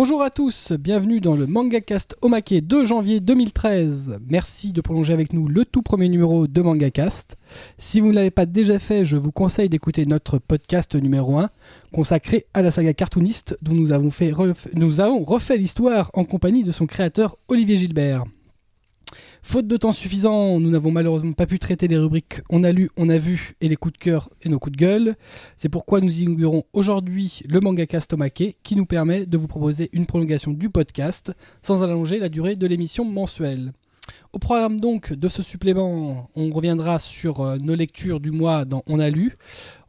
Bonjour 0.00 0.22
à 0.22 0.30
tous, 0.30 0.70
bienvenue 0.78 1.20
dans 1.20 1.34
le 1.34 1.48
MangaCast 1.48 2.14
Omake 2.22 2.54
2 2.62 2.84
janvier 2.84 3.18
2013. 3.18 4.20
Merci 4.28 4.72
de 4.72 4.80
prolonger 4.80 5.12
avec 5.12 5.32
nous 5.32 5.48
le 5.48 5.64
tout 5.64 5.82
premier 5.82 6.08
numéro 6.08 6.46
de 6.46 6.62
MangaCast. 6.62 7.34
Si 7.78 7.98
vous 7.98 8.06
ne 8.06 8.12
l'avez 8.12 8.30
pas 8.30 8.46
déjà 8.46 8.78
fait, 8.78 9.04
je 9.04 9.16
vous 9.16 9.32
conseille 9.32 9.68
d'écouter 9.68 10.06
notre 10.06 10.38
podcast 10.38 10.94
numéro 10.94 11.38
1 11.38 11.50
consacré 11.92 12.46
à 12.54 12.62
la 12.62 12.70
saga 12.70 12.94
cartooniste 12.94 13.58
dont 13.60 13.74
nous 13.74 13.90
avons, 13.90 14.10
nous 14.74 15.00
avons 15.00 15.24
refait 15.24 15.56
l'histoire 15.56 16.12
en 16.14 16.24
compagnie 16.24 16.62
de 16.62 16.70
son 16.70 16.86
créateur 16.86 17.36
Olivier 17.48 17.76
Gilbert. 17.76 18.24
Faute 19.50 19.66
de 19.66 19.78
temps 19.78 19.92
suffisant, 19.92 20.60
nous 20.60 20.68
n'avons 20.68 20.90
malheureusement 20.90 21.32
pas 21.32 21.46
pu 21.46 21.58
traiter 21.58 21.88
les 21.88 21.96
rubriques 21.96 22.42
On 22.50 22.64
a 22.64 22.70
lu, 22.70 22.90
on 22.98 23.08
a 23.08 23.16
vu 23.16 23.54
et 23.62 23.68
les 23.70 23.76
coups 23.76 23.94
de 23.94 23.98
cœur 23.98 24.28
et 24.42 24.50
nos 24.50 24.58
coups 24.58 24.76
de 24.76 24.76
gueule. 24.76 25.16
C'est 25.56 25.70
pourquoi 25.70 26.02
nous 26.02 26.20
inaugurons 26.20 26.64
aujourd'hui 26.74 27.40
le 27.48 27.58
manga 27.60 27.86
Tomake 27.86 28.58
qui 28.62 28.76
nous 28.76 28.84
permet 28.84 29.24
de 29.24 29.38
vous 29.38 29.46
proposer 29.46 29.88
une 29.94 30.04
prolongation 30.04 30.50
du 30.50 30.68
podcast 30.68 31.32
sans 31.62 31.82
allonger 31.82 32.18
la 32.18 32.28
durée 32.28 32.56
de 32.56 32.66
l'émission 32.66 33.06
mensuelle. 33.06 33.72
Au 34.34 34.38
programme 34.38 34.80
donc 34.80 35.14
de 35.14 35.28
ce 35.30 35.42
supplément, 35.42 36.28
on 36.36 36.50
reviendra 36.50 36.98
sur 36.98 37.40
euh, 37.40 37.56
nos 37.56 37.74
lectures 37.74 38.20
du 38.20 38.32
mois 38.32 38.66
dans 38.66 38.82
On 38.86 39.00
a 39.00 39.08
lu, 39.08 39.38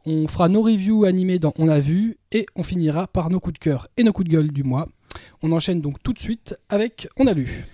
on 0.06 0.26
fera 0.26 0.48
nos 0.48 0.62
reviews 0.62 1.04
animées 1.04 1.38
dans 1.38 1.52
On 1.58 1.68
a 1.68 1.80
vu 1.80 2.16
et 2.32 2.46
on 2.56 2.62
finira 2.62 3.08
par 3.08 3.28
nos 3.28 3.40
coups 3.40 3.60
de 3.60 3.64
cœur 3.64 3.88
et 3.98 4.04
nos 4.04 4.14
coups 4.14 4.26
de 4.26 4.32
gueule 4.32 4.52
du 4.52 4.62
mois. 4.62 4.88
On 5.42 5.52
enchaîne 5.52 5.82
donc 5.82 6.02
tout 6.02 6.14
de 6.14 6.18
suite 6.18 6.56
avec 6.70 7.08
On 7.18 7.26
a 7.26 7.34
lu. 7.34 7.66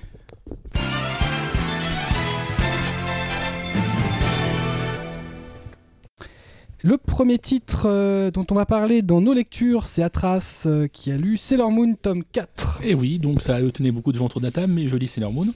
Le 6.82 6.98
premier 6.98 7.38
titre 7.38 7.86
euh, 7.86 8.30
dont 8.30 8.44
on 8.50 8.54
va 8.54 8.66
parler 8.66 9.00
dans 9.00 9.20
nos 9.20 9.32
lectures, 9.32 9.86
c'est 9.86 10.02
Atras 10.02 10.64
euh, 10.66 10.88
qui 10.88 11.10
a 11.10 11.16
lu 11.16 11.38
Sailor 11.38 11.70
Moon 11.70 11.94
tome 12.00 12.22
4. 12.32 12.80
Et 12.82 12.90
eh 12.90 12.94
oui, 12.94 13.18
donc 13.18 13.40
ça 13.40 13.56
a 13.56 13.60
étonné 13.60 13.90
beaucoup 13.90 14.12
de 14.12 14.18
gens 14.18 14.26
autour 14.26 14.42
de 14.42 14.46
la 14.46 14.52
table, 14.52 14.72
mais 14.72 14.86
je 14.86 14.96
lis 14.96 15.06
Sailor 15.06 15.32
Moon. 15.32 15.48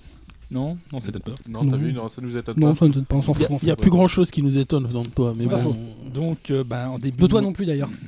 Non, 0.50 0.78
non, 0.92 1.00
ça 1.00 1.06
t'étonne 1.06 1.22
pas. 1.22 1.34
Non, 1.46 1.60
t'as 1.62 1.76
vu, 1.76 1.92
non, 1.92 2.08
ça 2.08 2.22
nous 2.22 2.36
étonne 2.36 2.58
non, 2.58 2.70
pas. 2.70 2.74
ça 2.74 2.84
nous 2.86 2.92
étonne 2.92 3.04
pas, 3.04 3.16
on 3.16 3.22
s'en 3.22 3.34
fout. 3.34 3.46
Il 3.62 3.66
n'y 3.66 3.70
a, 3.70 3.76
plus 3.76 3.90
grand 3.90 4.08
chose 4.08 4.30
qui 4.30 4.42
nous 4.42 4.58
étonne 4.58 4.86
dans 4.86 5.04
toi, 5.04 5.34
mais 5.36 5.44
bon. 5.46 5.76
Donc, 6.12 6.50
euh, 6.50 6.64
bah, 6.64 6.90
en 6.90 6.98
début. 6.98 7.22
De 7.22 7.26
toi 7.26 7.40
non 7.42 7.52
plus 7.52 7.66
d'ailleurs. 7.66 7.90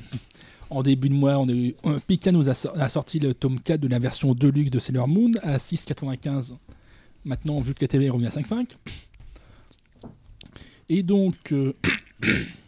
En 0.71 0.83
début 0.83 1.11
de 1.11 1.15
mois, 1.15 1.37
on 1.37 1.47
a 1.51 1.53
eu, 1.53 1.75
Pika 2.07 2.33
nous 2.33 2.49
a, 2.49 2.55
sorti 2.89 3.19
le 3.19 3.35
tome 3.35 3.61
4 3.61 3.79
de 3.79 3.89
la 3.89 3.99
version 3.99 4.33
Deluxe 4.33 4.71
de 4.71 4.79
Sailor 4.79 5.07
Moon 5.07 5.33
à 5.43 5.59
6,95. 5.59 6.55
Maintenant, 7.27 7.61
vu 7.61 7.75
que 7.75 7.83
la 7.83 7.89
TV 7.89 8.07
est 8.07 8.09
revenue 8.09 8.27
à 8.27 8.31
5,5. 8.31 8.69
Et 10.89 11.03
donc. 11.03 11.55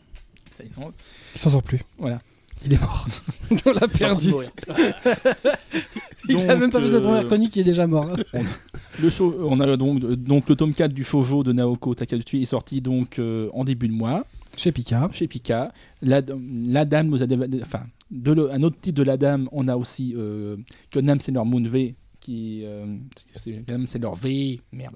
Il 1.34 1.40
s'en 1.40 1.50
sort 1.50 1.62
plus. 1.62 1.80
Voilà. 1.98 2.20
Il 2.64 2.72
est 2.72 2.80
mort. 2.80 3.06
on 3.66 3.72
l'a 3.72 3.88
perdu. 3.88 4.30
il 6.28 6.50
a 6.50 6.56
même 6.56 6.70
pas 6.70 6.80
fait 6.80 6.88
sa 6.88 7.00
première 7.00 7.22
euh, 7.22 7.26
chronique, 7.26 7.56
il 7.56 7.60
est 7.60 7.64
déjà 7.64 7.86
mort. 7.86 8.16
le 9.02 9.10
show, 9.10 9.34
on 9.40 9.60
a 9.60 9.76
donc, 9.76 10.00
donc 10.00 10.48
le 10.48 10.56
tome 10.56 10.72
4 10.72 10.92
du 10.92 11.04
shoujo 11.04 11.42
de 11.42 11.52
Naoko 11.52 11.94
Takeuchi 11.94 12.42
est 12.42 12.46
sorti 12.46 12.80
donc 12.80 13.18
euh, 13.18 13.50
en 13.52 13.64
début 13.64 13.88
de 13.88 13.92
mois. 13.92 14.24
Chez 14.56 14.72
Pika. 14.72 15.08
Chez 15.12 15.26
Pika. 15.26 15.72
La, 16.00 16.22
la 16.66 16.84
dame 16.84 17.08
nous 17.08 17.22
a. 17.22 17.26
Enfin, 17.62 17.82
de 18.10 18.48
un 18.52 18.62
autre 18.62 18.76
titre 18.80 18.96
de 18.96 19.02
la 19.02 19.16
dame, 19.16 19.48
on 19.52 19.68
a 19.68 19.76
aussi 19.76 20.14
euh, 20.16 20.56
que 20.90 21.00
Nam 21.00 21.20
Sailor 21.20 21.44
Moon 21.44 21.62
V, 21.62 21.94
qui. 22.20 22.62
Euh, 22.64 22.86
c'est 23.86 23.98
leur 23.98 24.14
V. 24.14 24.60
Merde. 24.72 24.94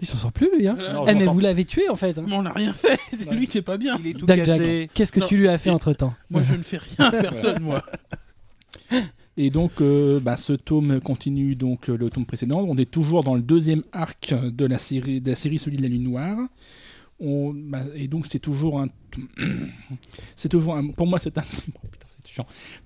Il 0.00 0.06
s'en 0.06 0.16
sort 0.16 0.32
plus, 0.32 0.48
lui. 0.56 0.66
Hein. 0.66 0.76
Eh, 1.06 1.14
mais 1.14 1.26
vous 1.26 1.40
l'avez 1.40 1.64
tué, 1.64 1.88
en 1.88 1.96
fait. 1.96 2.16
Hein. 2.16 2.24
Mais 2.26 2.34
on 2.34 2.42
n'a 2.42 2.52
rien 2.52 2.72
fait. 2.72 2.98
C'est 3.18 3.32
lui 3.32 3.46
qui 3.46 3.58
est 3.58 3.62
pas 3.62 3.76
bien. 3.76 3.98
Il 4.00 4.06
est 4.08 4.14
tout 4.14 4.26
cassé. 4.26 4.88
Qu'est-ce 4.94 5.12
que 5.12 5.20
tu 5.20 5.36
lui 5.36 5.48
as 5.48 5.58
fait 5.58 5.70
entre 5.70 5.92
temps 5.92 6.14
Moi, 6.30 6.42
je 6.42 6.54
ne 6.54 6.62
fais 6.62 6.78
rien 6.78 7.06
à 7.06 7.10
personne, 7.12 7.62
moi. 7.62 7.84
Et 9.36 9.50
donc, 9.50 9.80
euh, 9.80 10.20
bah, 10.20 10.36
ce 10.36 10.52
tome 10.52 11.00
continue 11.00 11.54
donc 11.54 11.88
euh, 11.88 11.96
le 11.96 12.10
tome 12.10 12.26
précédent. 12.26 12.64
On 12.66 12.76
est 12.76 12.90
toujours 12.90 13.24
dans 13.24 13.34
le 13.34 13.40
deuxième 13.40 13.84
arc 13.92 14.34
de 14.34 14.66
la 14.66 14.76
série, 14.76 15.20
de 15.20 15.30
la 15.30 15.36
série 15.36 15.58
Solide 15.58 15.78
de 15.78 15.84
la 15.84 15.88
Lune 15.88 16.02
Noire. 16.02 16.38
On, 17.20 17.54
bah, 17.54 17.84
et 17.94 18.08
donc, 18.08 18.26
c'est 18.30 18.38
toujours 18.38 18.80
un. 18.80 18.88
c'est 20.36 20.48
toujours 20.48 20.76
un. 20.76 20.88
Pour 20.88 21.06
moi, 21.06 21.18
c'est 21.18 21.36
un. 21.38 21.42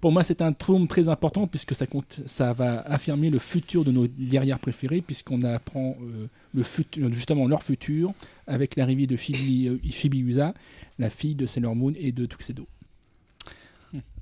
Pour 0.00 0.12
moi, 0.12 0.22
c'est 0.22 0.42
un 0.42 0.52
tome 0.52 0.86
très 0.88 1.08
important 1.08 1.46
puisque 1.46 1.74
ça, 1.74 1.86
compte, 1.86 2.20
ça 2.26 2.52
va 2.52 2.80
affirmer 2.82 3.30
le 3.30 3.38
futur 3.38 3.84
de 3.84 3.90
nos 3.90 4.06
guerrières 4.06 4.58
préférées, 4.58 5.00
puisqu'on 5.00 5.42
apprend 5.42 5.96
euh, 6.02 6.28
le 6.54 6.62
futur, 6.62 7.12
justement 7.12 7.46
leur 7.46 7.62
futur 7.62 8.12
avec 8.46 8.76
l'arrivée 8.76 9.06
de 9.06 9.16
Shibi, 9.16 9.68
euh, 9.68 10.52
la 10.98 11.10
fille 11.10 11.34
de 11.34 11.46
Sailor 11.46 11.74
Moon 11.74 11.92
et 11.96 12.12
de 12.12 12.26
Tuxedo. 12.26 12.66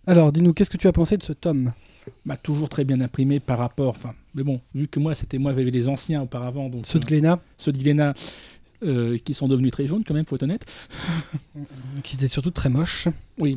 Alors, 0.06 0.32
dis-nous, 0.32 0.52
qu'est-ce 0.52 0.70
que 0.70 0.76
tu 0.76 0.88
as 0.88 0.92
pensé 0.92 1.16
de 1.16 1.22
ce 1.22 1.32
tome? 1.32 1.72
Bah, 2.26 2.36
Toujours 2.36 2.68
très 2.68 2.84
bien 2.84 3.00
imprimé 3.00 3.38
par 3.38 3.58
rapport. 3.58 3.90
Enfin, 3.90 4.14
mais 4.34 4.42
bon, 4.42 4.60
vu 4.74 4.88
que 4.88 4.98
moi, 4.98 5.14
c'était 5.14 5.38
moi, 5.38 5.54
j'avais 5.54 5.70
les 5.70 5.88
anciens 5.88 6.22
auparavant. 6.22 6.68
Donc, 6.68 6.86
ceux 6.86 6.98
de 6.98 7.04
Glénat 7.04 7.40
Ceux 7.56 7.72
de 7.72 7.78
Glénat. 7.78 8.14
Euh, 8.84 9.16
qui 9.18 9.32
sont 9.32 9.46
devenus 9.46 9.70
très 9.70 9.86
jaunes 9.86 10.02
quand 10.04 10.12
même, 10.14 10.26
faut 10.26 10.34
être 10.34 10.42
honnête. 10.42 10.88
qui 12.02 12.16
étaient 12.16 12.26
surtout 12.26 12.50
très 12.50 12.68
moches. 12.68 13.06
Oui. 13.38 13.56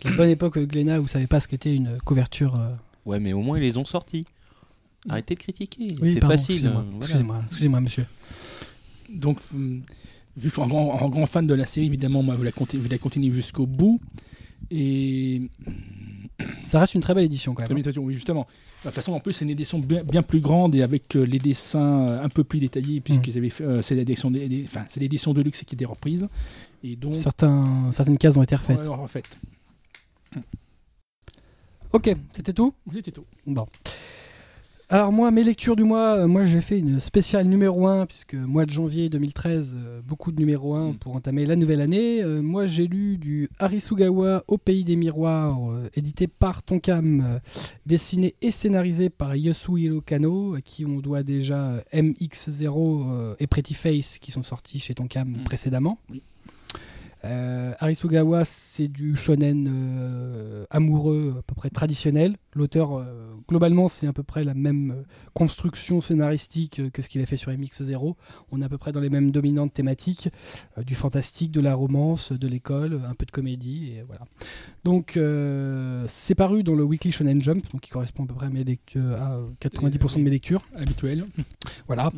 La 0.04 0.12
bonne 0.12 0.30
époque 0.30 0.58
Glénat 0.58 0.98
où 0.98 1.02
vous 1.02 1.08
savez 1.08 1.26
pas 1.26 1.40
ce 1.40 1.48
qu'était 1.48 1.74
une 1.74 1.98
couverture. 2.04 2.56
Euh. 2.56 2.70
Ouais, 3.06 3.20
mais 3.20 3.32
au 3.32 3.40
moins 3.40 3.58
ils 3.58 3.62
les 3.62 3.76
ont 3.76 3.84
sortis. 3.84 4.24
Arrêtez 5.08 5.34
de 5.34 5.40
critiquer. 5.40 5.94
Oui, 6.02 6.14
c'est 6.14 6.20
facile. 6.20 6.56
Excusez-moi, 6.56 6.84
excusez-moi, 6.96 7.42
excusez-moi, 7.46 7.80
monsieur. 7.80 8.06
Donc, 9.08 9.38
hum, 9.54 9.82
vu 10.36 10.50
que 10.50 10.56
je 10.56 10.62
suis 10.62 10.62
un 10.62 11.08
grand, 11.08 11.26
fan 11.26 11.46
de 11.46 11.54
la 11.54 11.64
série, 11.64 11.86
évidemment, 11.86 12.22
moi, 12.22 12.36
je 12.38 12.44
la, 12.44 12.52
continue, 12.52 12.86
la 12.88 12.98
continue 12.98 13.32
jusqu'au 13.32 13.66
bout. 13.66 14.00
Et. 14.70 15.42
Ça 16.68 16.80
reste 16.80 16.94
une 16.94 17.02
très 17.02 17.14
belle 17.14 17.24
édition 17.24 17.52
quand 17.52 17.68
même. 17.68 17.82
Hein. 17.84 17.90
oui, 17.98 18.14
justement. 18.14 18.46
De 18.82 18.88
toute 18.88 18.94
façon, 18.94 19.12
en 19.12 19.20
plus, 19.20 19.34
c'est 19.34 19.44
une 19.44 19.50
édition 19.50 19.78
bien, 19.78 20.22
plus 20.22 20.40
grande 20.40 20.74
et 20.74 20.82
avec 20.82 21.14
euh, 21.14 21.22
les 21.22 21.38
dessins 21.38 22.06
euh, 22.08 22.24
un 22.24 22.30
peu 22.30 22.44
plus 22.44 22.60
détaillés, 22.60 23.00
puisqu'ils 23.02 23.34
mm. 23.34 23.38
avaient 23.38 23.50
fait. 23.50 23.82
c'est 23.82 23.94
l'édition, 23.94 24.32
enfin, 24.64 24.86
c'est 24.88 25.00
l'édition 25.00 25.34
de 25.34 25.42
luxe 25.42 25.62
qui 25.64 25.74
était 25.74 25.84
reprise. 25.84 26.28
Et 26.82 26.96
donc. 26.96 27.16
Certains, 27.16 27.90
certaines 27.92 28.16
cases 28.16 28.38
ont 28.38 28.42
été 28.42 28.54
refaites. 28.54 28.78
Ouais, 28.78 28.86
refaites. 28.86 29.38
Ok, 31.92 32.14
c'était 32.32 32.52
tout? 32.52 32.72
C'était 32.92 33.10
tout. 33.10 33.24
Bon. 33.46 33.66
Alors 34.92 35.12
moi, 35.12 35.30
mes 35.30 35.44
lectures 35.44 35.76
du 35.76 35.84
mois, 35.84 36.16
euh, 36.16 36.26
moi 36.26 36.42
j'ai 36.42 36.60
fait 36.60 36.78
une 36.78 36.98
spéciale 36.98 37.46
numéro 37.46 37.86
1, 37.86 38.06
puisque 38.06 38.34
mois 38.34 38.64
de 38.64 38.70
janvier 38.70 39.08
2013, 39.08 39.74
euh, 39.76 40.00
beaucoup 40.04 40.32
de 40.32 40.38
numéro 40.38 40.74
1 40.74 40.90
mm. 40.90 40.94
pour 40.98 41.14
entamer 41.14 41.46
la 41.46 41.54
nouvelle 41.54 41.80
année. 41.80 42.22
Euh, 42.22 42.42
moi 42.42 42.66
j'ai 42.66 42.88
lu 42.88 43.16
du 43.16 43.48
Arisugawa 43.60 44.42
au 44.48 44.58
pays 44.58 44.82
des 44.82 44.96
miroirs, 44.96 45.58
édité 45.94 46.26
par 46.26 46.64
Tonkam, 46.64 47.40
dessiné 47.86 48.34
et 48.42 48.50
scénarisé 48.50 49.10
par 49.10 49.36
Yosuhiro 49.36 50.00
Kano, 50.00 50.54
à 50.54 50.60
qui 50.60 50.84
on 50.84 50.98
doit 50.98 51.22
déjà 51.22 51.84
MX0 51.92 53.36
et 53.38 53.46
Pretty 53.46 53.74
Face 53.74 54.18
qui 54.18 54.32
sont 54.32 54.42
sortis 54.42 54.80
chez 54.80 54.94
Tonkam 54.94 55.28
mm. 55.28 55.44
précédemment. 55.44 55.98
Oui. 56.10 56.22
Euh, 57.24 57.72
Arisugawa, 57.78 58.44
c'est 58.44 58.88
du 58.88 59.14
shonen 59.16 59.68
euh, 59.70 60.64
amoureux 60.70 61.36
à 61.38 61.42
peu 61.42 61.54
près 61.54 61.70
traditionnel. 61.70 62.36
L'auteur, 62.54 62.96
euh, 62.96 63.34
globalement, 63.48 63.88
c'est 63.88 64.06
à 64.06 64.12
peu 64.12 64.22
près 64.22 64.42
la 64.44 64.54
même 64.54 64.90
euh, 64.90 65.02
construction 65.34 66.00
scénaristique 66.00 66.80
que 66.92 67.02
ce 67.02 67.08
qu'il 67.08 67.20
a 67.20 67.26
fait 67.26 67.36
sur 67.36 67.52
MX0. 67.52 68.14
On 68.50 68.62
est 68.62 68.64
à 68.64 68.68
peu 68.68 68.78
près 68.78 68.92
dans 68.92 69.00
les 69.00 69.10
mêmes 69.10 69.30
dominantes 69.30 69.74
thématiques, 69.74 70.30
du 70.78 70.94
fantastique, 70.94 71.52
de 71.52 71.60
la 71.60 71.74
romance, 71.74 72.32
de 72.32 72.48
l'école, 72.48 73.00
un 73.08 73.14
peu 73.14 73.26
de 73.26 73.30
comédie, 73.30 73.92
et 73.96 74.02
voilà. 74.02 74.22
Donc, 74.84 75.18
c'est 76.08 76.34
paru 76.34 76.62
dans 76.62 76.74
le 76.74 76.84
Weekly 76.84 77.12
Shonen 77.12 77.40
Jump, 77.40 77.70
donc 77.72 77.82
qui 77.82 77.90
correspond 77.90 78.24
à 78.24 78.26
peu 78.26 78.34
près 78.34 78.46
à, 78.46 78.50
mes 78.50 78.64
lectures, 78.64 79.12
à 79.12 79.38
90% 79.60 80.18
de 80.18 80.22
mes 80.22 80.30
lectures. 80.30 80.62
Habituelles. 80.74 81.26
Voilà. 81.86 82.12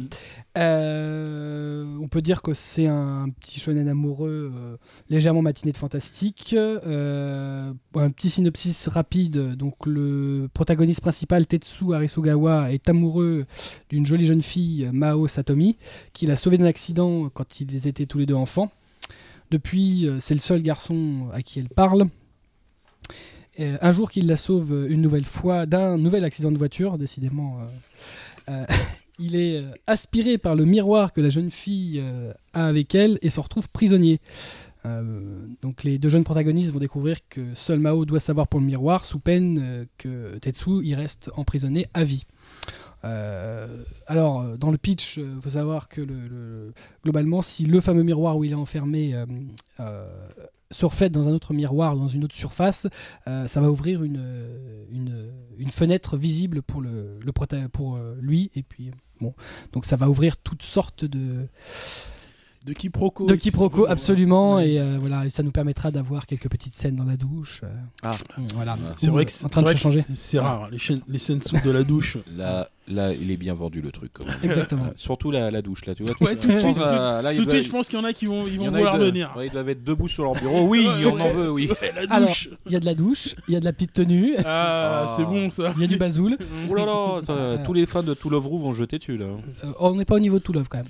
on 0.56 2.08
peut 2.08 2.20
dire 2.20 2.43
que 2.43 2.52
c'est 2.52 2.87
un 2.87 3.28
petit 3.31 3.58
shonen 3.58 3.88
amoureux 3.88 4.78
légèrement 5.09 5.43
matinée 5.43 5.73
de 5.73 5.77
fantastique. 5.77 6.55
Euh, 6.56 7.73
un 7.94 8.11
petit 8.11 8.31
synopsis 8.31 8.89
rapide. 8.89 9.55
Donc 9.56 9.87
le 9.87 10.49
protagoniste 10.53 11.00
principal 11.00 11.47
Tetsu 11.47 11.94
Arisugawa 11.94 12.73
est 12.73 12.89
amoureux 12.89 13.47
d'une 13.91 14.06
jolie 14.06 14.27
jeune 14.27 14.43
fille 14.43 14.89
Mao 14.93 15.29
Satomi 15.29 15.77
qui 16.12 16.27
l'a 16.27 16.37
sauvé 16.37 16.59
d'un 16.59 16.67
accident 16.67 17.29
quand 17.29 17.61
ils 17.61 17.87
étaient 17.87 18.06
tous 18.06 18.19
les 18.19 18.27
deux 18.27 18.35
enfants. 18.35 18.71
Depuis, 19.50 20.09
euh, 20.09 20.19
c'est 20.21 20.35
le 20.35 20.41
seul 20.41 20.62
garçon 20.62 21.29
à 21.33 21.43
qui 21.43 21.59
elle 21.59 21.69
parle. 21.69 22.06
Euh, 23.61 23.77
un 23.83 23.93
jour 23.93 24.11
qu'il 24.11 24.27
la 24.27 24.39
sauve 24.39 24.87
une 24.89 25.03
nouvelle 25.03 25.27
fois 25.27 25.67
d'un 25.67 25.99
nouvel 25.99 26.25
accident 26.25 26.50
de 26.50 26.59
voiture, 26.59 26.97
décidément. 26.97 27.59
il 29.19 29.37
est 29.37 29.62
aspiré 29.87 30.37
par 30.37 30.56
le 30.56 30.65
miroir 30.65 31.12
que 31.12 31.21
la 31.21 31.29
jeune 31.29 31.50
fille 31.50 32.03
a 32.55 32.67
avec 32.67 32.94
elle 32.94 33.19
et 33.23 33.31
se 33.31 33.39
retrouve 33.39 33.69
prisonnier. 33.69 34.21
Euh, 34.84 35.46
donc 35.61 35.84
les 35.84 35.99
deux 35.99 36.08
jeunes 36.08 36.25
protagonistes 36.25 36.73
vont 36.73 36.81
découvrir 36.81 37.19
que 37.29 37.55
seul 37.55 37.79
Mao 37.79 38.05
doit 38.05 38.20
savoir 38.20 38.49
pour 38.49 38.61
le 38.61 38.67
miroir, 38.67 39.05
sous 39.05 39.19
peine 39.19 39.61
euh, 39.62 39.84
que 39.99 40.38
Tetsu 40.38 40.82
y 40.84 40.94
reste 40.94 41.31
emprisonné 41.37 41.87
à 41.94 42.05
vie. 42.05 42.25
Euh, 43.05 43.82
alors, 44.06 44.56
dans 44.58 44.70
le 44.70 44.79
pitch, 44.79 45.17
il 45.17 45.40
faut 45.40 45.50
savoir 45.50 45.88
que 45.88 46.00
le, 46.00 46.29
le- 46.29 46.73
globalement, 47.02 47.43
si 47.43 47.64
le 47.64 47.81
fameux 47.81 48.05
miroir 48.05 48.37
où 48.37 48.44
il 48.44 48.52
est 48.52 48.56
enfermé 48.56 49.14
se 50.70 50.87
reflète 50.87 51.12
dans 51.12 51.26
un 51.29 51.32
autre 51.32 51.52
miroir, 51.52 51.96
dans 51.96 52.06
une 52.06 52.25
autre 52.25 52.37
surface, 52.37 52.87
ça 53.26 53.61
va 53.61 53.70
ouvrir 53.70 54.05
une, 54.05 54.25
une, 55.58 55.70
fenêtre 55.70 56.17
visible 56.17 56.62
pour, 56.62 56.81
le, 56.81 57.19
pour 57.73 57.99
lui. 58.20 58.52
Et 58.55 58.62
puis, 58.62 58.93
bon, 59.20 59.34
donc 59.73 59.84
ça 59.84 59.96
va 59.96 60.08
ouvrir 60.08 60.37
toutes 60.37 60.62
sortes 60.62 61.05
de, 61.05 61.49
De 62.64 62.73
quiproquo. 62.75 63.26
de 63.26 63.32
aussi. 63.32 63.41
quiproquos, 63.41 63.87
absolument. 63.88 64.56
Ouais. 64.56 64.70
Et 64.73 64.81
euh, 64.81 64.97
voilà, 65.00 65.29
ça 65.31 65.43
nous 65.43 65.50
permettra 65.50 65.91
d'avoir 65.91 66.26
quelques 66.26 66.49
petites 66.49 66.75
scènes 66.76 66.94
dans 66.97 67.05
la 67.05 67.17
douche. 67.17 67.61
euh, 67.64 67.69
Ah. 68.03 68.14
voilà. 68.55 68.76
C'est 68.97 69.11
vrai 69.11 69.23
euh, 69.23 69.25
que 69.25 69.32
c'est 69.32 69.44
en 69.44 69.49
train 69.49 69.62
de 69.62 69.69
c'est 69.69 69.76
changer. 69.79 70.05
rare, 70.38 70.69
les, 70.70 70.79
chaînes- 70.79 71.03
les 71.09 71.19
scènes 71.19 71.41
sous 71.41 71.56
de 71.61 71.70
la 71.70 71.82
douche. 71.82 72.19
Là, 72.37 72.69
là, 72.88 73.12
il 73.14 73.31
est 73.32 73.37
bien 73.37 73.55
vendu 73.55 73.81
le 73.81 73.91
truc. 73.91 74.11
Quand 74.12 74.25
même. 74.26 74.37
Exactement. 74.44 74.85
Euh, 74.85 74.93
Surtout 74.97 75.31
la, 75.32 75.50
la 75.50 75.61
douche, 75.62 75.87
là, 75.87 75.94
tu 75.94 76.03
vois. 76.05 76.12
Ouais, 76.20 76.37
tout 76.37 76.49
de 76.49 76.53
je 76.53 76.59
pense, 76.59 76.73
suite, 76.73 76.76
là, 76.79 77.20
là, 77.23 77.32
il 77.32 77.37
Tout 77.37 77.44
de 77.44 77.47
doit- 77.50 77.55
suite, 77.56 77.67
je 77.67 77.70
pense 77.73 77.88
qu'il 77.88 77.99
y 77.99 78.03
en 78.03 78.05
a 78.05 78.12
qui 78.12 78.26
vont, 78.26 78.47
ils 78.47 78.59
vont 78.59 78.67
vouloir 78.70 78.94
ils 78.94 78.99
doivent- 78.99 79.11
venir. 79.11 79.35
ouais, 79.37 79.47
ils 79.49 79.53
doivent 79.53 79.69
être 79.69 79.82
debout 79.85 80.08
sur 80.08 80.23
leur 80.25 80.35
bureau. 80.35 80.67
Oui, 80.69 80.87
Ouais, 80.87 81.05
on 81.06 81.15
en 81.20 81.25
ouais. 81.25 81.32
veut, 81.32 81.50
oui. 81.50 81.69
Ouais, 81.69 81.93
la 82.06 82.15
Alors, 82.15 82.29
douche. 82.29 82.49
il 82.67 82.73
y 82.73 82.76
a 82.76 82.81
de 82.81 82.85
la 82.85 82.94
douche, 82.94 83.35
il 83.49 83.55
y 83.55 83.56
a 83.56 83.61
de 83.61 83.65
la 83.65 83.73
petite 83.73 83.93
tenue, 83.93 84.35
Ah, 84.38 85.05
Ah. 85.08 85.15
c'est 85.17 85.25
bon 85.25 85.50
ça. 85.50 85.73
il 85.76 85.82
y 85.82 85.85
a 85.85 85.88
du 85.88 85.97
bazoul. 85.97 86.37
Oh 86.70 86.75
là 86.75 86.85
là, 86.87 87.17
Ouais. 87.56 87.62
tous 87.65 87.73
les 87.73 87.87
fans 87.87 88.03
de 88.05 88.15
To 88.15 88.29
Love 88.31 88.47
vont 88.49 88.73
se 88.73 88.79
jeter 88.79 88.99
dessus, 88.99 89.17
là. 89.17 89.26
Euh, 89.65 89.73
on 89.81 89.94
n'est 89.97 90.05
pas 90.05 90.15
au 90.17 90.20
niveau 90.20 90.38
de 90.38 90.44
To 90.44 90.53
Love 90.53 90.69
quand 90.69 90.79
même. 90.79 90.87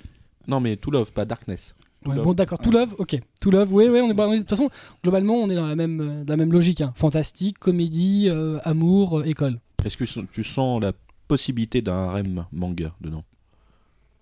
Non, 0.47 0.59
mais 0.59 0.75
To 0.77 0.91
Love, 0.91 1.11
pas 1.13 1.25
Darkness. 1.25 1.75
Ouais, 2.05 2.15
bon, 2.15 2.33
d'accord. 2.33 2.59
To 2.59 2.69
Love, 2.69 2.95
ok. 2.97 3.17
To 3.41 3.49
Love, 3.49 3.71
oui, 3.73 3.87
oui, 3.89 3.99
on 4.01 4.09
est, 4.09 4.13
de 4.13 4.39
toute 4.39 4.49
façon, 4.49 4.69
globalement, 5.03 5.35
on 5.35 5.49
est 5.49 5.55
dans 5.55 5.67
la 5.67 5.75
même, 5.75 6.01
euh, 6.01 6.23
dans 6.25 6.33
la 6.33 6.37
même 6.37 6.51
logique. 6.51 6.81
hein. 6.81 6.91
Fantastique, 6.95 7.59
comédie, 7.59 8.27
euh, 8.29 8.59
amour, 8.65 9.19
euh, 9.19 9.23
école. 9.23 9.59
Est-ce 9.85 9.95
que 9.95 10.03
tu 10.31 10.43
sens 10.43 10.81
la 10.81 10.91
possibilité 11.29 11.81
d'un 11.81 12.09
harem 12.09 12.45
manga 12.51 12.93
dedans? 12.99 13.23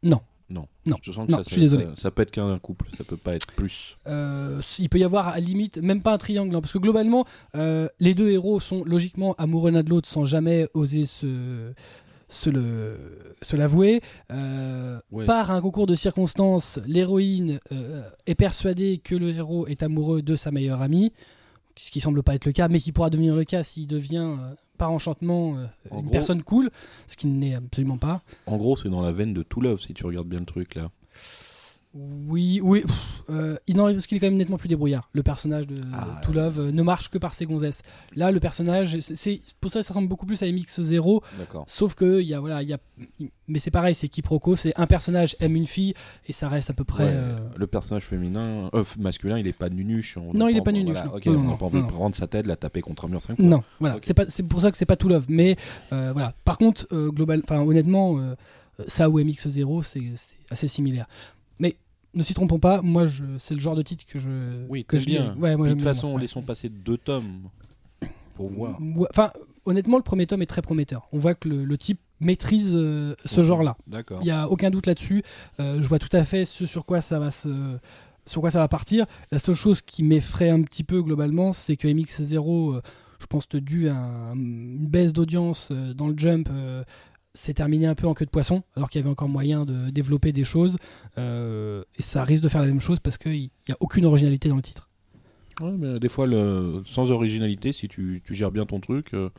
Non. 0.03 0.21
Non. 0.51 0.67
Non. 0.85 0.97
Je 1.01 1.11
sens 1.11 1.25
que 1.27 1.31
Non, 1.31 1.37
ça, 1.39 1.43
je 1.45 1.49
suis 1.49 1.55
ça- 1.55 1.61
désolé. 1.61 1.85
Ça, 1.95 1.95
ça 1.95 2.11
peut 2.11 2.21
être 2.23 2.31
qu'un 2.31 2.59
couple, 2.59 2.85
ça 2.97 3.03
peut 3.03 3.17
pas 3.17 3.33
être 3.35 3.47
plus. 3.53 3.97
Euh, 4.05 4.61
il 4.79 4.89
peut 4.89 4.99
y 4.99 5.03
avoir 5.03 5.29
à 5.29 5.39
limite 5.39 5.77
même 5.77 6.01
pas 6.01 6.13
un 6.13 6.17
triangle, 6.17 6.55
hein, 6.55 6.61
parce 6.61 6.73
que 6.73 6.77
globalement, 6.77 7.25
les 7.55 8.13
deux 8.13 8.29
héros 8.29 8.59
sont 8.59 8.83
logiquement 8.83 9.33
amoureux 9.39 9.71
l'un 9.71 9.81
de 9.81 9.89
l'autre 9.89 10.07
sans 10.09 10.25
jamais 10.25 10.67
oser 10.73 11.05
se, 11.05 11.71
se 12.31 12.49
le 12.49 13.35
se 13.41 13.55
l'avouer. 13.55 14.01
Euh, 14.31 14.97
Ouais. 15.11 15.25
Par 15.25 15.51
un 15.51 15.59
concours 15.61 15.85
de 15.87 15.95
circonstances, 15.95 16.79
l'héroïne 16.85 17.59
euh, 17.71 18.01
est 18.25 18.35
persuadée 18.35 18.99
que 19.03 19.13
le 19.15 19.29
héros 19.29 19.67
est 19.67 19.83
amoureux 19.83 20.21
de 20.21 20.35
sa 20.35 20.49
meilleure 20.51 20.81
amie, 20.81 21.11
ce 21.77 21.91
qui 21.91 21.99
semble 22.01 22.23
pas 22.23 22.35
être 22.35 22.45
le 22.45 22.51
cas, 22.53 22.67
mais 22.69 22.79
qui 22.79 22.91
pourra 22.91 23.09
devenir 23.09 23.35
le 23.35 23.43
cas 23.43 23.63
s'il 23.63 23.87
devient 23.87 24.35
euh, 24.39 24.53
par 24.77 24.91
enchantement 24.91 25.51
En 25.91 25.97
une 25.97 26.01
gros- 26.03 26.11
personne 26.11 26.43
cool, 26.43 26.71
ce 27.07 27.17
qui 27.17 27.27
n'est 27.27 27.55
absolument 27.55 27.97
pas. 27.97 28.21
En 28.45 28.57
gros, 28.57 28.75
c'est 28.77 28.89
dans 28.89 29.01
la 29.01 29.11
veine 29.11 29.33
de 29.33 29.43
To 29.43 29.59
Love, 29.61 29.81
si 29.81 29.93
tu 29.93 30.05
regardes 30.05 30.27
bien 30.27 30.39
le 30.39 30.45
truc, 30.45 30.75
là. 30.75 30.89
Oui, 31.93 32.61
oui. 32.63 32.81
pff, 32.81 33.23
euh, 33.29 33.57
il 33.67 33.79
en 33.81 33.91
parce 33.91 34.07
qu'il 34.07 34.15
est 34.15 34.19
quand 34.21 34.27
même 34.27 34.37
nettement 34.37 34.57
plus 34.57 34.69
débrouillard. 34.69 35.09
Le 35.11 35.23
personnage 35.23 35.67
de 35.67 35.75
Ah, 35.93 36.21
To 36.23 36.31
Love 36.31 36.59
euh, 36.59 36.71
ne 36.71 36.81
marche 36.83 37.09
que 37.09 37.17
par 37.17 37.33
ses 37.33 37.45
gonzesses. 37.45 37.81
Là, 38.15 38.31
le 38.31 38.39
personnage, 38.39 38.97
c'est- 39.01 39.41
pour 39.59 39.69
ça 39.71 39.83
ça 39.83 39.93
ressemble 39.93 40.07
beaucoup 40.07 40.25
plus 40.25 40.41
à 40.41 40.45
MX0, 40.45 41.21
D'accord. 41.37 41.65
sauf 41.67 41.93
que 41.95 42.21
il 42.21 42.27
y 42.27 42.33
a 42.33 42.39
voilà, 42.39 42.61
il 42.63 42.69
y 42.69 42.73
a, 42.73 42.77
mais 43.49 43.59
c'est 43.59 43.71
pareil, 43.71 43.93
c'est 43.93 44.07
quiproquo. 44.07 44.55
C'est 44.55 44.71
un 44.79 44.87
personnage 44.87 45.35
aime 45.41 45.55
une 45.57 45.65
fille 45.65 45.93
et 46.27 46.31
ça 46.33 46.47
reste 46.47 46.69
à 46.69 46.73
peu 46.73 46.85
près. 46.85 47.03
Ouais, 47.03 47.11
euh, 47.13 47.37
Le 47.57 47.67
personnage 47.67 48.03
féminin, 48.03 48.69
masculin, 48.97 49.37
il 49.37 49.47
est 49.47 49.51
pas 49.53 49.69
nunuche. 49.69 50.15
on 50.15 50.31
Non, 50.33 50.47
il 50.47 50.55
est 50.55 50.61
pas- 50.61 50.71
nunuche, 50.71 50.93
voilà, 50.93 51.09
non. 51.09 51.15
ok, 51.17 51.25
Non, 51.25 51.39
on 51.39 51.43
n'a 51.51 51.57
pas 51.57 51.65
envie 51.65 51.81
de 51.81 51.87
prendre 51.87 52.15
sa 52.15 52.27
tête, 52.27 52.47
la 52.47 52.55
taper 52.55 52.79
contre 52.79 53.03
un 53.05 53.09
mur 53.09 53.21
5 53.21 53.35
fois. 53.35 53.45
Non, 53.45 53.63
voilà. 53.81 53.97
Ok. 53.97 54.03
C'est 54.05 54.13
pas, 54.13 54.25
c'est 54.29 54.43
pour 54.43 54.61
ça 54.61 54.71
que 54.71 54.77
c'est 54.77 54.85
pas 54.85 54.95
To 54.95 55.09
Love, 55.09 55.25
mais 55.27 55.57
voilà. 55.89 56.33
Par 56.45 56.57
contre, 56.57 56.87
global, 57.09 57.43
honnêtement, 57.49 58.17
ça 58.87 59.09
ou 59.09 59.19
MX0, 59.19 59.83
c'est 59.83 60.01
c'est 60.15 60.35
assez 60.49 60.67
similaire. 60.67 61.07
Mais 61.61 61.77
ne 62.13 62.23
s'y 62.23 62.33
trompons 62.33 62.59
pas, 62.59 62.81
moi, 62.81 63.05
je, 63.05 63.23
c'est 63.39 63.53
le 63.53 63.61
genre 63.61 63.75
de 63.75 63.81
titre 63.83 64.05
que 64.05 64.19
je 64.19 64.65
Oui, 64.67 64.83
que 64.83 64.97
je 64.97 65.05
bien. 65.05 65.33
Ouais, 65.37 65.55
moi, 65.55 65.67
de 65.69 65.73
toute 65.73 65.81
façon. 65.83 66.13
Ouais. 66.15 66.21
laissons 66.21 66.41
passer 66.41 66.67
deux 66.67 66.97
tomes 66.97 67.43
pour 68.35 68.49
voir. 68.49 68.77
Enfin, 69.11 69.31
honnêtement, 69.65 69.97
le 69.97 70.03
premier 70.03 70.25
tome 70.27 70.41
est 70.41 70.45
très 70.47 70.61
prometteur. 70.61 71.07
On 71.13 71.19
voit 71.19 71.35
que 71.35 71.47
le, 71.47 71.63
le 71.63 71.77
type 71.77 71.99
maîtrise 72.19 72.73
euh, 72.75 73.15
ce 73.25 73.43
genre-là. 73.43 73.77
D'accord. 73.87 74.19
Il 74.21 74.25
n'y 74.25 74.31
a 74.31 74.49
aucun 74.49 74.69
doute 74.69 74.87
là-dessus. 74.87 75.23
Euh, 75.59 75.81
je 75.81 75.87
vois 75.87 75.99
tout 75.99 76.15
à 76.15 76.23
fait 76.25 76.45
ce 76.45 76.65
sur 76.65 76.85
quoi 76.85 77.01
ça 77.01 77.17
va 77.19 77.31
se 77.31 77.77
sur 78.25 78.41
quoi 78.41 78.51
ça 78.51 78.59
va 78.59 78.67
partir. 78.67 79.05
La 79.31 79.39
seule 79.39 79.55
chose 79.55 79.81
qui 79.81 80.03
m'effraie 80.03 80.49
un 80.51 80.61
petit 80.61 80.83
peu 80.83 81.01
globalement, 81.01 81.53
c'est 81.53 81.75
que 81.75 81.87
MX0, 81.87 82.75
euh, 82.75 82.81
je 83.19 83.25
pense, 83.25 83.47
te 83.49 83.57
dû 83.57 83.89
à 83.89 83.95
un- 83.95 84.35
une 84.35 84.85
baisse 84.87 85.11
d'audience 85.13 85.69
euh, 85.71 85.93
dans 85.95 86.07
le 86.07 86.13
jump, 86.17 86.47
euh, 86.51 86.83
s'est 87.33 87.53
terminé 87.53 87.87
un 87.87 87.95
peu 87.95 88.07
en 88.07 88.13
queue 88.13 88.25
de 88.25 88.29
poisson, 88.29 88.63
alors 88.75 88.89
qu'il 88.89 88.99
y 88.99 89.03
avait 89.03 89.09
encore 89.11 89.29
moyen 89.29 89.65
de 89.65 89.89
développer 89.89 90.31
des 90.33 90.43
choses. 90.43 90.75
Euh, 91.17 91.83
et 91.97 92.01
ça 92.01 92.23
risque 92.23 92.43
de 92.43 92.49
faire 92.49 92.61
la 92.61 92.67
même 92.67 92.81
chose 92.81 92.99
parce 92.99 93.17
qu'il 93.17 93.31
n'y 93.39 93.49
a 93.71 93.77
aucune 93.79 94.05
originalité 94.05 94.49
dans 94.49 94.55
le 94.57 94.61
titre. 94.61 94.89
Ouais, 95.61 95.71
mais 95.77 95.99
des 95.99 96.09
fois, 96.09 96.25
le... 96.27 96.81
sans 96.87 97.11
originalité, 97.11 97.71
si 97.73 97.87
tu, 97.87 98.21
tu 98.23 98.33
gères 98.33 98.51
bien 98.51 98.65
ton 98.65 98.79
truc, 98.79 99.13
euh, 99.13 99.29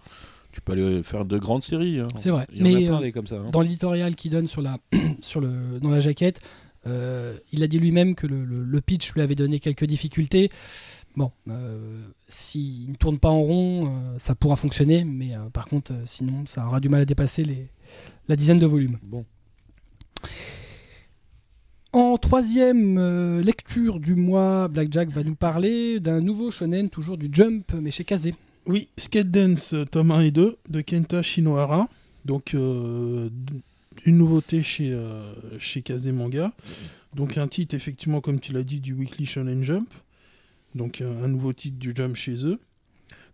tu 0.53 0.61
peux 0.61 0.73
aller 0.73 1.03
faire 1.03 1.25
de 1.25 1.39
grandes 1.39 1.63
séries. 1.63 2.01
hein. 2.01 2.07
C'est 2.17 2.31
vrai. 2.31 2.47
Il 2.53 2.59
y 2.59 2.63
en 2.63 2.79
Mais, 2.79 2.85
a 2.85 2.89
plein 2.89 2.99
euh, 2.99 3.03
des 3.03 3.13
comme 3.13 3.27
ça. 3.27 3.37
hein. 3.37 3.51
Dans 3.51 3.61
l'éditorial 3.63 4.15
qu'il 4.15 4.31
donne 4.31 4.47
sur 4.47 4.63
la, 4.63 4.79
sur 5.21 5.41
le, 5.41 5.81
dans 5.81 5.91
la 5.91 6.01
jaquette, 6.01 6.41
euh, 6.87 7.37
il 7.53 7.63
a 7.63 7.67
dit 7.67 7.79
lui-même 7.79 8.15
que 8.15 8.27
le, 8.27 8.45
le- 8.45 8.65
le 8.65 8.81
pitch 8.81 9.13
lui 9.15 9.21
avait 9.23 9.35
donné 9.35 9.59
quelques 9.61 9.85
difficultés. 9.85 10.51
Bon, 11.17 11.31
euh, 11.49 12.07
s'il 12.29 12.91
ne 12.91 12.95
tourne 12.97 13.19
pas 13.19 13.29
en 13.29 13.41
rond, 13.43 13.87
euh, 13.87 14.19
ça 14.19 14.35
pourra 14.35 14.57
fonctionner, 14.57 15.05
mais 15.05 15.33
par 15.53 15.67
contre, 15.67 15.93
sinon, 16.07 16.45
ça 16.47 16.67
aura 16.67 16.81
du 16.81 16.89
mal 16.89 17.03
à 17.03 17.05
dépasser 17.05 17.45
les, 17.45 17.69
la 18.29 18.37
dizaine 18.37 18.59
de 18.59 18.67
volumes. 18.67 18.99
Bon. 19.03 19.25
En 21.93 22.17
troisième 22.17 22.97
euh, 22.99 23.43
lecture 23.43 24.01
du 24.01 24.15
mois, 24.15 24.69
Blackjack 24.69 25.11
va 25.11 25.23
nous 25.23 25.35
parler 25.35 26.01
d'un 26.01 26.21
nouveau 26.21 26.51
shonen, 26.51 26.89
toujours 26.89 27.19
du 27.19 27.29
Jump, 27.31 27.73
mais 27.75 27.91
chez 27.91 28.05
Kazé. 28.05 28.35
Oui, 28.65 28.89
Skate 28.97 29.31
Dance, 29.31 29.75
euh, 29.75 29.85
tome 29.85 30.13
1 30.13 30.21
et 30.21 30.31
2, 30.31 30.57
de 30.69 30.81
Kenta 30.81 31.23
Shinohara. 31.23 31.89
Donc, 32.25 32.55
euh, 32.55 33.29
une 34.07 34.19
nouveauté 34.19 34.63
chez, 34.63 34.93
euh, 34.93 35.33
chez 35.59 35.83
Kaze 35.83 36.07
Manga. 36.09 36.53
Donc, 37.13 37.39
un 37.39 37.49
titre, 37.49 37.75
effectivement, 37.75 38.21
comme 38.21 38.39
tu 38.39 38.53
l'as 38.53 38.63
dit, 38.63 38.79
du 38.79 38.95
Weekly 38.95 39.27
Shonen 39.27 39.65
Jump. 39.65 39.93
Donc, 40.77 41.01
un 41.03 41.29
nouveau 41.29 41.53
titre 41.53 41.79
du 41.79 41.93
Jump 41.95 42.15
chez 42.15 42.47
eux. 42.47 42.59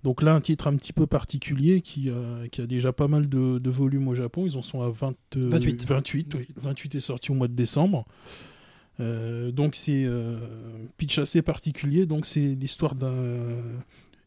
Donc 0.04 0.22
là, 0.22 0.34
un 0.34 0.40
titre 0.40 0.68
un 0.68 0.76
petit 0.76 0.92
peu 0.92 1.06
particulier 1.06 1.80
qui, 1.80 2.08
euh, 2.08 2.46
qui 2.48 2.60
a 2.60 2.66
déjà 2.66 2.92
pas 2.92 3.08
mal 3.08 3.28
de, 3.28 3.58
de 3.58 3.70
volumes 3.70 4.08
au 4.08 4.14
Japon. 4.14 4.46
Ils 4.46 4.56
en 4.56 4.62
sont 4.62 4.80
à 4.80 4.90
20, 4.90 5.14
euh, 5.36 5.48
28. 5.50 5.86
28, 5.86 6.34
oui. 6.34 6.48
28 6.62 6.94
est 6.94 7.00
sorti 7.00 7.30
au 7.30 7.34
mois 7.34 7.48
de 7.48 7.54
décembre. 7.54 8.06
Euh, 9.00 9.52
donc 9.52 9.76
c'est 9.76 10.04
euh, 10.06 10.36
pitch 10.96 11.18
assez 11.18 11.42
particulier. 11.42 12.06
Donc 12.06 12.26
c'est 12.26 12.54
l'histoire 12.54 12.94
d'un 12.94 13.12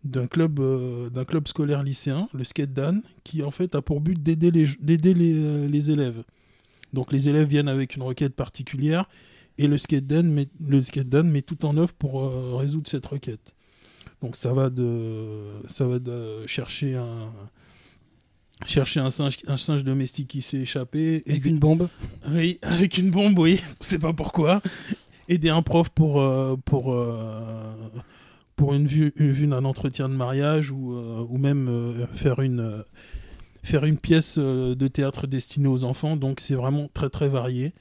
d'un 0.04 0.26
club 0.26 0.60
euh, 0.60 1.10
d'un 1.10 1.26
club 1.26 1.48
scolaire 1.48 1.84
lycéen, 1.84 2.28
le 2.34 2.44
Skate 2.44 2.74
Dan, 2.74 3.02
qui 3.24 3.44
en 3.44 3.52
fait 3.52 3.76
a 3.76 3.82
pour 3.82 4.02
but 4.02 4.22
d'aider 4.22 4.52
les 4.52 4.68
d'aider 4.80 5.14
les, 5.14 5.68
les 5.68 5.92
élèves. 5.92 6.24
Donc 6.94 7.12
les 7.12 7.30
élèves 7.30 7.48
viennent 7.48 7.70
avec 7.70 7.96
une 7.96 8.04
requête 8.04 8.34
particulière 8.36 9.08
et 9.58 9.68
le 9.68 9.78
Skate 9.78 10.08
Dan 10.08 10.28
met, 10.32 10.48
le 10.66 10.82
Skate 10.82 11.10
Dan 11.10 11.30
met 11.30 11.42
tout 11.42 11.66
en 11.66 11.78
œuvre 11.78 11.94
pour 11.94 12.58
résoudre 12.58 12.90
cette 12.90 13.06
requête. 13.06 13.54
Donc 14.22 14.36
ça 14.36 14.54
va 14.54 14.70
de 14.70 15.64
ça 15.68 15.88
va 15.88 16.00
de 16.00 16.46
chercher 16.46 16.96
un 16.96 17.32
chercher 18.68 19.00
un 19.00 19.12
singe 19.12 19.38
un 19.48 19.58
singe 19.58 19.84
domestique 19.84 20.28
qui 20.28 20.42
s'est 20.42 20.58
échappé 20.58 21.24
Avec 21.28 21.46
et 21.46 21.50
une 21.50 21.60
bombe. 21.60 21.90
oui, 22.30 22.60
avec 22.62 22.98
une 22.98 23.10
bombe, 23.10 23.38
oui, 23.40 23.62
on 23.80 23.84
sait 23.84 24.00
pas 24.00 24.14
pourquoi. 24.14 24.62
Aider 25.28 25.50
un 25.50 25.62
prof 25.62 25.90
pour, 25.90 26.22
euh, 26.22 26.56
pour, 26.66 26.94
euh, 26.94 27.74
pour 28.56 28.74
une 28.74 28.86
vue, 28.86 29.14
une 29.16 29.32
vue 29.32 29.48
d'un 29.48 29.66
entretien 29.66 30.10
de 30.10 30.14
mariage 30.14 30.72
ou, 30.72 30.94
euh, 30.94 31.26
ou 31.28 31.38
même 31.38 32.08
faire, 32.14 32.42
une, 32.42 32.84
faire 33.64 33.86
une 33.86 33.98
pièce 33.98 34.38
de 34.38 34.88
théâtre 34.88 35.26
destinée 35.26 35.68
aux 35.68 35.84
enfants. 35.84 36.16
Donc 36.16 36.40
c'est 36.40 36.56
vraiment 36.56 36.90
très 36.94 37.10
très 37.10 37.28
varié. 37.28 37.74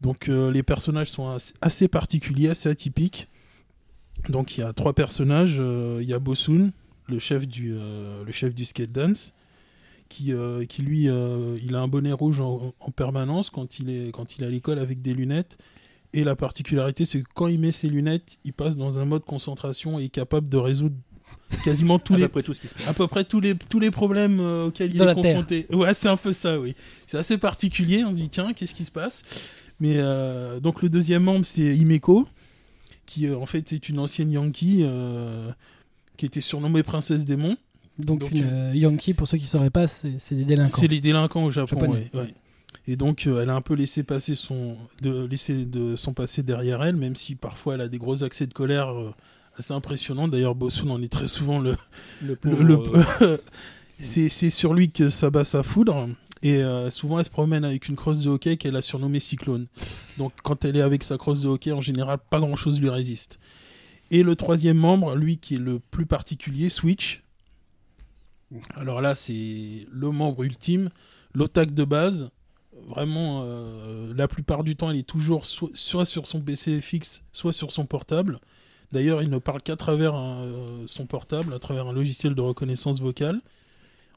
Donc 0.00 0.26
les 0.26 0.62
personnages 0.62 1.10
sont 1.10 1.28
assez, 1.28 1.54
assez 1.60 1.88
particuliers, 1.88 2.50
assez 2.50 2.68
atypiques. 2.68 3.28
Donc 4.28 4.56
il 4.56 4.60
y 4.60 4.62
a 4.64 4.72
trois 4.72 4.92
personnages. 4.92 5.56
euh, 5.58 5.98
Il 6.02 6.08
y 6.08 6.14
a 6.14 6.18
Bosun, 6.18 6.70
le 7.08 7.18
chef 7.18 7.46
du, 7.46 7.72
euh, 7.74 8.24
le 8.24 8.32
chef 8.32 8.54
du 8.54 8.64
skate 8.64 8.92
dance 8.92 9.32
qui, 10.08 10.32
euh, 10.32 10.64
qui 10.66 10.82
lui, 10.82 11.08
euh, 11.08 11.56
il 11.64 11.74
a 11.74 11.80
un 11.80 11.88
bonnet 11.88 12.12
rouge 12.12 12.38
en, 12.40 12.74
en 12.78 12.90
permanence 12.90 13.48
quand 13.50 13.78
il, 13.78 13.88
est, 13.90 14.12
quand 14.12 14.36
il 14.36 14.44
est 14.44 14.46
à 14.46 14.50
l'école 14.50 14.78
avec 14.78 15.00
des 15.02 15.14
lunettes. 15.14 15.56
Et 16.12 16.24
la 16.24 16.36
particularité, 16.36 17.06
c'est 17.06 17.22
que 17.22 17.28
quand 17.34 17.46
il 17.46 17.58
met 17.58 17.72
ses 17.72 17.88
lunettes, 17.88 18.36
il 18.44 18.52
passe 18.52 18.76
dans 18.76 18.98
un 18.98 19.06
mode 19.06 19.24
concentration 19.24 19.98
et 19.98 20.04
est 20.04 20.08
capable 20.10 20.50
de 20.50 20.58
résoudre 20.58 20.94
quasiment 21.64 21.98
tous 21.98 22.12
à 22.14 22.16
les, 22.18 22.24
peu 22.24 22.28
près 22.28 22.42
tout 22.42 22.52
ce 22.52 22.60
qui 22.60 22.66
se 22.68 22.74
passe. 22.74 22.86
à 22.86 22.92
peu 22.92 23.06
près 23.08 23.24
tous 23.24 23.40
les, 23.40 23.54
tous 23.54 23.80
les 23.80 23.90
problèmes 23.90 24.38
euh, 24.38 24.66
auxquels 24.66 24.94
il 24.94 25.00
est 25.00 25.04
Terre. 25.06 25.14
confronté. 25.14 25.66
Ouais, 25.72 25.94
c'est 25.94 26.08
un 26.08 26.18
peu 26.18 26.34
ça, 26.34 26.60
oui. 26.60 26.74
C'est 27.06 27.16
assez 27.16 27.38
particulier. 27.38 28.04
On 28.04 28.12
se 28.12 28.16
dit, 28.18 28.28
tiens, 28.28 28.52
qu'est-ce 28.52 28.74
qui 28.74 28.84
se 28.84 28.90
passe? 28.92 29.22
Mais 29.80 29.94
euh, 29.96 30.60
donc, 30.60 30.82
le 30.82 30.90
deuxième 30.90 31.22
membre, 31.22 31.46
c'est 31.46 31.74
Himeko, 31.74 32.28
qui 33.12 33.26
euh, 33.26 33.36
en 33.36 33.46
fait 33.46 33.72
est 33.72 33.88
une 33.88 33.98
ancienne 33.98 34.30
Yankee 34.30 34.80
euh, 34.82 35.50
qui 36.16 36.26
était 36.26 36.40
surnommée 36.40 36.82
Princesse 36.82 37.24
Démon. 37.24 37.56
Donc, 37.98 38.20
Donc, 38.20 38.30
une 38.30 38.44
euh, 38.44 38.74
Yankee, 38.74 39.12
pour 39.12 39.28
ceux 39.28 39.36
qui 39.36 39.44
ne 39.44 39.48
sauraient 39.48 39.70
pas, 39.70 39.86
c'est 39.86 40.34
des 40.34 40.44
délinquants. 40.44 40.76
C'est 40.78 40.88
les 40.88 41.00
délinquants 41.00 41.44
au 41.44 41.50
Japon, 41.50 41.78
ouais, 41.90 42.10
ouais. 42.14 42.34
Et 42.86 42.96
donc, 42.96 43.26
elle 43.26 43.50
a 43.50 43.54
un 43.54 43.60
peu 43.60 43.74
laissé 43.74 44.02
passer 44.02 44.34
son, 44.34 44.76
de, 45.02 45.26
laisser 45.26 45.66
de 45.66 45.94
son 45.94 46.14
passé 46.14 46.42
derrière 46.42 46.82
elle, 46.82 46.96
même 46.96 47.14
si 47.14 47.34
parfois 47.34 47.74
elle 47.74 47.82
a 47.82 47.88
des 47.88 47.98
gros 47.98 48.24
accès 48.24 48.46
de 48.46 48.54
colère 48.54 48.92
assez 49.56 49.72
impressionnants. 49.72 50.28
D'ailleurs, 50.28 50.54
Bossun 50.54 50.90
en 50.90 51.02
est 51.02 51.12
très 51.12 51.28
souvent 51.28 51.58
le. 51.58 51.76
Le 52.22 52.38
le- 52.42 52.78
euh, 53.22 53.36
c'est 54.00 54.50
sur 54.50 54.74
lui 54.74 54.90
que 54.90 55.10
ça 55.10 55.30
bat 55.30 55.44
sa 55.44 55.62
foudre. 55.62 56.08
Et 56.42 56.56
euh, 56.62 56.90
souvent, 56.90 57.18
elle 57.20 57.24
se 57.24 57.30
promène 57.30 57.64
avec 57.64 57.88
une 57.88 57.94
crosse 57.96 58.18
de 58.20 58.28
hockey 58.28 58.56
qu'elle 58.56 58.74
a 58.76 58.82
surnommée 58.82 59.20
Cyclone. 59.20 59.66
Donc, 60.18 60.32
quand 60.42 60.64
elle 60.64 60.76
est 60.76 60.80
avec 60.82 61.04
sa 61.04 61.16
crosse 61.16 61.40
de 61.40 61.48
hockey, 61.48 61.70
en 61.72 61.80
général, 61.80 62.18
pas 62.30 62.40
grand 62.40 62.56
chose 62.56 62.80
lui 62.80 62.88
résiste. 62.90 63.38
Et 64.10 64.22
le 64.22 64.34
troisième 64.36 64.76
membre, 64.76 65.14
lui 65.14 65.38
qui 65.38 65.54
est 65.54 65.58
le 65.58 65.78
plus 65.78 66.04
particulier, 66.06 66.68
Switch. 66.68 67.22
Alors 68.76 69.00
là, 69.00 69.14
c'est 69.14 69.86
le 69.90 70.10
membre 70.10 70.42
ultime, 70.42 70.90
l'otac 71.34 71.72
de 71.72 71.84
base. 71.84 72.30
Vraiment, 72.88 73.42
euh, 73.44 74.12
la 74.14 74.26
plupart 74.28 74.64
du 74.64 74.76
temps, 74.76 74.90
il 74.90 74.98
est 74.98 75.02
toujours 75.08 75.46
so- 75.46 75.70
soit 75.72 76.04
sur 76.04 76.26
son 76.26 76.40
PC 76.40 76.80
fixe, 76.80 77.22
soit 77.32 77.52
sur 77.52 77.70
son 77.72 77.86
portable. 77.86 78.40
D'ailleurs, 78.90 79.22
il 79.22 79.30
ne 79.30 79.38
parle 79.38 79.62
qu'à 79.62 79.76
travers 79.76 80.14
euh, 80.16 80.82
son 80.86 81.06
portable, 81.06 81.54
à 81.54 81.58
travers 81.58 81.86
un 81.86 81.92
logiciel 81.92 82.34
de 82.34 82.40
reconnaissance 82.42 83.00
vocale. 83.00 83.40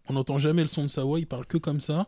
On 0.10 0.14
n'entend 0.14 0.40
jamais 0.40 0.62
le 0.62 0.68
son 0.68 0.84
de 0.84 0.88
sa 0.88 1.04
voix, 1.04 1.20
il 1.20 1.28
parle 1.28 1.46
que 1.46 1.58
comme 1.58 1.80
ça. 1.80 2.08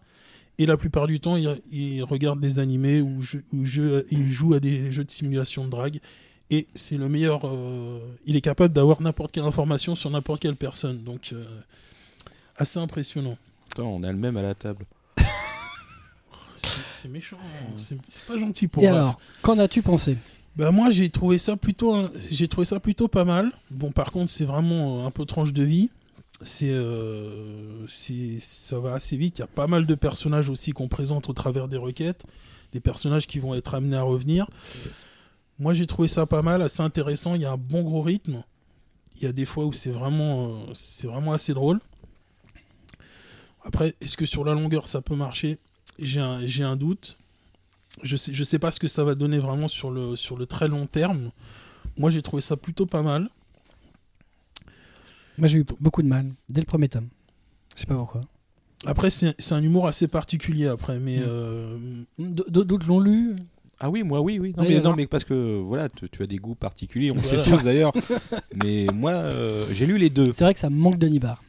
Et 0.60 0.66
la 0.66 0.78
plupart 0.78 1.08
du 1.08 1.20
temps, 1.20 1.36
il, 1.36 1.62
il 1.72 2.04
regarde 2.04 2.40
des 2.40 2.58
animés 2.60 3.02
ou, 3.02 3.22
il 3.54 4.32
joue 4.32 4.54
à 4.54 4.60
des 4.60 4.92
jeux 4.92 5.04
de 5.04 5.12
simulation 5.12 5.66
de 5.66 5.70
drague. 5.70 6.00
Et 6.50 6.68
c'est 6.74 6.98
le 6.98 7.10
meilleur. 7.10 7.42
euh, 7.46 8.00
il 8.26 8.36
est 8.36 8.42
capable 8.42 8.74
d'avoir 8.74 9.02
n'importe 9.02 9.32
quelle 9.32 9.44
information 9.44 9.96
sur 9.96 10.10
n'importe 10.10 10.42
quelle 10.42 10.56
personne. 10.56 11.04
Donc, 11.04 11.30
euh, 11.34 11.46
assez 12.56 12.80
impressionnant. 12.80 13.38
Putain, 13.70 13.84
on 13.84 14.02
a 14.04 14.12
le 14.12 14.18
même 14.18 14.38
à 14.38 14.42
la 14.42 14.56
table. 14.56 14.86
C'est 17.02 17.10
méchant. 17.10 17.38
C'est 17.78 17.98
pas 18.28 18.38
gentil 18.40 18.68
pour 18.68 18.84
Et 18.84 18.88
Raph. 18.90 18.98
alors, 18.98 19.20
qu'en 19.42 19.60
as-tu 19.60 19.82
pensé? 19.82 20.18
Bah 20.56 20.72
moi 20.72 20.90
j'ai 20.90 21.12
trouvé 21.12 21.38
ça 21.38 21.56
plutôt 21.56 22.08
j'ai 22.32 22.48
trouvé 22.48 22.66
ça 22.66 22.80
plutôt 22.80 23.08
pas 23.08 23.26
mal. 23.26 23.52
Bon 23.70 23.92
par 23.92 24.12
contre 24.12 24.32
c'est 24.32 24.44
vraiment 24.46 25.06
un 25.06 25.12
peu 25.12 25.24
tranche 25.26 25.54
de 25.54 25.62
vie. 25.62 25.92
Euh, 26.62 27.86
c'est 27.88 28.40
ça 28.40 28.80
va 28.80 28.94
assez 28.94 29.18
vite. 29.18 29.38
Il 29.38 29.42
y 29.42 29.44
a 29.44 29.48
pas 29.48 29.68
mal 29.68 29.86
de 29.86 29.96
personnages 29.96 30.50
aussi 30.50 30.72
qu'on 30.72 30.88
présente 30.88 31.30
au 31.30 31.34
travers 31.34 31.68
des 31.68 31.78
requêtes, 31.78 32.24
des 32.74 32.80
personnages 32.80 33.28
qui 33.28 33.40
vont 33.40 33.56
être 33.56 33.74
amenés 33.74 33.98
à 33.98 34.04
revenir. 34.04 34.48
Moi 35.60 35.74
j'ai 35.74 35.88
trouvé 35.88 36.08
ça 36.08 36.26
pas 36.26 36.44
mal, 36.44 36.62
assez 36.62 36.82
intéressant. 36.82 37.34
Il 37.36 37.42
y 37.42 37.46
a 37.46 37.52
un 37.52 37.58
bon 37.58 37.82
gros 37.82 38.02
rythme. 38.02 38.44
Il 39.16 39.24
y 39.24 39.26
a 39.26 39.32
des 39.32 39.46
fois 39.46 39.66
où 39.66 39.74
c'est 39.74 39.90
vraiment 39.90 40.50
euh, 40.70 41.08
vraiment 41.08 41.34
assez 41.34 41.54
drôle. 41.54 41.80
Après 43.64 43.96
est-ce 44.02 44.16
que 44.16 44.26
sur 44.26 44.44
la 44.46 44.54
longueur 44.54 44.88
ça 44.88 45.02
peut 45.02 45.16
marcher? 45.16 45.58
J'ai 46.00 46.20
un 46.22 46.76
doute 46.76 47.18
je 48.04 48.16
sais, 48.16 48.44
sais 48.44 48.60
pas 48.60 48.72
ce 48.72 48.80
que 48.80 48.88
ça 48.88 49.04
va 49.04 49.16
donner 49.16 49.40
vraiment 49.40 49.68
sur 49.68 49.90
le 49.90 50.46
très 50.46 50.68
long 50.68 50.86
terme. 50.86 51.32
Moi, 51.98 52.12
j'ai 52.12 52.22
trouvé 52.22 52.42
ça 52.42 52.56
plutôt 52.56 52.86
pas 52.86 53.02
mal. 53.02 53.30
Moi, 55.38 55.48
j'ai 55.48 55.60
eu 55.60 55.66
beaucoup 55.80 56.02
de 56.02 56.08
mal 56.08 56.32
dès 56.50 56.62
le 56.62 56.66
premier 56.66 56.90
tome. 56.90 57.08
Je 57.76 57.82
sais 57.82 57.86
pas 57.88 57.96
pourquoi. 57.96 58.22
Après, 58.86 59.10
c'est 59.10 59.36
c'est 59.40 59.54
un 59.56 59.62
humour 59.64 59.88
assez 59.88 60.08
particulier 60.08 60.68
après, 60.68 61.00
mais 61.00 61.18
Mm. 61.20 61.24
euh, 61.28 61.78
D'autres 62.20 62.88
l'ont 62.88 63.00
lu? 63.00 63.36
Ah 63.80 63.90
oui, 63.92 64.02
moi 64.04 64.22
oui, 64.22 64.40
oui. 64.40 64.54
Non, 64.58 64.64
Oui, 64.64 64.74
mais, 64.76 64.82
non, 64.82 64.96
mais 64.96 65.06
parce 65.06 65.24
que 65.24 65.60
voilà, 65.62 65.88
tu, 65.90 66.10
tu 66.10 66.24
as 66.24 66.28
des 66.28 66.38
goûts 66.38 66.56
particuliers, 66.56 67.12
on 67.12 67.16
le 67.16 67.22
sait 67.22 67.38
tous 67.44 67.62
d'ailleurs. 67.64 67.92
mais 68.56 68.88
moi, 68.94 69.12
euh, 69.12 69.66
j'ai 69.72 69.86
lu 69.86 69.98
les 70.00 70.10
deux. 70.10 70.32
C'est 70.32 70.44
vrai 70.44 70.54
que 70.56 70.60
ça 70.60 70.70
manque 70.72 70.98
de 70.98 71.08
Nibar. 71.08 71.44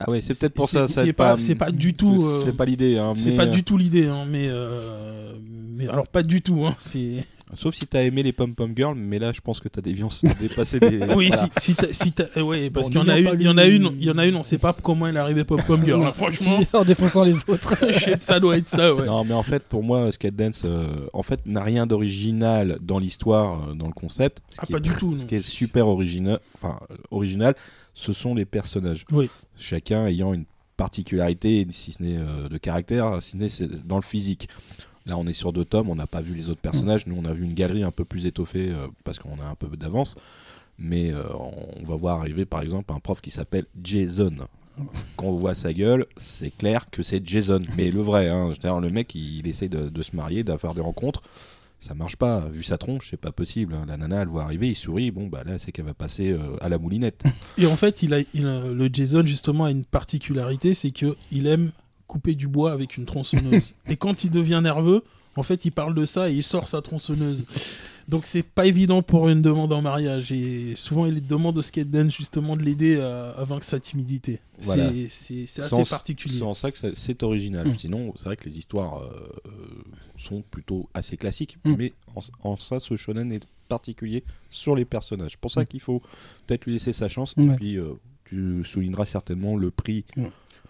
Ah 0.00 0.10
ouais, 0.10 0.22
c'est 0.22 0.36
peut-être 0.38 0.54
pour 0.54 0.68
c'est- 0.68 0.78
ça. 0.78 0.88
ça 0.88 1.04
c'est 1.04 1.12
pas- 1.12 1.38
c'est 1.38 1.54
pas 1.54 1.70
du 1.70 1.94
tout, 1.94 2.18
C'est 2.42 2.48
euh, 2.48 2.52
pas 2.52 2.64
l'idée. 2.64 2.96
Hein, 2.98 3.12
c'est 3.14 3.30
mais, 3.32 3.36
pas 3.36 3.44
euh, 3.46 3.50
du 3.50 3.62
tout 3.62 3.76
l'idée. 3.76 4.06
Hein, 4.08 4.24
mais, 4.28 4.46
euh, 4.48 5.34
mais 5.76 5.86
alors, 5.88 6.08
pas 6.08 6.22
du 6.22 6.40
tout. 6.42 6.64
Hein, 6.66 6.74
c'est... 6.80 7.24
Sauf 7.56 7.74
si 7.74 7.86
t'as 7.86 8.02
aimé 8.04 8.22
les 8.22 8.32
Pom 8.32 8.54
Pom 8.54 8.72
Girls, 8.76 8.94
mais 8.96 9.18
là, 9.18 9.32
je 9.32 9.40
pense 9.40 9.58
que 9.60 9.68
t'as 9.68 9.80
déviance 9.80 10.20
dépassé 10.40 10.78
des. 10.78 10.98
Oui, 11.16 11.28
voilà. 11.28 11.48
si, 11.60 11.72
si 11.72 11.74
t'as- 11.74 11.92
si 11.92 12.12
t'as- 12.12 12.26
euh, 12.36 12.42
ouais, 12.42 12.70
parce 12.70 12.86
Bon, 12.90 12.92
qu'il 12.92 13.00
y 13.00 13.04
en 13.04 13.08
a 13.08 13.18
une, 13.18 13.40
il 13.40 13.42
y 13.42 13.48
en 13.48 13.58
a 13.58 13.66
une, 13.66 13.90
il 13.98 14.04
y 14.06 14.10
en 14.10 14.18
a 14.18 14.26
une, 14.26 14.36
on 14.36 14.42
sait 14.42 14.58
pas 14.58 14.72
comment 14.72 15.06
elle 15.08 15.16
est 15.16 15.20
arrivée 15.20 15.44
Pop 15.44 15.60
Pom 15.66 15.84
Girl. 15.84 16.02
hein, 16.04 16.12
franchement, 16.16 16.60
Si, 16.62 16.76
en 16.76 16.84
défonçant 16.84 17.24
les 17.24 17.34
autres. 17.48 17.74
je 17.90 17.98
sais 17.98 18.18
que 18.18 18.24
ça 18.24 18.38
doit 18.40 18.56
être 18.56 18.68
ça. 18.68 18.94
Ouais. 18.94 19.06
Non, 19.06 19.24
mais 19.24 19.34
en 19.34 19.42
fait, 19.42 19.64
pour 19.64 19.82
moi, 19.82 20.10
Skate 20.12 20.36
Dance, 20.36 20.62
euh, 20.64 20.86
en 21.12 21.22
fait, 21.22 21.44
n'a 21.46 21.62
rien 21.62 21.86
d'original 21.86 22.78
dans 22.80 22.98
l'histoire, 22.98 23.70
euh, 23.70 23.74
dans 23.74 23.86
le 23.86 23.92
concept. 23.94 24.38
Ce 24.50 24.56
Ah, 24.60 24.66
qui 24.66 24.72
pas 24.72 24.78
est 24.78 24.82
du 24.82 24.90
tout. 24.90 25.16
Ce 25.16 25.22
non. 25.22 25.26
qui 25.28 25.34
est 25.36 25.40
super 25.46 25.88
original, 25.88 26.38
enfin 26.54 26.78
euh, 26.90 26.96
original, 27.10 27.54
ce 27.94 28.12
sont 28.12 28.34
les 28.34 28.44
personnages. 28.44 29.04
Oui. 29.10 29.28
Chacun 29.58 30.06
ayant 30.06 30.32
une 30.34 30.44
particularité, 30.76 31.66
si 31.72 31.92
ce 31.92 32.02
n'est 32.02 32.16
euh, 32.16 32.48
de 32.48 32.58
caractère, 32.58 33.22
si 33.22 33.32
ce 33.32 33.36
n'est 33.36 33.48
c'est 33.48 33.86
dans 33.86 33.96
le 33.96 34.02
physique. 34.02 34.48
Là, 35.06 35.16
on 35.16 35.26
est 35.26 35.32
sur 35.32 35.52
deux 35.52 35.64
tomes, 35.64 35.88
on 35.88 35.94
n'a 35.94 36.06
pas 36.06 36.20
vu 36.20 36.34
les 36.34 36.50
autres 36.50 36.60
personnages. 36.60 37.06
Nous, 37.06 37.16
on 37.16 37.24
a 37.24 37.32
vu 37.32 37.44
une 37.44 37.54
galerie 37.54 37.82
un 37.82 37.90
peu 37.90 38.04
plus 38.04 38.26
étoffée 38.26 38.70
euh, 38.70 38.88
parce 39.04 39.18
qu'on 39.18 39.40
a 39.40 39.46
un 39.50 39.54
peu 39.54 39.74
d'avance. 39.76 40.16
Mais 40.78 41.12
euh, 41.12 41.22
on 41.34 41.84
va 41.84 41.96
voir 41.96 42.20
arriver, 42.20 42.44
par 42.44 42.60
exemple, 42.62 42.92
un 42.92 43.00
prof 43.00 43.20
qui 43.20 43.30
s'appelle 43.30 43.66
Jason. 43.82 44.34
Quand 45.16 45.26
on 45.26 45.36
voit 45.36 45.54
sa 45.54 45.72
gueule, 45.74 46.06
c'est 46.18 46.56
clair 46.56 46.88
que 46.90 47.02
c'est 47.02 47.24
Jason. 47.26 47.60
Mais 47.76 47.90
le 47.90 48.00
vrai, 48.00 48.28
hein, 48.28 48.50
c'est-à-dire 48.50 48.80
le 48.80 48.88
mec, 48.88 49.14
il, 49.14 49.38
il 49.38 49.46
essaye 49.46 49.68
de, 49.68 50.02
se 50.02 50.16
marier, 50.16 50.42
d'avoir 50.42 50.74
des 50.74 50.80
rencontres. 50.80 51.22
Ça 51.80 51.94
marche 51.94 52.16
pas. 52.16 52.40
Vu 52.48 52.62
sa 52.62 52.78
tronche, 52.78 53.08
c'est 53.10 53.20
pas 53.20 53.32
possible. 53.32 53.74
hein. 53.74 53.84
La 53.88 53.96
nana, 53.96 54.22
elle 54.22 54.28
voit 54.28 54.42
arriver, 54.44 54.68
il 54.68 54.74
sourit. 54.74 55.10
Bon, 55.10 55.26
bah 55.26 55.42
là, 55.44 55.58
c'est 55.58 55.72
qu'elle 55.72 55.86
va 55.86 55.94
passer 55.94 56.30
euh, 56.30 56.38
à 56.60 56.68
la 56.68 56.78
moulinette. 56.78 57.24
Et 57.58 57.66
en 57.66 57.76
fait, 57.76 58.02
il 58.02 58.12
a, 58.14 58.20
il 58.34 58.44
le 58.44 58.88
Jason 58.92 59.24
justement 59.24 59.64
a 59.64 59.70
une 59.70 59.84
particularité, 59.84 60.74
c'est 60.74 60.90
que 60.90 61.16
il 61.32 61.46
aime 61.46 61.72
couper 62.10 62.34
du 62.34 62.48
bois 62.48 62.72
avec 62.72 62.96
une 62.96 63.04
tronçonneuse. 63.06 63.74
et 63.88 63.96
quand 63.96 64.24
il 64.24 64.30
devient 64.30 64.60
nerveux, 64.62 65.02
en 65.36 65.42
fait, 65.44 65.64
il 65.64 65.70
parle 65.70 65.94
de 65.94 66.04
ça 66.04 66.28
et 66.28 66.34
il 66.34 66.42
sort 66.42 66.66
sa 66.68 66.82
tronçonneuse. 66.82 67.46
Donc 68.08 68.26
c'est 68.26 68.42
pas 68.42 68.66
évident 68.66 69.00
pour 69.02 69.28
une 69.28 69.40
demande 69.40 69.72
en 69.72 69.80
mariage 69.80 70.32
et 70.32 70.74
souvent 70.74 71.06
il 71.06 71.24
demande 71.24 71.56
au 71.58 71.62
dance 71.84 72.12
justement 72.16 72.56
de 72.56 72.62
l'aider 72.62 72.98
à, 73.00 73.30
à 73.30 73.44
vaincre 73.44 73.64
sa 73.64 73.78
timidité. 73.78 74.40
Voilà. 74.58 74.90
C'est- 74.90 75.08
C'est 75.08 75.46
c'est 75.46 75.60
assez 75.62 75.70
Sans- 75.70 75.88
particulier. 75.88 76.34
C'est 76.34 76.42
en 76.42 76.54
ça 76.54 76.72
que 76.72 76.78
c'est 76.96 77.22
original. 77.22 77.68
Mm. 77.68 77.78
Sinon, 77.78 78.12
c'est 78.16 78.24
vrai 78.24 78.36
que 78.36 78.48
les 78.48 78.58
histoires 78.58 78.98
euh, 79.02 79.10
sont 80.18 80.42
plutôt 80.50 80.88
assez 80.94 81.16
classiques. 81.16 81.56
Mm. 81.64 81.74
Mais 81.78 81.92
en, 82.16 82.20
en 82.50 82.56
ça, 82.56 82.80
ce 82.80 82.96
shonen 82.96 83.30
est 83.32 83.46
particulier 83.68 84.24
sur 84.50 84.74
les 84.74 84.84
personnages. 84.84 85.36
Pour 85.38 85.52
ça 85.52 85.62
Mm. 85.62 85.66
qu'il 85.66 85.80
faut 85.80 86.02
peut-être 86.48 86.64
lui 86.66 86.72
laisser 86.72 86.92
sa 86.92 87.06
chance. 87.08 87.34
Et 87.38 87.46
puis, 87.56 87.76
euh, 87.78 87.92
tu 88.24 88.64
souligneras 88.64 89.06
certainement 89.06 89.56
le 89.56 89.70
prix. 89.70 90.04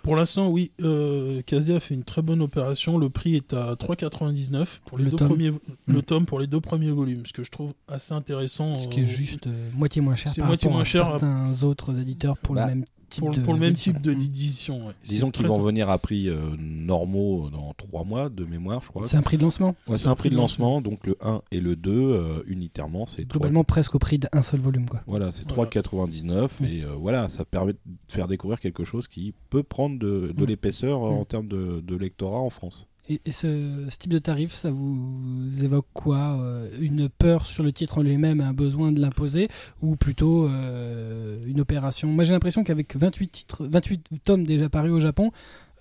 Pour 0.03 0.17
l'instant, 0.17 0.49
oui, 0.49 0.73
euh, 0.81 1.43
Kazia 1.43 1.77
a 1.77 1.81
fait 1.81 1.95
une 1.95 2.05
très 2.05 2.23
bonne 2.23 2.41
opération. 2.41 2.97
Le 2.97 3.11
prix 3.11 3.37
est 3.37 3.53
à 3.53 3.75
3,99 3.77 4.81
pour 4.87 4.97
les 4.99 5.05
Le 5.05 5.11
deux 5.11 5.17
tome. 5.19 5.29
premiers, 5.29 5.53
le 5.87 5.99
Mm. 5.99 6.03
tome 6.03 6.27
pour 6.27 6.39
les 6.41 6.47
deux 6.47 6.61
premiers 6.61 6.91
volumes, 6.91 7.25
ce 7.27 7.33
que 7.33 7.45
je 7.45 7.51
trouve 7.51 7.75
assez 7.87 8.15
intéressant. 8.15 8.75
Ce 8.75 8.87
qui 8.89 9.01
est 9.01 9.03
euh, 9.03 9.07
juste 9.07 9.47
euh, 9.47 9.69
moitié 9.75 10.01
moins 10.01 10.15
cher 10.15 10.33
C'est 10.33 10.41
par 10.41 10.49
moitié 10.49 10.71
à 10.71 10.85
certains 10.85 11.63
autres 11.65 11.99
éditeurs 11.99 12.39
pour 12.39 12.55
Bah, 12.55 12.63
le 12.69 12.75
même 12.77 12.85
type 13.11 13.25
pour, 13.25 13.35
de 13.35 13.41
pour 13.41 13.53
le 13.53 13.61
même 13.61 13.75
type 13.75 14.01
de 14.01 14.15
d'édition. 14.15 14.87
ouais. 14.87 14.93
Disons 15.05 15.31
qu'ils 15.31 15.47
vont 15.47 15.55
revenir 15.55 15.91
à 15.91 15.99
prix 15.99 16.29
euh, 16.29 16.39
normaux 16.59 17.51
dans 17.51 17.75
3 17.75 18.05
mois 18.05 18.29
de 18.29 18.45
mémoire, 18.45 18.81
je 18.83 18.89
crois. 18.89 19.07
C'est 19.07 19.17
un 19.17 19.23
prix 19.23 19.37
de 19.37 19.43
lancement. 19.43 19.75
Ouais, 19.89 19.99
c'est 19.99 20.09
un 20.09 20.15
prix 20.15 20.31
de 20.31 20.37
lancement, 20.37 20.81
donc 20.81 21.07
le 21.07 21.17
1 21.21 21.43
et 21.53 21.61
le 21.61 21.77
2, 21.77 21.91
euh, 21.93 22.43
unitairement, 22.47 23.07
c'est 23.07 23.29
3 23.29 23.39
Globalement 23.41 23.65
presque 23.65 23.95
au 23.95 23.99
prix 23.99 24.19
d'un 24.19 24.43
seul 24.43 24.61
volume. 24.61 24.89
Quoi. 24.89 25.01
Voilà, 25.07 25.33
c'est 25.33 25.47
Voilà. 25.53 25.71
3,99 25.71 26.49
Mm. 26.61 26.65
et 26.65 26.85
euh, 26.85 26.89
voilà, 26.99 27.29
ça 27.29 27.45
permet 27.45 27.73
de 27.75 27.79
faire 28.09 28.29
découvrir 28.29 28.61
quelque 28.61 28.85
chose 28.85 29.09
qui 29.09 29.35
peut 29.51 29.63
prendre 29.63 29.99
de, 29.99 30.33
de 30.37 30.43
Mm. 30.45 30.47
l'épaisseur 30.47 31.05
euh, 31.05 31.11
Mm. 31.11 31.15
en 31.15 31.25
termes 31.25 31.49
de, 31.49 31.81
de 31.81 31.97
lectorat 31.97 32.39
en 32.41 32.51
France. 32.51 32.87
Et, 33.11 33.21
et 33.27 33.33
ce, 33.33 33.87
ce 33.91 33.99
type 33.99 34.13
de 34.13 34.19
tarif, 34.21 34.53
ça 34.53 34.71
vous 34.71 35.65
évoque 35.65 35.87
quoi 35.93 36.39
euh, 36.41 36.69
Une 36.81 37.09
peur 37.09 37.45
sur 37.45 37.65
le 37.65 37.73
titre 37.73 37.99
en 37.99 38.03
lui-même, 38.03 38.41
un 38.41 38.53
besoin 38.53 38.93
de 38.93 39.01
l'imposer 39.01 39.49
Ou 39.83 39.97
plutôt 39.97 40.47
euh, 40.47 41.45
une 41.47 41.61
opération? 41.61 42.09
Moi 42.09 42.23
j'ai 42.25 42.33
l'impression 42.33 42.63
qu'avec 42.63 42.95
28, 42.97 43.29
titres, 43.29 43.67
28 43.67 44.01
tomes 44.25 44.45
déjà 44.45 44.69
parus 44.69 44.93
au 44.93 45.01
Japon, 45.01 45.33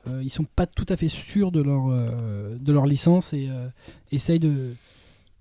euh, 0.08 0.22
ils 0.24 0.30
sont 0.32 0.44
pas 0.46 0.66
tout 0.66 0.86
à 0.90 0.98
fait 0.98 1.08
sûrs 1.08 1.52
de 1.52 1.62
leur, 1.62 1.88
euh, 1.90 2.58
de 2.60 2.74
leur 2.74 2.88
licence 2.88 3.32
et 3.34 3.48
essayent 4.12 4.40
de, 4.40 4.74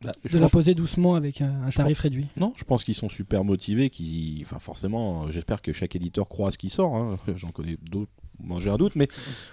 Bah, 0.03 0.13
de 0.25 0.29
pense- 0.31 0.41
l'imposer 0.41 0.75
doucement 0.75 1.15
avec 1.15 1.41
un, 1.41 1.71
tarif 1.75 2.01
réduit. 2.01 2.27
Non, 2.37 2.53
je 2.57 2.65
pense 2.65 2.85
qu'ils 2.85 2.97
sont 2.97 3.09
super 3.09 3.45
motivés. 3.45 3.89
Qui, 3.89 4.41
enfin, 4.45 4.59
forcément, 4.59 5.31
j'espère 5.31 5.63
que 5.63 5.73
chaque 5.73 5.97
éditeur 5.97 6.29
croit 6.29 6.49
à 6.49 6.51
ce 6.51 6.59
qui 6.59 6.69
sort. 6.69 6.95
hein. 6.97 7.17
J'en 7.37 7.51
connais 7.51 7.79
d'autres. 7.91 8.11
Moi, 8.41 8.61
j'ai 8.61 8.71
un 8.71 8.77
doute, 8.77 8.95
mais 8.95 9.09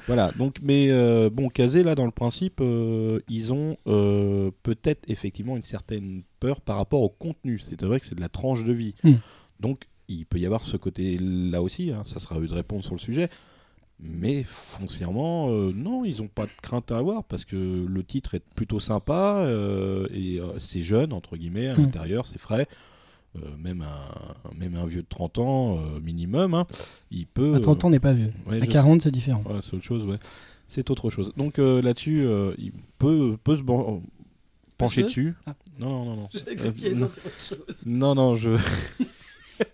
voilà. 0.07 0.31
Donc, 0.37 0.57
mais 0.61 0.87
euh, 0.91 1.29
bon, 1.31 1.49
Kazé, 1.49 1.81
là, 1.83 1.95
dans 1.95 2.05
le 2.05 2.11
principe, 2.11 2.59
euh, 2.61 3.19
ils 3.29 3.51
ont 3.51 3.77
euh, 3.87 4.51
peut-être 4.63 5.03
effectivement 5.09 5.57
une 5.57 5.63
certaine 5.63 6.23
peur 6.39 6.61
par 6.61 6.77
rapport 6.77 7.01
au 7.01 7.09
contenu. 7.09 7.57
C'est 7.59 7.81
vrai 7.81 7.99
que 7.99 8.05
c'est 8.05 8.15
de 8.15 8.21
la 8.21 8.29
tranche 8.29 8.63
de 8.63 8.73
vie. 8.73 8.93
Hmm. 9.03 9.13
Donc, 9.59 9.87
il 10.07 10.25
peut 10.25 10.37
y 10.37 10.45
avoir 10.45 10.63
ce 10.63 10.77
côté-là 10.77 11.61
aussi. 11.63 11.91
hein. 11.91 12.03
Ça 12.05 12.19
sera 12.19 12.35
à 12.35 12.39
eux 12.39 12.47
de 12.47 12.53
répondre 12.53 12.83
sur 12.85 12.93
le 12.93 12.99
sujet. 12.99 13.29
Mais 13.99 14.43
foncièrement, 14.43 15.49
non, 15.49 16.03
ils 16.05 16.17
n'ont 16.21 16.27
pas 16.27 16.45
de 16.45 16.51
crainte 16.61 16.91
à 16.91 16.97
avoir 16.97 17.23
parce 17.23 17.45
que 17.45 17.55
le 17.55 18.03
titre 18.03 18.35
est 18.35 18.43
plutôt 18.55 18.79
sympa 18.81 19.47
et 20.13 20.39
c'est 20.57 20.81
jeune, 20.81 21.13
entre 21.13 21.37
guillemets, 21.37 21.69
à 21.69 21.75
Mm. 21.75 21.81
l'intérieur, 21.81 22.25
c'est 22.25 22.37
frais. 22.37 22.67
Euh, 23.43 23.57
même, 23.57 23.81
un, 23.81 24.55
même 24.57 24.75
un 24.75 24.85
vieux 24.85 25.01
de 25.01 25.07
30 25.09 25.39
ans 25.39 25.77
euh, 25.77 25.99
minimum, 25.99 26.53
hein, 26.53 26.65
il 27.11 27.25
peut. 27.27 27.55
À 27.55 27.59
30 27.59 27.83
ans, 27.83 27.87
on 27.87 27.91
n'est 27.91 27.99
pas 27.99 28.13
vieux. 28.13 28.31
ouais, 28.47 28.61
À 28.61 28.65
je 28.65 28.69
40, 28.69 29.01
c'est 29.01 29.11
différent. 29.11 29.43
Ouais, 29.49 29.59
c'est 29.61 29.73
autre 29.75 29.83
chose, 29.83 30.05
ouais. 30.05 30.17
c'est 30.67 30.89
autre 30.89 31.09
chose. 31.09 31.33
Donc 31.35 31.59
euh, 31.59 31.81
là-dessus, 31.81 32.21
euh, 32.25 32.53
il 32.57 32.71
peut, 32.97 33.35
peut 33.43 33.57
se 33.57 33.61
ban- 33.61 34.01
pencher 34.77 35.03
dessus. 35.03 35.35
Ah. 35.45 35.53
Non, 35.79 35.89
non, 35.89 36.05
non, 36.05 36.15
non. 36.15 36.29
Euh. 36.85 37.07
Non, 37.85 38.15
non, 38.15 38.35
je. 38.35 38.51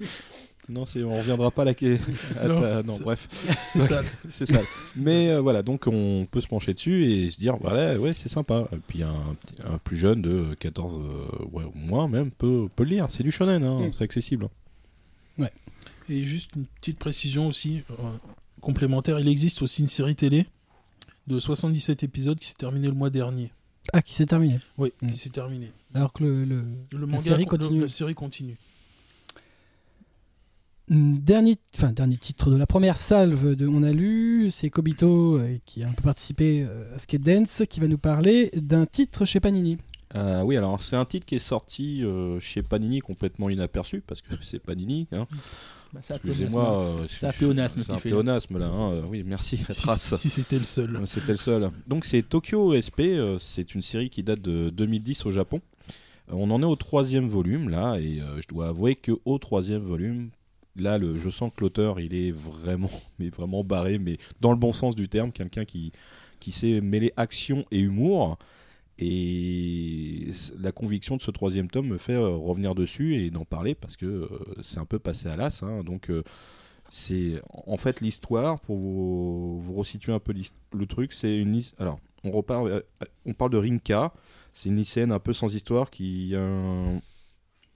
non, 0.72 0.86
c'est, 0.86 1.04
on 1.04 1.16
reviendra 1.18 1.52
pas 1.52 1.62
à 1.62 1.66
la. 1.66 1.72
à 1.72 1.74
Non, 2.48 2.62
ta- 2.62 2.84
non, 2.84 2.98
bref, 3.00 3.28
C'est 3.74 3.82
ça. 3.84 4.02
c'est 4.30 4.46
ça. 4.46 4.62
Mais 4.96 5.30
euh, 5.30 5.42
voilà, 5.42 5.62
donc 5.62 5.86
on 5.88 6.26
peut 6.30 6.42
se 6.42 6.48
pencher 6.48 6.74
dessus 6.74 7.06
et 7.06 7.30
se 7.30 7.40
dire, 7.40 7.58
voilà, 7.58 8.00
ouais, 8.00 8.14
c'est 8.14 8.30
sympa. 8.30 8.68
Et 8.72 8.78
puis 8.88 9.04
un, 9.04 9.36
un 9.64 9.78
plus 9.78 9.98
jeune 9.98 10.22
de 10.22 10.56
14, 10.60 10.98
euh, 11.00 11.46
ouais, 11.52 11.66
ou 11.66 11.72
moins 11.76 12.08
même, 12.08 12.32
peut, 12.32 12.68
peut 12.76 12.84
le 12.84 12.90
lire. 12.90 13.06
C'est 13.10 13.24
du 13.24 13.32
shonen, 13.32 13.64
hein, 13.64 13.88
Mm. 13.88 13.94
c'est 13.94 14.04
accessible. 14.04 14.48
Et 16.10 16.24
juste 16.26 16.52
une 16.56 16.66
petite 16.66 17.00
précision 17.00 17.48
aussi, 17.48 17.84
euh, 17.92 17.94
complémentaire, 18.60 19.20
il 19.20 19.28
existe 19.30 19.62
aussi 19.62 19.82
une 19.82 19.88
série 19.88 20.16
télé 20.16 20.46
de 21.28 21.40
77 21.40 22.04
épisodes 22.04 22.38
qui 22.38 22.48
s'est 22.48 22.54
terminée 22.58 22.88
le 22.88 22.94
mois 22.94 23.10
dernier. 23.10 23.52
Ah, 23.94 24.02
qui 24.02 24.14
s'est 24.16 24.26
terminé. 24.26 24.60
Oui, 24.78 24.92
Mm. 25.02 25.10
qui 25.12 25.18
s'est 25.18 25.30
terminée. 25.30 25.72
Alors 25.94 26.12
que 26.12 26.24
le, 26.24 26.44
le- 26.44 26.64
Le 26.92 27.06
manga 27.06 27.24
série 27.24 27.46
con- 27.46 27.56
le- 27.58 27.60
continue. 27.64 27.82
la 27.82 27.88
série 27.88 28.14
continue. 28.16 28.58
Dernier, 30.94 31.56
enfin, 31.78 31.94
dernier 31.94 32.18
titre 32.18 32.52
de 32.52 32.58
la 32.58 32.68
première 32.68 32.98
salve 32.98 33.56
de 33.56 33.66
On 33.66 33.82
a 33.82 33.92
lu, 33.94 34.52
c'est 34.52 34.70
Kobito 34.70 35.38
euh, 35.38 35.58
qui 35.66 35.84
a 35.84 35.88
un 35.88 35.94
peu 35.94 36.02
participé 36.04 36.66
euh, 36.68 36.94
à 36.94 37.00
Skate 37.00 37.22
Dance 37.22 37.64
qui 37.70 37.80
va 37.80 37.88
nous 37.88 37.98
parler 37.98 38.52
d'un 38.58 38.86
titre 38.86 39.24
chez 39.24 39.40
Panini. 39.40 39.78
Euh, 40.16 40.42
oui, 40.42 40.58
alors 40.58 40.82
c'est 40.82 40.98
un 40.98 41.06
titre 41.06 41.26
qui 41.26 41.36
est 41.36 41.40
sorti 41.40 42.04
euh, 42.04 42.42
chez 42.42 42.62
Panini 42.62 43.00
complètement 43.00 43.50
inaperçu 43.50 44.04
parce 44.06 44.20
que 44.22 44.34
c'est 44.42 44.60
Panini. 44.60 45.08
Hein. 45.14 45.28
Bah, 45.94 46.02
c'est 46.04 46.14
un 46.14 46.18
Excusez-moi, 46.18 46.82
euh, 46.82 47.06
C'est 47.08 47.26
un 47.28 47.32
pléonasme 47.32 47.80
C'est 47.80 47.92
un 47.94 47.98
fait, 47.98 48.10
pléonasme 48.10 48.58
là. 48.58 48.68
hein. 48.68 49.02
Oui, 49.10 49.24
merci. 49.26 49.64
La 49.70 49.74
trace. 49.74 50.14
si 50.18 50.30
c'était 50.30 50.60
le 50.60 50.66
seul. 50.66 51.00
C'était 51.06 51.32
le 51.32 51.38
seul. 51.38 51.70
Donc 51.88 52.04
c'est 52.04 52.22
Tokyo 52.22 52.76
SP, 52.76 53.16
euh, 53.16 53.38
c'est 53.40 53.76
une 53.76 53.82
série 53.82 54.10
qui 54.10 54.24
date 54.24 54.42
de 54.42 54.70
2010 54.72 55.26
au 55.26 55.32
Japon. 55.32 55.62
On 56.28 56.52
en 56.52 56.62
est 56.62 56.66
au 56.66 56.76
troisième 56.76 57.28
volume 57.30 57.70
là, 57.70 57.98
et 57.98 58.20
euh, 58.22 58.42
je 58.42 58.48
dois 58.50 58.68
avouer 58.68 58.96
que 58.96 59.14
au 59.24 59.38
troisième 59.38 59.82
volume, 59.84 60.30
là, 60.76 60.98
le, 60.98 61.18
je 61.18 61.30
sens 61.30 61.52
que 61.56 61.62
l'auteur 61.62 62.00
il 62.00 62.14
est 62.14 62.32
vraiment, 62.32 62.90
mais 63.20 63.30
vraiment 63.30 63.64
barré, 63.64 64.00
mais 64.00 64.18
dans 64.40 64.52
le 64.52 64.58
bon 64.58 64.74
sens 64.74 64.96
du 64.96 65.10
terme, 65.10 65.32
quelqu'un 65.32 65.66
qui 65.66 65.92
qui 66.40 66.52
sait 66.52 66.82
mêler 66.82 67.14
action 67.18 67.64
et 67.72 67.80
humour. 67.80 68.38
Et 69.00 70.30
la 70.60 70.72
conviction 70.72 71.18
de 71.18 71.22
ce 71.22 71.32
troisième 71.32 71.70
tome 71.70 71.88
me 71.88 71.98
fait 71.98 72.14
euh, 72.14 72.36
revenir 72.36 72.76
dessus 72.76 73.16
et 73.16 73.32
d'en 73.32 73.46
parler 73.46 73.74
parce 73.74 73.96
que 73.98 74.06
euh, 74.06 74.28
c'est 74.62 74.78
un 74.78 74.86
peu 74.86 75.00
passé 75.00 75.28
à 75.28 75.36
l'as. 75.36 75.64
hein. 75.64 75.84
donc 75.84 76.12
euh, 76.12 76.24
c'est 76.90 77.42
en 77.50 77.78
fait 77.78 78.02
l'histoire 78.02 78.60
pour 78.60 78.78
vous, 78.78 79.60
vous 79.62 79.74
resituer 79.74 80.14
un 80.14 80.20
peu 80.20 80.34
le 80.74 80.86
truc. 80.86 81.14
C'est 81.14 81.36
une 81.38 81.62
alors 81.80 82.00
on 82.24 82.32
repart, 82.32 82.68
on 83.26 83.34
parle 83.34 83.52
de 83.52 83.58
Rinka. 83.58 84.14
C'est 84.54 84.70
une 84.70 84.76
lycéenne 84.76 85.12
un 85.12 85.20
peu 85.20 85.34
sans 85.34 85.56
histoire 85.56 85.90
qui 85.90 86.34
un, 86.36 87.02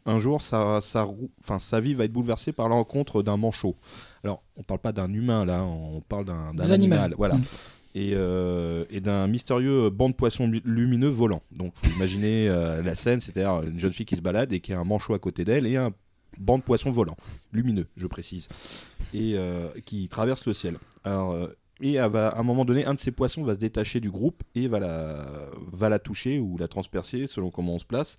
un 0.05 0.17
jour 0.19 0.41
sa, 0.41 0.81
sa, 0.81 1.03
rou- 1.03 1.31
enfin, 1.41 1.59
sa 1.59 1.79
vie 1.79 1.93
va 1.93 2.03
être 2.05 2.13
bouleversée 2.13 2.51
par 2.51 2.69
la 2.69 2.75
rencontre 2.75 3.23
d'un 3.23 3.37
manchot. 3.37 3.75
Alors 4.23 4.43
on 4.57 4.63
parle 4.63 4.79
pas 4.79 4.91
d'un 4.91 5.11
humain 5.13 5.45
là, 5.45 5.63
on 5.63 6.01
parle 6.01 6.25
d'un 6.25 6.53
l'animal. 6.53 6.69
animal. 6.73 7.15
Voilà 7.17 7.35
Mm. 7.35 7.41
et, 7.95 8.11
euh, 8.13 8.83
et 8.89 8.99
d'un 9.01 9.25
mystérieux 9.27 9.89
banc 9.89 10.09
de 10.09 10.13
poissons 10.15 10.47
lu- 10.47 10.61
lumineux 10.65 11.07
volant. 11.09 11.41
Donc, 11.51 11.73
vous 11.83 11.91
imaginez 11.91 12.47
euh, 12.49 12.81
la 12.83 12.93
scène, 12.93 13.19
c'est-à-dire 13.21 13.61
une 13.67 13.79
jeune 13.79 13.93
fille 13.93 14.05
qui 14.05 14.15
se 14.17 14.21
balade 14.21 14.51
et 14.53 14.59
qui 14.59 14.73
a 14.73 14.79
un 14.79 14.83
manchot 14.83 15.13
à 15.13 15.19
côté 15.19 15.45
d'elle 15.45 15.65
et 15.65 15.77
un 15.77 15.91
banc 16.37 16.57
de 16.57 16.63
poissons 16.63 16.91
volant, 16.91 17.15
lumineux, 17.53 17.87
je 17.95 18.07
précise, 18.07 18.49
et 19.13 19.35
euh, 19.37 19.69
qui 19.85 20.09
traverse 20.09 20.45
le 20.45 20.53
ciel. 20.53 20.77
Alors, 21.05 21.37
et 21.81 21.93
elle 21.93 22.11
va, 22.11 22.27
à 22.29 22.39
un 22.39 22.43
moment 22.43 22.65
donné, 22.65 22.85
un 22.85 22.93
de 22.93 22.99
ces 22.99 23.11
poissons 23.11 23.43
va 23.43 23.53
se 23.55 23.59
détacher 23.59 24.01
du 24.01 24.09
groupe 24.11 24.43
et 24.53 24.67
va 24.67 24.79
la, 24.81 25.25
va 25.71 25.87
la 25.87 25.97
toucher 25.99 26.39
ou 26.39 26.57
la 26.57 26.67
transpercer 26.67 27.27
selon 27.27 27.49
comment 27.51 27.75
on 27.75 27.79
se 27.79 27.85
place. 27.85 28.17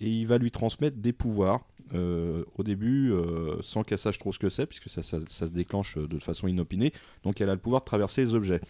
Et 0.00 0.08
il 0.08 0.26
va 0.26 0.38
lui 0.38 0.50
transmettre 0.50 0.96
des 0.98 1.12
pouvoirs. 1.12 1.60
euh, 1.94 2.44
au 2.56 2.62
début, 2.62 3.12
euh, 3.12 3.56
sans 3.60 3.84
qu'elle 3.84 3.98
sache 3.98 4.18
trop 4.18 4.32
ce 4.32 4.38
que 4.38 4.48
c'est, 4.48 4.64
puisque 4.66 4.88
ça, 4.88 5.02
se 5.02 5.52
déclenche 5.52 5.98
de 5.98 6.18
façon 6.18 6.48
inopinée. 6.48 6.92
Donc 7.24 7.40
elle 7.42 7.50
a 7.50 7.52
le 7.54 7.60
pouvoir 7.60 7.82
de 7.82 7.84
traverser 7.84 8.22
les 8.22 8.34
objets. 8.34 8.60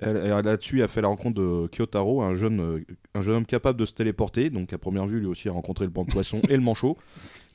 Elle, 0.00 0.16
elle- 0.16 0.44
Là-dessus, 0.44 0.82
elle 0.82 0.88
fait 0.88 1.00
la 1.00 1.08
rencontre 1.08 1.40
de 1.40 1.68
Kyotaro, 1.68 2.22
un 2.22 2.34
jeune, 2.34 2.60
euh, 2.60 2.84
un 3.14 3.22
jeune 3.22 3.36
homme 3.36 3.46
capable 3.46 3.78
de 3.78 3.86
se 3.86 3.92
téléporter. 3.92 4.50
Donc 4.50 4.72
à 4.72 4.78
première 4.78 5.06
vue, 5.06 5.20
lui 5.20 5.26
aussi 5.26 5.48
a 5.48 5.52
rencontré 5.52 5.84
le 5.84 5.92
banc 5.92 6.04
de 6.04 6.10
poisson 6.10 6.40
et 6.48 6.56
le 6.56 6.62
manchot. 6.62 6.98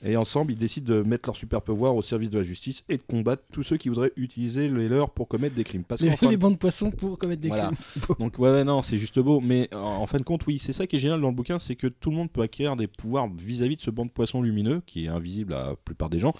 Et 0.01 0.15
ensemble, 0.15 0.53
ils 0.53 0.57
décident 0.57 0.93
de 0.95 1.01
mettre 1.01 1.27
leur 1.27 1.35
super 1.35 1.61
pouvoir 1.61 1.93
au 1.95 2.01
service 2.01 2.29
de 2.29 2.37
la 2.37 2.43
justice 2.43 2.83
et 2.87 2.95
de 2.97 3.01
combattre 3.01 3.43
tous 3.51 3.63
ceux 3.63 3.75
qui 3.75 3.89
voudraient 3.89 4.13
utiliser 4.15 4.69
les 4.69 4.87
leurs 4.87 5.09
pour 5.09 5.27
commettre 5.27 5.55
des 5.55 5.65
crimes. 5.65 5.83
Parce 5.83 6.01
Les, 6.01 6.09
les 6.29 6.37
bancs 6.37 6.53
de 6.53 6.57
poissons 6.57 6.89
pour 6.89 7.17
commettre 7.17 7.41
des 7.41 7.49
Voilà. 7.49 7.71
crimes. 7.71 8.15
donc 8.17 8.39
ouais, 8.39 8.49
ouais, 8.51 8.63
non, 8.63 8.81
c'est 8.81 8.97
juste 8.97 9.19
beau, 9.19 9.41
mais 9.41 9.69
en 9.75 10.07
fin 10.07 10.17
de 10.19 10.23
compte, 10.23 10.47
oui, 10.47 10.57
c'est 10.57 10.71
ça 10.73 10.87
qui 10.87 10.95
est 10.95 10.99
génial 10.99 11.19
dans 11.19 11.27
le 11.29 11.35
bouquin, 11.35 11.59
c'est 11.59 11.75
que 11.75 11.87
tout 11.87 12.11
le 12.11 12.15
monde 12.15 12.31
peut 12.31 12.41
acquérir 12.41 12.75
des 12.77 12.87
pouvoirs 12.87 13.27
vis-à-vis 13.27 13.75
de 13.75 13.81
ce 13.81 13.91
banc 13.91 14.05
de 14.05 14.11
poissons 14.11 14.41
lumineux 14.41 14.81
qui 14.85 15.05
est 15.05 15.09
invisible 15.09 15.53
à 15.53 15.65
la 15.71 15.75
plupart 15.75 16.09
des 16.09 16.19
gens. 16.19 16.33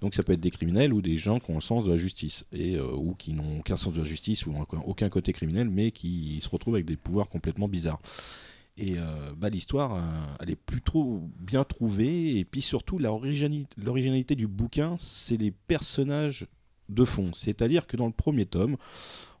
Donc 0.00 0.14
ça 0.14 0.22
peut 0.22 0.32
être 0.32 0.40
des 0.40 0.50
criminels 0.50 0.94
ou 0.94 1.02
des 1.02 1.18
gens 1.18 1.40
qui 1.40 1.50
ont 1.50 1.56
le 1.56 1.60
sens 1.60 1.84
de 1.84 1.90
la 1.90 1.98
justice 1.98 2.46
et 2.52 2.76
euh, 2.76 2.90
ou 2.94 3.14
qui 3.14 3.34
n'ont 3.34 3.58
aucun 3.58 3.76
sens 3.76 3.92
de 3.92 3.98
la 3.98 4.04
justice 4.04 4.46
ou 4.46 4.54
aucun- 4.58 4.80
aucun 4.86 5.08
côté 5.10 5.32
criminel, 5.34 5.68
mais 5.68 5.90
qui 5.90 6.38
se 6.42 6.48
retrouvent 6.48 6.74
avec 6.76 6.86
des 6.86 6.96
pouvoirs 6.96 7.28
complètement 7.28 7.68
bizarres. 7.68 8.00
Et 8.76 8.94
euh, 8.96 9.32
bah, 9.36 9.50
l'histoire, 9.50 9.94
euh, 9.94 10.00
elle 10.40 10.50
est 10.50 10.56
plutôt 10.56 11.28
bien 11.38 11.64
trouvée. 11.64 12.38
Et 12.38 12.44
puis 12.44 12.62
surtout, 12.62 12.98
l'originalité 12.98 14.34
du 14.34 14.46
bouquin, 14.46 14.96
c'est 14.98 15.36
les 15.36 15.50
personnages 15.50 16.46
de 16.88 17.04
fond. 17.04 17.32
C'est-à-dire 17.34 17.86
que 17.86 17.96
dans 17.96 18.06
le 18.06 18.12
premier 18.12 18.46
tome, 18.46 18.76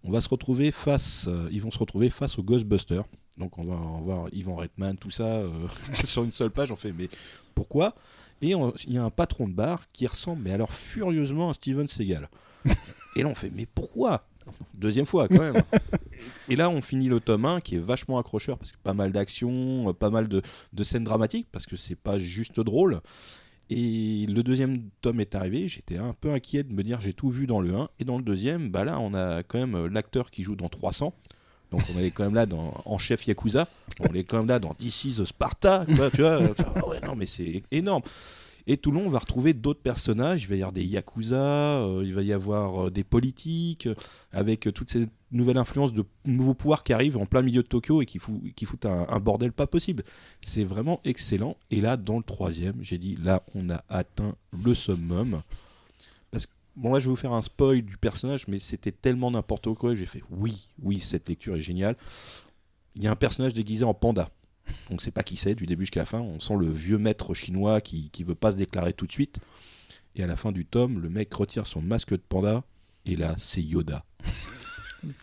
on 0.04 0.10
va 0.10 0.20
se 0.20 0.28
retrouver 0.28 0.70
face, 0.70 1.26
euh, 1.28 1.48
ils 1.50 1.60
vont 1.60 1.70
se 1.70 1.78
retrouver 1.78 2.10
face 2.10 2.38
aux 2.38 2.42
Ghostbusters. 2.42 3.04
Donc 3.38 3.58
on 3.58 3.64
va 3.64 3.74
en 3.74 4.00
voir 4.02 4.28
Ivan 4.32 4.56
Reitman, 4.56 4.96
tout 4.96 5.10
ça 5.10 5.42
sur 6.04 6.24
une 6.24 6.30
seule 6.30 6.50
page. 6.50 6.70
On 6.70 6.76
fait 6.76 6.92
mais 6.92 7.08
pourquoi? 7.54 7.94
Et 8.42 8.52
il 8.52 8.92
y 8.92 8.98
a 8.98 9.04
un 9.04 9.10
patron 9.10 9.48
de 9.48 9.52
bar 9.52 9.90
qui 9.92 10.06
ressemble 10.06 10.42
mais 10.42 10.52
alors 10.52 10.72
furieusement 10.72 11.50
à 11.50 11.54
Steven 11.54 11.86
Seagal. 11.86 12.28
Et 13.16 13.22
là 13.22 13.28
on 13.28 13.34
fait 13.34 13.50
mais 13.54 13.66
pourquoi? 13.66 14.24
Deuxième 14.74 15.06
fois 15.06 15.28
quand 15.28 15.38
même. 15.38 15.62
Et 16.48 16.56
là 16.56 16.70
on 16.70 16.80
finit 16.80 17.08
le 17.08 17.20
tome 17.20 17.44
1 17.44 17.60
qui 17.60 17.76
est 17.76 17.80
vachement 17.80 18.18
accrocheur 18.18 18.58
parce 18.58 18.72
que 18.72 18.78
pas 18.82 18.94
mal 18.94 19.12
d'action, 19.12 19.88
euh, 19.88 19.92
pas 19.92 20.10
mal 20.10 20.28
de, 20.28 20.42
scènes 20.82 21.04
dramatiques 21.04 21.48
parce 21.52 21.66
que 21.66 21.76
c'est 21.76 21.96
pas 21.96 22.18
juste 22.18 22.60
drôle. 22.60 23.00
Et 23.68 24.26
le 24.26 24.42
deuxième 24.42 24.90
tome 25.00 25.20
est 25.20 25.34
arrivé, 25.34 25.68
j'étais 25.68 25.96
un 25.96 26.12
peu 26.12 26.32
inquiet 26.32 26.64
de 26.64 26.72
me 26.72 26.82
dire 26.82 27.00
j'ai 27.00 27.12
tout 27.12 27.30
vu 27.30 27.46
dans 27.46 27.60
le 27.60 27.74
1. 27.74 27.88
Et 28.00 28.04
dans 28.04 28.16
le 28.16 28.24
deuxième, 28.24 28.70
bah 28.70 28.84
là 28.84 28.98
on 28.98 29.14
a 29.14 29.42
quand 29.42 29.58
même 29.58 29.74
euh, 29.74 29.88
l'acteur 29.88 30.30
qui 30.30 30.42
joue 30.42 30.56
dans 30.56 30.68
300. 30.68 31.14
Donc 31.70 31.82
on 31.94 31.98
est 32.00 32.10
quand 32.10 32.24
même 32.24 32.34
là 32.34 32.46
dans, 32.46 32.82
en 32.84 32.98
chef 32.98 33.26
Yakuza. 33.26 33.68
On 34.00 34.12
est 34.14 34.24
quand 34.24 34.38
même 34.38 34.48
là 34.48 34.58
dans 34.58 34.74
This 34.74 35.04
is 35.04 35.24
Sparta. 35.24 35.86
tu 35.86 36.22
vois, 36.22 36.40
ouais, 36.40 37.00
non 37.06 37.14
mais 37.14 37.26
c'est 37.26 37.62
énorme. 37.70 38.02
Et 38.72 38.76
tout 38.76 38.92
le 38.92 39.00
long, 39.00 39.06
on 39.06 39.10
va 39.10 39.18
retrouver 39.18 39.52
d'autres 39.52 39.80
personnages. 39.82 40.44
Il 40.44 40.48
va 40.48 40.54
y 40.54 40.58
avoir 40.58 40.72
des 40.72 40.84
Yakuza, 40.84 41.36
euh, 41.36 42.02
il 42.04 42.14
va 42.14 42.22
y 42.22 42.32
avoir 42.32 42.86
euh, 42.86 42.90
des 42.90 43.02
politiques, 43.02 43.88
euh, 43.88 43.96
avec 44.30 44.72
toutes 44.72 44.90
ces 44.90 45.08
nouvelles 45.32 45.56
influences 45.58 45.92
de 45.92 46.04
nouveaux 46.24 46.54
pouvoirs 46.54 46.84
qui 46.84 46.92
arrivent 46.92 47.16
en 47.16 47.26
plein 47.26 47.42
milieu 47.42 47.64
de 47.64 47.66
Tokyo 47.66 48.00
et 48.00 48.06
qui, 48.06 48.20
fou- 48.20 48.40
qui 48.54 48.66
foutent 48.66 48.86
un, 48.86 49.06
un 49.08 49.18
bordel 49.18 49.50
pas 49.50 49.66
possible. 49.66 50.04
C'est 50.40 50.62
vraiment 50.62 51.00
excellent. 51.02 51.56
Et 51.72 51.80
là, 51.80 51.96
dans 51.96 52.16
le 52.18 52.22
troisième, 52.22 52.76
j'ai 52.80 52.96
dit, 52.98 53.16
là, 53.20 53.42
on 53.56 53.70
a 53.70 53.82
atteint 53.88 54.36
le 54.64 54.72
summum. 54.72 55.42
Parce 56.30 56.46
que, 56.46 56.52
bon, 56.76 56.92
là, 56.92 57.00
je 57.00 57.06
vais 57.06 57.10
vous 57.10 57.16
faire 57.16 57.32
un 57.32 57.42
spoil 57.42 57.82
du 57.82 57.96
personnage, 57.96 58.46
mais 58.46 58.60
c'était 58.60 58.92
tellement 58.92 59.32
n'importe 59.32 59.74
quoi 59.74 59.90
que 59.90 59.96
j'ai 59.96 60.06
fait, 60.06 60.22
oui, 60.30 60.68
oui, 60.80 61.00
cette 61.00 61.28
lecture 61.28 61.56
est 61.56 61.60
géniale. 61.60 61.96
Il 62.94 63.02
y 63.02 63.08
a 63.08 63.10
un 63.10 63.16
personnage 63.16 63.52
déguisé 63.54 63.84
en 63.84 63.94
panda. 63.94 64.30
On 64.90 64.94
ne 64.94 64.98
sait 65.00 65.10
pas 65.10 65.22
qui 65.22 65.36
c'est 65.36 65.54
du 65.54 65.66
début 65.66 65.84
jusqu'à 65.84 66.00
la 66.00 66.06
fin. 66.06 66.20
On 66.20 66.40
sent 66.40 66.54
le 66.58 66.68
vieux 66.70 66.98
maître 66.98 67.34
chinois 67.34 67.80
qui 67.80 68.10
qui 68.10 68.24
veut 68.24 68.34
pas 68.34 68.52
se 68.52 68.56
déclarer 68.56 68.92
tout 68.92 69.06
de 69.06 69.12
suite. 69.12 69.38
Et 70.16 70.22
à 70.22 70.26
la 70.26 70.36
fin 70.36 70.50
du 70.52 70.66
tome, 70.66 70.98
le 71.00 71.08
mec 71.08 71.32
retire 71.32 71.66
son 71.66 71.80
masque 71.80 72.10
de 72.10 72.16
panda. 72.16 72.64
Et 73.06 73.16
là, 73.16 73.34
c'est 73.38 73.62
Yoda. 73.62 74.04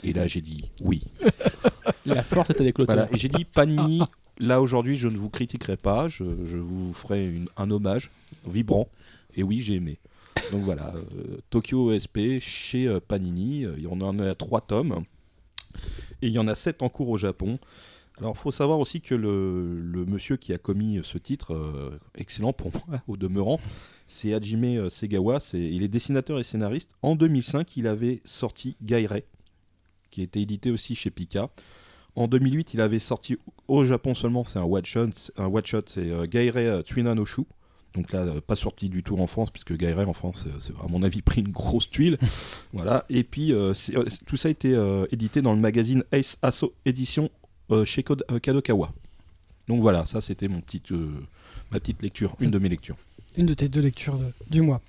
Et 0.03 0.13
là, 0.13 0.25
j'ai 0.27 0.41
dit 0.41 0.71
oui. 0.81 1.03
La 2.05 2.23
force 2.23 2.49
est 2.49 2.61
avec 2.61 2.77
l'auteur. 2.77 2.95
Voilà. 2.95 3.11
Et 3.13 3.17
j'ai 3.17 3.27
dit 3.29 3.43
Panini. 3.45 4.01
Là 4.39 4.61
aujourd'hui, 4.61 4.95
je 4.95 5.07
ne 5.07 5.17
vous 5.17 5.29
critiquerai 5.29 5.77
pas. 5.77 6.07
Je, 6.07 6.23
je 6.45 6.57
vous 6.57 6.93
ferai 6.93 7.27
une- 7.27 7.49
un 7.57 7.69
hommage 7.71 8.11
vibrant. 8.47 8.87
Et 9.35 9.43
oui, 9.43 9.59
j'ai 9.59 9.75
aimé. 9.75 9.99
Donc 10.51 10.61
voilà, 10.63 10.93
euh, 10.95 11.37
Tokyo 11.49 11.91
SP 11.97 12.39
chez 12.39 12.87
euh, 12.87 12.99
Panini. 12.99 13.65
Euh, 13.65 13.75
On 13.89 13.99
en 14.01 14.17
a 14.19 14.35
trois 14.35 14.61
tomes. 14.61 15.03
Et 16.21 16.27
il 16.27 16.33
y 16.33 16.39
en 16.39 16.47
a 16.47 16.55
sept 16.55 16.81
en 16.81 16.89
cours 16.89 17.09
au 17.09 17.17
Japon. 17.17 17.59
Alors, 18.19 18.33
il 18.35 18.39
faut 18.39 18.51
savoir 18.51 18.79
aussi 18.79 19.01
que 19.01 19.13
le, 19.13 20.05
monsieur 20.07 20.37
qui 20.37 20.53
a 20.53 20.57
commis 20.57 20.99
ce 21.03 21.17
titre, 21.17 21.53
euh, 21.53 21.99
excellent 22.15 22.53
pour 22.53 22.71
moi 22.73 22.99
au 23.07 23.17
demeurant, 23.17 23.59
c'est 24.07 24.33
Hajime 24.33 24.89
Segawa. 24.89 25.39
C'est, 25.39 25.59
il 25.59 25.83
est 25.83 25.87
dessinateur 25.87 26.39
et 26.39 26.43
scénariste. 26.43 26.91
En 27.01 27.15
2005, 27.15 27.77
il 27.77 27.87
avait 27.87 28.21
sorti 28.25 28.75
Gaire, 28.81 29.21
qui 30.09 30.21
était 30.21 30.41
édité 30.41 30.71
aussi 30.71 30.95
chez 30.95 31.11
Pika. 31.11 31.49
En 32.17 32.27
2008, 32.27 32.73
il 32.73 32.81
avait 32.81 32.97
sorti 32.97 33.37
au 33.67 33.83
Japon 33.83 34.15
seulement, 34.15 34.43
c'est 34.43 34.57
un 34.57 34.63
one 34.63 34.83
shot, 34.83 35.09
un 35.37 35.45
one 35.45 35.61
c'est 35.63 36.09
euh, 36.09 36.25
Gaire 36.25 36.53
euh, 36.57 36.81
Tsuinanoshu. 36.81 37.43
Donc 37.93 38.11
là, 38.11 38.21
euh, 38.21 38.41
pas 38.41 38.55
sorti 38.55 38.89
du 38.89 39.03
tout 39.03 39.17
en 39.19 39.27
France, 39.27 39.51
puisque 39.51 39.77
Gaïret 39.77 40.05
en 40.05 40.13
France, 40.13 40.47
c'est 40.59 40.73
à 40.83 40.87
mon 40.89 41.03
avis 41.03 41.21
pris 41.21 41.41
une 41.41 41.51
grosse 41.51 41.91
tuile. 41.91 42.17
voilà. 42.73 43.05
Et 43.09 43.23
puis 43.23 43.53
tout 44.25 44.35
ça 44.35 44.47
a 44.47 44.51
été 44.51 44.75
édité 45.11 45.43
dans 45.43 45.53
le 45.53 45.59
magazine 45.59 46.03
Ace 46.11 46.37
Asso 46.41 46.73
édition 46.85 47.29
chez 47.85 48.03
Kod- 48.03 48.23
euh, 48.31 48.39
Kadokawa. 48.39 48.91
Donc 49.67 49.81
voilà, 49.81 50.05
ça 50.05 50.21
c'était 50.21 50.47
mon 50.47 50.61
petit, 50.61 50.81
euh, 50.91 51.09
ma 51.71 51.79
petite 51.79 52.01
lecture, 52.01 52.35
une 52.39 52.51
de 52.51 52.59
mes 52.59 52.69
lectures. 52.69 52.97
Une 53.37 53.45
de 53.45 53.53
tes 53.53 53.67
deux 53.69 53.81
lectures 53.81 54.17
de- 54.17 54.31
du 54.49 54.61
mois. 54.61 54.81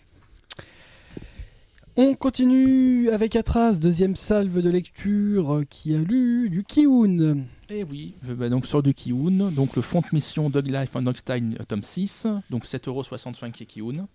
On 1.96 2.14
continue 2.14 3.08
avec 3.10 3.34
Atras, 3.34 3.72
deuxième 3.74 4.14
salve 4.14 4.62
de 4.62 4.70
lecture 4.70 5.52
euh, 5.56 5.64
qui 5.68 5.94
a 5.96 5.98
lu 5.98 6.48
du 6.48 6.62
Kiun. 6.62 7.44
Et 7.70 7.82
oui, 7.82 8.14
je 8.22 8.32
vais 8.32 8.48
donc 8.50 8.66
sur 8.66 8.84
du 8.84 8.94
Kiun, 8.94 9.50
donc 9.50 9.74
le 9.74 9.82
fond 9.82 10.00
de 10.00 10.06
mission 10.12 10.48
Dog 10.48 10.68
Life 10.70 10.94
and 10.94 11.02
Dog 11.02 11.16
Style 11.16 11.56
euh, 11.60 11.64
tome 11.66 11.82
6, 11.82 12.28
donc 12.50 12.64
7,65€ 12.66 13.56
chez 13.56 13.66
Kiun. 13.66 14.06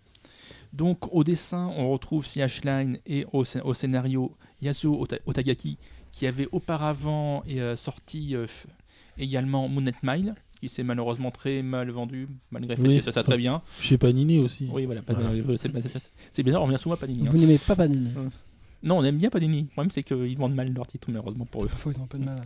Donc 0.71 1.13
au 1.13 1.25
dessin, 1.25 1.67
on 1.75 1.91
retrouve 1.91 2.25
CH 2.25 2.63
Line 2.63 2.99
et 3.05 3.25
au, 3.33 3.43
au 3.65 3.73
scénario 3.73 4.31
Yasuo 4.61 5.03
Ota- 5.05 5.19
Otagaki 5.25 5.77
qui 6.13 6.25
avait 6.27 6.47
auparavant 6.53 7.43
euh, 7.49 7.75
sorti 7.75 8.35
euh, 8.35 8.47
également 9.17 9.67
Moonlight 9.67 9.97
Mile, 10.03 10.35
qui 10.61 10.69
s'est 10.69 10.83
malheureusement 10.83 11.31
très 11.31 11.61
mal 11.63 11.89
vendu, 11.89 12.29
malgré 12.51 12.75
le 12.77 12.81
fait 12.81 12.87
Oui. 12.87 12.97
que 12.99 13.03
ça 13.03 13.11
soit 13.11 13.23
très 13.23 13.37
bien. 13.37 13.61
Chez 13.81 13.97
Panini 13.97 14.39
aussi. 14.39 14.69
Oui, 14.71 14.85
voilà, 14.85 15.01
pas- 15.01 15.13
Voilà. 15.13 15.29
euh, 15.31 15.57
c'est 15.57 15.69
c'est- 16.31 16.43
bizarre, 16.43 16.61
on 16.61 16.67
revient 16.67 16.79
souvent 16.79 16.95
à 16.95 16.97
Panini. 16.97 17.27
hein. 17.27 17.31
Vous 17.31 17.37
n'aimez 17.37 17.57
pas 17.57 17.75
Panini 17.75 18.11
Non, 18.83 18.99
on 18.99 19.03
aime 19.03 19.17
bien 19.17 19.29
Panini. 19.29 19.61
Le 19.63 19.67
problème, 19.67 19.91
c'est 19.91 20.03
qu'ils 20.03 20.37
vendent 20.37 20.55
mal 20.55 20.71
leurs 20.73 20.87
titres, 20.87 21.09
malheureusement 21.09 21.45
pour 21.45 21.63
eux. 21.65 21.67
Parfois, 21.67 21.91
ils 21.93 21.99
ont 21.99 22.03
un 22.03 22.07
peu 22.07 22.17
de 22.19 22.25
mal. 22.25 22.37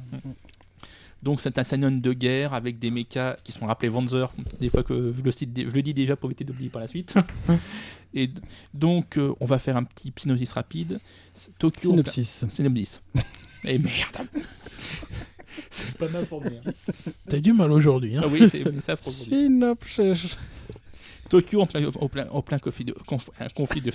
Donc 1.23 1.41
c'est 1.41 1.57
un 1.57 1.63
Saiyan 1.63 1.91
de 1.91 2.13
guerre 2.13 2.53
avec 2.53 2.77
des 2.77 2.91
mechas 2.91 3.37
qui 3.43 3.51
sont 3.51 3.65
rappelés 3.65 3.89
Wanzer, 3.89 4.31
des 4.59 4.69
fois 4.69 4.83
que 4.83 5.11
je 5.17 5.21
le, 5.23 5.31
cite, 5.31 5.49
je 5.59 5.73
le 5.73 5.81
dis 5.81 5.95
déjà 5.95 6.15
pour 6.15 6.29
éviter 6.29 6.43
d'oublier 6.43 6.69
par 6.69 6.79
la 6.79 6.87
suite. 6.87 7.15
Et 8.13 8.29
donc 8.75 9.17
euh, 9.17 9.33
on 9.39 9.45
va 9.45 9.57
faire 9.57 9.77
un 9.77 9.83
petit 9.83 10.13
synopsis 10.15 10.51
rapide. 10.51 10.99
Tokyo. 11.57 11.89
Synopsis. 11.89 12.45
Synopsis. 12.55 13.01
Et 13.67 13.77
merde. 13.77 14.27
c'est 15.69 15.97
pas 15.97 16.07
mal 16.09 16.25
formé. 16.25 16.51
hein. 16.65 16.71
T'as 17.29 17.39
du 17.39 17.53
mal 17.53 17.71
aujourd'hui. 17.71 18.15
Hein. 18.15 18.21
Ah 18.23 18.27
oui, 18.27 18.47
c'est 18.49 18.63
ça 18.81 18.95
pour. 18.97 19.11
Synopsis. 19.11 20.37
Tokyo 21.29 21.61
en 21.61 21.65
plein, 21.67 21.85
au 21.85 22.07
plein, 22.07 22.27
au 22.29 22.41
plein 22.41 22.57
conflit 22.59 22.85
de, 22.85 22.93
conf- 22.93 23.29
un 23.39 23.49
conflit 23.49 23.81
de 23.81 23.91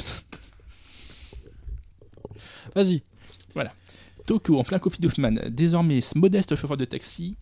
Vas-y. 2.75 3.03
Tokyo 4.27 4.59
en 4.59 4.65
plein 4.65 4.79
conflit 4.79 5.01
d'Hoffman. 5.01 5.35
Désormais 5.51 6.01
modeste 6.15 6.55
chauffeur 6.55 6.77
de 6.77 6.85
taxi, 6.85 7.37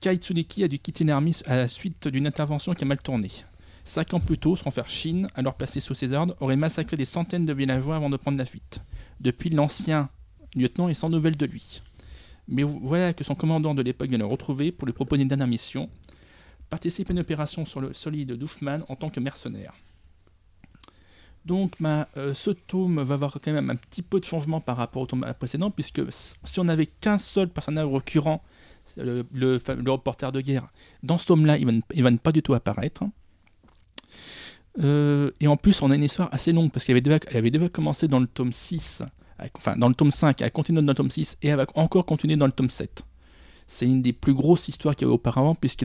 Kai 0.00 0.16
Tsuneki 0.16 0.64
a 0.64 0.68
dû 0.68 0.78
quitter 0.78 1.04
l'armée 1.04 1.32
à 1.46 1.56
la 1.56 1.68
suite 1.68 2.08
d'une 2.08 2.26
intervention 2.26 2.74
qui 2.74 2.84
a 2.84 2.86
mal 2.86 2.98
tourné. 2.98 3.30
Cinq 3.84 4.12
ans 4.14 4.20
plus 4.20 4.36
tôt, 4.36 4.54
son 4.56 4.70
frère 4.70 4.88
Shin, 4.88 5.28
alors 5.34 5.54
placé 5.54 5.80
sous 5.80 5.94
ses 5.94 6.12
ordres, 6.12 6.36
aurait 6.40 6.56
massacré 6.56 6.96
des 6.96 7.04
centaines 7.04 7.46
de 7.46 7.52
villageois 7.54 7.96
avant 7.96 8.10
de 8.10 8.16
prendre 8.16 8.36
la 8.36 8.44
fuite. 8.44 8.80
Depuis, 9.20 9.48
l'ancien 9.48 10.10
lieutenant 10.56 10.88
est 10.88 10.94
sans 10.94 11.10
nouvelles 11.10 11.36
de 11.36 11.46
lui. 11.46 11.82
Mais 12.48 12.62
voilà 12.62 13.12
que 13.12 13.24
son 13.24 13.34
commandant 13.34 13.74
de 13.74 13.82
l'époque 13.82 14.08
vient 14.08 14.18
le 14.18 14.26
retrouver 14.26 14.72
pour 14.72 14.86
lui 14.86 14.92
proposer 14.92 15.22
une 15.22 15.28
dernière 15.28 15.48
mission 15.48 15.88
participer 16.70 17.12
à 17.12 17.14
une 17.14 17.20
opération 17.20 17.64
sur 17.64 17.80
le 17.80 17.92
solide 17.92 18.32
d'Uffman 18.32 18.80
en 18.88 18.96
tant 18.96 19.10
que 19.10 19.20
mercenaire. 19.20 19.72
Donc, 21.44 21.74
euh, 21.80 22.34
ce 22.34 22.50
tome 22.50 23.00
va 23.00 23.14
avoir 23.14 23.38
quand 23.40 23.52
même 23.52 23.70
un 23.70 23.76
petit 23.76 24.02
peu 24.02 24.18
de 24.18 24.24
changement 24.24 24.60
par 24.60 24.76
rapport 24.76 25.02
au 25.02 25.06
tome 25.06 25.24
précédent, 25.38 25.70
puisque 25.70 26.02
si 26.10 26.58
on 26.58 26.64
n'avait 26.64 26.86
qu'un 26.86 27.18
seul 27.18 27.48
personnage 27.48 27.86
récurrent, 27.86 28.42
le, 28.96 29.24
le, 29.32 29.60
reporter 29.86 30.32
de 30.32 30.40
guerre, 30.40 30.68
dans 31.04 31.18
ce 31.18 31.26
tome-là, 31.26 31.56
il 31.58 31.82
il 31.94 32.02
va 32.02 32.10
ne 32.10 32.16
pas 32.16 32.32
du 32.32 32.42
tout 32.42 32.54
apparaître. 32.54 33.04
Euh, 34.80 35.30
et 35.40 35.46
en 35.46 35.56
plus, 35.56 35.80
on 35.82 35.90
a 35.92 35.94
une 35.94 36.02
histoire 36.02 36.28
assez 36.32 36.52
longue, 36.52 36.72
parce 36.72 36.84
qu'elle 36.84 36.96
avait 36.96 37.36
avait 37.36 37.50
déjà 37.52 37.68
commencé 37.68 38.08
dans 38.08 38.18
le 38.18 38.26
tome 38.26 38.52
6, 38.52 39.02
avec- 39.02 39.12
enfin 39.56 39.76
dans 39.76 39.88
le 39.88 39.94
tome 39.94 40.10
5, 40.10 40.40
elle 40.40 40.46
a 40.46 40.50
continué 40.50 40.80
dans 40.82 40.92
le 40.92 40.94
tome 40.94 41.10
6, 41.10 41.38
et 41.42 41.48
elle 41.48 41.56
va 41.56 41.66
encore 41.74 42.04
continuer 42.06 42.36
dans 42.36 42.46
le 42.46 42.52
tome 42.52 42.70
7. 42.70 43.02
C'est 43.66 43.86
une 43.86 44.02
des 44.02 44.12
plus 44.12 44.34
grosses 44.34 44.68
histoires 44.68 44.94
qu'il 44.94 45.06
y 45.06 45.10
a 45.10 45.12
eu 45.12 45.14
auparavant, 45.14 45.54
puisque 45.54 45.84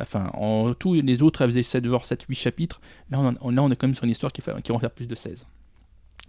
enfin, 0.00 0.30
en 0.34 0.74
tout, 0.74 0.94
les 0.94 1.22
autres, 1.22 1.42
elles 1.42 1.50
faisaient 1.50 1.62
7, 1.62 1.86
genre 1.86 2.04
7, 2.04 2.22
8 2.28 2.34
chapitres. 2.36 2.80
Là 3.10 3.20
on, 3.20 3.26
en- 3.40 3.50
là, 3.50 3.62
on 3.62 3.70
est 3.70 3.76
quand 3.76 3.86
même 3.86 3.94
sur 3.94 4.04
une 4.04 4.10
histoire 4.10 4.32
qui, 4.32 4.40
va 4.42 4.54
en 4.56 4.78
faire 4.78 4.90
plus 4.90 5.06
de 5.08 5.14
16. 5.14 5.46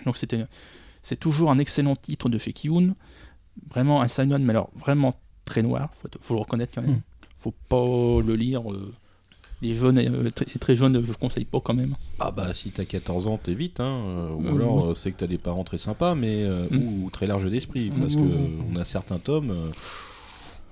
Donc, 0.05 0.17
c'était, 0.17 0.43
c'est 1.01 1.19
toujours 1.19 1.51
un 1.51 1.59
excellent 1.59 1.95
titre 1.95 2.29
de 2.29 2.37
chez 2.37 2.53
Kiun. 2.53 2.95
Vraiment 3.69 4.01
un 4.01 4.07
Saiyan, 4.07 4.39
mais 4.39 4.49
alors 4.51 4.71
vraiment 4.75 5.15
très 5.45 5.61
noir, 5.61 5.91
faut, 6.01 6.07
faut 6.21 6.33
le 6.33 6.39
reconnaître 6.39 6.73
quand 6.73 6.81
même. 6.81 6.95
Mm. 6.95 7.01
Faut 7.35 7.53
pas 7.69 8.21
le 8.25 8.35
lire. 8.35 8.71
euh, 8.71 8.93
les 9.63 9.75
jeunes, 9.75 9.97
euh, 9.97 10.29
très, 10.29 10.45
très 10.45 10.75
jeunes, 10.75 11.01
je 11.01 11.09
ne 11.09 11.13
conseille 11.15 11.45
pas 11.45 11.59
quand 11.63 11.73
même. 11.73 11.95
Ah 12.19 12.31
bah 12.31 12.53
si 12.53 12.69
t'as 12.69 12.85
14 12.85 13.25
ans, 13.27 13.39
t'es 13.41 13.53
vite, 13.55 13.79
hein, 13.79 13.85
euh, 14.05 14.29
ou 14.35 14.45
Euh, 14.47 14.55
alors 14.55 14.75
oui. 14.85 14.91
euh, 14.91 14.93
c'est 14.93 15.11
que 15.11 15.17
t'as 15.17 15.27
des 15.27 15.37
parents 15.39 15.63
très 15.63 15.77
sympas, 15.79 16.13
mais 16.15 16.43
euh, 16.43 16.67
Mm. 16.69 16.77
ou, 17.05 17.09
très 17.11 17.25
large 17.27 17.49
d'esprit, 17.49 17.89
Mm, 17.89 17.99
parce 18.01 18.13
mm, 18.13 18.17
que 18.17 18.21
mm. 18.23 18.63
on 18.71 18.75
a 18.75 18.83
certains 18.83 19.17
tomes. 19.19 19.49
euh, 19.51 19.69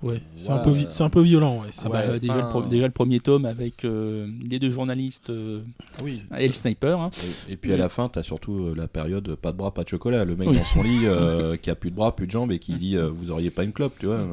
Ouais, 0.04 0.20
c'est 0.36 0.48
Voilà. 0.48 0.62
un, 0.62 0.66
peu 0.66 0.74
c'est 0.90 1.04
un 1.04 1.10
peu 1.12 1.22
violent. 1.22 1.62
Ouais. 1.62 1.68
Ah 1.78 1.82
Ah 1.86 1.90
bah, 1.90 2.18
déjà, 2.20 2.38
le 2.42 2.50
pro- 2.50 2.64
déjà 2.64 2.88
le 2.88 2.92
premier 2.92 3.20
tome 3.20 3.46
avec 3.46 3.86
euh, 3.86 4.26
les 4.50 4.58
deux 4.58 4.72
journalistes 4.72 5.30
euh, 5.30 5.62
oui. 6.04 6.24
et 6.40 6.48
le 6.48 6.54
sniper. 6.56 7.00
hein. 7.00 7.12
Et, 7.48 7.54
et 7.54 7.56
puis 7.56 7.72
à 7.72 7.78
la 7.78 7.88
fin, 7.88 8.10
t'as 8.10 8.24
surtout 8.24 8.74
la 8.74 8.88
période 8.88 9.36
pas 9.36 9.52
de 9.52 9.58
bras, 9.58 9.72
pas 9.72 9.84
de 9.84 9.90
chocolat. 9.90 10.26
Le 10.26 10.36
mec 10.36 10.50
Oui. 10.50 10.58
dans 10.58 10.66
son 10.66 10.82
lit 10.82 11.02
euh, 11.06 11.56
qui 11.62 11.70
a 11.70 11.76
plus 11.76 11.92
de 11.92 11.96
bras, 11.96 12.16
plus 12.16 12.26
de 12.26 12.32
jambes 12.32 12.52
et 12.52 12.58
qui 12.58 12.74
dit 12.74 12.98
euh, 12.98 13.10
vous 13.12 13.30
auriez 13.30 13.52
pas 13.52 13.64
une 13.64 13.74
clope, 13.74 13.94
tu 14.00 14.08
vois. 14.08 14.26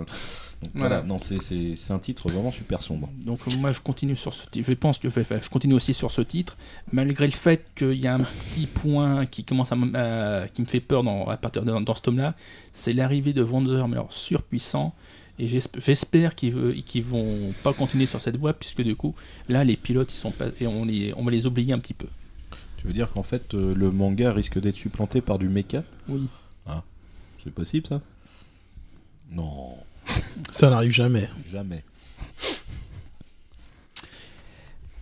Donc, 0.62 0.70
voilà. 0.74 0.96
Voilà. 1.00 1.06
non, 1.06 1.18
c'est- 1.20 1.90
un 1.92 1.98
titre 2.00 2.30
vraiment 2.30 2.50
super 2.50 2.82
sombre. 2.82 3.08
Donc 3.24 3.40
euh, 3.46 3.56
moi 3.58 3.70
je 3.72 3.80
continue 3.80 4.16
sur 4.16 4.34
ce 4.34 4.44
titre. 4.48 4.66
Je 4.68 4.74
pense 4.74 4.98
que 4.98 5.08
je, 5.08 5.14
vais 5.14 5.22
faire- 5.24 5.42
je 5.42 5.48
continue 5.48 5.74
aussi 5.74 5.94
sur 5.94 6.10
ce 6.10 6.20
titre, 6.20 6.56
malgré 6.92 7.26
le 7.26 7.32
fait 7.32 7.64
qu'il 7.76 7.94
y 7.94 8.06
a 8.08 8.14
un 8.14 8.20
petit 8.50 8.66
point 8.66 9.24
qui 9.26 9.44
commence 9.44 9.70
à, 9.72 10.48
qui 10.52 10.60
me 10.62 10.66
fait 10.66 10.80
peur 10.80 11.04
dans, 11.04 11.26
à 11.26 11.36
partir 11.36 11.64
de, 11.64 11.72
dans 11.78 11.94
ce 11.94 12.02
tome-là, 12.02 12.34
c'est 12.72 12.92
l'arrivée 12.92 13.32
de 13.32 13.42
Wanderer, 13.42 13.86
mais 13.86 13.94
alors 13.94 14.12
surpuissant. 14.12 14.94
Et 15.40 15.46
j'esp- 15.46 15.78
j'espère 15.78 16.34
qu'ils 16.34 16.52
veut- 16.52 16.72
qu'ils 16.72 17.04
vont 17.04 17.54
pas 17.62 17.72
continuer 17.72 18.06
sur 18.06 18.20
cette 18.20 18.36
voie, 18.36 18.52
puisque 18.52 18.82
du 18.82 18.96
coup, 18.96 19.14
là, 19.48 19.62
les 19.62 19.76
pilotes, 19.76 20.12
ils 20.12 20.16
sont 20.16 20.32
pas, 20.32 20.46
et 20.60 20.66
on, 20.66 20.84
les, 20.84 21.14
on 21.16 21.22
va 21.22 21.30
les 21.30 21.46
oublier 21.46 21.72
un 21.72 21.78
petit 21.78 21.94
peu. 21.94 22.08
Tu 22.78 22.88
veux 22.88 22.92
dire 22.92 23.08
qu'en 23.08 23.22
fait, 23.22 23.54
euh, 23.54 23.72
le 23.76 23.92
manga 23.92 24.32
risque 24.32 24.58
d'être 24.60 24.74
supplanté 24.74 25.20
par 25.20 25.38
du 25.38 25.48
mecha? 25.48 25.84
Oui. 26.08 26.26
C'est 27.44 27.52
possible 27.54 27.86
ça? 27.86 28.00
Non, 29.30 29.76
Ça 30.50 30.70
n'arrive 30.70 30.90
jamais. 30.90 31.28
jamais. 31.50 31.84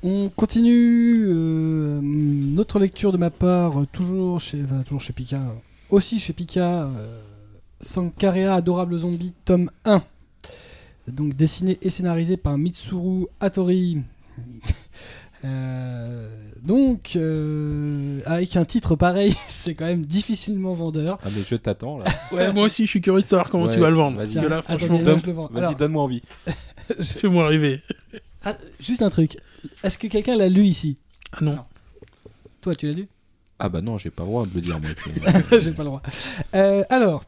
On 0.02 0.28
continue 0.28 1.26
euh, 1.28 2.00
notre 2.02 2.78
lecture 2.78 3.12
de 3.12 3.16
ma 3.18 3.30
part, 3.30 3.86
toujours 3.92 4.40
chez, 4.40 4.62
enfin, 4.62 4.82
toujours 4.82 5.00
chez 5.00 5.12
Pika, 5.12 5.42
aussi 5.90 6.20
chez 6.20 6.32
Pika, 6.32 6.84
euh, 6.84 7.20
Sankarea 7.80 8.54
Adorable 8.54 8.98
Zombie, 8.98 9.32
tome 9.44 9.70
1. 9.84 10.02
Donc 11.08 11.34
dessiné 11.34 11.78
et 11.82 11.90
scénarisé 11.90 12.36
par 12.36 12.58
Mitsuru 12.58 13.26
Hattori. 13.40 13.98
Euh, 15.44 16.28
donc, 16.66 17.14
euh, 17.16 18.20
avec 18.26 18.56
un 18.56 18.64
titre 18.64 18.96
pareil, 18.96 19.34
c'est 19.48 19.74
quand 19.74 19.86
même 19.86 20.04
difficilement 20.04 20.74
vendeur. 20.74 21.18
Ah 21.24 21.28
mais 21.34 21.42
je 21.48 21.56
t'attends 21.56 21.98
là. 21.98 22.04
Ouais, 22.32 22.52
moi 22.52 22.64
aussi, 22.64 22.84
je 22.84 22.90
suis 22.90 23.00
curieux 23.00 23.22
de 23.22 23.26
savoir 23.26 23.48
comment 23.48 23.64
Ouais, 23.66 23.72
tu 23.74 23.78
vas 23.80 23.88
le 23.90 23.96
vendre. 23.96 24.16
vas-y. 24.18 24.34
Parce 24.34 24.46
que 24.46 24.50
là, 24.50 24.58
Attendez, 24.58 24.78
franchement, 24.86 25.02
donne- 25.02 25.20
je. 25.24 25.60
Vas-y, 25.60 25.76
donne-moi 25.76 26.02
envie. 26.02 26.22
fais-moi 27.00 27.46
rêver. 27.48 27.80
ah, 28.44 28.56
juste 28.80 29.02
un 29.02 29.10
truc. 29.10 29.36
Est-ce 29.82 29.96
que 29.98 30.06
quelqu'un 30.08 30.36
l'a 30.36 30.48
lu 30.48 30.64
ici? 30.64 30.96
Ah 31.32 31.38
non. 31.42 31.56
Toi, 32.60 32.74
tu 32.74 32.86
l'as 32.86 32.92
lu? 32.94 33.08
Ah 33.58 33.68
bah 33.70 33.80
non, 33.80 33.96
j'ai 33.96 34.10
pas 34.10 34.22
le 34.24 34.28
droit 34.28 34.44
de 34.44 34.50
le 34.54 34.60
dire 34.60 34.78
moi. 34.80 34.90
J'ai 35.58 35.70
pas 35.72 35.82
le 35.82 35.88
droit. 35.88 36.02
Euh, 36.54 36.84
alors, 36.90 37.24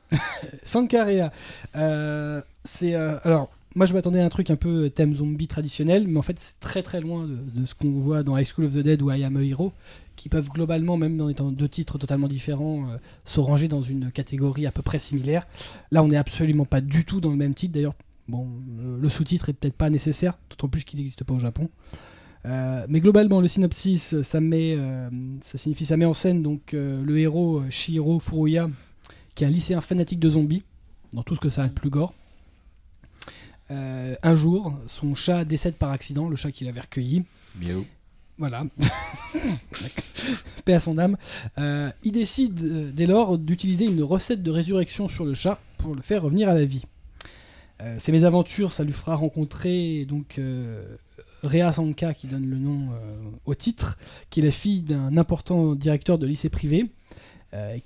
Sankarea, 0.64 1.32
euh, 1.76 2.42
c'est 2.64 2.94
euh, 2.94 3.16
alors 3.24 3.48
moi 3.74 3.86
je 3.86 3.94
m'attendais 3.94 4.20
à 4.20 4.24
un 4.24 4.28
truc 4.28 4.50
un 4.50 4.56
peu 4.56 4.90
thème 4.90 5.14
zombie 5.14 5.48
traditionnel, 5.48 6.06
mais 6.08 6.18
en 6.18 6.22
fait 6.22 6.38
c'est 6.38 6.58
très 6.60 6.82
très 6.82 7.00
loin 7.00 7.26
de, 7.26 7.66
ce 7.66 7.74
qu'on 7.74 7.90
voit 7.90 8.22
dans 8.22 8.36
High 8.36 8.46
School 8.46 8.66
of 8.66 8.72
the 8.72 8.78
Dead 8.78 9.02
ou 9.02 9.10
I 9.10 9.24
Am 9.24 9.36
a 9.36 9.42
Hero, 9.42 9.72
qui 10.16 10.28
peuvent 10.28 10.50
globalement, 10.50 10.96
même 10.96 11.20
en 11.20 11.28
étant 11.28 11.50
deux 11.50 11.68
titres 11.68 11.98
totalement 11.98 12.28
différents, 12.28 12.88
euh, 12.88 12.96
se 13.24 13.40
ranger 13.40 13.68
dans 13.68 13.82
une 13.82 14.10
catégorie 14.10 14.66
à 14.66 14.72
peu 14.72 14.82
près 14.82 14.98
similaire. 14.98 15.46
Là, 15.92 16.02
on 16.02 16.08
n'est 16.08 16.16
absolument 16.16 16.64
pas 16.64 16.80
du 16.80 17.04
tout 17.04 17.20
dans 17.20 17.30
le 17.30 17.36
même 17.36 17.54
titre. 17.54 17.74
D'ailleurs, 17.74 17.94
bon, 18.26 18.48
le, 18.76 18.98
le 18.98 19.08
sous-titre 19.08 19.48
est 19.48 19.52
peut-être 19.52 19.76
pas 19.76 19.90
nécessaire, 19.90 20.38
d'autant 20.50 20.68
plus 20.68 20.82
qu'il 20.82 20.98
n'existe 20.98 21.22
pas 21.22 21.34
au 21.34 21.38
Japon. 21.38 21.68
Euh, 22.46 22.86
mais 22.88 23.00
globalement, 23.00 23.40
le 23.40 23.48
synopsis, 23.48 24.20
ça 24.22 24.40
met, 24.40 24.74
euh, 24.76 25.10
ça 25.42 25.58
signifie, 25.58 25.86
ça 25.86 25.96
met 25.96 26.04
en 26.04 26.14
scène 26.14 26.42
donc 26.42 26.74
euh, 26.74 27.02
le 27.04 27.18
héros 27.18 27.58
euh, 27.58 27.70
Shihiro 27.70 28.20
Furuya, 28.20 28.70
qui 29.34 29.44
est 29.44 29.46
un 29.46 29.50
lycéen 29.50 29.80
fanatique 29.80 30.20
de 30.20 30.30
zombies, 30.30 30.62
dans 31.12 31.22
tout 31.22 31.34
ce 31.34 31.40
que 31.40 31.50
ça 31.50 31.64
a 31.64 31.68
de 31.68 31.72
plus 31.72 31.90
gore. 31.90 32.14
Euh, 33.70 34.14
un 34.22 34.34
jour, 34.34 34.74
son 34.86 35.14
chat 35.14 35.44
décède 35.44 35.74
par 35.74 35.90
accident, 35.90 36.28
le 36.28 36.36
chat 36.36 36.52
qu'il 36.52 36.68
avait 36.68 36.80
recueilli. 36.80 37.24
Miaou. 37.60 37.84
Voilà. 38.38 38.64
Paix 40.64 40.74
à 40.74 40.80
son 40.80 40.96
âme. 40.96 41.16
Euh, 41.58 41.90
il 42.04 42.12
décide 42.12 42.60
euh, 42.62 42.90
dès 42.92 43.06
lors 43.06 43.36
d'utiliser 43.36 43.84
une 43.86 44.02
recette 44.02 44.42
de 44.42 44.50
résurrection 44.50 45.08
sur 45.08 45.24
le 45.24 45.34
chat 45.34 45.58
pour 45.76 45.94
le 45.94 46.02
faire 46.02 46.22
revenir 46.22 46.48
à 46.48 46.54
la 46.54 46.64
vie. 46.64 46.84
Ces 48.00 48.10
mésaventures, 48.10 48.72
ça 48.72 48.82
lui 48.82 48.92
fera 48.92 49.14
rencontrer 49.14 50.04
donc 50.04 50.40
Rhea 51.44 51.70
Sanka 51.70 52.12
qui 52.12 52.26
donne 52.26 52.50
le 52.50 52.56
nom 52.56 52.88
au 53.46 53.54
titre, 53.54 53.96
qui 54.30 54.40
est 54.40 54.42
la 54.42 54.50
fille 54.50 54.80
d'un 54.80 55.16
important 55.16 55.76
directeur 55.76 56.18
de 56.18 56.26
lycée 56.26 56.48
privé, 56.48 56.90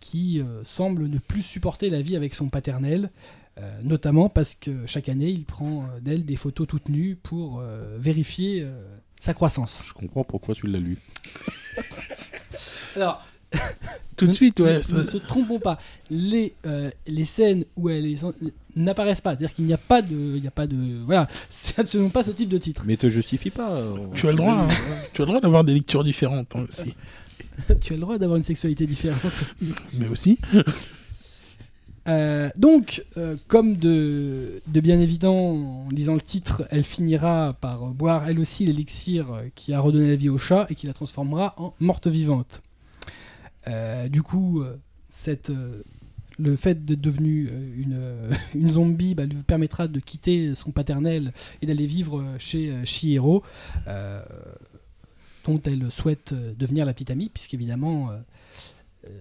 qui 0.00 0.42
semble 0.62 1.08
ne 1.08 1.18
plus 1.18 1.42
supporter 1.42 1.90
la 1.90 2.00
vie 2.00 2.16
avec 2.16 2.34
son 2.34 2.48
paternel, 2.48 3.10
euh, 3.58 3.80
notamment 3.82 4.28
parce 4.28 4.54
que 4.54 4.86
chaque 4.86 5.08
année 5.08 5.28
il 5.30 5.44
prend 5.44 5.82
euh, 5.82 6.00
d'elle 6.00 6.24
des 6.24 6.36
photos 6.36 6.66
toutes 6.66 6.88
nues 6.88 7.16
pour 7.22 7.60
euh, 7.60 7.96
vérifier 7.98 8.62
euh, 8.62 8.72
sa 9.20 9.34
croissance. 9.34 9.82
Je 9.86 9.92
comprends 9.92 10.24
pourquoi 10.24 10.54
tu 10.54 10.66
l'as 10.66 10.78
lu. 10.78 10.98
Alors, 12.96 13.24
Tout 14.16 14.26
de 14.26 14.32
suite, 14.32 14.60
ouais. 14.60 14.80
ne, 14.90 14.98
ne 14.98 15.02
se 15.02 15.16
trompons 15.16 15.58
pas, 15.58 15.78
les, 16.10 16.54
euh, 16.66 16.90
les 17.06 17.24
scènes 17.24 17.64
où 17.76 17.88
elle 17.88 18.06
est 18.06 18.24
n'apparaissent 18.76 19.20
pas, 19.20 19.30
c'est-à-dire 19.30 19.54
qu'il 19.54 19.64
n'y 19.64 19.72
a 19.72 19.78
pas 19.78 20.00
de, 20.00 20.14
il 20.14 20.40
n'y 20.40 20.46
a 20.46 20.52
pas 20.52 20.66
de, 20.66 21.02
voilà, 21.04 21.28
c'est 21.50 21.78
absolument 21.78 22.10
pas 22.10 22.24
ce 22.24 22.30
type 22.30 22.48
de 22.48 22.58
titre. 22.58 22.84
Mais 22.86 22.96
te 22.96 23.08
justifie 23.08 23.50
pas. 23.50 23.82
Tu 24.14 24.26
as 24.28 24.30
le 24.30 24.36
droit, 24.36 24.54
hein. 24.54 24.68
Tu 25.12 25.22
as 25.22 25.24
le 25.24 25.28
droit 25.28 25.40
d'avoir 25.40 25.64
des 25.64 25.74
lectures 25.74 26.04
différentes 26.04 26.54
hein, 26.56 26.64
aussi. 26.68 26.94
tu 27.80 27.92
as 27.92 27.96
le 27.96 28.02
droit 28.02 28.18
d'avoir 28.18 28.36
une 28.36 28.42
sexualité 28.42 28.86
différente. 28.86 29.20
Mais 29.98 30.08
aussi. 30.08 30.38
Euh, 32.08 32.50
donc, 32.56 33.04
euh, 33.16 33.36
comme 33.46 33.76
de, 33.76 34.60
bien 34.66 35.00
évident, 35.00 35.34
en 35.34 35.88
lisant 35.90 36.14
le 36.14 36.20
titre, 36.20 36.66
elle 36.70 36.82
finira 36.82 37.56
par 37.60 37.84
euh, 37.84 37.90
boire 37.90 38.28
elle 38.28 38.40
aussi 38.40 38.66
l'élixir 38.66 39.42
qui 39.54 39.72
a 39.72 39.80
redonné 39.80 40.08
la 40.08 40.16
vie 40.16 40.28
au 40.28 40.38
chat 40.38 40.66
et 40.70 40.74
qui 40.74 40.86
la 40.86 40.92
transformera 40.92 41.54
en 41.56 41.74
morte 41.80 42.06
vivante. 42.06 42.62
Du 44.10 44.22
coup, 44.22 44.64
le 46.38 46.56
fait 46.56 46.84
d'être 46.84 47.00
devenue 47.00 47.48
une, 48.54 48.72
zombie 48.72 49.14
bah, 49.14 49.24
lui 49.24 49.36
permettra 49.36 49.86
de 49.86 50.00
quitter 50.00 50.54
son 50.56 50.72
paternel 50.72 51.32
et 51.60 51.66
d'aller 51.66 51.86
vivre 51.86 52.24
chez 52.38 52.72
euh, 53.88 54.22
dont 55.44 55.60
elle 55.64 55.90
souhaite 55.90 56.34
devenir 56.34 56.86
la 56.86 56.92
petite 56.92 57.10
amie, 57.10 57.28
puisqu'évidemment, 57.28 58.10
euh, 58.10 58.16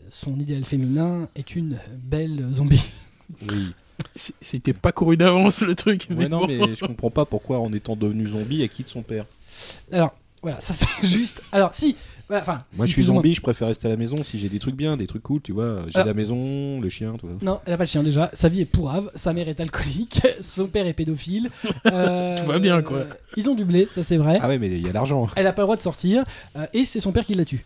son 0.10 0.40
idéal 0.40 0.64
féminin 0.64 1.28
est 1.36 1.56
une 1.56 1.78
belle 2.04 2.48
zombie. 2.54 2.82
Oui. 3.50 3.72
C'était 4.42 4.74
pas 4.74 4.92
couru 4.92 5.16
d'avance 5.16 5.62
le 5.62 5.74
truc. 5.74 6.08
Ouais, 6.10 6.28
non, 6.28 6.40
bon. 6.42 6.48
mais 6.48 6.76
je 6.76 6.84
comprends 6.86 7.10
pas 7.12 7.24
pourquoi, 7.24 7.60
en 7.60 7.72
étant 7.72 7.96
devenu 7.96 8.28
zombie, 8.28 8.62
elle 8.62 8.68
quitte 8.70 8.90
son 8.90 9.04
père. 9.04 9.26
Alors, 9.92 10.14
voilà, 10.42 10.60
ça 10.60 10.74
c'est 10.74 10.88
juste. 11.08 11.42
Alors, 11.54 11.74
si. 11.74 11.96
Voilà, 12.28 12.42
enfin, 12.42 12.64
Moi, 12.76 12.88
si, 12.88 12.92
je 12.92 12.94
suis 13.02 13.06
moins. 13.06 13.16
zombie, 13.18 13.34
je 13.34 13.42
préfère 13.42 13.68
rester 13.70 13.88
à 13.88 13.90
la 13.90 13.96
maison 13.98 14.16
si 14.24 14.38
j'ai 14.40 14.50
des 14.50 14.60
trucs 14.60 14.76
bien, 14.76 14.98
des 14.98 15.08
trucs 15.08 15.24
cool, 15.24 15.40
tu 15.42 15.52
vois. 15.54 15.84
J'ai 15.88 15.96
Alors- 15.98 16.08
la 16.08 16.14
maison, 16.14 16.82
le 16.82 16.90
chien, 16.90 17.14
tout 17.18 17.28
ça. 17.28 17.46
Non, 17.46 17.60
elle 17.66 17.74
a 17.74 17.78
pas 17.78 17.84
de 17.86 17.90
chien 17.90 18.04
déjà. 18.04 18.30
Sa 18.34 18.50
vie 18.50 18.62
est 18.62 18.66
pourrave. 18.66 19.12
Sa 19.16 19.32
mère 19.34 19.48
est 19.48 19.60
alcoolique. 19.62 20.22
Son 20.42 20.68
père 20.68 20.88
est 20.88 20.94
pédophile. 20.94 21.50
Euh, 21.88 22.38
Tout 22.40 22.46
va 22.48 22.60
bien, 22.60 22.82
quoi. 22.82 22.98
euh, 23.00 23.06
Ils 23.38 23.50
ont 23.50 23.56
du 23.56 23.64
blé, 23.66 23.88
ça 23.96 24.04
c'est 24.04 24.18
vrai. 24.18 24.40
Ah 24.42 24.48
ouais, 24.50 24.58
mais 24.58 24.68
il 24.68 24.86
y 24.86 24.90
a 24.90 24.94
l'argent. 24.94 25.28
Elle 25.36 25.48
a 25.48 25.54
pas 25.54 25.62
le 25.62 25.68
droit 25.68 25.78
de 25.78 25.82
sortir. 25.82 26.24
euh, 26.58 26.66
et 26.74 26.84
c'est 26.86 27.00
son 27.00 27.12
père 27.14 27.26
qui 27.26 27.34
la 27.34 27.46
tue. 27.46 27.66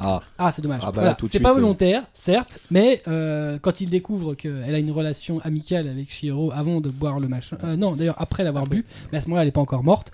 Ah, 0.00 0.22
Ah, 0.38 0.50
c'est 0.50 0.62
dommage. 0.62 0.80
Ah 0.82 0.86
bah 0.92 1.00
Voilà, 1.02 1.16
c'est 1.28 1.40
pas 1.40 1.50
euh. 1.50 1.54
volontaire, 1.54 2.02
certes, 2.14 2.58
mais 2.70 3.02
euh, 3.06 3.58
quand 3.60 3.80
il 3.80 3.90
découvre 3.90 4.34
qu'elle 4.34 4.74
a 4.74 4.78
une 4.78 4.90
relation 4.90 5.40
amicale 5.40 5.88
avec 5.88 6.10
Shiro 6.10 6.52
avant 6.52 6.80
de 6.80 6.88
boire 6.90 7.20
le 7.20 7.28
machin. 7.28 7.58
euh, 7.64 7.76
non, 7.76 7.92
d'ailleurs, 7.94 8.16
après 8.18 8.44
l'avoir 8.44 8.66
bu, 8.66 8.84
mais 9.12 9.18
à 9.18 9.20
ce 9.20 9.26
moment-là, 9.26 9.42
elle 9.42 9.48
est 9.48 9.52
pas 9.52 9.60
encore 9.60 9.84
morte. 9.84 10.10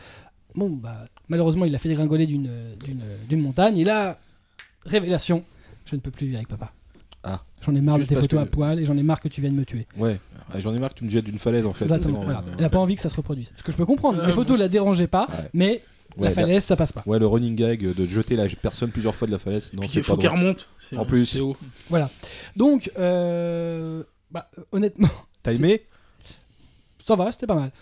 Bon, 0.56 0.70
bah, 0.70 1.06
malheureusement, 1.28 1.64
il 1.64 1.72
l'a 1.72 1.78
fait 1.78 1.88
dégringoler 1.88 2.26
d'une, 2.26 2.50
d'une, 2.84 3.02
d'une 3.28 3.40
montagne. 3.40 3.78
Et 3.78 3.84
là, 3.84 4.18
révélation 4.86 5.44
je 5.86 5.96
ne 5.96 6.00
peux 6.00 6.10
plus 6.10 6.26
vivre 6.26 6.36
avec 6.38 6.48
papa. 6.48 6.72
Ah. 7.24 7.40
J'en 7.64 7.74
ai 7.74 7.80
marre 7.80 7.96
Juste 7.98 8.10
de 8.10 8.14
tes 8.14 8.20
photos 8.20 8.38
que- 8.40 8.44
à 8.44 8.46
poil 8.46 8.80
et 8.80 8.84
j'en 8.84 8.96
ai 8.96 9.02
marre 9.02 9.20
que 9.20 9.28
tu 9.28 9.40
viennes 9.40 9.54
me 9.54 9.64
tuer. 9.64 9.86
ouais. 9.98 10.20
Ah, 10.52 10.58
J'en 10.58 10.74
ai 10.74 10.78
marre 10.78 10.90
que 10.90 10.98
tu 10.98 11.04
me 11.04 11.10
jettes 11.10 11.24
d'une 11.26 11.38
falaise, 11.38 11.64
en 11.66 11.72
fait. 11.72 11.84
Exactement, 11.84 12.20
voilà. 12.20 12.42
Elle 12.58 12.64
a 12.64 12.70
pas 12.70 12.78
envie 12.78 12.96
que 12.96 13.02
ça 13.02 13.08
se 13.08 13.16
reproduise. 13.16 13.52
Ce 13.56 13.62
que 13.62 13.70
je 13.72 13.76
peux 13.76 13.86
comprendre. 13.86 14.24
Les 14.26 14.32
photos 14.32 14.56
bon, 14.58 14.62
la 14.64 14.68
dérangeaient 14.68 15.06
pas, 15.06 15.26
Ouais. 15.30 15.48
mais 15.54 15.82
la 16.18 16.30
falaise, 16.30 16.64
ça 16.64 16.76
passe 16.76 16.92
pas. 16.92 17.02
Ouais, 17.06 17.18
le 17.18 17.26
running 17.26 17.54
gag 17.54 17.80
de 17.94 18.06
jeter 18.06 18.36
la 18.36 18.46
personne 18.48 18.90
plusieurs 18.90 19.14
fois 19.14 19.26
de 19.26 19.32
la 19.32 19.38
falaise. 19.38 19.72
Non, 19.72 19.82
il 19.82 20.02
faut 20.02 20.16
pas 20.16 20.20
qu'elle 20.22 20.30
remonte. 20.30 20.68
C'est- 20.78 20.96
En 20.96 21.04
plus. 21.04 21.26
C'est 21.26 21.40
haut. 21.40 21.56
Donc, 22.56 22.90
euh, 22.98 24.02
bah, 24.30 24.50
euh, 24.58 24.62
honnêtement, 24.72 25.08
T'as 25.42 25.52
aimé? 25.52 25.82
Ça 27.06 27.16
va, 27.16 27.32
c'était 27.32 27.46
pas 27.46 27.54
mal. 27.54 27.72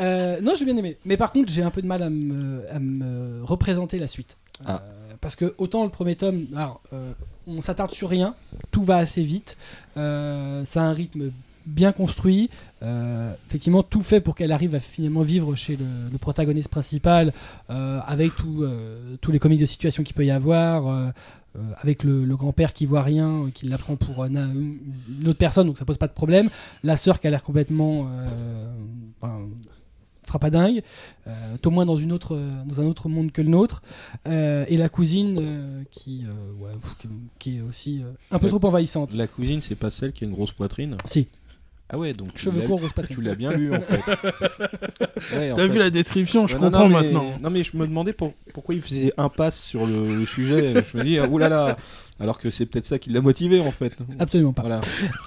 Euh, 0.00 0.40
non, 0.40 0.54
j'ai 0.58 0.64
bien 0.64 0.76
aimé. 0.76 0.96
Mais 1.04 1.16
par 1.16 1.30
contre, 1.32 1.52
j'ai 1.52 1.62
un 1.62 1.70
peu 1.70 1.82
de 1.82 1.86
mal 1.86 2.02
à 2.02 2.10
me, 2.10 2.64
à 2.70 2.78
me 2.78 3.44
représenter 3.44 3.98
la 3.98 4.08
suite. 4.08 4.36
Ah. 4.64 4.82
Euh, 4.82 5.12
parce 5.20 5.36
que 5.36 5.54
autant 5.58 5.84
le 5.84 5.90
premier 5.90 6.16
tome, 6.16 6.46
alors, 6.56 6.80
euh, 6.92 7.12
on 7.46 7.60
s'attarde 7.60 7.92
sur 7.92 8.08
rien, 8.08 8.34
tout 8.70 8.82
va 8.82 8.96
assez 8.96 9.22
vite, 9.22 9.56
euh, 9.96 10.64
ça 10.64 10.80
a 10.82 10.84
un 10.84 10.92
rythme 10.92 11.30
bien 11.66 11.92
construit, 11.92 12.50
euh, 12.82 13.32
effectivement 13.48 13.82
tout 13.82 14.00
fait 14.00 14.20
pour 14.20 14.34
qu'elle 14.34 14.52
arrive 14.52 14.74
à 14.74 14.80
finalement 14.80 15.22
vivre 15.22 15.54
chez 15.54 15.76
le, 15.76 15.84
le 16.10 16.18
protagoniste 16.18 16.68
principal, 16.68 17.32
euh, 17.70 18.00
avec 18.06 18.34
tout, 18.34 18.62
euh, 18.62 19.16
tous 19.20 19.32
les 19.32 19.38
comiques 19.38 19.60
de 19.60 19.66
situation 19.66 20.02
qu'il 20.02 20.14
peut 20.14 20.26
y 20.26 20.30
avoir, 20.30 20.88
euh, 20.88 21.10
avec 21.78 22.02
le, 22.02 22.24
le 22.24 22.36
grand-père 22.36 22.72
qui 22.72 22.86
voit 22.86 23.02
rien, 23.02 23.28
euh, 23.28 23.50
qui 23.52 23.66
l'apprend 23.66 23.96
pour 23.96 24.22
euh, 24.22 24.28
une 24.28 25.28
autre 25.28 25.38
personne, 25.38 25.66
donc 25.66 25.78
ça 25.78 25.84
pose 25.84 25.98
pas 25.98 26.08
de 26.08 26.12
problème. 26.12 26.48
La 26.82 26.96
sœur 26.96 27.20
qui 27.20 27.26
a 27.26 27.30
l'air 27.30 27.42
complètement 27.42 28.08
enfin, 29.20 29.40
frappadingue, 30.24 30.82
au 31.64 31.70
moins 31.70 31.84
dans, 31.84 31.96
une 31.96 32.10
autre, 32.10 32.38
dans 32.64 32.80
un 32.80 32.84
autre 32.84 33.08
monde 33.08 33.32
que 33.32 33.42
le 33.42 33.50
nôtre, 33.50 33.82
et 34.24 34.76
la 34.76 34.88
cousine 34.88 35.84
qui, 35.90 36.24
ouais, 36.58 36.70
qui, 36.98 37.08
qui 37.38 37.58
est 37.58 37.60
aussi 37.60 38.02
un 38.30 38.38
peu 38.38 38.48
trop 38.48 38.64
envahissante. 38.64 39.12
La 39.12 39.26
cousine, 39.26 39.60
c'est 39.60 39.74
pas 39.74 39.90
celle 39.90 40.12
qui 40.12 40.24
a 40.24 40.26
une 40.28 40.32
grosse 40.32 40.52
poitrine? 40.52 40.96
Si, 41.04 41.26
Ah 41.90 41.98
ouais, 41.98 42.14
donc 42.14 42.32
tu 42.34 42.44
cheveux 42.44 42.60
l'as- 42.62 42.66
courts, 42.66 42.80
poitrine. 42.80 43.16
tu 43.16 43.22
l'as 43.22 43.34
bien 43.34 43.52
lu, 43.52 43.74
en 43.74 43.80
fait. 43.80 44.00
Ouais, 45.36 45.52
en 45.52 45.54
T'as 45.54 45.62
fait. 45.62 45.68
vu 45.68 45.78
la 45.78 45.90
description, 45.90 46.46
je 46.46 46.54
Ouais, 46.56 46.60
non, 46.60 46.70
comprends 46.70 46.88
non, 46.88 46.96
mais- 46.98 47.02
maintenant. 47.04 47.38
Non, 47.40 47.50
mais 47.50 47.62
je 47.62 47.76
me 47.76 47.86
demandais 47.86 48.12
pour- 48.12 48.32
pourquoi 48.54 48.74
il 48.74 48.82
faisait 48.82 49.12
impasse 49.18 49.62
sur 49.62 49.86
le, 49.86 50.14
le 50.16 50.26
sujet. 50.26 50.74
je 50.92 50.98
me 50.98 51.04
dis, 51.04 51.18
ah, 51.18 51.28
oulala, 51.28 51.76
alors 52.18 52.38
que 52.38 52.50
c'est 52.50 52.66
peut-être 52.66 52.86
ça 52.86 52.98
qui 52.98 53.10
l'a 53.10 53.20
motivé, 53.20 53.60
en 53.60 53.70
fait. 53.70 53.96
Absolument 54.18 54.52
pas. 54.52 54.62
Voilà. 54.62 54.80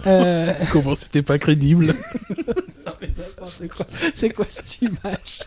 Euh, 0.08 0.54
Comment 0.72 0.96
c'était 0.96 1.22
pas 1.22 1.38
crédible 1.38 1.88
n'importe 3.18 3.68
quoi. 3.70 3.86
C'est 4.16 4.30
quoi 4.30 4.46
cette 4.50 4.82
image? 4.82 5.40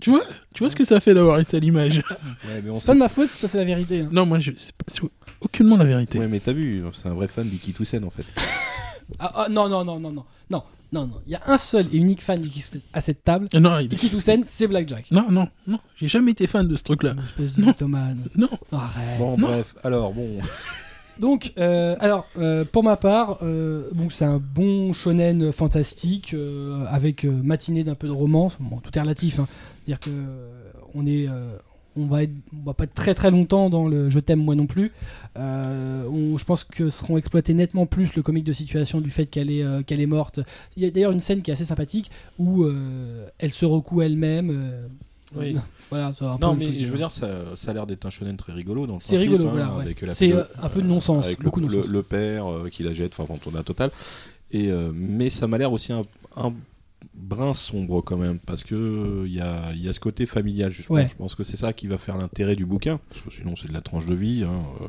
Tu 0.00 0.10
vois 0.10 0.22
Tu 0.54 0.62
vois 0.62 0.70
ce 0.70 0.76
que 0.76 0.84
ça 0.84 1.00
fait 1.00 1.12
d'avoir 1.14 1.38
une 1.38 1.44
sale 1.44 1.64
image 1.64 1.98
Ouais, 1.98 2.62
mais 2.64 2.70
on 2.70 2.78
C'est 2.80 2.86
pas 2.86 2.94
de 2.94 2.98
ma 3.00 3.08
faute, 3.08 3.30
ça 3.30 3.48
c'est 3.48 3.58
la 3.58 3.64
vérité. 3.64 4.00
hein. 4.02 4.08
Non, 4.12 4.26
moi, 4.26 4.38
je... 4.38 4.52
c'est 4.56 4.72
pas- 4.72 4.84
c'est 4.86 5.02
aucunement 5.40 5.76
la 5.76 5.84
vérité. 5.84 6.18
Ouais, 6.18 6.28
mais 6.28 6.40
t'as 6.40 6.52
vu, 6.52 6.82
c'est 6.92 7.08
un 7.08 7.14
vrai 7.14 7.28
fan 7.28 7.48
d'Iki 7.48 7.72
Toussaint, 7.72 8.02
en 8.04 8.10
fait. 8.10 8.24
Ah, 9.18 9.32
ah, 9.34 9.48
non, 9.48 9.68
non, 9.68 9.84
non, 9.84 9.98
non, 10.00 10.12
non, 10.12 10.24
non, 10.50 10.62
non, 10.92 11.06
non. 11.06 11.20
Il 11.26 11.32
y 11.32 11.34
a 11.36 11.42
un 11.46 11.58
seul 11.58 11.86
et 11.92 11.96
unique 11.96 12.22
fan 12.22 12.40
d'Iki 12.40 12.60
Toussaint 12.62 12.78
à 12.92 13.00
cette 13.00 13.24
table. 13.24 13.48
Euh, 13.54 13.60
Non, 13.60 13.78
il- 13.78 13.92
Iki 13.92 14.10
Toussaint, 14.10 14.40
c'est 14.44 14.66
Blackjack. 14.68 15.10
non, 15.10 15.30
non, 15.30 15.48
non. 15.66 15.78
J'ai 15.96 16.08
jamais 16.08 16.30
été 16.32 16.46
fan 16.46 16.66
de 16.68 16.76
ce 16.76 16.82
truc-là. 16.82 17.14
Espèce 17.24 17.54
de 17.56 17.60
Non. 17.62 17.66
mythomane. 17.68 18.24
Non. 18.36 18.48
Arrête. 18.72 19.18
Bon, 19.18 19.36
Non. 19.38 19.48
bref, 19.48 19.74
alors, 19.82 20.12
bon. 20.12 20.38
Donc, 21.18 21.52
euh, 21.58 21.96
alors, 21.98 22.26
euh, 22.38 22.64
pour 22.64 22.84
ma 22.84 22.96
part, 22.96 23.38
euh, 23.42 23.88
bon, 23.92 24.08
c'est 24.08 24.24
un 24.24 24.38
bon 24.38 24.92
shonen 24.92 25.50
fantastique 25.52 26.32
euh, 26.32 26.84
avec 26.90 27.24
euh, 27.24 27.30
matinée 27.42 27.82
d'un 27.82 27.96
peu 27.96 28.06
de 28.06 28.12
romance. 28.12 28.56
Bon, 28.60 28.76
tout 28.78 28.96
est 28.96 29.00
relatif. 29.00 29.40
Hein. 29.40 29.48
C'est-à-dire 29.84 29.98
que 29.98 30.10
euh, 30.10 30.70
on 30.94 31.06
est, 31.06 31.26
euh, 31.28 31.56
on 31.98 32.06
va, 32.06 32.22
être, 32.22 32.32
on 32.54 32.64
va 32.64 32.74
pas 32.74 32.84
être 32.84 32.94
très 32.94 33.14
très 33.14 33.30
longtemps 33.30 33.70
dans 33.70 33.86
le 33.86 34.08
je 34.10 34.18
t'aime 34.20 34.42
moi 34.42 34.54
non 34.54 34.66
plus. 34.66 34.92
Euh, 35.36 36.04
on- 36.06 36.38
je 36.38 36.44
pense 36.44 36.64
que 36.64 36.90
seront 36.90 37.18
exploités 37.18 37.54
nettement 37.54 37.86
plus 37.86 38.14
le 38.14 38.22
comique 38.22 38.44
de 38.44 38.52
situation 38.52 39.00
du 39.00 39.10
fait 39.10 39.26
qu'elle 39.26 39.50
est, 39.50 39.62
euh, 39.62 39.82
qu'elle 39.82 40.00
est 40.00 40.06
morte. 40.06 40.40
Il 40.76 40.82
y 40.82 40.86
a 40.86 40.90
d'ailleurs 40.90 41.12
une 41.12 41.20
scène 41.20 41.42
qui 41.42 41.50
est 41.50 41.54
assez 41.54 41.64
sympathique 41.64 42.10
où 42.38 42.64
euh, 42.64 43.28
elle 43.38 43.52
se 43.52 43.64
recoue 43.66 44.02
elle-même. 44.02 44.88
Oui. 45.34 45.56
Voilà, 45.90 46.12
ça 46.12 46.36
Non, 46.38 46.54
mais 46.54 46.66
truc, 46.66 46.84
je 46.84 46.90
veux 46.92 46.98
dire, 46.98 47.10
ça, 47.10 47.56
ça 47.56 47.70
a 47.70 47.74
l'air 47.74 47.86
d'être 47.86 48.04
un 48.04 48.10
shonen 48.10 48.36
très 48.36 48.52
rigolo 48.52 48.86
dans 48.86 48.96
le 48.96 49.00
C'est 49.00 49.16
rigolo, 49.16 49.46
hein, 49.46 49.50
voilà, 49.52 49.74
ouais. 49.74 49.94
C'est, 50.10 50.34
un 50.34 50.68
peu 50.68 50.82
de 50.82 50.86
non-sens, 50.86 51.34
beaucoup 51.38 51.60
le, 51.60 52.02
père 52.02 52.44
qui 52.70 52.82
la 52.82 52.92
jette, 52.92 53.18
enfin, 53.18 53.34
on 53.50 53.54
a 53.54 53.62
total. 53.62 53.90
Et, 54.50 54.70
mais 54.92 55.30
ça 55.30 55.46
m'a 55.46 55.56
l'air 55.56 55.72
aussi 55.72 55.94
un, 55.94 56.02
un 56.36 56.52
brin 57.20 57.54
sombre 57.54 58.00
quand 58.02 58.16
même, 58.16 58.38
parce 58.38 58.64
que 58.64 58.74
euh, 58.74 59.26
il 59.26 59.34
y, 59.34 59.40
a, 59.40 59.72
il 59.74 59.82
y 59.84 59.88
a 59.88 59.92
ce 59.92 60.00
côté 60.00 60.26
familial, 60.26 60.70
je 60.70 60.82
pense. 60.82 60.88
Ouais. 60.90 61.08
Je 61.08 61.14
pense 61.14 61.34
que 61.34 61.44
c'est 61.44 61.56
ça 61.56 61.72
qui 61.72 61.86
va 61.86 61.98
faire 61.98 62.16
l'intérêt 62.16 62.56
du 62.56 62.64
bouquin, 62.66 63.00
parce 63.10 63.20
que 63.22 63.30
sinon 63.30 63.54
c'est 63.56 63.68
de 63.68 63.72
la 63.74 63.80
tranche 63.80 64.06
de 64.06 64.14
vie. 64.14 64.44
hein, 64.44 64.62
euh, 64.80 64.86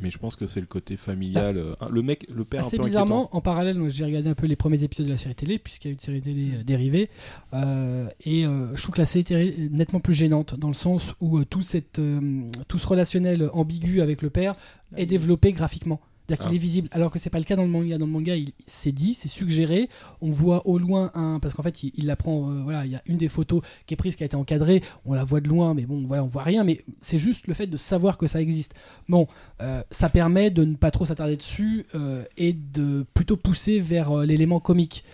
mais 0.00 0.10
je 0.10 0.18
pense 0.18 0.36
que 0.36 0.46
c'est 0.46 0.60
le 0.60 0.66
côté 0.66 0.96
familial. 0.96 1.56
euh, 1.58 1.74
le 1.90 2.02
mec, 2.02 2.24
le 2.32 2.44
père 2.44 2.60
Assez 2.64 2.76
un 2.76 2.82
peu 2.82 2.86
bizarrement, 2.86 3.34
en 3.34 3.40
parallèle, 3.40 3.76
moi, 3.76 3.88
j'ai 3.88 4.04
regardé 4.04 4.28
un 4.28 4.34
peu 4.34 4.46
les 4.46 4.54
premiers 4.54 4.84
épisodes 4.84 5.06
de 5.06 5.10
la 5.10 5.18
série 5.18 5.34
télé, 5.34 5.58
puisqu'il 5.58 5.88
y 5.88 5.90
a 5.90 5.92
eu 5.92 5.94
une 5.94 6.00
série 6.00 6.20
télé 6.22 6.50
euh, 6.54 6.62
dérivée, 6.62 7.10
euh, 7.52 8.06
et 8.24 8.46
euh, 8.46 8.76
je 8.76 8.82
trouve 8.82 8.94
que 8.94 9.00
la 9.00 9.06
série 9.06 9.24
télé 9.24 9.48
est 9.48 9.72
nettement 9.72 9.98
plus 9.98 10.14
gênante, 10.14 10.54
dans 10.56 10.68
le 10.68 10.74
sens 10.74 11.14
où 11.20 11.38
euh, 11.38 11.44
tout, 11.44 11.62
cette, 11.62 11.98
euh, 11.98 12.42
tout 12.68 12.78
ce 12.78 12.86
relationnel 12.86 13.50
ambigu 13.52 14.00
avec 14.00 14.22
le 14.22 14.30
père 14.30 14.54
est 14.96 15.06
développé 15.06 15.52
graphiquement. 15.52 16.00
C'est-à-dire 16.28 16.44
qu'il 16.46 16.52
Ah. 16.52 16.56
est 16.56 16.62
visible, 16.62 16.88
alors 16.92 17.10
que 17.10 17.18
c'est 17.18 17.30
pas 17.30 17.38
le 17.38 17.44
cas 17.44 17.56
dans 17.56 17.62
le 17.62 17.70
manga. 17.70 17.96
Dans 17.96 18.04
le 18.04 18.12
manga, 18.12 18.36
il 18.36 18.52
c'est 18.66 18.92
dit, 18.92 19.14
c'est 19.14 19.28
suggéré. 19.28 19.88
On 20.20 20.30
voit 20.30 20.66
au 20.66 20.76
loin 20.78 21.10
un, 21.14 21.38
parce 21.40 21.54
qu'en 21.54 21.62
fait, 21.62 21.82
il, 21.82 21.92
il 21.94 22.04
la 22.06 22.16
prend. 22.16 22.50
euh, 22.50 22.60
voilà, 22.62 22.84
il 22.84 22.92
y 22.92 22.96
a 22.96 23.02
une 23.06 23.16
des 23.16 23.28
photos 23.28 23.62
qui 23.86 23.94
est 23.94 23.96
prise, 23.96 24.14
qui 24.14 24.24
a 24.24 24.26
été 24.26 24.36
encadrée. 24.36 24.82
On 25.06 25.14
la 25.14 25.24
voit 25.24 25.40
de 25.40 25.48
loin, 25.48 25.72
mais 25.72 25.86
bon, 25.86 26.04
voilà, 26.06 26.22
on 26.22 26.26
voit 26.26 26.42
rien. 26.42 26.64
Mais 26.64 26.84
c'est 27.00 27.16
juste 27.16 27.46
le 27.46 27.54
fait 27.54 27.66
de 27.66 27.78
savoir 27.78 28.18
que 28.18 28.26
ça 28.26 28.42
existe. 28.42 28.74
Bon, 29.08 29.26
euh, 29.62 29.82
ça 29.90 30.10
permet 30.10 30.50
de 30.50 30.64
ne 30.64 30.74
pas 30.74 30.90
trop 30.90 31.06
s'attarder 31.06 31.36
dessus 31.36 31.86
euh, 31.94 32.24
et 32.36 32.52
de 32.52 33.06
plutôt 33.14 33.38
pousser 33.38 33.80
vers 33.80 34.14
l'élément 34.18 34.60
comique. 34.60 35.04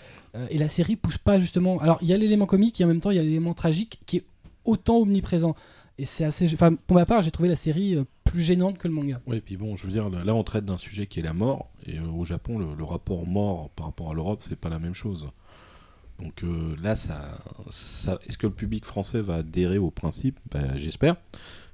Et 0.50 0.59
la 0.59 0.68
série 0.68 0.96
pousse 0.96 1.16
pas 1.16 1.38
justement. 1.38 1.79
Alors 1.79 1.98
il 2.03 2.09
y 2.09 2.12
a 2.12 2.16
l'élément 2.18 2.46
comique 2.46 2.81
et 2.81 2.85
en 2.85 2.88
même 2.88 2.98
temps 2.98 3.12
il 3.12 3.16
y 3.18 3.20
a 3.20 3.22
l'élément 3.22 3.55
tragique 3.55 4.00
qui 4.05 4.16
est 4.16 4.24
autant 4.64 4.96
omniprésent. 4.96 5.55
Et 5.96 6.05
c'est 6.07 6.24
assez. 6.24 6.53
Enfin, 6.55 6.74
pour 6.74 6.96
ma 6.96 7.07
part, 7.07 7.22
j'ai 7.22 7.31
trouvé 7.31 7.48
la 7.48 7.55
série 7.55 7.96
plus 8.35 8.42
gênante 8.42 8.79
que 8.79 8.88
le 8.88 8.94
manga. 8.94 9.20
Oui, 9.29 9.37
et 9.37 9.40
puis 9.40 9.57
bon, 9.57 9.77
je 9.77 9.87
veux 9.87 9.92
dire, 9.92 10.11
là, 10.11 10.35
on 10.35 10.42
traite 10.42 10.64
d'un 10.64 10.77
sujet 10.77 11.07
qui 11.07 11.20
est 11.20 11.23
la 11.23 11.33
mort, 11.33 11.70
et 11.87 11.99
euh, 11.99 12.07
au 12.07 12.25
Japon, 12.25 12.59
le, 12.59 12.75
le 12.75 12.85
rapport 12.85 13.27
mort 13.29 13.70
par 13.70 13.87
rapport 13.87 14.11
à 14.11 14.14
l'Europe, 14.14 14.42
c'est 14.42 14.59
pas 14.59 14.68
la 14.68 14.81
même 14.81 14.92
chose. 14.92 15.31
Donc 16.18 16.42
euh, 16.42 16.75
là, 16.83 16.97
ça, 16.97 17.38
ça, 17.70 18.18
est-ce 18.27 18.37
que 18.37 18.49
le 18.49 18.53
public 18.53 18.85
français 18.85 19.20
va 19.20 19.37
adhérer 19.37 19.79
au 19.79 19.92
principe? 19.92 20.40
Ben, 20.51 20.77
J'espère. 20.77 21.16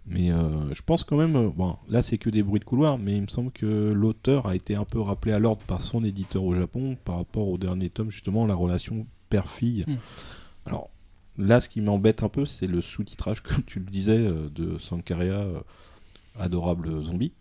Mais 0.07 0.33
euh, 0.33 0.75
je 0.75 0.83
pense 0.83 1.03
quand 1.03 1.17
même, 1.17 1.51
bon, 1.51 1.77
là 1.89 2.03
c'est 2.03 2.19
que 2.19 2.29
des 2.29 2.43
bruits 2.43 2.61
de 2.61 2.65
couloir, 2.65 2.99
mais 2.99 3.17
il 3.17 3.23
me 3.23 3.29
semble 3.29 3.53
que 3.53 3.93
l'auteur 3.95 4.47
a 4.47 4.55
été 4.55 4.75
un 4.75 4.85
peu 4.85 5.01
rappelé 5.01 5.33
à 5.33 5.39
l'ordre 5.39 5.63
par 5.67 5.81
son 5.81 6.05
éditeur 6.05 6.43
au 6.45 6.55
Japon 6.55 6.97
par 7.05 7.17
rapport 7.17 7.49
au 7.49 7.57
dernier 7.57 7.89
tome, 7.89 8.11
justement, 8.11 8.47
la 8.47 8.55
relation 8.55 9.07
père-fille. 9.31 9.85
Mm. 9.87 9.97
Alors 10.67 10.91
là, 11.39 11.61
ce 11.61 11.71
qui 11.71 11.81
m'embête 11.81 12.23
un 12.23 12.29
peu, 12.29 12.45
c'est 12.45 12.67
le 12.67 12.83
sous-titrage, 12.83 13.41
comme 13.43 13.63
tu 13.65 13.79
le 13.79 13.87
disais, 13.87 14.29
de 14.55 14.79
Sankaria, 14.79 15.47
adorable 16.41 17.03
zombie. 17.03 17.33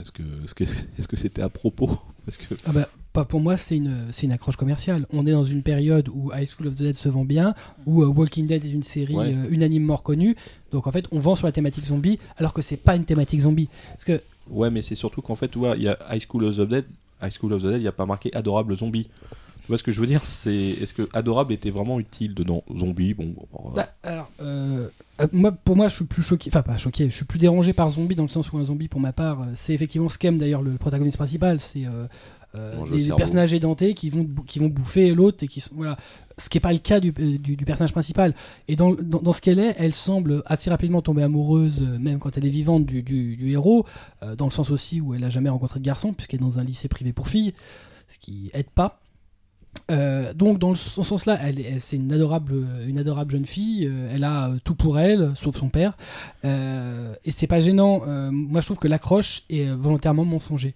Est-ce 0.00 0.10
que 0.10 0.22
est-ce 0.44 0.54
que 0.54 0.64
est-ce 0.98 1.08
que 1.08 1.16
c'était 1.16 1.42
à 1.42 1.48
propos 1.48 1.90
Parce 2.24 2.36
que 2.36 2.54
Ah 2.66 2.72
bah, 2.72 2.88
pas 3.12 3.24
pour 3.26 3.40
moi, 3.40 3.56
c'est 3.56 3.76
une, 3.76 4.06
c'est 4.10 4.26
une 4.26 4.32
accroche 4.32 4.56
commerciale. 4.56 5.06
On 5.12 5.26
est 5.26 5.32
dans 5.32 5.44
une 5.44 5.62
période 5.62 6.08
où 6.08 6.30
High 6.32 6.48
School 6.48 6.68
of 6.68 6.76
the 6.76 6.82
Dead 6.82 6.94
se 6.96 7.08
vend 7.10 7.24
bien, 7.26 7.54
où 7.84 8.02
euh, 8.02 8.06
Walking 8.06 8.46
Dead 8.46 8.64
est 8.64 8.70
une 8.70 8.82
série 8.82 9.14
Ouais. 9.14 9.34
euh, 9.34 9.46
unanimement 9.50 9.96
reconnue. 9.96 10.34
Donc 10.70 10.86
en 10.86 10.92
fait, 10.92 11.06
on 11.12 11.18
vend 11.18 11.36
sur 11.36 11.46
la 11.46 11.52
thématique 11.52 11.84
zombie, 11.84 12.18
alors 12.38 12.54
que 12.54 12.62
c'est 12.62 12.78
pas 12.78 12.96
une 12.96 13.04
thématique 13.04 13.40
zombie. 13.40 13.68
Parce 13.88 14.04
que 14.04 14.20
Ouais, 14.50 14.70
mais 14.70 14.82
c'est 14.82 14.94
surtout 14.94 15.20
qu'en 15.22 15.34
fait, 15.36 15.48
tu 15.48 15.58
vois, 15.58 15.76
il 15.76 15.82
y 15.82 15.88
a 15.88 15.98
High 16.10 16.22
School 16.26 16.44
of 16.44 16.56
the 16.56 16.60
Dead, 16.62 16.84
High 17.22 17.30
School 17.32 17.52
of 17.52 17.62
the 17.62 17.66
Dead, 17.66 17.76
il 17.76 17.82
n'y 17.82 17.86
a 17.88 17.92
pas 17.92 18.06
marqué 18.06 18.34
adorable 18.34 18.76
zombie. 18.76 19.08
Tu 19.62 19.68
vois 19.68 19.78
ce 19.78 19.82
que 19.82 19.92
je 19.92 20.00
veux 20.00 20.06
dire 20.06 20.24
C'est 20.24 20.54
est-ce 20.54 20.92
que 20.92 21.08
adorable 21.12 21.52
était 21.52 21.70
vraiment 21.70 22.00
utile 22.00 22.34
dedans? 22.34 22.64
Zombie, 22.76 23.14
bon. 23.14 23.34
bon, 23.52 23.70
Bah, 23.74 23.88
alors, 24.02 24.30
euh, 24.40 24.88
euh, 25.20 25.26
moi, 25.32 25.52
pour 25.52 25.76
moi, 25.76 25.88
je 25.88 25.96
suis 25.96 26.04
plus 26.04 26.22
choqué, 26.22 26.50
enfin 26.50 26.62
pas 26.62 26.78
choqué, 26.78 27.08
je 27.08 27.14
suis 27.14 27.24
plus 27.24 27.38
dérangé 27.38 27.72
par 27.72 27.88
zombie 27.90 28.14
dans 28.16 28.24
le 28.24 28.28
sens 28.28 28.52
où 28.52 28.58
un 28.58 28.64
zombie, 28.64 28.88
pour 28.88 29.00
ma 29.00 29.12
part, 29.12 29.42
euh, 29.42 29.46
c'est 29.54 29.72
effectivement 29.74 30.08
Skem 30.08 30.36
d'ailleurs 30.38 30.62
le 30.62 30.72
protagoniste 30.72 31.16
principal, 31.16 31.60
c'est 31.60 31.86
euh, 31.86 32.06
euh, 32.54 32.84
des 32.90 33.10
personnages 33.16 33.54
édentés 33.54 33.94
qui 33.94 34.10
vont 34.10 34.26
qui 34.46 34.58
vont 34.58 34.68
bouffer 34.68 35.14
l'autre 35.14 35.42
et 35.42 35.48
qui 35.48 35.60
sont 35.60 35.74
voilà, 35.74 35.96
ce 36.36 36.48
qui 36.48 36.58
est 36.58 36.60
pas 36.60 36.72
le 36.72 36.78
cas 36.80 37.00
du, 37.00 37.12
du, 37.12 37.56
du 37.56 37.64
personnage 37.64 37.92
principal. 37.92 38.34
Et 38.68 38.76
dans, 38.76 38.92
dans, 38.94 39.20
dans 39.20 39.32
ce 39.32 39.40
qu'elle 39.40 39.58
est, 39.58 39.74
elle 39.78 39.94
semble 39.94 40.42
assez 40.46 40.70
rapidement 40.70 41.02
tomber 41.02 41.22
amoureuse, 41.22 41.80
même 41.80 42.18
quand 42.18 42.36
elle 42.36 42.44
est 42.44 42.50
vivante 42.50 42.84
du, 42.84 43.02
du, 43.02 43.50
héros, 43.50 43.86
euh, 44.22 44.34
dans 44.34 44.46
le 44.46 44.50
sens 44.50 44.70
aussi 44.70 45.00
où 45.00 45.14
elle 45.14 45.24
a 45.24 45.30
jamais 45.30 45.50
rencontré 45.50 45.78
de 45.80 45.84
garçon 45.84 46.12
puisqu'elle 46.12 46.40
est 46.40 46.44
dans 46.44 46.58
un 46.58 46.64
lycée 46.64 46.88
privé 46.88 47.12
pour 47.12 47.28
filles, 47.28 47.54
ce 48.08 48.18
qui 48.18 48.50
aide 48.54 48.70
pas. 48.74 49.01
Euh, 49.90 50.32
donc 50.32 50.58
dans 50.58 50.74
ce 50.74 51.02
sens-là, 51.02 51.38
elle, 51.42 51.60
elle- 51.60 51.80
c'est 51.80 51.96
une 51.96 52.12
adorable, 52.12 52.54
une 52.86 52.98
adorable 52.98 53.32
jeune 53.32 53.44
fille. 53.46 53.86
euh, 53.86 54.10
elle 54.14 54.24
a 54.24 54.48
euh, 54.50 54.56
tout 54.64 54.74
pour 54.74 54.98
elle, 54.98 55.32
sauf 55.34 55.56
son 55.56 55.68
père. 55.68 55.96
Et 56.44 57.30
c'est 57.30 57.46
pas 57.46 57.60
gênant. 57.60 58.02
moi, 58.30 58.60
je 58.60 58.66
trouve 58.66 58.78
que 58.78 58.88
l'accroche 58.88 59.42
est 59.50 59.66
volontairement 59.70 60.24
mensonger. 60.24 60.74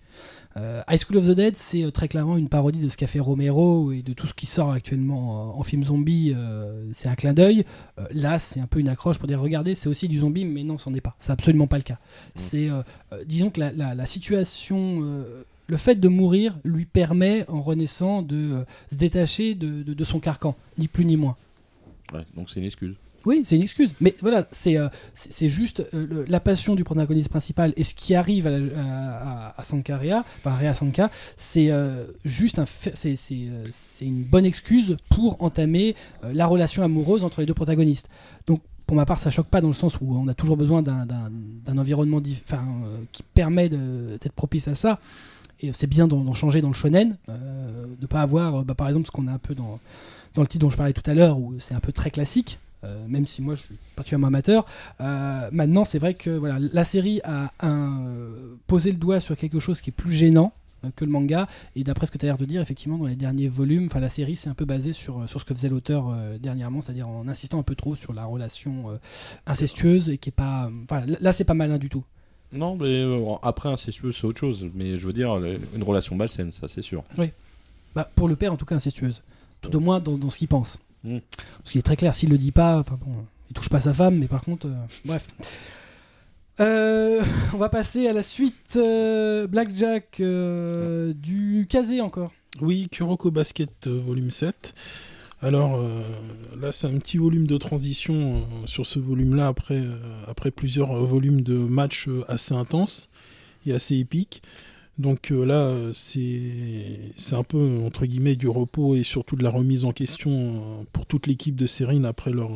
High 0.88 0.98
School 0.98 1.18
of 1.18 1.26
the 1.26 1.32
Dead, 1.32 1.54
c'est 1.54 1.90
très 1.92 2.08
clairement 2.08 2.38
une 2.38 2.48
parodie 2.48 2.78
de 2.78 2.88
ce 2.88 2.96
qu'a 2.96 3.06
fait 3.06 3.20
Romero 3.20 3.92
et 3.92 4.00
de 4.00 4.14
tout 4.14 4.26
ce 4.26 4.32
qui 4.32 4.46
sort 4.46 4.72
actuellement 4.72 5.52
en, 5.54 5.58
en 5.60 5.62
film 5.62 5.84
zombie. 5.84 6.34
c'est 6.92 7.08
un 7.10 7.14
clin 7.14 7.34
d'œil. 7.34 7.64
Là, 8.12 8.38
c'est 8.38 8.60
un 8.60 8.66
peu 8.66 8.80
une 8.80 8.88
accroche 8.88 9.18
pour 9.18 9.28
dire 9.28 9.38
regardez, 9.40 9.74
c'est 9.74 9.88
aussi 9.90 10.08
du 10.08 10.20
zombie, 10.20 10.46
mais 10.46 10.62
non, 10.64 10.78
c'en 10.78 10.94
est 10.94 11.00
pas. 11.02 11.14
C'est 11.18 11.32
absolument 11.32 11.66
pas 11.66 11.76
le 11.76 11.82
cas. 11.82 11.98
C'est, 12.36 12.70
euh, 12.70 12.80
euh, 13.12 13.22
disons 13.26 13.50
que 13.50 13.60
la, 13.60 13.72
la- 13.72 13.94
la 13.94 14.06
situation, 14.06 15.02
le 15.66 15.76
fait 15.76 15.96
de 15.96 16.08
mourir 16.08 16.56
lui 16.64 16.84
permet, 16.84 17.44
en 17.48 17.60
renaissant, 17.62 18.22
de 18.22 18.36
euh, 18.36 18.64
se 18.90 18.96
détacher 18.96 19.54
de, 19.54 19.82
de- 19.82 19.94
de 19.94 20.04
son 20.04 20.20
carcan, 20.20 20.54
ni 20.78 20.88
plus 20.88 21.04
ni 21.04 21.16
moins. 21.16 21.36
ouais, 22.12 22.24
donc 22.36 22.50
c'est 22.50 22.60
une 22.60 22.66
excuse. 22.66 22.94
Oui, 23.24 23.42
c'est 23.44 23.56
une 23.56 23.62
excuse. 23.62 23.92
Mais 24.00 24.14
voilà, 24.20 24.46
c'est 24.52 24.76
euh, 24.78 24.86
c'est 25.12 25.48
juste 25.48 25.80
euh, 25.94 26.06
le- 26.08 26.24
la 26.28 26.38
passion 26.38 26.76
du 26.76 26.84
protagoniste 26.84 27.28
principal 27.28 27.72
et 27.76 27.82
ce 27.82 27.92
qui 27.96 28.14
arrive 28.14 28.46
à, 28.46 28.50
à, 28.54 29.48
à- 29.48 29.60
à 29.60 29.64
Sankaria, 29.64 30.24
enfin 30.44 30.56
à 30.64 30.74
Sanka, 30.76 31.10
c'est 31.36 31.72
juste 32.24 32.60
un, 32.60 32.66
c'est 32.94 33.16
une 34.02 34.22
bonne 34.22 34.44
excuse 34.44 34.96
pour 35.10 35.42
entamer 35.42 35.96
la 36.22 36.46
relation 36.46 36.84
amoureuse 36.84 37.24
entre 37.24 37.40
les 37.40 37.46
deux 37.46 37.54
protagonistes. 37.54 38.08
Donc 38.46 38.60
pour 38.86 38.96
ma 38.96 39.04
part, 39.04 39.18
ça 39.18 39.30
choque 39.30 39.48
pas 39.48 39.60
dans 39.60 39.66
le 39.66 39.74
sens 39.74 39.96
où 40.00 40.14
on 40.16 40.28
a 40.28 40.34
toujours 40.34 40.56
besoin 40.56 40.80
d'un- 40.80 41.04
environnement 41.76 42.20
enfin, 42.44 42.64
euh, 42.84 42.98
qui 43.10 43.24
permet 43.24 43.68
d'être 43.68 44.32
propice 44.34 44.68
à 44.68 44.76
ça. 44.76 45.00
Et 45.60 45.72
c'est 45.72 45.86
bien 45.86 46.06
d'en 46.06 46.34
changer 46.34 46.60
dans 46.60 46.68
le 46.68 46.74
shonen, 46.74 47.16
euh, 47.28 47.86
de 48.00 48.06
pas 48.06 48.22
avoir, 48.22 48.56
euh, 48.56 48.62
bah, 48.62 48.74
par 48.74 48.88
exemple, 48.88 49.06
ce 49.06 49.10
qu'on 49.10 49.26
a 49.26 49.32
un 49.32 49.38
peu 49.38 49.54
dans, 49.54 49.78
le 50.36 50.46
titre 50.46 50.62
dont 50.62 50.70
je 50.70 50.76
parlais 50.76 50.92
tout 50.92 51.08
à 51.08 51.14
l'heure, 51.14 51.38
où 51.38 51.54
c'est 51.58 51.74
un 51.74 51.80
peu 51.80 51.92
très 51.92 52.10
classique, 52.10 52.58
euh, 52.84 53.06
même 53.08 53.26
si 53.26 53.40
moi 53.40 53.54
je 53.54 53.62
suis 53.62 53.78
particulièrement 53.94 54.26
amateur. 54.26 54.66
Euh, 55.00 55.48
maintenant, 55.50 55.84
c'est 55.84 55.98
vrai 55.98 56.14
que 56.14 56.30
la 56.72 56.84
série 56.84 57.20
a 57.24 57.50
posé 58.66 58.92
le 58.92 58.98
doigt 58.98 59.20
sur 59.20 59.36
quelque 59.36 59.60
chose 59.60 59.80
qui 59.80 59.90
est 59.90 59.94
plus 59.94 60.12
gênant 60.12 60.52
que 60.94 61.04
le 61.04 61.10
manga, 61.10 61.48
et 61.74 61.82
d'après 61.82 62.06
ce 62.06 62.12
que 62.12 62.18
tu 62.18 62.26
as 62.26 62.28
l'air 62.28 62.38
de 62.38 62.44
dire, 62.44 62.60
effectivement, 62.60 62.98
dans 62.98 63.06
les 63.06 63.16
derniers 63.16 63.48
volumes, 63.48 63.88
la 63.98 64.08
série 64.08 64.36
s'est 64.36 64.50
un 64.50 64.54
peu 64.54 64.66
basée 64.66 64.92
sur, 64.92 65.28
sur 65.28 65.40
ce 65.40 65.44
que 65.44 65.54
faisait 65.54 65.70
l'auteur 65.70 66.14
dernièrement, 66.38 66.80
c'est-à-dire 66.80 67.08
en 67.08 67.26
insistant 67.26 67.58
un 67.58 67.64
peu 67.64 67.74
trop 67.74 67.96
sur 67.96 68.12
la 68.12 68.24
relation 68.24 68.96
incestueuse, 69.46 70.10
et 70.10 70.18
qui 70.18 70.28
est 70.28 70.32
pas. 70.32 70.70
Là, 71.20 71.32
c'est 71.32 71.44
pas 71.44 71.54
malin 71.54 71.78
du 71.78 71.88
tout. 71.88 72.04
Non, 72.52 72.76
mais 72.76 72.86
euh, 73.02 73.34
après, 73.42 73.68
incestueux, 73.68 74.12
c'est 74.12 74.24
autre 74.24 74.38
chose. 74.38 74.64
Mais 74.74 74.96
je 74.96 75.06
veux 75.06 75.12
dire, 75.12 75.36
le- 75.36 75.60
une 75.74 75.82
relation 75.82 76.14
malsaine, 76.16 76.52
ça 76.52 76.68
c'est 76.68 76.82
sûr. 76.82 77.04
Bah, 77.94 78.08
pour 78.14 78.28
le 78.28 78.36
père, 78.36 78.52
en 78.52 78.56
tout 78.56 78.64
cas, 78.66 78.74
incestueuse. 78.76 79.22
Tout 79.62 79.74
au 79.76 79.80
moins 79.80 80.00
dans, 80.00 80.16
dans 80.16 80.30
ce 80.30 80.38
qu'il 80.38 80.48
pense. 80.48 80.78
Mm. 81.04 81.18
Parce 81.58 81.70
qu'il 81.70 81.78
est 81.78 81.82
très 81.82 81.96
clair, 81.96 82.14
s'il 82.14 82.28
le 82.30 82.38
dit 82.38 82.52
pas, 82.52 82.78
enfin 82.78 82.98
bon, 83.04 83.12
il 83.50 83.54
touche 83.54 83.68
pas 83.68 83.80
sa 83.80 83.92
femme, 83.94 84.16
mais 84.18 84.26
par 84.28 84.42
contre, 84.42 84.66
euh, 84.66 84.74
bref. 85.04 85.26
Euh, 86.60 87.22
on 87.52 87.58
va 87.58 87.68
passer 87.68 88.06
à 88.08 88.12
la 88.12 88.22
suite. 88.22 88.76
euh, 88.76 89.46
Blackjack 89.46 90.20
euh, 90.20 91.12
du 91.14 91.66
Kazé 91.68 92.00
encore. 92.00 92.32
Oui, 92.60 92.88
Kuroko 92.90 93.30
Basket 93.30 93.86
euh, 93.86 94.00
volume 94.00 94.30
7. 94.30 94.74
Alors 95.42 95.76
euh, 95.76 96.02
là, 96.58 96.72
c'est 96.72 96.86
un 96.86 96.98
petit 96.98 97.18
volume 97.18 97.46
de 97.46 97.58
transition 97.58 98.36
euh, 98.36 98.66
sur 98.66 98.86
ce 98.86 98.98
volume-là 98.98 99.48
après, 99.48 99.78
euh, 99.78 99.98
après 100.26 100.50
plusieurs 100.50 100.94
volumes 101.04 101.42
de 101.42 101.56
matchs 101.56 102.08
assez 102.26 102.54
intenses 102.54 103.10
et 103.66 103.72
assez 103.72 103.98
épiques. 103.98 104.42
Donc 104.98 105.28
là, 105.28 105.76
c'est 105.92 107.12
un 107.32 107.42
peu 107.42 107.82
entre 107.84 108.06
guillemets 108.06 108.34
du 108.34 108.48
repos 108.48 108.94
et 108.94 109.02
surtout 109.02 109.36
de 109.36 109.42
la 109.42 109.50
remise 109.50 109.84
en 109.84 109.92
question 109.92 110.86
pour 110.94 111.04
toute 111.04 111.26
l'équipe 111.26 111.54
de 111.54 111.66
Serine 111.66 112.06
après 112.06 112.30
leur, 112.30 112.50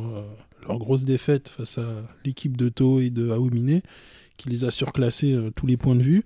grosse 0.67 1.03
défaite 1.03 1.49
face 1.49 1.77
à 1.77 1.85
l'équipe 2.25 2.57
de 2.57 2.69
To 2.69 2.99
et 2.99 3.11
de 3.11 3.29
Aomine 3.29 3.81
qui 4.37 4.49
les 4.49 4.63
a 4.63 4.71
surclassés 4.71 5.37
tous 5.55 5.67
les 5.67 5.77
points 5.77 5.95
de 5.95 6.01
vue. 6.01 6.23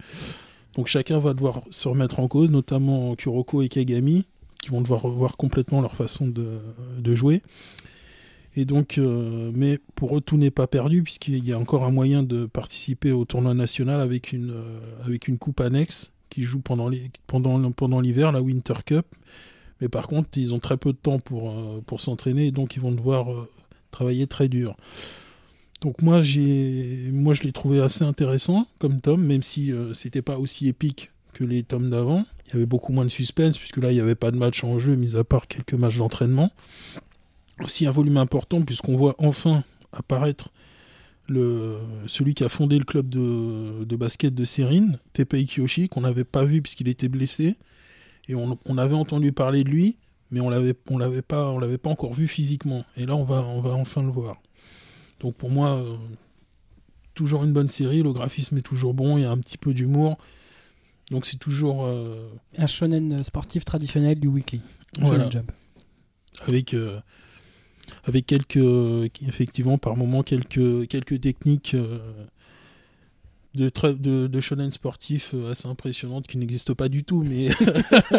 Donc 0.77 0.87
chacun 0.87 1.19
va 1.19 1.33
devoir 1.33 1.63
se 1.69 1.89
remettre 1.89 2.21
en 2.21 2.29
cause, 2.29 2.49
notamment 2.49 3.13
Kuroko 3.17 3.61
et 3.61 3.67
Kagami, 3.67 4.23
vont 4.69 4.81
devoir 4.81 5.01
revoir 5.01 5.37
complètement 5.37 5.81
leur 5.81 5.95
façon 5.95 6.27
de, 6.27 7.15
jouer. 7.15 7.41
Et 8.55 8.65
donc, 8.65 8.97
euh, 8.97 9.51
mais 9.53 9.79
pour 9.95 10.17
eux, 10.17 10.21
tout 10.21 10.37
n'est 10.37 10.51
pas 10.51 10.67
perdu, 10.67 11.03
puisqu'il 11.03 11.45
y 11.45 11.51
a 11.51 11.59
encore 11.59 11.83
un 11.83 11.91
moyen 11.91 12.23
de 12.23 12.45
participer 12.45 13.11
au 13.11 13.25
tournoi 13.25 13.53
national 13.53 13.99
avec 13.99 14.31
une, 14.31 14.51
euh, 14.51 15.03
avec 15.03 15.27
une 15.27 15.37
coupe 15.37 15.59
annexe 15.59 16.11
qui 16.29 16.43
joue 16.43 16.59
pendant 16.59 16.87
les- 16.87 17.11
pendant, 17.27 17.99
l'hiver, 17.99 18.31
la 18.31 18.41
Winter 18.41 18.75
Cup. 18.85 19.05
Mais 19.81 19.89
par 19.89 20.07
contre, 20.07 20.29
ils 20.37 20.53
ont 20.53 20.59
très 20.59 20.77
peu 20.77 20.93
de 20.93 20.97
temps 20.97 21.19
pour, 21.19 21.49
euh, 21.49 21.81
pour 21.85 21.99
s'entraîner, 21.99 22.47
et 22.47 22.51
donc 22.51 22.75
ils 22.77 22.81
vont 22.81 22.91
devoir 22.91 23.27
travailler 23.91 24.25
très 24.25 24.47
dur. 24.47 24.75
Donc 25.81 26.01
moi, 26.01 26.21
moi 27.11 27.33
je 27.33 27.43
l'ai 27.43 27.51
trouvé 27.51 27.81
assez 27.81 28.03
intéressant 28.05 28.67
comme 28.79 29.01
tome, 29.01 29.23
même 29.23 29.43
si 29.43 29.73
c'était 29.93 30.21
pas 30.21 30.39
aussi 30.39 30.67
épique 30.67 31.11
que 31.35 31.43
les 31.43 31.63
tomes 31.63 31.89
d'avant. 31.89 32.25
Il 32.47 32.53
y 32.53 32.55
avait 32.55 32.65
beaucoup 32.65 32.93
moins 32.93 33.05
de 33.05 33.09
suspense, 33.09 33.57
puisque 33.57 33.77
là, 33.77 33.91
il 33.91 33.95
n'y 33.95 34.01
avait 34.01 34.15
pas 34.15 34.31
de 34.31 34.37
match 34.37 34.63
en 34.63 34.79
jeu, 34.79 34.95
mis 34.95 35.15
à 35.15 35.23
part 35.23 35.47
quelques 35.47 35.73
matchs 35.73 35.97
d'entraînement. 35.97 36.51
Aussi 37.63 37.85
un 37.85 37.91
volume 37.91 38.17
important, 38.17 38.61
puisqu'on 38.61 38.95
voit 38.95 39.15
enfin 39.19 39.63
apparaître 39.91 40.49
le, 41.27 41.79
celui 42.07 42.33
qui 42.33 42.43
a 42.43 42.49
fondé 42.49 42.77
le 42.77 42.85
club 42.85 43.09
de, 43.09 43.83
de 43.83 43.95
basket 43.95 44.33
de 44.33 44.45
Serine, 44.45 44.99
Tepei 45.13 45.45
Kiyoshi, 45.45 45.89
qu'on 45.89 46.01
n'avait 46.01 46.23
pas 46.23 46.45
vu 46.45 46.61
puisqu'il 46.61 46.87
était 46.87 47.09
blessé. 47.09 47.55
Et 48.27 48.35
on, 48.35 48.57
on 48.65 48.77
avait 48.77 48.95
entendu 48.95 49.31
parler 49.31 49.63
de 49.63 49.69
lui, 49.69 49.97
mais 50.31 50.39
on 50.39 50.49
l'avait, 50.49 50.75
on 50.89 50.97
l'avait 50.97 51.21
pas, 51.21 51.49
on 51.51 51.59
l'avait 51.59 51.77
pas 51.77 51.89
encore 51.89 52.13
vu 52.13 52.27
physiquement. 52.27 52.85
Et 52.97 53.05
là, 53.05 53.15
on 53.15 53.23
va, 53.23 53.41
on 53.41 53.61
va 53.61 53.71
enfin 53.71 54.03
le 54.03 54.09
voir. 54.09 54.37
Donc 55.19 55.35
pour 55.35 55.49
moi, 55.49 55.77
euh, 55.77 55.95
toujours 57.13 57.43
une 57.43 57.53
bonne 57.53 57.69
série. 57.69 58.03
Le 58.03 58.13
graphisme 58.13 58.57
est 58.57 58.61
toujours 58.61 58.93
bon. 58.93 59.17
Il 59.17 59.21
y 59.21 59.25
a 59.25 59.31
un 59.31 59.37
petit 59.37 59.57
peu 59.57 59.73
d'humour. 59.73 60.17
Donc 61.11 61.25
c'est 61.25 61.37
toujours 61.37 61.85
euh, 61.85 62.27
Un 62.57 62.67
shonen 62.67 63.23
sportif 63.23 63.63
traditionnel 63.65 64.19
du 64.19 64.27
weekly. 64.27 64.61
Voilà. 64.99 65.25
Shonen 65.25 65.31
Jump. 65.31 65.51
avec 66.47 66.73
euh, 66.73 66.99
avec 68.05 68.25
quelques 68.25 68.57
effectivement 69.27 69.77
par 69.77 69.95
moment 69.95 70.23
quelques 70.23 70.87
quelques 70.87 71.21
techniques 71.21 71.73
euh, 71.75 71.99
de, 73.53 73.69
tra- 73.69 73.97
de, 73.97 74.27
de 74.27 74.41
shonen 74.41 74.71
sportifs 74.71 75.31
euh, 75.33 75.51
assez 75.51 75.67
impressionnantes 75.67 76.27
qui 76.27 76.37
n'existent 76.37 76.73
pas 76.75 76.89
du 76.89 77.03
tout, 77.05 77.23
mais, 77.23 77.49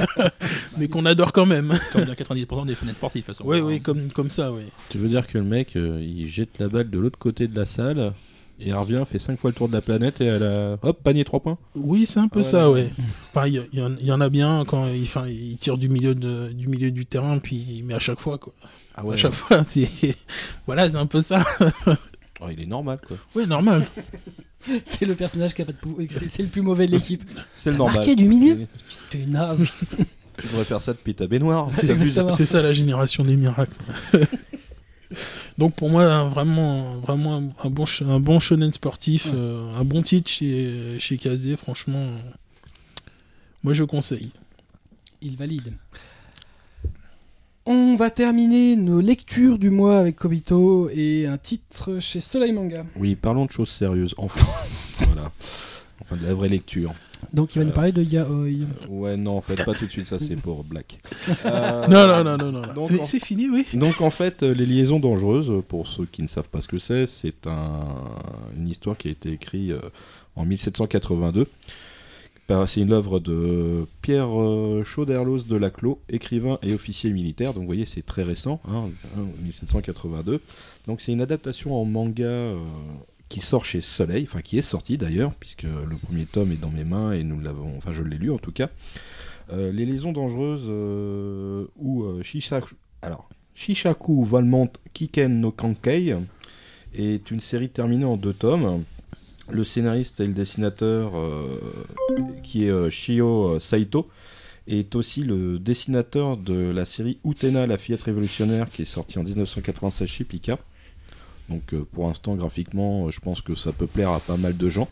mais 0.78 0.88
qu'on 0.88 1.04
adore 1.04 1.32
quand 1.32 1.44
même. 1.44 1.78
Comme 1.92 2.04
dans 2.06 2.14
90% 2.14 2.66
des 2.66 2.74
fenêtres 2.74 2.96
sportives, 2.96 3.22
de 3.22 3.26
toute 3.26 3.36
façon. 3.36 3.44
Oui, 3.46 3.60
oui, 3.60 3.80
comme, 3.82 4.08
comme 4.12 4.30
ça, 4.30 4.50
oui. 4.52 4.62
Tu 4.88 4.96
veux 4.98 5.08
dire 5.08 5.26
que 5.26 5.36
le 5.36 5.44
mec, 5.44 5.76
euh, 5.76 6.00
il 6.02 6.26
jette 6.26 6.58
la 6.58 6.68
balle 6.68 6.88
de 6.88 6.98
l'autre 6.98 7.18
côté 7.18 7.48
de 7.48 7.54
la 7.58 7.66
salle, 7.66 8.14
et 8.58 8.68
il 8.68 8.74
revient, 8.74 9.02
fait 9.06 9.18
5 9.18 9.38
fois 9.38 9.50
le 9.50 9.54
tour 9.54 9.68
de 9.68 9.72
la 9.74 9.82
planète, 9.82 10.20
et 10.20 10.24
elle 10.24 10.42
a... 10.42 10.78
Hop, 10.82 11.02
panier 11.02 11.24
3 11.24 11.40
points 11.40 11.58
Oui, 11.74 12.06
c'est 12.06 12.20
un 12.20 12.28
peu 12.28 12.40
Ah 12.40 12.42
ouais, 12.42 12.50
ça, 12.50 12.70
ouais. 12.70 12.90
Enfin, 13.34 13.46
il 13.46 13.54
y, 13.72 13.82
en- 13.82 13.96
il 14.00 14.06
y 14.06 14.12
en 14.12 14.20
a 14.20 14.28
bien 14.28 14.64
quand 14.66 14.88
il, 14.88 15.56
tire 15.58 15.76
du 15.78 15.88
milieu, 15.88 16.14
de, 16.14 16.52
du 16.52 16.66
milieu 16.68 16.90
du 16.90 17.04
terrain, 17.06 17.38
puis 17.38 17.56
il 17.56 17.84
met 17.84 17.94
à 17.94 17.98
chaque 17.98 18.20
fois, 18.20 18.38
quoi. 18.38 18.52
Ah 18.94 19.02
À 19.10 19.16
chaque 19.16 19.34
fois, 19.34 19.62
c'est... 19.68 19.88
Voilà, 20.66 20.88
c'est 20.90 20.96
un 20.96 21.06
peu 21.06 21.22
ça. 21.22 21.44
Oh, 22.40 22.48
il 22.52 22.60
est 22.60 22.66
normal, 22.66 22.98
quoi. 23.06 23.16
Oui, 23.34 23.46
normal. 23.46 23.86
C'est 24.84 25.06
le 25.06 25.14
personnage 25.14 25.54
qui 25.54 25.62
a 25.62 25.64
pas 25.64 25.72
de 25.72 25.78
pouvoir. 25.78 26.06
C'est 26.10 26.42
le 26.42 26.48
plus 26.48 26.60
mauvais 26.60 26.86
de 26.86 26.92
l'équipe. 26.92 27.22
C'est 27.54 27.70
le 27.70 27.76
normal. 27.78 27.96
marqué 27.96 28.14
du 28.14 28.28
milieu 28.28 28.66
T'es 29.08 29.24
naze. 29.26 29.64
Tu 30.36 30.46
devrais 30.46 30.64
faire 30.64 30.80
ça 30.82 30.92
depuis 30.92 31.14
ta 31.14 31.26
baignoire. 31.26 31.68
C'est 31.72 31.86
ça, 32.06 32.28
ça 32.28 32.62
la 32.62 32.74
génération 32.74 33.24
des 33.24 33.36
miracles. 33.38 33.72
Donc 35.58 35.74
pour 35.74 35.88
moi, 35.88 36.24
vraiment, 36.24 36.96
vraiment 36.96 37.36
un, 37.64 37.70
bon, 37.70 37.86
un 38.06 38.20
bon 38.20 38.40
shonen 38.40 38.72
sportif, 38.72 39.26
Ouais. 39.26 39.32
euh, 39.34 39.74
un 39.74 39.84
bon 39.84 40.02
titre 40.02 40.30
chez, 40.30 40.98
chez 40.98 41.16
Kazé, 41.16 41.56
franchement, 41.56 41.98
euh, 41.98 43.08
moi 43.62 43.72
je 43.72 43.84
conseille. 43.84 44.30
Il 45.22 45.36
valide. 45.36 45.72
On 47.64 47.96
va 47.96 48.10
terminer 48.10 48.76
nos 48.76 49.00
lectures 49.00 49.58
du 49.58 49.70
mois 49.70 49.98
avec 49.98 50.16
Kobito 50.16 50.88
et 50.90 51.26
un 51.26 51.38
titre 51.38 51.98
chez 52.00 52.20
Soleil 52.20 52.52
Manga. 52.52 52.84
Oui, 52.94 53.16
parlons 53.16 53.46
de 53.46 53.50
choses 53.50 53.70
sérieuses, 53.70 54.14
enfin. 54.18 54.46
voilà. 55.00 55.32
Enfin, 56.02 56.16
de 56.16 56.26
la 56.26 56.34
vraie 56.34 56.48
lecture. 56.50 56.92
Donc 57.32 57.54
il 57.56 57.58
va 57.60 57.64
nous 57.64 57.70
Euh. 57.70 57.74
parler 57.74 57.90
de 57.92 58.02
Yaoi. 58.02 58.66
Ouais, 58.90 59.16
non, 59.16 59.36
en 59.38 59.40
fait, 59.40 59.64
pas 59.64 59.74
tout 59.74 59.86
de 59.86 59.90
suite, 59.90 60.06
ça 60.06 60.18
c'est 60.18 60.36
pour 60.36 60.62
Black. 60.62 61.00
Euh, 61.46 61.86
Non, 61.88 62.06
non, 62.06 62.36
non, 62.36 62.52
non, 62.52 62.62
non. 62.74 62.86
C'est 63.02 63.18
fini, 63.24 63.48
oui. 63.48 63.66
Donc 63.74 64.00
en 64.02 64.10
fait, 64.10 64.42
euh, 64.42 64.52
les 64.52 64.66
liaisons 64.66 65.00
dangereuses, 65.00 65.50
euh, 65.50 65.62
pour 65.66 65.86
ceux 65.86 66.04
qui 66.04 66.22
ne 66.22 66.28
savent 66.28 66.48
pas 66.50 66.60
ce 66.60 66.68
que 66.68 66.78
c'est, 66.78 67.06
c'est 67.06 67.46
un- 67.46 68.04
une 68.56 68.68
histoire 68.68 68.96
qui 68.96 69.08
a 69.08 69.10
été 69.10 69.32
écrite 69.32 69.70
euh, 69.70 69.80
en 70.36 70.44
1782. 70.44 71.46
Par- 72.46 72.68
C'est 72.68 72.80
une 72.82 72.92
œuvre 72.92 73.18
de 73.18 73.86
Pierre 74.02 74.28
euh, 74.38 74.84
Chauderlos 74.84 75.44
de 75.48 75.56
Laclos, 75.56 75.98
écrivain 76.08 76.58
et 76.62 76.74
officier 76.74 77.10
militaire. 77.10 77.54
Donc 77.54 77.62
vous 77.62 77.66
voyez, 77.68 77.86
c'est 77.86 78.04
très 78.04 78.22
récent, 78.22 78.60
hein, 78.68 78.90
hein, 79.16 79.24
1782. 79.42 80.40
Donc 80.86 81.00
c'est 81.00 81.10
une 81.12 81.22
adaptation 81.22 81.74
en 81.74 81.84
manga 81.84 82.22
euh, 82.24 82.56
qui 83.28 83.40
sort 83.40 83.64
chez 83.64 83.80
Soleil, 83.80 84.24
enfin 84.28 84.40
qui 84.40 84.58
est 84.58 84.62
sorti 84.62 84.98
d'ailleurs, 84.98 85.34
puisque 85.34 85.64
le 85.64 85.96
premier 85.96 86.26
tome 86.26 86.52
est 86.52 86.56
dans 86.56 86.70
mes 86.70 86.84
mains 86.84 87.12
et 87.12 87.24
nous 87.24 87.40
l'avons, 87.40 87.76
enfin 87.76 87.92
je 87.92 88.02
l'ai 88.02 88.18
lu 88.18 88.30
en 88.30 88.38
tout 88.38 88.52
cas. 88.52 88.70
Euh, 89.52 89.70
les 89.72 89.86
liaisons 89.86 90.12
dangereuses 90.12 90.66
euh, 90.68 91.66
ou 91.76 92.02
euh, 92.02 92.22
Shishaku, 92.22 92.74
alors 93.00 93.28
Shishaku 93.54 94.24
Valmont 94.24 94.70
Kiken 94.92 95.40
no 95.40 95.52
Kankei 95.52 96.16
est 96.94 97.30
une 97.30 97.40
série 97.40 97.68
terminée 97.68 98.04
en 98.04 98.16
deux 98.16 98.32
tomes. 98.32 98.84
Le 99.48 99.62
scénariste 99.62 100.18
et 100.18 100.26
le 100.26 100.32
dessinateur, 100.32 101.12
euh, 101.16 101.60
qui 102.42 102.64
est 102.64 102.90
Shio 102.90 103.60
Saito, 103.60 104.08
est 104.66 104.96
aussi 104.96 105.22
le 105.22 105.60
dessinateur 105.60 106.36
de 106.36 106.70
la 106.70 106.84
série 106.84 107.18
Utena, 107.24 107.68
la 107.68 107.78
fillette 107.78 108.02
révolutionnaire, 108.02 108.68
qui 108.68 108.82
est 108.82 108.86
sortie 108.86 109.20
en 109.20 109.22
1996 109.22 110.08
chez 110.08 110.24
Pika. 110.24 110.58
Donc 111.48 111.72
euh, 111.72 111.84
pour 111.92 112.06
l'instant, 112.08 112.34
graphiquement, 112.34 113.06
euh, 113.06 113.10
je 113.10 113.20
pense 113.20 113.40
que 113.40 113.54
ça 113.54 113.72
peut 113.72 113.86
plaire 113.86 114.10
à 114.10 114.20
pas 114.20 114.36
mal 114.36 114.56
de 114.56 114.68
gens. 114.68 114.88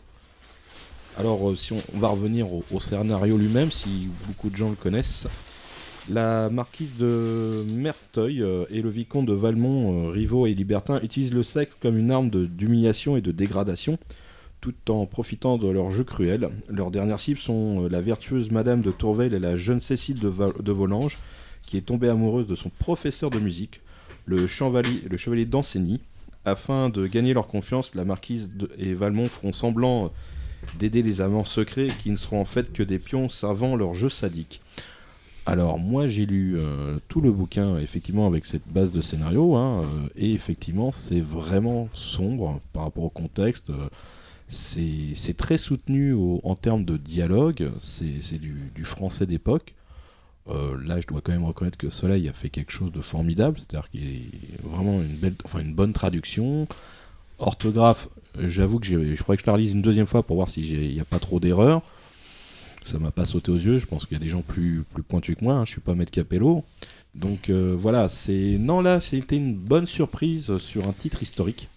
Alors 1.17 1.49
euh, 1.49 1.55
si 1.55 1.73
on, 1.73 1.99
va 1.99 2.09
revenir 2.09 2.47
au, 2.51 2.79
scénario 2.79 3.37
lui-même, 3.37 3.71
si 3.71 4.09
beaucoup 4.27 4.49
de 4.49 4.55
gens 4.55 4.69
le 4.69 4.75
connaissent. 4.75 5.27
La 6.07 6.49
marquise 6.49 6.95
de 6.97 7.65
Merteuil 7.73 8.45
et 8.69 8.81
le 8.83 8.89
vicomte 8.89 9.25
de 9.25 9.33
Valmont, 9.33 10.11
rivaux 10.11 10.45
et 10.45 10.53
libertins, 10.53 10.99
utilisent 11.01 11.33
le 11.33 11.41
sexe 11.41 11.75
comme 11.81 11.97
une 11.97 12.11
arme 12.11 12.29
d'humiliation 12.29 13.17
et 13.17 13.21
de 13.21 13.31
dégradation, 13.31 13.97
tout 14.61 14.75
en 14.89 15.07
profitant 15.07 15.57
de 15.57 15.67
leur 15.67 15.89
jeu 15.89 16.03
cruel. 16.03 16.49
Leurs 16.69 16.91
dernières 16.91 17.19
cibles 17.19 17.39
sont 17.39 17.87
la 17.89 18.01
vertueuse 18.01 18.51
Madame 18.51 18.81
de 18.81 18.91
Tourvel 18.91 19.33
et 19.33 19.39
la 19.39 19.57
jeune 19.57 19.79
Cécile 19.79 20.19
de, 20.19 20.27
Val- 20.27 20.53
Volanges, 20.63 21.17
qui 21.65 21.75
est 21.75 21.81
tombée 21.81 22.09
amoureuse 22.09 22.45
de 22.45 22.55
son 22.55 22.69
professeur 22.69 23.31
de 23.31 23.39
musique, 23.39 23.81
le 24.27 24.45
chevalier, 24.45 25.01
le 25.09 25.17
chevalier. 25.17 25.47
Afin 26.45 26.89
de 26.89 27.07
gagner 27.07 27.33
leur 27.33 27.47
confiance, 27.47 27.95
la 27.95 28.05
marquise 28.05 28.49
et 28.77 28.93
Valmont 28.93 29.27
feront 29.27 29.51
semblant 29.51 30.11
d'aider 30.77 31.01
les 31.01 31.21
amants 31.21 31.45
secrets 31.45 31.87
qui 31.87 32.11
ne 32.11 32.17
seront 32.17 32.41
en 32.41 32.45
fait 32.45 32.71
que 32.71 32.83
des 32.83 32.99
pions 32.99 33.29
servant 33.29 33.75
leur 33.75 33.93
jeu 33.93 34.09
sadique. 34.09 34.61
Alors 35.47 35.77
moi 35.77 36.07
j'ai 36.07 36.25
lu 36.25 36.55
euh, 36.57 36.97
tout 37.07 37.21
le 37.21 37.31
bouquin 37.31 37.77
effectivement 37.77 38.25
avec 38.25 38.45
cette 38.45 38.67
base 38.67 38.91
de 38.91 39.01
scénario 39.01 39.55
hein, 39.55 39.83
euh, 39.83 40.07
et 40.15 40.33
effectivement 40.33 40.91
c'est 40.91 41.19
vraiment 41.19 41.87
sombre 41.93 42.59
par 42.73 42.83
rapport 42.83 43.03
au 43.03 43.09
contexte. 43.09 43.71
c'est 44.47 45.37
très 45.37 45.59
soutenu 45.59 46.15
en 46.43 46.55
termes 46.55 46.85
de 46.85 46.97
dialogue, 46.97 47.71
c'est 47.79 48.39
du 48.39 48.83
français 48.83 49.25
d'époque. 49.25 49.75
Euh, 50.47 50.77
là 50.85 51.01
je 51.01 51.07
dois 51.07 51.21
quand 51.21 51.31
même 51.31 51.45
reconnaître 51.45 51.77
que 51.77 51.89
Soleil 51.89 52.29
a 52.29 52.33
fait 52.33 52.49
quelque 52.49 52.71
chose 52.71 52.91
de 52.91 53.01
formidable, 53.01 53.57
c'est-à-dire 53.57 53.89
qu'il 53.89 54.03
est 54.03 54.61
vraiment 54.61 55.01
une, 55.01 55.15
belle, 55.15 55.33
enfin, 55.43 55.59
une 55.59 55.73
bonne 55.73 55.93
traduction. 55.93 56.67
Orthographe, 57.39 58.07
j'avoue 58.39 58.79
que 58.79 58.85
je 58.87 59.23
crois 59.23 59.35
que 59.35 59.41
je 59.41 59.47
la 59.47 59.53
relise 59.53 59.71
une 59.71 59.81
deuxième 59.81 60.07
fois 60.07 60.23
pour 60.23 60.35
voir 60.35 60.49
s'il 60.49 60.93
n'y 60.93 60.99
a 60.99 61.05
pas 61.05 61.19
trop 61.19 61.39
d'erreurs 61.39 61.81
ça 62.85 62.99
m'a 62.99 63.11
pas 63.11 63.25
sauté 63.25 63.51
aux 63.51 63.57
yeux. 63.57 63.79
Je 63.79 63.85
pense 63.85 64.05
qu'il 64.05 64.15
y 64.15 64.21
a 64.21 64.23
des 64.23 64.29
gens 64.29 64.41
plus, 64.41 64.85
plus 64.93 65.03
pointus 65.03 65.35
que 65.35 65.43
moi. 65.43 65.55
Hein. 65.55 65.65
Je 65.65 65.71
suis 65.71 65.81
pas 65.81 65.95
maître 65.95 66.11
Capello. 66.11 66.63
Donc 67.15 67.49
euh, 67.49 67.75
voilà, 67.77 68.07
c'est 68.07 68.57
non 68.59 68.81
là, 68.81 69.01
c'était 69.01 69.37
une 69.37 69.55
bonne 69.55 69.87
surprise 69.87 70.57
sur 70.57 70.87
un 70.87 70.93
titre 70.93 71.23
historique. 71.23 71.69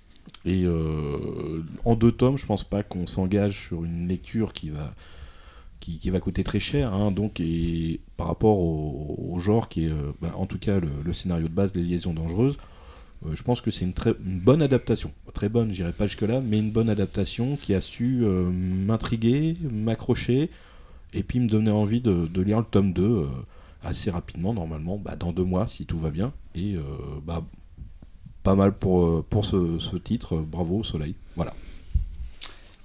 Et 0.44 0.64
euh, 0.64 1.64
en 1.84 1.94
deux 1.94 2.12
tomes, 2.12 2.38
je 2.38 2.46
pense 2.46 2.64
pas 2.64 2.82
qu'on 2.82 3.06
s'engage 3.06 3.66
sur 3.66 3.84
une 3.84 4.08
lecture 4.08 4.52
qui 4.52 4.70
va 4.70 4.94
qui, 5.80 6.10
va 6.10 6.20
coûter 6.20 6.44
très 6.44 6.60
cher. 6.60 6.92
hein. 6.92 7.10
donc 7.10 7.40
et 7.40 8.00
par 8.16 8.26
rapport 8.26 8.58
au, 8.58 9.32
au 9.32 9.38
genre 9.38 9.68
qui 9.68 9.84
est, 9.84 9.90
euh, 9.90 10.12
bah, 10.20 10.32
en 10.36 10.46
tout 10.46 10.58
cas 10.58 10.80
le, 10.80 11.12
scénario 11.12 11.48
de 11.48 11.52
base, 11.52 11.74
les 11.74 11.82
liaisons 11.82 12.14
dangereuses. 12.14 12.58
euh, 13.26 13.34
je 13.34 13.42
pense 13.42 13.60
que 13.60 13.70
c'est 13.70 13.84
une 13.84 13.92
très 13.92 14.14
bonne 14.18 14.62
adaptation, 14.62 15.12
très 15.34 15.48
bonne, 15.48 15.72
j'irai 15.72 15.92
pas 15.92 16.06
jusque 16.06 16.22
là, 16.22 16.40
mais 16.40 16.58
une 16.58 16.70
bonne 16.70 16.88
adaptation 16.88 17.56
qui 17.56 17.74
a 17.74 17.80
su 17.80 18.20
euh, 18.22 18.50
m'intriguer, 18.50 19.56
m'accrocher, 19.70 20.50
et 21.14 21.22
puis 21.22 21.40
me 21.40 21.48
donner 21.48 21.70
envie 21.70 22.00
de, 22.00 22.42
lire 22.42 22.58
le 22.58 22.64
tome 22.64 22.92
2 22.92 23.02
euh, 23.02 23.26
assez 23.82 24.10
rapidement, 24.10 24.52
normalement, 24.54 24.98
bah, 24.98 25.16
dans 25.16 25.32
deux 25.32 25.44
mois, 25.44 25.66
si 25.66 25.86
tout 25.86 25.98
va 25.98 26.10
bien. 26.10 26.32
Et 26.54 26.74
bah, 27.24 27.44
pas 28.42 28.56
mal 28.56 28.72
pour, 28.72 29.24
ce, 29.42 29.78
ce 29.78 29.96
titre, 29.96 30.36
bravo 30.38 30.82
Soleil. 30.82 31.14
Voilà, 31.36 31.54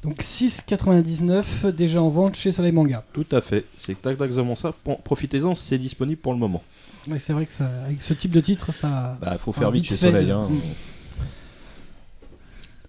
Donc 0.03 0.21
6,99 0.21 1.71
déjà 1.71 2.01
en 2.01 2.09
vente 2.09 2.35
chez 2.35 2.51
Soleil 2.51 2.71
Manga. 2.73 3.03
tout 3.13 3.25
à 3.31 3.39
fait, 3.41 3.65
c'est 3.77 4.05
exactement 4.05 4.55
ça. 4.55 4.73
Profitez-en, 5.03 5.55
c'est 5.55 5.77
disponible 5.77 6.19
pour 6.19 6.33
le 6.33 6.39
moment. 6.39 6.61
Ouais, 7.07 7.19
c'est 7.19 7.33
vrai 7.33 7.45
que 7.45 7.53
ça, 7.53 7.67
avec 7.85 8.01
ce 8.01 8.13
type 8.13 8.31
de 8.31 8.39
titre, 8.41 8.73
ça. 8.73 9.17
Bah, 9.21 9.37
faut 9.37 9.53
faire 9.53 9.71
vite 9.71 9.83
vite 9.83 9.91
chez 9.91 9.97
Soleil. 9.97 10.27
de- 10.27 10.31
hein. 10.31 10.49
Mm. 10.49 10.59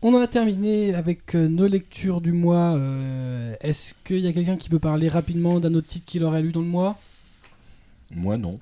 On 0.02 0.14
en 0.14 0.20
a 0.20 0.26
terminé 0.26 0.94
avec 0.94 1.34
euh, 1.34 1.48
nos 1.48 1.66
lectures 1.66 2.20
du 2.20 2.32
mois. 2.32 2.74
Euh, 2.76 3.54
Est-ce 3.60 3.94
qu'il 4.04 4.18
y 4.18 4.26
a 4.26 4.32
quelqu'un 4.32 4.56
qui 4.56 4.68
veut 4.68 4.78
parler 4.78 5.08
rapidement 5.08 5.60
d'un 5.60 5.72
autre 5.74 5.86
titre 5.86 6.04
qu'il 6.04 6.24
aurait 6.24 6.42
lu 6.42 6.52
dans 6.52 6.60
le 6.60 6.66
mois? 6.66 6.98
Moi, 8.10 8.36
non. 8.36 8.58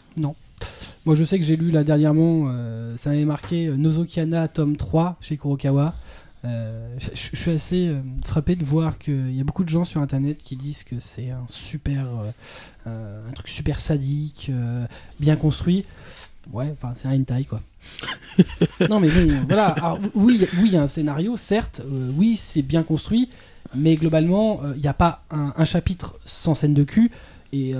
Moi, 1.04 1.16
je 1.16 1.24
sais 1.24 1.38
que 1.40 1.44
j'ai 1.44 1.56
lu 1.56 1.72
là 1.72 1.82
dernièrement, 1.82 2.44
euh, 2.48 2.96
ça 2.96 3.10
m'avait 3.10 3.24
marqué 3.24 3.66
Nozokiana 3.70 4.46
tome 4.46 4.76
3 4.76 5.16
chez 5.20 5.36
Kurokawa. 5.36 5.94
Euh, 6.44 6.96
je, 6.98 7.10
je 7.14 7.36
suis 7.36 7.50
assez 7.52 7.86
euh, 7.86 8.00
frappé 8.24 8.56
de 8.56 8.64
voir 8.64 8.98
qu'il 8.98 9.34
y 9.34 9.40
a 9.40 9.44
beaucoup 9.44 9.62
de 9.62 9.68
gens 9.68 9.84
sur 9.84 10.00
internet 10.00 10.42
qui 10.42 10.56
disent 10.56 10.82
que 10.82 10.98
c'est 10.98 11.30
un 11.30 11.46
super, 11.46 12.08
euh, 12.86 13.28
un 13.28 13.32
truc 13.32 13.48
super 13.48 13.78
sadique, 13.80 14.50
bien 15.20 15.36
construit. 15.36 15.84
Ouais, 16.52 16.72
enfin, 16.72 16.92
c'est 16.96 17.06
un 17.06 17.20
hentai 17.20 17.44
quoi. 17.44 17.60
non, 18.90 18.98
mais 18.98 19.08
bon, 19.08 19.28
voilà. 19.46 19.68
Alors, 19.68 19.98
oui, 20.14 20.40
oui, 20.58 20.64
il 20.66 20.72
y 20.72 20.76
a 20.76 20.82
un 20.82 20.88
scénario, 20.88 21.36
certes. 21.36 21.82
oui, 22.16 22.36
c'est 22.36 22.62
bien 22.62 22.82
construit, 22.82 23.30
mais 23.74 23.94
globalement, 23.94 24.60
il 24.74 24.80
n'y 24.80 24.88
a 24.88 24.94
pas 24.94 25.24
un, 25.30 25.52
un 25.56 25.64
chapitre 25.64 26.18
sans 26.24 26.54
scène 26.54 26.74
de 26.74 26.84
cul 26.84 27.10
et 27.52 27.74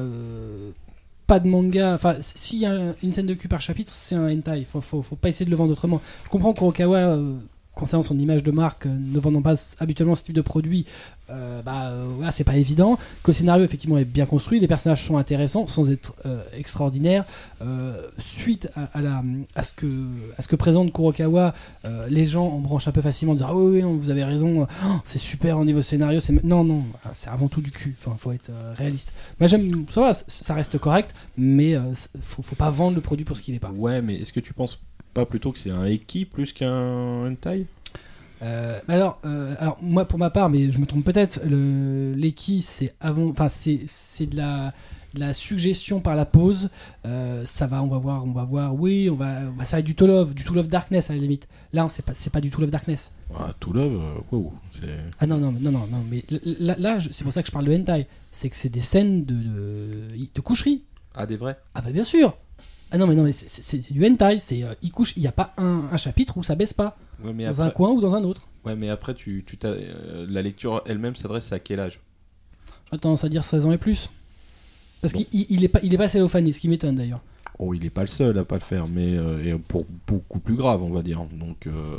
pas 1.27 1.41
de 1.41 1.49
manga. 1.49 1.95
Enfin, 1.95 2.17
s'il 2.21 2.59
y 2.59 2.67
a 2.67 2.95
une 3.03 3.13
scène 3.13 3.27
de 3.27 3.35
cul 3.35 3.49
par 3.49 3.61
chapitre, 3.61 3.91
c'est 3.93 4.15
un 4.15 4.31
hentai. 4.31 4.67
Faut, 4.71 4.81
faut, 4.81 5.03
faut 5.03 5.17
pas 5.17 5.29
essayer 5.29 5.47
de 5.47 5.51
le 5.51 5.57
vendre 5.57 5.73
autrement. 5.73 6.01
Je 6.25 6.31
comprends 6.31 6.55
euh, 6.81 7.35
concernant 7.75 8.03
son 8.03 8.19
image 8.19 8.43
de 8.43 8.51
marque, 8.51 8.87
euh, 8.87 8.97
ne 8.99 9.19
vendant 9.19 9.43
pas 9.43 9.55
habituellement 9.79 10.15
ce 10.15 10.25
type 10.25 10.35
de 10.35 10.41
produit, 10.41 10.87
euh, 11.31 11.63
bah 11.63 11.91
euh, 11.91 12.31
c'est 12.33 12.45
pas 12.45 12.57
évident. 12.57 12.97
Que 13.23 13.31
le 13.31 13.33
scénario 13.33 13.65
effectivement 13.65 13.99
est 13.99 14.05
bien 14.05 14.27
construit, 14.27 14.61
les 14.61 14.69
personnages 14.69 15.05
sont 15.05 15.17
intéressants 15.17 15.67
sans 15.67 15.91
être 15.91 16.15
euh, 16.27 16.43
extraordinaires. 16.57 17.25
Euh, 17.63 18.09
suite 18.19 18.69
à, 18.75 19.01
la, 19.01 19.23
à, 19.55 19.63
ce 19.63 19.73
que, 19.73 19.87
à 20.37 20.43
ce 20.43 20.49
que 20.49 20.57
présente 20.57 20.93
Kurokawa, 20.93 21.55
les 22.09 22.27
gens 22.27 22.47
en 22.47 22.59
branchent 22.59 22.89
un 22.89 22.93
peu 22.93 23.03
facilement, 23.03 23.35
dire 23.35 23.47
ah 23.49 23.57
oui, 23.57 23.83
non, 23.83 23.97
vous 23.97 24.11
avez 24.11 24.25
raison, 24.25 24.67
Oh, 24.85 24.87
c'est 25.05 25.19
super 25.19 25.59
au 25.59 25.65
niveau 25.65 25.83
scénario. 25.83 26.21
c'est 26.21 26.43
Non, 26.45 26.65
non, 26.65 26.85
c'est 27.15 27.31
avant 27.31 27.49
tout 27.49 27.61
du 27.61 27.71
cul. 27.71 27.95
Enfin, 27.99 28.17
faut 28.19 28.33
être 28.33 28.51
réaliste. 28.77 29.13
Moi 29.39 29.47
j'aime, 29.47 29.87
ça 29.91 30.01
va, 30.01 30.15
ça 30.27 30.55
reste 30.55 30.79
correct, 30.79 31.15
mais 31.37 31.77
faut, 32.21 32.43
faut 32.43 32.57
pas 32.57 32.71
vendre 32.71 32.97
le 32.97 33.01
produit 33.01 33.25
pour 33.25 33.37
ce 33.37 33.43
qu'il 33.43 33.55
est 33.55 33.61
pas. 33.61 33.71
Ouais, 33.71 34.03
mais 34.03 34.17
est-ce 34.17 34.33
que 34.33 34.41
tu 34.41 34.53
penses 34.53 34.81
pas 35.15 35.27
plutôt 35.27 35.53
que 35.53 35.59
c'est 35.59 35.71
un 35.71 35.85
Eki 35.85 36.25
plus 36.25 36.53
qu'un 36.53 37.27
hentai 37.29 37.67
Euh, 38.43 38.81
alors, 38.89 39.21
euh, 39.25 39.55
alors 39.61 39.79
moi 39.81 40.05
pour 40.05 40.19
ma 40.19 40.31
part, 40.31 40.51
mais 40.51 40.71
je 40.71 40.79
me 40.79 40.87
trompe 40.87 41.05
peut-être, 41.05 41.41
l'Eki 41.47 42.63
c'est 42.63 42.95
avant, 43.01 43.29
enfin 43.31 43.49
c'est 43.49 43.81
c'est 43.87 44.27
de 44.27 44.37
la 44.37 44.73
de 45.15 45.21
la 45.21 45.35
suggestion 45.35 46.01
par 46.01 46.17
la 46.17 46.25
pause. 46.25 46.71
Euh, 47.05 47.45
ça 47.45 47.67
va, 47.67 47.83
on 47.83 47.87
va 47.87 47.99
voir, 47.99 48.25
on 48.25 48.31
va 48.31 48.45
voir. 48.45 48.75
Oui, 48.75 49.11
on 49.11 49.15
va, 49.15 49.41
on 49.53 49.59
va 49.59 49.65
ça 49.67 49.77
va 49.77 49.81
être 49.81 49.85
du 49.87 49.95
to 49.95 50.07
love, 50.07 50.33
du 50.33 50.43
to 50.43 50.55
love 50.55 50.69
darkness 50.69 51.11
à 51.11 51.13
la 51.15 51.19
limite. 51.21 51.47
Là, 51.75 51.87
c'est 51.91 52.03
pas 52.05 52.13
c'est 52.15 52.31
pas 52.31 52.41
du 52.41 52.49
to 52.51 52.61
love 52.63 52.71
darkness. 52.71 53.11
ah, 53.39 53.53
Tout 53.61 53.73
love, 53.75 54.01
wow, 54.33 54.53
c'est. 54.73 54.99
Ah 55.21 55.27
non 55.27 55.37
non 55.37 55.53
non 55.53 55.71
non 55.71 55.87
non. 55.87 56.03
Mais 56.11 56.25
là, 56.59 56.99
c'est 57.13 57.25
pour 57.25 57.33
ça 57.33 57.43
que 57.43 57.49
je 57.49 57.53
parle 57.53 57.67
de 57.67 57.75
hentai. 57.77 58.07
C'est 58.31 58.49
que 58.49 58.57
c'est 58.57 58.71
des 58.71 58.81
scènes 58.81 59.23
de, 59.23 59.35
de 59.35 60.09
de 60.35 60.41
coucherie. 60.41 60.83
Ah, 61.15 61.27
des 61.27 61.37
vrais? 61.37 61.59
Ah 61.75 61.83
bah 61.83 61.93
bien 61.93 62.05
sûr. 62.05 62.35
Ah 62.91 62.99
non 62.99 63.07
mais 63.07 63.15
non 63.15 63.23
mais 63.25 63.33
c'est- 63.33 63.93
du 63.93 64.07
hentai. 64.07 64.39
C'est 64.39 64.63
euh, 64.63 64.75
il 64.83 64.91
couche, 64.91 65.13
il 65.17 65.23
y 65.23 65.27
a 65.27 65.33
pas 65.33 65.53
un, 65.59 65.85
un 65.93 65.97
chapitre 65.99 66.39
où 66.39 66.43
ça 66.43 66.55
baisse 66.55 66.73
pas 66.73 66.97
Ouais, 67.25 67.33
mais 67.33 67.45
dans 67.45 67.51
après, 67.51 67.65
un 67.65 67.71
coin 67.71 67.91
ou 67.91 68.01
dans 68.01 68.15
un 68.15 68.25
autre. 68.25 68.49
ouais, 68.65 68.75
mais 68.77 68.89
après 68.89 69.15
tu, 69.15 69.45
tu 69.47 69.57
t'as- 69.57 69.69
euh, 69.69 70.27
la 70.29 70.43
lecture 70.43 70.83
elle-même 70.87 71.15
s'adresse 71.17 71.53
à 71.53 71.59
quel 71.59 71.81
âge? 71.81 72.01
J'aurais 72.87 72.99
tendance 73.01 73.25
à 73.25 73.29
dire 73.29 73.45
16 73.45 73.67
ans 73.67 73.73
et 73.73 73.79
plus. 73.79 74.11
Parce 75.01 75.13
Bon. 75.13 75.21
qu'il 75.25 75.41
il- 75.41 75.47
il 75.51 75.65
est 75.65 75.69
pas, 75.69 75.81
il 75.83 75.93
est 75.95 75.99
pas 75.99 76.09
cellophané, 76.09 76.53
ce 76.53 76.61
qui 76.61 76.69
m'étonne 76.69 76.95
d'ailleurs. 76.97 77.21
Oh, 77.59 77.75
il 77.75 77.85
est 77.85 77.91
pas 77.91 78.01
le 78.03 78.07
seul 78.07 78.39
à 78.39 78.45
pas 78.45 78.55
le 78.57 78.61
faire, 78.63 78.87
mais 78.89 79.17
euh, 79.17 79.45
et 79.45 79.59
pour 79.59 79.87
beaucoup 80.07 80.41
plus 80.41 80.55
grave, 80.55 80.83
on 80.83 80.91
va 80.91 81.03
dire. 81.03 81.21
Donc, 81.39 81.67
euh, 81.67 81.99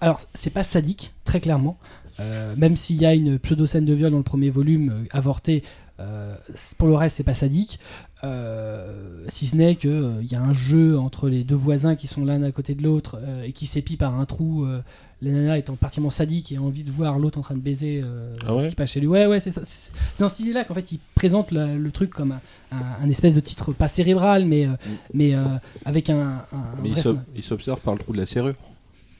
Alors, 0.00 0.20
c'est 0.34 0.50
pas 0.50 0.62
sadique, 0.64 1.12
très 1.24 1.40
clairement. 1.40 1.78
Euh, 2.20 2.54
même 2.56 2.74
s'il 2.76 2.96
y 2.96 3.06
a 3.06 3.14
une 3.14 3.38
pseudo-scène 3.38 3.84
de 3.84 3.94
viol 3.94 4.10
dans 4.10 4.16
le 4.18 4.22
premier 4.24 4.50
volume, 4.50 5.06
avorté, 5.12 5.62
euh, 6.00 6.34
pour 6.78 6.88
le 6.88 6.94
reste, 6.94 7.16
c'est 7.16 7.24
pas 7.24 7.34
sadique. 7.34 7.78
Euh, 8.24 9.24
si 9.28 9.46
ce 9.46 9.56
n'est 9.56 9.76
qu'il 9.76 10.26
y 10.30 10.34
a 10.34 10.40
un 10.42 10.52
jeu 10.52 10.98
entre 10.98 11.28
les 11.28 11.44
deux 11.44 11.54
voisins 11.54 11.94
qui 11.96 12.06
sont 12.06 12.24
l'un 12.24 12.42
à 12.42 12.52
côté 12.52 12.74
de 12.74 12.82
l'autre 12.82 13.18
euh, 13.22 13.42
et 13.44 13.52
qui 13.52 13.66
s'épient 13.66 13.96
par 13.96 14.18
un 14.18 14.24
trou. 14.24 14.64
euh, 14.64 14.80
la 15.20 15.32
nana 15.32 15.58
étant 15.58 15.74
particulièrement 15.74 16.10
sadique 16.10 16.52
et 16.52 16.58
a 16.58 16.62
envie 16.62 16.84
de 16.84 16.92
voir 16.92 17.18
l'autre 17.18 17.38
en 17.38 17.42
train 17.42 17.56
de 17.56 17.60
baiser 17.60 18.00
euh, 18.04 18.36
Ah 18.46 18.54
ouais 18.54 18.60
ce 18.62 18.68
qui 18.68 18.76
passe 18.76 18.92
chez 18.92 19.00
lui. 19.00 19.08
Ouais, 19.08 19.26
ouais, 19.26 19.40
c'est 19.40 19.50
ça. 19.50 19.62
C'est 19.64 19.90
dans 20.20 20.28
cette 20.28 20.38
idée-là 20.38 20.62
qu'en 20.62 20.74
fait, 20.74 20.92
il 20.92 21.00
présente 21.16 21.50
la- 21.50 21.74
le 21.76 21.90
truc 21.90 22.10
comme 22.10 22.30
un, 22.30 22.40
un- 22.70 23.02
un 23.04 23.10
espèce 23.10 23.34
de 23.34 23.40
titre, 23.40 23.72
pas 23.72 23.88
cérébral, 23.88 24.44
mais, 24.44 24.66
euh, 24.66 24.70
mais 25.12 25.34
euh, 25.34 25.42
avec 25.84 26.08
un. 26.08 26.44
mais 26.84 26.90
vrai 26.90 27.02
il 27.34 27.42
s'observe 27.42 27.80
par 27.80 27.94
le 27.94 28.00
trou 28.00 28.12
de 28.12 28.18
la 28.18 28.26
serrure. 28.26 28.54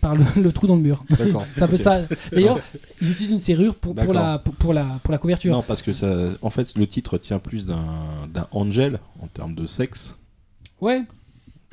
Par 0.01 0.15
le, 0.15 0.25
le 0.41 0.53
trou 0.53 0.67
dans 0.67 0.77
le 0.77 0.83
mur. 0.83 1.05
D'accord. 1.11 1.45
C'est 1.55 1.63
un 1.63 1.69
peu 1.69 1.75
Ok. 1.77 1.81
ça. 1.83 2.03
D'ailleurs, 2.33 2.59
ils 3.01 3.11
utilisent 3.11 3.33
une 3.33 3.41
serrure 3.41 3.75
pour, 3.75 3.95
la, 4.13 4.39
pour, 4.39 4.55
pour 4.55 4.73
la, 4.75 4.99
pour 5.03 5.13
la 5.13 5.19
couverture. 5.19 5.53
Non, 5.55 5.63
parce 5.63 5.83
que 5.83 5.93
ça, 5.93 6.31
en 6.43 6.51
fait, 6.51 6.77
le 6.77 6.87
titre 6.87 7.19
tient 7.19 7.39
plus 7.39 7.65
d'un 7.67 8.27
d'un 8.33 8.47
angel 8.53 9.01
en 9.21 9.27
termes 9.27 9.55
de 9.55 9.67
sexe 9.67 10.15
Ouais. 10.81 11.03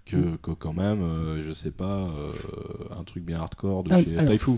que, 0.05 0.35
que 0.41 0.51
quand 0.51 0.73
même, 0.73 1.01
euh, 1.01 1.43
je 1.45 1.51
sais 1.53 1.71
pas, 1.71 2.07
euh, 2.07 2.31
un 2.99 3.03
truc 3.03 3.23
bien 3.23 3.39
hardcore 3.39 3.83
de 3.83 3.93
Ah, 3.93 4.01
chez 4.03 4.17
alors. 4.17 4.31
Taifu. 4.31 4.51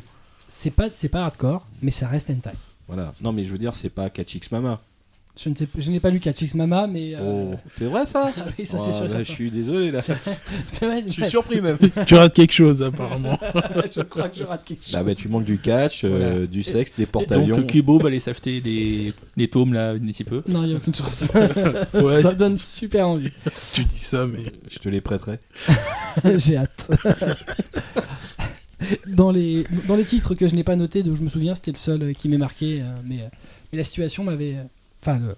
C'est 0.49 0.72
pas, 0.72 0.86
c'est 0.95 1.09
pas 1.09 1.24
hardcore, 1.24 1.65
mais 1.82 1.91
ça 1.91 2.07
reste 2.07 2.30
hentai. 2.30 2.51
Voilà. 2.88 3.13
Non, 3.22 3.34
mais 3.34 3.43
je 3.43 3.51
veux 3.51 3.57
dire, 3.57 3.76
c'est 3.76 3.89
pas 3.89 4.09
Kachix 4.09 4.49
Mama. 4.51 4.80
Je, 5.40 5.50
ne 5.50 5.56
sais- 5.56 5.68
je 5.78 5.92
n'ai 5.92 6.00
pas 6.00 6.10
lu 6.10 6.20
Catchix 6.20 6.56
Mama, 6.56 6.88
mais. 6.88 7.12
euh, 7.16 7.50
Oh, 7.52 7.56
c'est 7.78 7.86
vrai 7.86 8.06
ça 8.08 8.32
ah 8.36 8.42
oui, 8.60 8.66
ça 8.66 8.78
Oh, 8.80 8.84
c'est 8.86 8.92
sûr. 8.92 9.06
et 9.06 9.08
là, 9.08 9.10
certain. 9.10 9.24
Je 9.24 9.32
suis 9.32 9.52
désolé 9.52 9.92
là. 9.92 10.02
C'est 10.02 10.16
C'est 10.74 10.86
vrai, 10.88 11.04
Je 11.06 11.12
suis 11.12 11.30
surpris 11.30 11.62
même. 11.62 11.78
tu 12.08 12.16
rates 12.16 12.34
quelque 12.34 12.52
chose, 12.54 12.82
apparemment. 12.82 13.38
je 13.96 14.02
crois 14.02 14.30
que 14.30 14.38
je 14.38 14.44
rate 14.44 14.66
quelque 14.66 14.84
chose. 14.84 14.94
Bah, 14.94 15.04
bah, 15.04 15.14
tu 15.16 15.28
manques 15.30 15.44
du 15.46 15.60
catch, 15.60 16.04
euh, 16.04 16.10
Voilà. 16.10 16.48
du 16.48 16.64
sexe, 16.64 16.94
des 16.98 17.04
Donc 17.06 17.12
porte-avions. 17.12 17.64
Kubo 17.64 18.00
va 18.00 18.08
aller 18.08 18.20
s'acheter 18.20 18.62
les, 18.62 19.14
les 19.36 19.48
tomes 19.48 19.74
là 19.74 19.98
d'ici 19.98 20.24
peu. 20.24 20.42
Non, 20.48 20.64
il 20.64 20.70
n'y 20.70 20.74
a 20.74 20.78
aucune 20.78 20.96
chance. 20.96 21.26
Ouais, 21.94 22.22
ça 22.24 22.34
donne 22.34 22.58
super 22.58 23.08
envie. 23.08 23.30
tu 23.74 23.86
dis 23.86 23.98
ça, 24.00 24.26
mais. 24.26 24.40
Je 24.72 24.80
te 24.80 24.90
les 24.90 25.02
prêterai. 25.02 25.40
J'ai 26.38 26.58
hâte. 26.58 26.90
dans, 29.08 29.32
les, 29.32 29.66
dans 29.88 29.96
les 29.96 30.06
titres 30.06 30.36
que 30.36 30.48
je 30.48 30.56
n'ai 30.56 30.64
pas 30.64 30.76
notés, 30.76 31.04
dont 31.04 31.16
je 31.16 31.22
me 31.24 31.30
souviens, 31.30 31.56
c'était 31.56 31.72
le 31.72 31.78
seul 31.78 32.14
qui 32.16 32.30
m'est 32.30 32.38
marqué. 32.38 32.78
euh, 32.80 32.84
mais, 33.06 33.18
mais 33.72 33.78
la 33.78 33.84
situation 33.84 34.24
m'avait. 34.24 34.56
Euh, 35.08 35.16
Enfin, 35.16 35.20
le- 35.28 35.36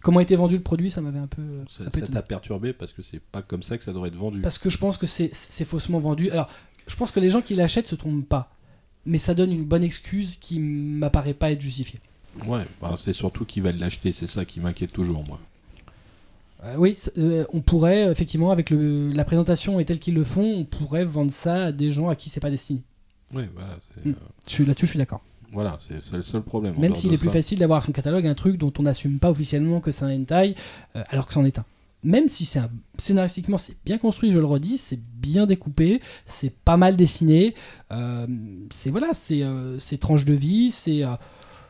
comment 0.00 0.20
était 0.20 0.36
vendu 0.36 0.56
le 0.56 0.62
produit, 0.62 0.90
ça 0.90 1.00
m'avait 1.00 1.18
un 1.18 1.26
peu. 1.26 1.42
euh, 1.42 1.64
Ça 1.68 1.84
ça 1.90 2.06
t'a 2.06 2.22
perturbé 2.22 2.72
parce 2.72 2.92
que 2.92 3.02
c'est 3.02 3.20
pas 3.20 3.42
comme 3.42 3.62
ça 3.62 3.78
que 3.78 3.84
ça 3.84 3.92
devrait 3.92 4.08
être 4.08 4.16
vendu. 4.16 4.40
Parce 4.40 4.58
que 4.58 4.70
je 4.70 4.78
pense 4.78 4.98
que 4.98 5.06
c'est 5.06 5.30
faussement 5.64 5.98
vendu. 6.00 6.30
Alors, 6.30 6.48
je 6.86 6.96
pense 6.96 7.10
que 7.10 7.20
les 7.20 7.30
gens 7.30 7.40
qui 7.42 7.54
l'achètent 7.54 7.86
se 7.88 7.94
trompent 7.94 8.28
pas. 8.28 8.50
Mais 9.06 9.18
ça 9.18 9.34
donne 9.34 9.52
une 9.52 9.64
bonne 9.64 9.84
excuse 9.84 10.36
qui 10.36 10.58
m'apparaît 10.58 11.34
pas 11.34 11.50
être 11.52 11.60
justifiée. 11.60 12.00
Ouais, 12.46 12.64
bah, 12.80 12.96
c'est 12.98 13.12
surtout 13.12 13.44
qu'ils 13.44 13.62
veulent 13.62 13.76
l'acheter, 13.76 14.12
c'est 14.12 14.26
ça 14.26 14.44
qui 14.44 14.60
m'inquiète 14.60 14.92
toujours, 14.92 15.22
moi. 15.24 15.38
Euh, 16.64 16.76
oui, 16.78 16.96
euh, 17.18 17.44
on 17.52 17.60
pourrait, 17.60 18.10
effectivement, 18.10 18.50
avec 18.50 18.70
le, 18.70 19.12
la 19.12 19.24
présentation 19.24 19.78
et 19.78 19.84
telle 19.84 19.98
qu'ils 20.00 20.14
le 20.14 20.24
font, 20.24 20.42
on 20.60 20.64
pourrait 20.64 21.04
vendre 21.04 21.30
ça 21.32 21.66
à 21.66 21.72
des 21.72 21.92
gens 21.92 22.08
à 22.08 22.16
qui 22.16 22.30
c'est 22.30 22.40
pas 22.40 22.50
destiné. 22.50 22.80
Ouais, 23.34 23.48
voilà, 23.54 23.76
Mm. 24.04 24.10
euh, 24.10 24.12
suis- 24.46 24.64
Là-dessus, 24.64 24.86
je 24.86 24.90
suis 24.92 24.98
d'accord. 24.98 25.20
Voilà, 25.54 25.78
c'est 25.80 26.12
le 26.16 26.22
seul 26.22 26.42
problème. 26.42 26.74
Même 26.78 26.94
s'il 26.94 27.12
est 27.14 27.16
plus 27.18 27.30
facile 27.30 27.58
d'avoir 27.60 27.78
à 27.78 27.82
son 27.82 27.92
catalogue 27.92 28.26
un 28.26 28.34
truc 28.34 28.58
dont 28.58 28.72
on 28.78 28.82
n'assume 28.82 29.18
pas 29.18 29.30
officiellement 29.30 29.80
que 29.80 29.90
c'est 29.92 30.04
un 30.04 30.10
hentai, 30.14 30.54
euh, 30.96 31.02
alors 31.08 31.26
que 31.26 31.32
c'en 31.32 31.44
est 31.44 31.58
un. 31.58 31.64
Même 32.02 32.28
si 32.28 32.44
c'est 32.44 32.58
un, 32.58 32.68
scénaristiquement 32.98 33.56
c'est 33.56 33.76
bien 33.86 33.96
construit, 33.96 34.30
je 34.30 34.38
le 34.38 34.44
redis, 34.44 34.76
c'est 34.76 35.00
bien 35.00 35.46
découpé, 35.46 36.02
c'est 36.26 36.52
pas 36.52 36.76
mal 36.76 36.96
dessiné, 36.96 37.54
euh, 37.92 38.26
c'est 38.74 38.90
voilà, 38.90 39.12
c'est 39.14 39.42
euh, 39.42 39.78
tranche 39.98 40.26
de 40.26 40.34
vie, 40.34 40.70
c'est 40.70 41.02
euh, 41.02 41.14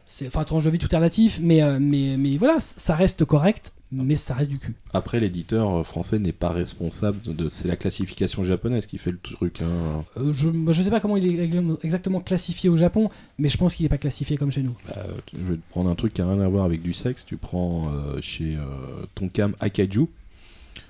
c'est- 0.06 0.26
enfin 0.26 0.42
tranche 0.42 0.64
de 0.64 0.70
vie 0.70 0.78
tout 0.78 0.92
est 0.92 0.96
relatif, 0.96 1.38
mais 1.40 1.60
mais 1.78 2.16
mais 2.18 2.36
voilà, 2.36 2.58
ça 2.60 2.96
reste 2.96 3.24
correct, 3.24 3.72
mais 4.02 4.16
ça 4.16 4.34
reste 4.34 4.50
du 4.50 4.58
cul. 4.58 4.74
Après, 4.92 5.20
l'éditeur 5.20 5.70
euh, 5.70 5.82
français 5.84 6.18
n'est 6.18 6.32
pas 6.32 6.50
responsable 6.50 7.20
de. 7.24 7.48
c'est 7.48 7.68
la 7.68 7.76
classification 7.76 8.42
japonaise 8.44 8.86
qui 8.86 8.98
fait 8.98 9.10
le 9.12 9.18
truc. 9.18 9.60
hein. 9.62 10.04
Euh, 10.16 10.32
je 10.34 10.48
je 10.72 10.82
sais 10.82 10.90
pas 10.90 11.00
comment 11.00 11.16
il 11.16 11.26
est 11.26 11.44
ex- 11.44 11.56
exactement 11.82 12.20
classifié 12.20 12.68
au 12.70 12.76
Japon, 12.76 13.10
mais 13.38 13.48
je 13.48 13.56
pense 13.56 13.74
qu'il 13.74 13.86
est 13.86 13.88
pas 13.90 13.98
classifié 13.98 14.36
comme 14.36 14.50
chez 14.50 14.62
nous. 14.62 14.74
Bah, 14.88 15.06
je 15.32 15.38
vais 15.52 15.56
te 15.56 15.70
prendre 15.70 15.88
un 15.90 15.94
truc 15.94 16.12
qui 16.14 16.20
n'a 16.22 16.30
rien 16.30 16.40
à 16.40 16.48
voir 16.48 16.64
avec 16.64 16.82
du 16.82 16.92
sexe. 16.92 17.24
Tu 17.24 17.36
prends 17.36 17.92
euh, 17.92 18.20
chez 18.20 18.56
euh, 18.56 19.06
Tonkam 19.14 19.54
Akaiju, 19.60 20.06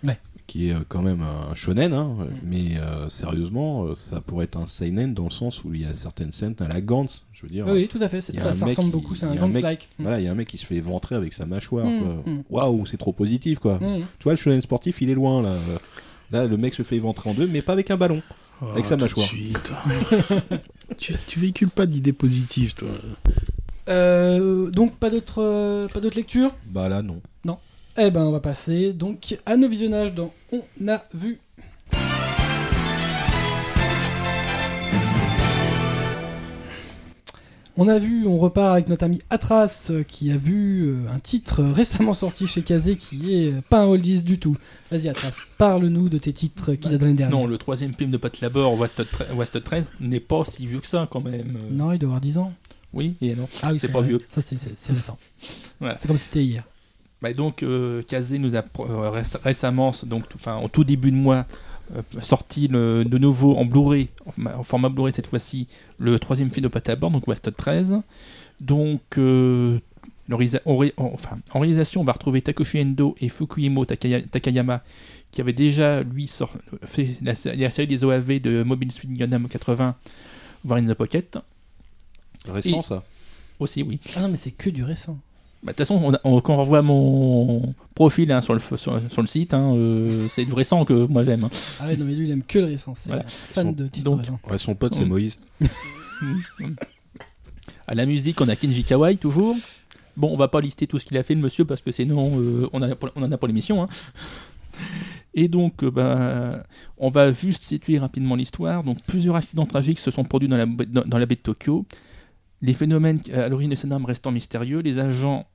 Ouais. 0.03 0.19
Qui 0.47 0.69
est 0.69 0.75
euh, 0.75 0.81
quand 0.89 1.01
même 1.03 1.23
un 1.23 1.55
shonen, 1.55 1.93
hein, 1.93 2.17
Mm. 2.19 2.27
mais 2.45 2.77
euh, 2.79 3.09
sérieusement, 3.09 3.85
euh, 3.85 3.95
ça 3.95 4.21
pourrait 4.21 4.45
être 4.45 4.57
un 4.59 4.67
seinen 4.67 5.15
dans 5.15 5.25
le 5.25 5.31
sens 5.31 5.65
où 5.65 5.73
il 5.75 5.81
y 5.81 5.85
a 5.87 5.95
certaines 5.95 6.33
scènes 6.33 6.55
à 6.61 6.69
la 6.69 6.81
Gantz. 6.81 7.25
Je 7.33 7.43
veux 7.43 7.49
dire, 7.49 7.67
Oui, 7.67 7.73
oui, 7.73 7.89
tout 7.89 7.99
à 8.01 8.09
fait, 8.09 8.21
ça, 8.21 8.33
ressemble 8.51 8.73
qui- 8.89 8.93
beaucoup, 8.93 9.15
c'est 9.15 9.27
un 9.27 9.35
Gantz-like. 9.35 9.89
Mm. 9.99 10.03
voilà, 10.03 10.21
il 10.21 10.25
y 10.25 10.29
a 10.29 10.33
un 10.33 10.35
mec 10.35 10.49
qui 10.49 10.59
se 10.59 10.67
fait 10.67 10.77
éventrer 10.77 11.15
avec 11.15 11.33
sa 11.33 11.47
mâchoire. 11.47 11.87
Mm, 11.87 12.23
mm. 12.31 12.43
Waouh, 12.51 12.85
c'est 12.87 12.97
trop 12.99 13.13
positif, 13.13 13.59
quoi. 13.59 13.77
Mm. 13.79 14.03
Tu 14.19 14.25
vois, 14.25 14.33
le 14.33 14.37
shonen 14.39 14.61
sportif, 14.61 15.01
il 15.01 15.11
est 15.11 15.15
loin 15.15 15.43
là. 15.43 15.57
Là, 16.31 16.47
le 16.47 16.57
mec 16.57 16.75
se 16.75 16.83
fait 16.83 16.97
éventrer 16.97 17.31
en 17.31 17.35
deux, 17.35 17.47
mais 17.47 17.63
pas 17.63 17.73
avec 17.73 17.91
un 17.91 17.97
ballon. 17.97 18.21
Avec 18.73 18.87
sa 18.87 18.97
mâchoire. 18.97 19.29
tu, 20.99 21.15
tu 21.27 21.39
véhicules 21.41 21.71
pas 21.71 21.87
d'idées 21.87 22.13
positives, 22.13 22.75
toi. 22.75 22.89
Euh, 23.89 24.71
donc 24.71 24.97
pas 24.97 25.11
d'autres 25.11 25.43
euh, 25.43 25.89
pas 25.89 26.01
d'autres 26.01 26.17
lectures? 26.17 26.55
Bah 26.67 26.89
là, 26.89 27.03
non. 27.03 27.21
Eh 27.97 28.11
ben 28.11 28.23
on 28.23 28.33
va 28.33 28.41
passer 28.41 28.93
donc 28.93 29.39
à 29.47 29.57
nos 29.57 29.69
visionnages 29.69 30.15
dans 30.15 30.33
On 30.53 30.89
a 30.89 31.05
vu. 31.15 31.39
On 37.77 37.89
a 37.89 37.99
vu, 37.99 38.25
on 38.25 38.39
repart 38.39 38.73
avec 38.73 38.89
notre 38.89 39.05
ami 39.05 39.21
Atras 39.31 39.89
euh, 39.91 40.05
qui 40.05 40.31
a 40.31 40.37
vu 40.37 40.87
euh, 40.87 41.09
un 41.13 41.19
titre 41.19 41.65
récemment 41.75 42.15
sorti 42.15 42.47
chez 42.47 42.63
Kazé 42.63 42.95
qui 42.97 43.35
est 43.35 43.53
euh, 43.53 43.61
pas 43.69 43.81
un 43.81 43.87
oldies 43.87 44.23
du 44.23 44.39
tout. 44.39 44.57
Vas-y 44.93 45.09
Atras, 45.09 45.33
parle-nous 45.59 46.09
de 46.09 46.19
tes 46.19 46.33
titres 46.33 46.75
qu'il 46.75 46.95
a 46.95 46.99
donné 46.99 47.15
dernière. 47.15 47.37
Non, 47.37 47.49
le 47.49 47.59
troisième 47.59 47.93
film 47.95 48.13
de 48.13 48.17
Pat 48.17 48.41
Labor, 48.41 48.79
Wasted 48.79 49.65
13, 49.65 49.95
n'est 49.99 50.21
pas 50.21 50.45
si 50.45 50.69
vieux 50.69 50.79
que 50.79 50.87
ça 50.87 51.09
quand 51.11 51.21
même. 51.21 51.59
Non, 51.73 51.91
il 51.91 51.99
doit 51.99 52.11
avoir 52.11 52.21
10 52.21 52.39
ans. 52.39 52.53
Oui 52.93 53.17
et 53.21 53.35
non. 53.35 53.49
Ah 53.65 53.73
oui, 53.73 53.81
C'est 53.81 53.89
pas 53.89 53.99
vrai. 53.99 54.09
vieux. 54.09 54.23
Ça 54.31 54.41
c'est 54.41 54.57
récent. 54.93 55.19
Voilà. 55.81 55.97
C'est 55.99 56.07
comme 56.07 56.17
si 56.19 56.25
c'était 56.25 56.45
hier. 56.45 56.63
Bah, 57.25 57.33
donc, 57.33 57.63
euh, 57.63 58.03
Kazé 58.03 58.39
nous 58.39 58.55
a 58.55 58.61
pro- 58.61 58.85
euh, 58.87 59.11
réc- 59.11 59.39
récemment, 59.43 59.93
donc, 60.05 60.29
tout- 60.29 60.37
enfin, 60.39 60.59
au 60.59 60.69
tout 60.69 60.85
début 60.85 61.11
de 61.11 61.17
mois, 61.17 61.47
euh, 61.97 62.03
sorti 62.21 62.69
le, 62.69 63.03
de 63.03 63.17
nouveau 63.17 63.57
en 63.57 63.65
Blu-ray, 63.65 64.09
en, 64.27 64.59
en 64.59 64.63
format 64.63 64.91
Blu-ray 64.91 65.15
cette 65.15 65.29
fois-ci, 65.29 65.67
le 65.99 66.19
troisième 66.19 66.51
film 66.51 66.65
de 66.65 66.69
Pat 66.69 66.87
donc 67.01 67.27
Wasted 67.27 67.57
13. 67.57 67.95
Donc, 68.61 69.01
euh, 69.17 69.79
en, 70.31 70.35
en- 70.37 70.91
enfin, 71.15 71.39
en 71.53 71.61
réalisation, 71.61 72.03
on 72.03 72.05
va 72.05 72.13
retrouver 72.13 72.43
Takeshi 72.43 72.83
Endo 72.83 73.15
et 73.23 73.31
Fukuyemo 73.31 73.87
Takaya- 73.87 74.29
Takayama, 74.29 74.83
qui 75.31 75.41
avaient 75.41 75.55
déjà, 75.55 76.03
lui, 76.03 76.31
fait 76.85 77.17
la, 77.23 77.35
sé- 77.35 77.57
la 77.57 77.71
série 77.71 77.87
des 77.89 78.05
OAV 78.05 78.39
de 78.41 78.63
Mobile 78.65 78.93
Suit 78.93 79.09
Gundam 79.09 79.49
80, 79.49 79.95
voire 80.63 80.79
In 80.79 80.85
the 80.85 80.93
Pocket. 80.95 81.39
Récent, 82.47 82.81
Et- 82.81 82.83
ça. 82.83 83.03
Aussi, 83.61 83.83
oui. 83.83 83.99
Ah 84.15 84.21
non, 84.21 84.29
mais 84.29 84.37
c'est 84.37 84.51
que 84.51 84.69
du 84.69 84.85
récent. 84.85 85.17
Bah, 85.65 85.73
De 85.73 85.77
toute 85.77 85.79
façon, 85.79 85.95
on 86.03 86.13
a- 86.15 86.21
on- 86.25 86.41
quand 86.43 86.55
on 86.55 86.59
revoit 86.59 86.83
mon 86.83 87.75
profil 87.95 88.31
hein, 88.33 88.41
sur, 88.43 88.53
le, 88.55 88.61
sur, 88.61 88.77
sur 88.77 89.23
le 89.23 89.27
site, 89.27 89.55
hein, 89.55 89.75
euh, 89.75 90.29
c'est 90.31 90.45
du 90.45 90.53
récent 90.53 90.85
que 90.85 91.07
moi 91.07 91.23
j'aime. 91.23 91.45
hein. 91.45 91.51
Ah 91.81 91.87
ouais, 91.87 91.97
non, 91.97 92.05
mais 92.05 92.15
lui, 92.15 92.27
il 92.29 92.33
aime 92.33 92.43
que 92.43 92.59
le 92.59 92.67
récent. 92.67 92.93
C'est 92.95 93.09
Voilà. 93.09 93.25
fan 93.29 93.67
Son- 93.69 93.73
de 93.73 93.87
titres 93.89 94.05
donc, 94.05 94.21
récents. 94.21 94.41
Ouais, 94.51 94.59
son 94.59 94.75
pote, 94.75 94.95
c'est. 94.95 95.05
Moïse. 95.05 95.39
À 97.87 97.95
la 97.95 98.07
musique, 98.07 98.41
on 98.41 98.49
a 98.49 98.57
Kenji 98.57 98.85
Kawai 98.85 99.17
toujours. 99.17 99.57
Bon, 100.17 100.31
on 100.33 100.37
va 100.37 100.49
pas 100.49 100.61
lister 100.61 100.87
tout 100.87 100.99
ce 100.99 101.05
qu'il 101.05 101.17
a 101.19 101.23
fait, 101.23 101.35
le 101.35 101.41
monsieur, 101.41 101.65
parce 101.65 101.81
que 101.81 101.93
sinon, 101.93 102.39
euh, 102.39 102.69
on, 102.73 102.83
a, 102.83 102.89
on 103.17 103.23
en 103.23 103.33
a 103.33 103.37
pour 103.37 103.49
l'émission. 103.49 103.83
hein. 103.83 103.89
Et 105.35 105.49
donc, 105.49 105.83
euh, 105.83 105.91
bah, 105.91 106.63
on 106.99 107.11
va 107.11 107.33
juste 107.33 107.65
situer 107.65 107.99
rapidement 107.99 108.37
l'histoire. 108.37 108.85
Donc, 108.85 108.99
plusieurs 109.07 109.37
accidents 109.37 109.67
tragiques 109.67 109.99
se 109.99 110.11
sont 110.11 110.25
produits 110.25 110.49
dans 110.49 110.57
la, 110.57 110.67
dans 110.67 111.19
la 111.19 111.27
baie 111.27 111.35
de 111.35 111.41
Tokyo. 111.41 111.85
Les 112.63 112.73
phénomènes 112.75 113.21
à 113.35 113.49
l'origine 113.49 113.71
de 113.73 113.77
ces 113.77 113.87
drames 113.89 114.05
restant 114.07 114.31
mystérieux, 114.31 114.79
les 114.81 114.99
agents 114.99 115.47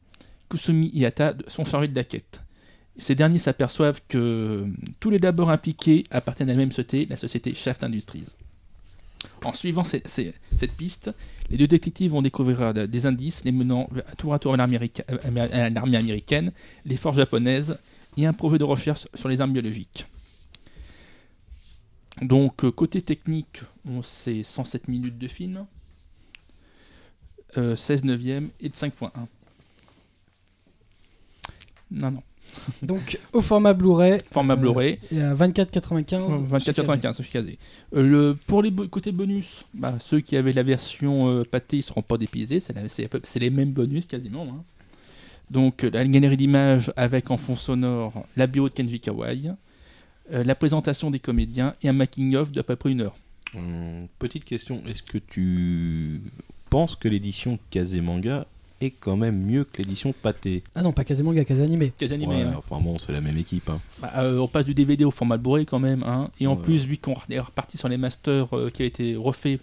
Kusumi 0.50 0.91
et 0.95 1.06
Hata 1.06 1.36
sont 1.47 1.66
chargés 1.66 1.88
de 1.88 1.95
la 1.95 2.04
quête. 2.04 2.41
Ces 2.97 3.16
derniers 3.16 3.39
s'aperçoivent 3.39 4.02
que 4.08 4.68
tous 5.00 5.10
les 5.10 5.20
d'abord 5.20 5.50
impliqués 5.50 6.04
appartiennent 6.12 6.50
à 6.50 6.54
la 6.54 6.58
même 6.58 6.72
société, 6.72 7.06
la 7.10 7.16
société 7.16 7.54
Shaft 7.54 7.84
Industries. 7.84 8.26
En 9.43 9.54
suivant 9.54 9.84
cette 9.84 10.72
piste, 10.78 11.12
les 11.50 11.58
deux 11.58 11.68
détectives 11.68 12.12
vont 12.12 12.22
découvrir 12.22 12.62
euh, 12.62 12.88
des 12.88 13.06
indices 13.06 13.43
les 13.43 13.52
menant 13.52 13.89
tour 14.18 14.34
à 14.34 14.39
tour 14.39 14.54
à 14.54 14.58
l'armée 14.58 14.78
américa- 14.78 15.04
euh, 15.10 15.47
à 15.66 15.70
l'armée 15.70 15.97
américaine, 15.97 16.52
les 16.86 16.97
forces 16.97 17.18
japonaises 17.18 17.78
et 18.18 18.26
un 18.26 18.34
projet 18.34 18.58
de 18.58 18.64
recherche 18.64 19.08
sur 19.16 19.30
les 19.30 19.39
armes 19.41 19.54
biologiques. 19.54 20.06
Donc, 22.22 22.64
euh, 22.64 22.72
côté 22.72 23.02
technique, 23.02 23.62
on 23.86 24.02
c'est 24.04 24.43
107 24.43 24.88
minutes 24.88 25.18
de 25.18 25.28
film, 25.28 25.66
euh, 27.58 27.76
16 27.76 28.04
neuvième 28.04 28.50
et 28.60 28.70
de 28.70 28.76
5.1. 28.76 29.28
Non, 31.92 32.12
non. 32.12 32.22
Donc, 32.82 33.20
au 33.34 33.42
format 33.42 33.74
Blu-ray, 33.74 34.20
Format 34.32 34.54
Euh, 34.54 34.58
Blu-ray. 34.58 35.00
il 35.12 35.18
y 35.20 35.22
a 35.22 35.34
24,95. 35.36 36.48
24,95 36.50 37.22
chez 37.24 37.30
Kazé. 37.30 37.60
Euh, 37.96 38.02
le, 38.02 38.38
pour 38.48 38.64
les 38.64 38.72
côtés 38.72 39.12
bonus, 39.12 39.66
bah, 39.74 39.96
ceux 40.00 40.20
qui 40.20 40.36
avaient 40.36 40.54
la 40.54 40.64
version 40.64 41.30
euh, 41.30 41.44
pâtée, 41.44 41.78
ils 41.78 41.84
seront 41.84 42.02
pas 42.02 42.18
dépisés. 42.18 42.60
C'est, 42.60 42.76
à 42.76 43.40
les 43.40 43.50
mêmes 43.50 43.72
bonus 43.72 44.06
quasiment. 44.08 44.44
hein. 44.50 44.64
Donc 45.52 45.84
euh, 45.84 45.90
la 45.92 46.06
galerie 46.08 46.38
d'images 46.38 46.92
avec 46.96 47.30
en 47.32 47.38
fond 47.38 47.56
sonore 47.56 48.26
la 48.38 48.46
bio 48.48 48.70
de 48.70 48.74
Kenji 48.74 49.00
Kawai, 49.00 49.52
euh, 50.32 50.44
la 50.44 50.56
présentation 50.56 51.10
des 51.12 51.20
comédiens 51.20 51.74
et 51.82 51.90
un 51.90 51.94
making-of 51.94 52.52
d'à 52.52 52.62
peu 52.64 52.76
près 52.76 52.92
une 52.92 53.02
heure. 53.02 53.16
Hum, 53.56 54.08
petite 54.20 54.46
question, 54.46 54.82
est-ce 54.88 55.02
que 55.02 55.18
tu 55.18 56.22
penses 56.70 56.96
que 56.96 57.08
l'édition 57.08 57.58
Kazemanga 57.72 58.46
est 58.82 58.92
quand 58.92 59.18
même 59.18 59.38
mieux 59.46 59.64
que 59.64 59.78
l'édition 59.82 60.14
Pâté 60.14 60.64
Ah 60.76 60.82
non, 60.82 60.92
pas 60.94 61.04
Kazemanga, 61.04 61.44
Kazanime. 61.46 61.92
Quasi 61.98 62.14
animé. 62.14 62.36
Ouais, 62.36 62.42
hein. 62.44 62.54
Enfin 62.58 62.80
bon, 62.82 62.98
c'est 62.98 63.12
la 63.12 63.22
même 63.22 63.38
équipe. 63.38 63.70
hein. 63.70 63.80
Bah, 64.02 64.12
euh, 64.18 64.38
on 64.40 64.48
passe 64.48 64.66
du 64.66 64.74
DVD 64.74 65.04
au 65.06 65.12
format 65.12 65.38
Blu-ray 65.38 65.66
quand 65.66 65.80
même. 65.80 66.04
hein. 66.04 66.30
Et 66.40 66.48
en 66.48 66.56
Ouais. 66.56 66.62
plus, 66.62 66.88
lui, 66.88 66.98
qu'on 66.98 67.16
est 67.30 67.40
reparti 67.40 67.78
sur 67.78 67.90
les 67.90 67.98
masters 67.98 68.56
euh, 68.56 68.70
qui 68.70 68.84
a 68.84 68.86
été 68.86 69.16
refait 69.16 69.60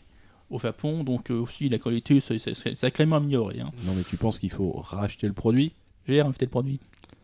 au 0.51 0.59
Japon, 0.61 1.03
donc 1.03 1.31
euh, 1.31 1.35
aussi 1.41 1.69
la 1.69 1.79
qualité, 1.79 2.21
c'est, 2.21 2.39
sacrément 2.77 3.17
amélioré. 3.17 3.61
Hein. 3.61 3.73
Non 3.85 3.93
mais 3.97 4.03
tu 4.09 4.17
penses 4.17 4.39
qu'il 4.39 4.51
faut 4.53 4.71
racheter 4.73 5.27
le 5.27 5.33
produit? 5.33 5.73
J'ai 6.07 6.23
racheté 6.23 6.45
le 6.45 6.51
produit. 6.51 6.79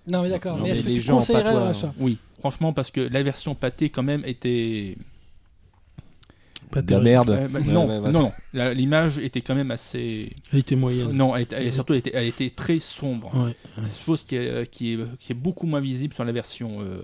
Non, 0.09 0.23
mais 0.23 0.29
d'accord. 0.31 0.57
Mais 0.57 0.63
mais 0.65 0.69
est-ce 0.71 0.83
que 0.83 0.89
les 0.89 0.95
tu 0.95 1.01
gens, 1.03 1.15
pas 1.19 1.21
conseillerais 1.21 1.43
toi, 1.53 1.53
le 1.61 1.67
rachat 1.67 1.95
Oui, 2.01 2.19
franchement, 2.41 2.73
parce 2.73 2.91
que 2.91 3.01
la 3.01 3.23
version 3.23 3.55
pâtée, 3.55 3.91
quand 3.91 4.03
même, 4.03 4.23
était. 4.27 4.97
Pas 6.73 6.83
De 6.83 6.91
la 6.95 7.01
merde. 7.01 7.31
Euh, 7.31 7.49
bah, 7.49 7.61
non, 7.61 7.87
ouais, 7.89 7.99
ouais. 7.99 8.11
non, 8.11 8.23
non. 8.23 8.33
La- 8.55 8.75
L'image 8.75 9.19
était 9.19 9.41
quand 9.43 9.55
même 9.55 9.71
assez. 9.71 10.35
Elle 10.53 10.59
était 10.61 10.75
moyenne. 10.77 11.13
Non, 11.13 11.37
elle, 11.37 11.43
était- 11.43 11.57
elle- 11.65 11.73
surtout, 11.73 11.93
elle 11.93 12.01
était, 12.01 12.13
elle 12.15 12.27
était 12.27 12.51
très 12.51 12.81
sombre. 12.81 13.31
Ouais. 13.37 13.53
Chose 14.05 14.25
qui 14.25 14.37
est, 14.37 14.69
qui, 14.71 14.95
est, 14.95 14.99
qui 15.21 15.33
est 15.33 15.37
beaucoup 15.37 15.67
moins 15.67 15.81
visible 15.81 16.15
sur 16.15 16.25
la 16.25 16.33
version 16.33 16.79
euh, 16.81 17.03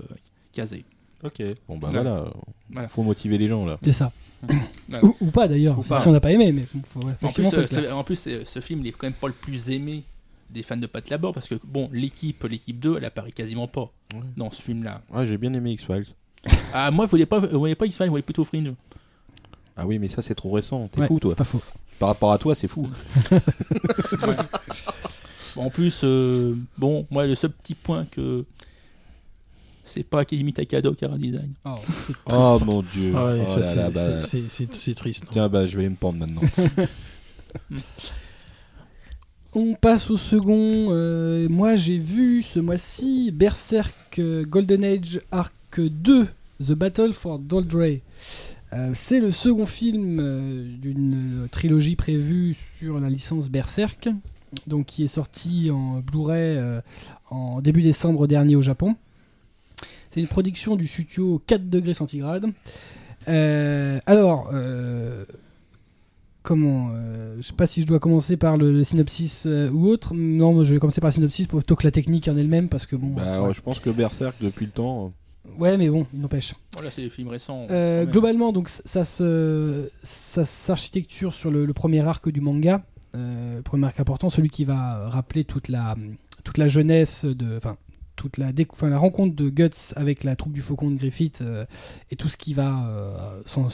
casée. 0.52 0.84
Ok. 1.22 1.42
Bon 1.68 1.78
bah 1.78 1.88
Ouais. 1.88 1.94
voilà. 1.94 2.32
Voilà. 2.70 2.88
Faut 2.88 3.02
motiver 3.02 3.38
les 3.38 3.48
gens 3.48 3.64
là. 3.66 3.76
C'est 3.82 3.92
ça. 3.92 4.12
Voilà. 4.88 5.04
Ou, 5.04 5.16
ou 5.20 5.30
pas 5.30 5.48
d'ailleurs, 5.48 5.78
Ou 5.78 5.82
si, 5.82 5.88
pas. 5.90 6.02
on 6.06 6.12
n'a 6.12 6.20
pas 6.20 6.30
aimé. 6.32 6.50
Mais 6.52 6.62
faut, 6.62 6.78
faut- 6.86 7.00
ouais, 7.00 7.12
En 7.12 7.14
plus, 7.14 7.26
effectivement, 7.26 7.50
faut 7.50 7.56
euh, 7.56 7.62
être 7.64 7.70
clair. 7.70 7.88
ce, 7.90 7.92
en 7.92 8.04
plus, 8.04 8.26
euh, 8.28 8.42
ce 8.46 8.60
film 8.60 8.80
n'est 8.82 8.92
quand 8.92 9.06
même 9.06 9.12
pas 9.12 9.26
le 9.26 9.32
plus 9.34 9.68
aimé 9.70 10.04
des 10.48 10.62
fans 10.62 10.76
de 10.78 10.86
Pat 10.86 11.06
Labor 11.10 11.34
parce 11.34 11.48
que 11.48 11.56
bon, 11.64 11.90
l'équipe, 11.92 12.42
l'équipe 12.44 12.78
2, 12.78 12.96
elle 12.98 13.04
apparaît 13.04 13.32
quasiment 13.32 13.66
pas 13.68 13.92
Ouais. 14.14 14.20
dans 14.36 14.50
ce 14.50 14.62
film-là. 14.62 15.02
Ouais, 15.12 15.26
j'ai 15.26 15.36
bien 15.36 15.52
aimé 15.52 15.72
X-Files. 15.72 16.06
Ah, 16.72 16.90
moi, 16.90 17.04
je 17.06 17.10
voyais 17.10 17.26
pas, 17.26 17.40
je 17.40 17.56
voyais 17.56 17.74
pas 17.74 17.84
X-Files, 17.86 18.06
je 18.06 18.10
voyais 18.10 18.22
plutôt 18.22 18.44
Fringe. 18.44 18.72
Ah 19.78 19.86
oui, 19.86 19.98
mais 19.98 20.08
ça 20.08 20.20
c'est 20.22 20.34
trop 20.34 20.50
récent. 20.50 20.88
T'es 20.92 21.00
Ouais, 21.00 21.06
fou 21.06 21.18
toi. 21.20 21.30
C'est 21.30 21.36
pas 21.38 21.44
faux. 21.44 21.62
Par 21.98 22.08
rapport 22.10 22.32
à 22.32 22.38
toi, 22.38 22.54
c'est 22.54 22.68
fou. 22.68 22.88
En 25.56 25.70
plus, 25.70 26.00
euh, 26.04 26.54
bon, 26.76 27.06
moi, 27.10 27.26
le 27.26 27.34
seul 27.34 27.50
petit 27.50 27.74
point 27.74 28.04
que 28.10 28.44
c'est 29.84 30.02
pas 30.04 30.20
Akemi 30.20 30.52
Takada 30.52 30.90
au 30.90 30.94
Cara 30.94 31.16
Design. 31.16 31.52
Oh, 31.64 31.76
Oh 32.30 32.58
mon 32.64 32.82
dieu. 32.82 33.12
Ah 33.16 33.24
ouais, 33.26 33.42
Oh 33.46 33.50
c'est- 33.64 33.90
bah, 33.92 34.94
triste. 34.94 35.24
non. 35.26 35.30
Tiens, 35.32 35.48
bah 35.48 35.66
je 35.66 35.74
vais 35.76 35.80
aller 35.84 35.90
me 35.90 35.96
pendre 35.96 36.18
maintenant. 36.18 36.42
On 39.54 39.74
passe 39.74 40.10
au 40.10 40.16
second. 40.16 40.88
euh, 40.90 41.48
moi, 41.48 41.74
j'ai 41.76 41.98
vu 41.98 42.42
ce 42.42 42.60
mois-ci 42.60 43.30
Berserk 43.32 44.18
euh, 44.18 44.44
Golden 44.44 44.84
Age 44.84 45.20
Arc 45.32 45.54
2, 45.80 46.28
The 46.60 46.72
Battle 46.72 47.12
for 47.12 47.38
Doldrey. 47.38 48.02
Euh, 48.72 48.92
c'est 48.94 49.20
le 49.20 49.30
second 49.30 49.66
film 49.66 50.18
euh, 50.20 50.76
d'une 50.76 51.48
trilogie 51.50 51.96
prévue 51.96 52.54
sur 52.78 53.00
la 53.00 53.08
licence 53.08 53.48
Berserk, 53.48 54.08
donc 54.66 54.86
qui 54.86 55.04
est 55.04 55.08
sorti 55.08 55.70
en 55.70 56.00
Blu-ray 56.00 56.56
euh, 56.58 56.80
en 57.30 57.62
début 57.62 57.82
décembre 57.82 58.26
dernier 58.26 58.56
au 58.56 58.62
Japon. 58.62 58.96
C'est 60.10 60.20
une 60.20 60.28
production 60.28 60.76
du 60.76 60.86
studio 60.86 61.42
4 61.46 61.68
degrés 61.70 61.94
centigrade. 61.94 62.46
Euh, 63.28 64.00
alors, 64.06 64.50
comment 66.42 66.90
Je 67.36 67.42
sais 67.42 67.52
pas 67.52 67.66
si 67.66 67.82
je 67.82 67.86
dois 67.86 67.98
commencer 67.98 68.36
par 68.36 68.56
le, 68.56 68.72
le 68.72 68.84
synopsis 68.84 69.46
ou 69.46 69.86
autre. 69.86 70.14
Non, 70.14 70.64
je 70.64 70.72
vais 70.72 70.80
commencer 70.80 71.00
par 71.00 71.08
le 71.08 71.14
synopsis 71.14 71.46
plutôt 71.46 71.76
que 71.76 71.84
la 71.84 71.90
technique 71.90 72.26
en 72.28 72.36
elle-même 72.36 72.68
parce 72.68 72.86
que 72.86 72.96
bon. 72.96 73.08
bah 73.14 73.42
ouais, 73.42 73.52
je 73.54 73.60
pense 73.60 73.80
que 73.80 73.90
Berserk 73.90 74.36
depuis 74.40 74.66
le 74.66 74.72
temps. 74.72 75.10
Ouais, 75.58 75.76
mais 75.76 75.88
bon, 75.88 76.06
il 76.12 76.20
n'empêche. 76.20 76.54
Voilà, 76.72 76.90
c'est 76.90 77.02
des 77.02 77.10
films 77.10 77.28
récents. 77.28 77.66
Euh, 77.70 78.04
globalement, 78.04 78.52
donc 78.52 78.68
ça, 78.68 78.82
ça 78.84 79.04
se, 79.04 79.90
ça 80.02 80.44
s'architecture 80.44 81.34
sur 81.34 81.50
le, 81.50 81.64
le 81.66 81.72
premier 81.72 82.00
arc 82.00 82.28
du 82.28 82.40
manga. 82.40 82.84
Euh, 83.14 83.56
le 83.56 83.62
premier 83.62 83.86
arc 83.86 83.98
important, 84.00 84.28
celui 84.30 84.50
qui 84.50 84.64
va 84.64 85.08
rappeler 85.08 85.44
toute 85.44 85.68
la, 85.68 85.94
toute 86.44 86.58
la 86.58 86.68
jeunesse 86.68 87.24
de, 87.24 87.56
enfin, 87.56 87.76
toute 88.16 88.36
la, 88.36 88.52
déc- 88.52 88.68
enfin, 88.72 88.90
la 88.90 88.98
rencontre 88.98 89.34
de 89.34 89.48
Guts 89.48 89.94
avec 89.96 90.24
la 90.24 90.36
troupe 90.36 90.52
du 90.52 90.60
Faucon 90.60 90.90
de 90.90 90.96
Griffith 90.96 91.40
euh, 91.40 91.64
et 92.10 92.16
tout 92.16 92.28
ce 92.28 92.36
qui 92.36 92.52
va 92.52 92.86
euh, 92.86 93.40
s'en 93.46 93.68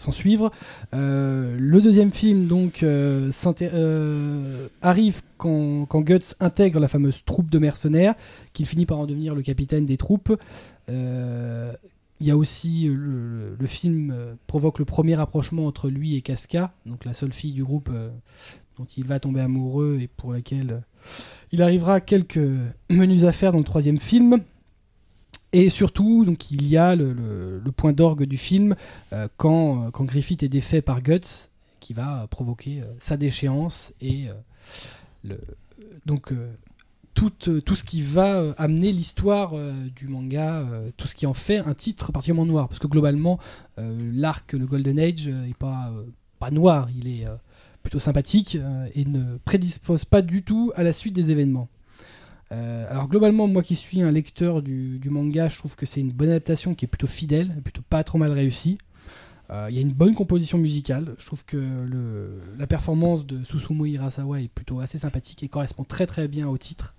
s'en 0.00 0.12
suivre. 0.12 0.50
Euh, 0.94 1.56
le 1.58 1.80
deuxième 1.80 2.10
film 2.10 2.46
donc 2.46 2.82
euh, 2.82 3.30
euh, 3.62 4.68
arrive 4.82 5.22
quand, 5.36 5.86
quand 5.86 6.00
Guts 6.00 6.34
intègre 6.40 6.80
la 6.80 6.88
fameuse 6.88 7.24
troupe 7.24 7.50
de 7.50 7.58
mercenaires, 7.58 8.14
qu'il 8.52 8.66
finit 8.66 8.86
par 8.86 8.98
en 8.98 9.06
devenir 9.06 9.34
le 9.34 9.42
capitaine 9.42 9.86
des 9.86 9.96
troupes. 9.96 10.36
Il 12.20 12.26
y 12.26 12.32
a 12.32 12.36
aussi 12.36 12.88
le, 12.90 13.56
film 13.66 14.12
provoque 14.48 14.80
le 14.80 14.84
premier 14.84 15.14
rapprochement 15.14 15.66
entre 15.66 15.88
lui 15.88 16.16
et 16.16 16.20
Casca, 16.20 16.72
donc 16.84 17.04
la 17.04 17.14
seule 17.14 17.32
fille 17.32 17.52
du 17.52 17.62
groupe 17.62 17.90
dont 18.76 18.86
il 18.96 19.06
va 19.06 19.20
tomber 19.20 19.40
amoureux 19.40 19.98
et 20.00 20.08
pour 20.08 20.32
laquelle 20.32 20.82
il 21.52 21.62
arrivera 21.62 22.00
quelques 22.00 22.40
menus 22.90 23.22
affaires 23.22 23.52
dans 23.52 23.58
le 23.58 23.64
troisième 23.64 23.98
film. 23.98 24.40
Et 25.52 25.70
surtout, 25.70 26.24
donc, 26.24 26.50
il 26.50 26.66
y 26.68 26.76
a 26.76 26.94
le, 26.94 27.62
point 27.76 27.92
d'orgue 27.92 28.24
du 28.24 28.36
film 28.36 28.74
euh, 29.12 29.28
quand, 29.36 29.86
euh, 29.86 29.90
quand 29.90 30.04
Griffith 30.04 30.42
est 30.42 30.48
défait 30.48 30.82
par 30.82 31.02
Guts, 31.02 31.48
qui 31.80 31.94
va 31.94 32.22
euh, 32.22 32.26
provoquer 32.26 32.82
sa 33.00 33.16
déchéance 33.16 33.92
et 34.00 34.26
donc 36.06 36.32
tout, 37.14 37.30
tout 37.30 37.74
ce 37.74 37.84
qui 37.84 38.02
va 38.02 38.54
amener 38.56 38.92
l'histoire 38.92 39.54
du 39.94 40.08
manga, 40.08 40.66
tout 40.96 41.06
ce 41.06 41.14
qui 41.14 41.26
en 41.26 41.34
fait 41.34 41.58
un 41.58 41.74
titre 41.74 42.12
particulièrement 42.12 42.46
noir. 42.46 42.68
Parce 42.68 42.78
que 42.78 42.86
globalement, 42.86 43.38
l'arc, 43.76 44.52
le 44.52 44.66
Golden 44.66 44.98
Age, 44.98 45.28
euh, 45.28 45.46
est 45.46 45.56
pas, 45.56 45.92
pas 46.38 46.50
noir, 46.50 46.88
il 46.96 47.08
est 47.08 47.26
plutôt 47.82 47.98
sympathique 47.98 48.58
et 48.94 49.04
ne 49.04 49.38
prédispose 49.38 50.04
pas 50.04 50.22
du 50.22 50.42
tout 50.42 50.72
à 50.76 50.82
la 50.82 50.92
suite 50.92 51.14
des 51.14 51.30
événements. 51.30 51.68
Euh, 52.50 52.86
alors 52.90 53.08
globalement, 53.08 53.46
moi 53.46 53.62
qui 53.62 53.74
suis 53.74 54.00
un 54.02 54.10
lecteur 54.10 54.62
du, 54.62 55.00
manga, 55.10 55.48
je 55.48 55.58
trouve 55.58 55.76
que 55.76 55.84
c'est 55.86 56.00
une 56.00 56.12
bonne 56.12 56.30
adaptation 56.30 56.74
qui 56.74 56.84
est 56.86 56.88
plutôt 56.88 57.06
fidèle, 57.06 57.54
plutôt 57.62 57.82
pas 57.88 58.02
trop 58.04 58.18
mal 58.18 58.32
réussie. 58.32 58.78
Euh, 59.50 59.66
Il 59.70 59.76
y 59.76 59.78
a 59.78 59.82
une 59.82 59.92
bonne 59.92 60.14
composition 60.14 60.58
musicale. 60.58 61.14
Je 61.18 61.26
trouve 61.26 61.44
que 61.44 61.88
la 62.58 62.66
performance 62.66 63.26
de 63.26 63.42
Susumu 63.44 63.88
Hirasawa 63.90 64.40
est 64.40 64.48
plutôt 64.48 64.80
assez 64.80 64.98
sympathique 64.98 65.42
et 65.42 65.48
correspond 65.48 65.84
très 65.84 66.06
très 66.06 66.28
bien 66.28 66.48
au 66.48 66.58
titre. 66.58 66.94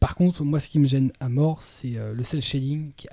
Par 0.00 0.14
contre, 0.14 0.42
moi 0.44 0.60
ce 0.60 0.68
qui 0.68 0.78
me 0.78 0.86
gêne 0.86 1.12
à 1.20 1.28
mort, 1.28 1.62
c'est 1.62 1.96
euh, 1.96 2.14
le 2.14 2.24
cel 2.24 2.40
shading 2.42 2.92
qui 2.96 3.06
est 3.06 3.10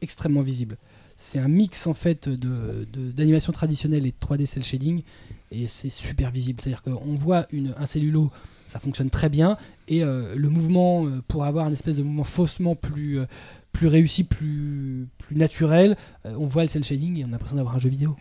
extrêmement 0.00 0.42
visible. 0.42 0.76
c'est 1.16 1.40
un 1.40 1.48
mix 1.48 1.88
en 1.88 1.94
fait 1.94 2.28
de 2.28 2.86
de- 2.92 3.10
d'animation 3.10 3.52
traditionnelle 3.52 4.06
et 4.06 4.12
de 4.12 4.16
3D 4.20 4.46
cel 4.46 4.62
shading 4.62 5.02
et 5.50 5.66
c'est 5.66 5.90
super 5.90 6.30
visible. 6.30 6.60
C'est-à-dire 6.62 6.82
qu'on 6.84 7.16
voit 7.16 7.46
un 7.76 7.86
cellulo, 7.86 8.30
ça 8.68 8.78
fonctionne 8.78 9.10
très 9.10 9.28
bien 9.28 9.56
et 9.88 10.04
euh, 10.04 10.34
le 10.36 10.48
mouvement 10.48 11.06
euh, 11.06 11.22
pour 11.26 11.44
avoir 11.44 11.66
un 11.66 11.72
espèce 11.72 11.96
de 11.96 12.02
mouvement 12.02 12.24
faussement 12.24 12.76
plus 12.76 13.18
euh, 13.18 13.26
plus 13.72 13.86
réussi, 13.86 14.24
plus 14.24 15.08
plus 15.18 15.36
naturel, 15.36 15.96
on 16.24 16.46
voit 16.46 16.62
le 16.62 16.68
cel 16.68 16.84
shading 16.84 17.18
et 17.18 17.24
on 17.24 17.28
a 17.28 17.30
l'impression 17.32 17.56
d'avoir 17.56 17.76
un 17.76 17.78
jeu 17.78 17.90
vidéo. 17.90 18.16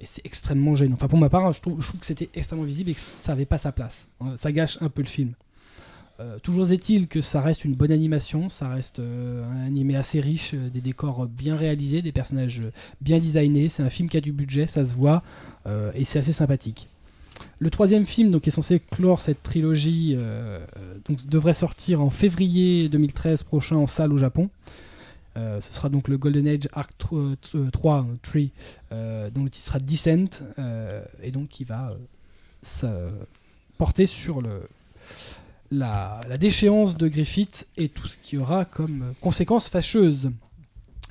Et 0.00 0.06
c'est 0.06 0.24
extrêmement 0.26 0.74
gênant. 0.76 0.94
Enfin, 0.94 1.08
pour 1.08 1.18
ma 1.18 1.28
part, 1.28 1.52
je 1.52 1.60
trouve, 1.60 1.80
je 1.80 1.86
trouve 1.86 2.00
que 2.00 2.06
c'était 2.06 2.28
extrêmement 2.34 2.64
visible 2.64 2.90
et 2.90 2.94
que 2.94 3.00
ça 3.00 3.32
n'avait 3.32 3.46
pas 3.46 3.58
sa 3.58 3.72
place. 3.72 4.08
Euh, 4.22 4.36
Ça 4.36 4.50
gâche 4.52 4.78
un 4.80 4.88
peu 4.88 5.02
le 5.02 5.08
film. 5.08 5.34
Toujours 6.42 6.70
est-il 6.70 7.08
que 7.08 7.22
ça 7.22 7.40
reste 7.40 7.64
une 7.64 7.74
bonne 7.74 7.92
animation, 7.92 8.50
ça 8.50 8.68
reste 8.68 9.00
un 9.00 9.64
animé 9.64 9.96
assez 9.96 10.20
riche, 10.20 10.52
des 10.52 10.82
décors 10.82 11.26
bien 11.26 11.56
réalisés, 11.56 12.02
des 12.02 12.12
personnages 12.12 12.62
bien 13.00 13.18
designés. 13.18 13.70
C'est 13.70 13.82
un 13.82 13.88
film 13.88 14.06
qui 14.10 14.18
a 14.18 14.20
du 14.20 14.30
budget, 14.30 14.66
ça 14.66 14.84
se 14.84 14.92
voit, 14.92 15.22
et 15.94 16.04
c'est 16.04 16.18
assez 16.18 16.34
sympathique. 16.34 16.89
Le 17.60 17.70
troisième 17.70 18.06
film, 18.06 18.30
donc, 18.30 18.42
qui 18.42 18.48
est 18.48 18.52
censé 18.52 18.80
clore 18.80 19.20
cette 19.20 19.42
trilogie, 19.42 20.14
euh, 20.16 20.58
euh, 20.78 20.94
donc, 21.06 21.26
devrait 21.26 21.54
sortir 21.54 22.00
en 22.00 22.10
février 22.10 22.88
2013 22.88 23.42
prochain 23.42 23.76
en 23.76 23.86
salle 23.86 24.12
au 24.12 24.18
Japon. 24.18 24.50
Euh, 25.36 25.60
ce 25.60 25.72
sera 25.72 25.88
donc 25.88 26.08
le 26.08 26.18
Golden 26.18 26.48
Age 26.48 26.68
Arc 26.72 26.90
3, 26.98 27.20
euh, 27.54 27.70
3 27.70 28.06
euh, 28.92 29.30
dont 29.30 29.44
le 29.44 29.50
titre 29.50 29.66
sera 29.66 29.78
Descent, 29.78 30.42
euh, 30.58 31.04
et 31.22 31.30
donc 31.30 31.48
qui 31.48 31.64
va 31.64 31.92
euh, 32.84 33.10
porter 33.78 34.06
sur 34.06 34.42
la, 35.70 36.20
déchéance 36.38 36.96
de 36.96 37.06
Griffith 37.06 37.68
et 37.76 37.88
tout 37.88 38.08
ce 38.08 38.18
qui 38.18 38.38
aura 38.38 38.64
comme 38.64 39.02
euh, 39.02 39.12
conséquence 39.20 39.68
fâcheuse. 39.68 40.32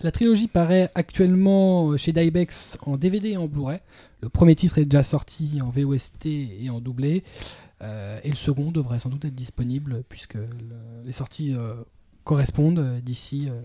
La 0.01 0.11
trilogie 0.11 0.47
paraît 0.47 0.91
actuellement 0.95 1.95
chez 1.97 2.11
Dybex 2.11 2.77
en 2.81 2.97
DVD 2.97 3.29
et 3.29 3.37
en 3.37 3.47
Blu-ray. 3.47 3.79
Le 4.21 4.29
premier 4.29 4.55
titre 4.55 4.77
est 4.77 4.85
déjà 4.85 5.03
sorti 5.03 5.59
en 5.61 5.69
VOST 5.69 6.25
et 6.25 6.69
en 6.69 6.79
doublé. 6.81 7.23
Euh, 7.81 8.19
et 8.23 8.29
le 8.29 8.35
second 8.35 8.71
devrait 8.71 8.99
sans 8.99 9.09
doute 9.09 9.23
être 9.25 9.35
disponible 9.35 10.03
puisque 10.09 10.33
le- 10.33 10.47
les 11.05 11.13
sorties 11.13 11.53
euh, 11.55 11.75
correspondent 12.25 12.99
d'ici 13.01 13.47
euh, 13.49 13.61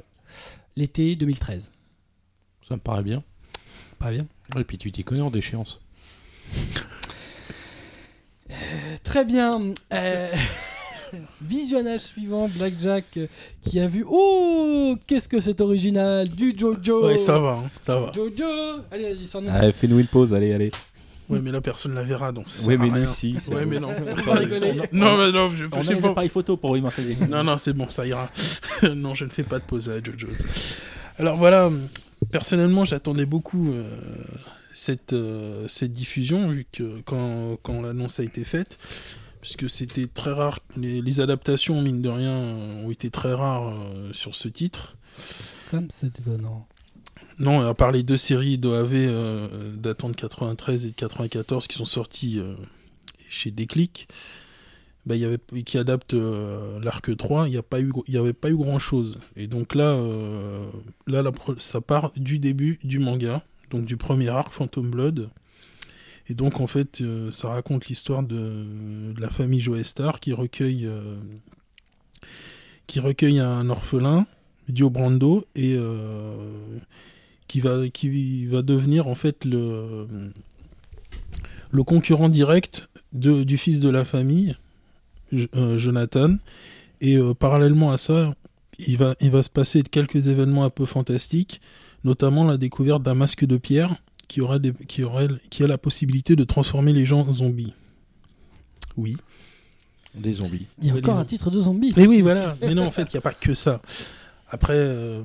l'été 0.77 1.17
2013. 1.17 1.73
Ça 2.69 2.75
me 2.77 2.81
paraît 2.81 3.03
bien. 3.03 3.25
Pas 3.99 4.11
bien. 4.13 4.27
Et 4.57 4.65
puis 4.65 4.79
tu 4.79 4.93
t'y 4.93 5.03
connais 5.03 5.21
en 5.23 5.31
déchéance. 5.31 5.81
Très 9.03 9.25
bien. 9.25 9.75
Visionnage 11.43 12.01
suivant, 12.01 12.49
Blackjack 12.49 13.05
euh, 13.17 13.27
qui 13.63 13.81
a 13.81 13.87
vu 13.87 14.05
Oh, 14.09 14.97
qu'est-ce 15.07 15.29
que 15.29 15.41
c'est 15.41 15.61
original 15.61 16.29
Du 16.29 16.55
Jojo 16.57 17.07
Ouais, 17.07 17.19
ça 17.19 17.39
va, 17.39 17.61
hein, 17.65 17.71
ça 17.81 17.99
va. 18.01 18.13
Jojo 18.15 18.45
Allez, 18.91 19.15
vas-y, 19.15 19.27
sors-nous. 19.27 19.49
Ah, 19.53 19.73
Fais-nous 19.73 19.99
une 20.01 20.07
pause, 20.07 20.33
allez, 20.35 20.53
allez. 20.53 20.71
Ouais, 21.29 21.41
mais 21.43 21.51
là, 21.51 21.61
personne 21.63 21.95
la 21.95 22.03
verra, 22.03 22.33
donc 22.33 22.49
ça 22.51 22.65
sert 22.65 22.81
à 22.81 22.85
mais 22.85 22.91
nous, 22.91 23.07
si. 23.07 23.37
ça- 23.41 23.55
Ouais, 23.55 23.65
mais 23.65 23.81
non. 23.81 23.89
Rigoler. 24.27 24.75
non, 24.93 25.17
mais 25.17 25.33
non, 25.33 25.51
je, 25.51 25.65
On 25.73 25.77
je 25.77 25.81
a 25.81 25.85
sais 25.85 25.95
les 25.95 26.01
pas. 26.03 26.11
appareils 26.11 26.29
photo 26.29 26.57
pour 26.59 26.77
immortaliser. 26.77 27.17
Non, 27.29 27.43
non, 27.43 27.57
c'est 27.57 27.73
bon, 27.73 27.89
ça 27.89 28.07
ira. 28.07 28.31
non, 28.95 29.15
je 29.15 29.25
ne 29.25 29.31
fais 29.31 29.43
pas 29.43 29.59
de 29.59 29.65
pause 29.65 29.89
à 29.89 30.03
JoJo's. 30.03 30.45
Alors 31.19 31.39
voilà, 31.39 31.71
personnellement, 32.31 32.85
j'attendais 32.85 33.25
beaucoup 33.25 33.73
euh, 33.73 33.85
cette, 34.75 35.15
euh, 35.15 35.67
cette 35.67 35.93
diffusion, 35.93 36.49
vu 36.51 36.67
que 36.71 37.01
quand, 37.07 37.57
quand 37.63 37.81
l'annonce 37.81 38.21
a 38.21 38.23
été 38.23 38.45
faite, 38.45 38.79
puisque 39.45 39.69
c'était 39.69 40.07
très 40.07 40.33
rare, 40.33 40.61
les, 40.75 41.03
les 41.03 41.21
adaptations, 41.21 41.83
mine 41.83 42.01
de 42.01 42.09
rien, 42.09 42.33
euh, 42.33 42.87
ont 42.87 42.91
été 42.91 43.11
très 43.11 43.35
rares 43.35 43.75
euh, 43.75 44.11
sur 44.15 44.35
ce 44.35 44.49
titre. 44.49 44.97
Comme 45.71 45.89
c'est 45.91 46.19
étonnant. 46.19 46.67
Non, 47.39 47.61
à 47.61 47.75
part 47.75 47.93
les 47.93 48.03
deux 48.03 48.17
séries 48.17 48.57
d'OAV 48.57 48.93
euh, 48.95 49.49
datant 49.77 50.09
de 50.09 50.15
93 50.15 50.87
et 50.87 50.89
de 50.89 50.95
94 50.95 51.67
qui 51.67 51.77
sont 51.77 51.85
sorties 51.85 52.39
euh, 52.39 52.55
chez 53.29 53.51
Déclic, 53.51 54.09
bah, 55.05 55.15
il 55.15 55.21
y 55.21 55.27
avait, 55.27 55.37
qui 55.63 55.77
adaptent 55.77 56.15
euh, 56.15 56.81
l'arc 56.81 57.15
3, 57.15 57.47
il 57.47 57.51
n'y 58.09 58.17
avait 58.17 58.33
pas 58.33 58.49
eu 58.51 58.57
grand 58.57 58.79
chose. 58.79 59.19
Et 59.37 59.47
donc 59.47 59.75
là, 59.75 59.95
là 61.07 61.21
la 61.21 61.33
ça 61.59 61.83
part 61.83 62.13
du 62.17 62.39
début 62.39 62.81
du 62.83 62.99
manga, 62.99 63.43
donc 63.69 63.85
du 63.85 63.99
premier 63.99 64.31
arc, 64.31 64.55
Phantom 64.55 64.91
Blood. 64.91 65.29
Et 66.29 66.35
donc 66.35 66.61
en 66.61 66.67
fait, 66.67 67.01
euh, 67.01 67.31
ça 67.31 67.49
raconte 67.49 67.87
l'histoire 67.87 68.23
de, 68.23 69.15
la 69.19 69.29
famille 69.29 69.61
Joestar 69.61 70.21
qui 70.21 70.33
recueille, 70.33 70.87
euh, 70.87 71.17
qui 72.87 73.01
recueille 73.01 73.41
un 73.41 73.69
orphelin, 73.69 74.27
Dio 74.69 74.89
Brando, 74.89 75.47
et 75.55 75.75
euh, 75.77 76.37
qui 77.47 77.61
va 77.61 77.89
qui 77.89 78.47
va 78.47 78.63
devenir 78.63 79.07
en 79.07 79.15
fait 79.15 79.45
le 79.45 80.07
le 81.71 81.83
concurrent 81.83 82.29
direct 82.29 82.89
de, 83.13 83.43
du 83.43 83.59
fils 83.59 83.81
de 83.81 83.91
la 83.91 84.05
famille 84.05 84.57
Jonathan. 85.33 86.37
Et 87.01 87.19
parallèlement 87.39 87.91
à 87.93 87.99
ça 87.99 88.35
il 88.79 88.97
va 88.97 89.15
il 89.21 89.31
va 89.31 89.43
se 89.43 89.51
passer 89.51 89.83
quelques 89.83 90.27
événements 90.27 90.65
un 90.65 90.71
peu 90.71 90.87
fantastiques 90.87 91.61
notamment 92.05 92.45
la 92.45 92.57
découverte 92.57 93.03
d'un 93.03 93.15
masque 93.15 93.45
de 93.45 93.57
pierre 93.57 93.97
qui 94.29 94.41
aura 94.41 94.59
des, 94.59 94.73
qui 94.89 95.03
a 95.63 95.67
la 95.67 95.79
possibilité 95.79 96.37
de 96.37 96.45
transformer 96.45 96.93
les 96.93 97.07
gens 97.07 97.21
en 97.21 97.33
zombies 97.33 97.75
oui 98.97 99.17
Des 100.15 100.35
zombies. 100.35 100.67
Il 100.81 100.87
y 100.87 100.91
a 100.91 100.95
Ouais, 100.95 101.01
encore 101.01 101.19
un 101.19 101.25
titre 101.25 101.51
de 101.51 101.61
zombie. 101.61 101.93
et 101.97 102.07
oui, 102.07 102.23
voilà. 102.23 102.57
Mais 102.61 102.75
non, 102.75 102.87
en 102.87 102.91
fait, 102.93 103.03
il 103.13 103.15
n'y 103.15 103.19
a 103.19 103.23
pas 103.23 103.33
que 103.35 103.55
ça. 103.55 103.83
Après, 104.49 104.77
euh, 104.77 105.25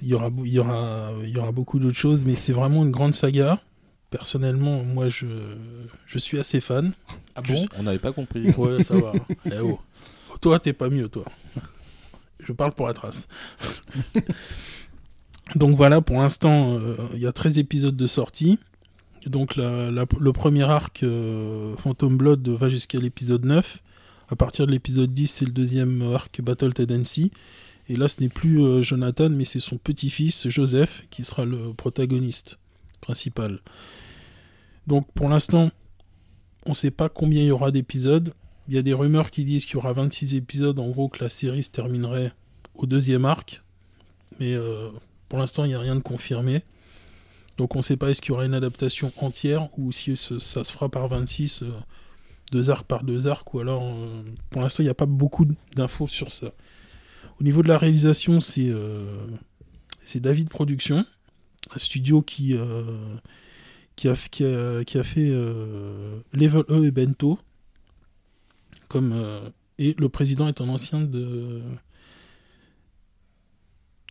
il 0.00 0.08
y 0.08 0.14
aura, 0.14 0.30
il 0.42 0.50
y 0.52 0.58
aura, 0.58 1.12
il 1.22 1.28
y 1.28 1.36
aura 1.36 1.52
beaucoup 1.52 1.78
d'autres 1.78 1.98
choses, 1.98 2.24
mais 2.24 2.34
c'est 2.34 2.54
vraiment 2.54 2.82
une 2.82 2.90
grande 2.90 3.12
saga. 3.14 3.60
Personnellement, 4.08 4.82
moi, 4.84 5.10
je, 5.10 5.26
je 6.06 6.18
suis 6.18 6.38
assez 6.38 6.62
fan. 6.62 6.94
Ah 7.34 7.42
bon 7.42 7.66
On 7.78 7.82
n'avait 7.82 7.98
pas 7.98 8.12
compris. 8.12 8.50
Ouais, 8.52 8.82
ça 8.82 8.96
va. 8.96 9.12
Eh 9.44 9.58
oh. 9.62 9.78
Toi, 10.40 10.58
t'es 10.58 10.72
pas 10.72 10.88
mieux, 10.88 11.08
toi. 11.10 11.24
Je 12.40 12.52
parle 12.54 12.72
pour 12.72 12.86
la 12.86 12.94
trace. 12.94 13.28
Donc 15.56 15.76
voilà, 15.76 16.00
pour 16.00 16.18
l'instant, 16.18 16.76
euh, 16.78 16.96
il 17.14 17.20
y 17.20 17.26
a 17.26 17.32
13 17.32 17.58
épisodes 17.58 17.96
de 17.96 18.06
sortie. 18.06 18.58
Donc 19.26 19.56
le 19.56 20.30
premier 20.30 20.62
arc, 20.62 21.02
euh, 21.02 21.76
Phantom 21.76 22.16
Blood, 22.16 22.48
va 22.48 22.68
jusqu'à 22.68 22.98
l'épisode 22.98 23.44
9. 23.44 23.82
À 24.28 24.36
partir 24.36 24.66
de 24.66 24.72
l'épisode 24.72 25.12
10, 25.12 25.26
c'est 25.26 25.44
le 25.44 25.50
deuxième 25.50 26.02
arc, 26.14 26.40
Battle 26.40 26.72
Tendency. 26.72 27.32
Et 27.88 27.96
là, 27.96 28.08
ce 28.08 28.20
n'est 28.20 28.28
plus 28.28 28.62
euh, 28.62 28.82
Jonathan, 28.82 29.28
mais 29.28 29.44
c'est 29.44 29.60
son 29.60 29.76
petit-fils, 29.76 30.48
Joseph, 30.48 31.04
qui 31.10 31.24
sera 31.24 31.44
le 31.44 31.74
protagoniste 31.74 32.58
principal. 33.00 33.60
Donc 34.86 35.10
pour 35.12 35.28
l'instant, 35.28 35.70
on 36.64 36.70
ne 36.70 36.74
sait 36.74 36.92
pas 36.92 37.08
combien 37.08 37.42
il 37.42 37.48
y 37.48 37.50
aura 37.50 37.72
d'épisodes. 37.72 38.32
Il 38.68 38.74
y 38.74 38.78
a 38.78 38.82
des 38.82 38.94
rumeurs 38.94 39.32
qui 39.32 39.44
disent 39.44 39.64
qu'il 39.64 39.74
y 39.74 39.78
aura 39.78 39.92
26 39.92 40.36
épisodes, 40.36 40.78
en 40.78 40.88
gros 40.88 41.08
que 41.08 41.24
la 41.24 41.30
série 41.30 41.64
se 41.64 41.70
terminerait 41.70 42.32
au 42.76 42.86
deuxième 42.86 43.24
arc. 43.24 43.62
Mais 44.38 44.54
pour 45.30 45.38
l'instant, 45.38 45.64
il 45.64 45.68
n'y 45.68 45.74
a 45.74 45.80
rien 45.80 45.94
de 45.94 46.00
confirmé. 46.00 46.62
Donc 47.56 47.76
on 47.76 47.78
ne 47.78 47.82
sait 47.82 47.96
pas 47.96 48.10
est-ce 48.10 48.20
qu'il 48.20 48.30
y 48.30 48.32
aura 48.32 48.44
une 48.44 48.54
adaptation 48.54 49.12
entière 49.16 49.68
ou 49.78 49.92
si 49.92 50.16
ça 50.16 50.64
se 50.64 50.72
fera 50.72 50.88
par 50.88 51.08
26, 51.08 51.62
euh, 51.62 51.70
deux 52.50 52.68
arcs 52.68 52.86
par 52.86 53.04
deux 53.04 53.26
arcs, 53.26 53.54
ou 53.54 53.60
alors 53.60 53.84
euh, 53.84 54.22
pour 54.50 54.60
l'instant 54.60 54.82
il 54.82 54.86
n'y 54.86 54.90
a 54.90 54.94
pas 54.94 55.06
beaucoup 55.06 55.46
d'infos 55.76 56.08
sur 56.08 56.32
ça. 56.32 56.52
Au 57.40 57.44
niveau 57.44 57.62
de 57.62 57.68
la 57.68 57.78
réalisation, 57.78 58.40
c'est 58.40 58.68
euh, 58.68 59.26
David 60.16 60.48
Production, 60.48 61.06
un 61.74 61.78
studio 61.78 62.22
qui, 62.22 62.54
euh, 62.54 63.16
a, 64.04 64.14
qui, 64.28 64.44
a, 64.98 65.04
fait 65.04 65.30
Level 66.32 66.64
E 66.68 66.84
et 66.84 66.90
Bento. 66.90 67.38
Comme, 68.88 69.14
et 69.78 69.94
le 69.96 70.08
président 70.08 70.48
est 70.48 70.60
un 70.60 70.68
ancien 70.68 71.00
de. 71.00 71.62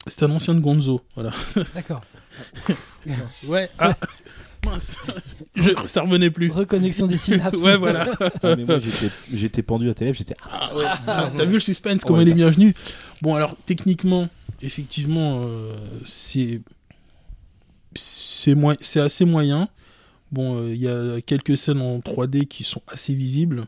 C'est 0.07 0.23
un 0.23 0.31
ancien 0.31 0.53
de 0.55 0.59
Gonzo, 0.59 1.01
voilà. 1.15 1.31
D'accord. 1.75 2.01
Ouais, 3.47 3.69
ah 3.79 3.95
Mince, 4.65 4.97
Je, 5.55 5.71
ça 5.87 6.01
revenait 6.01 6.29
plus. 6.31 6.49
Reconnexion 6.51 7.07
des 7.07 7.17
synapses. 7.17 7.57
Ouais, 7.61 7.77
voilà. 7.77 8.07
Ah, 8.43 8.55
mais 8.57 8.65
moi, 8.65 8.79
j'étais- 8.79 9.13
j'étais 9.33 9.61
pendu 9.63 9.89
à 9.89 9.93
tes 9.93 10.05
lèvres, 10.05 10.17
j'étais. 10.17 10.35
Ah, 10.43 10.59
Ah 10.69 10.75
ouais. 10.75 10.83
Ah, 11.07 11.31
T'as 11.35 11.45
vu 11.45 11.53
le 11.53 11.59
suspense, 11.61 12.03
comment 12.03 12.17
Ouais, 12.19 12.25
il 12.25 12.29
est 12.29 12.33
bienvenu 12.33 12.73
Bon, 13.21 13.35
alors, 13.35 13.55
techniquement, 13.65 14.27
effectivement, 14.61 15.41
euh, 15.45 15.73
c'est. 16.05 16.61
C'est 17.95 18.53
moi- 18.55 18.75
c'est 18.81 18.99
assez 18.99 19.25
moyen. 19.25 19.69
Bon, 20.31 20.57
euh, 20.61 20.73
il 20.73 20.81
y 20.81 20.87
a 20.87 21.21
quelques 21.21 21.57
scènes 21.57 21.81
en 21.81 21.99
3D 21.99 22.45
qui 22.45 22.63
sont 22.63 22.81
assez 22.87 23.13
visibles. 23.15 23.65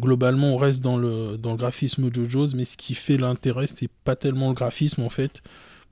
Globalement, 0.00 0.54
on 0.54 0.56
reste 0.56 0.82
dans 0.82 0.96
le, 0.96 1.36
dans 1.38 1.52
le 1.52 1.56
graphisme 1.56 2.10
de 2.10 2.24
JoJo's, 2.28 2.54
mais 2.54 2.64
ce 2.64 2.76
qui 2.76 2.94
fait 2.94 3.16
l'intérêt, 3.16 3.66
c'est 3.68 3.88
pas 4.04 4.16
tellement 4.16 4.48
le 4.48 4.54
graphisme 4.54 5.02
en 5.02 5.08
fait. 5.10 5.42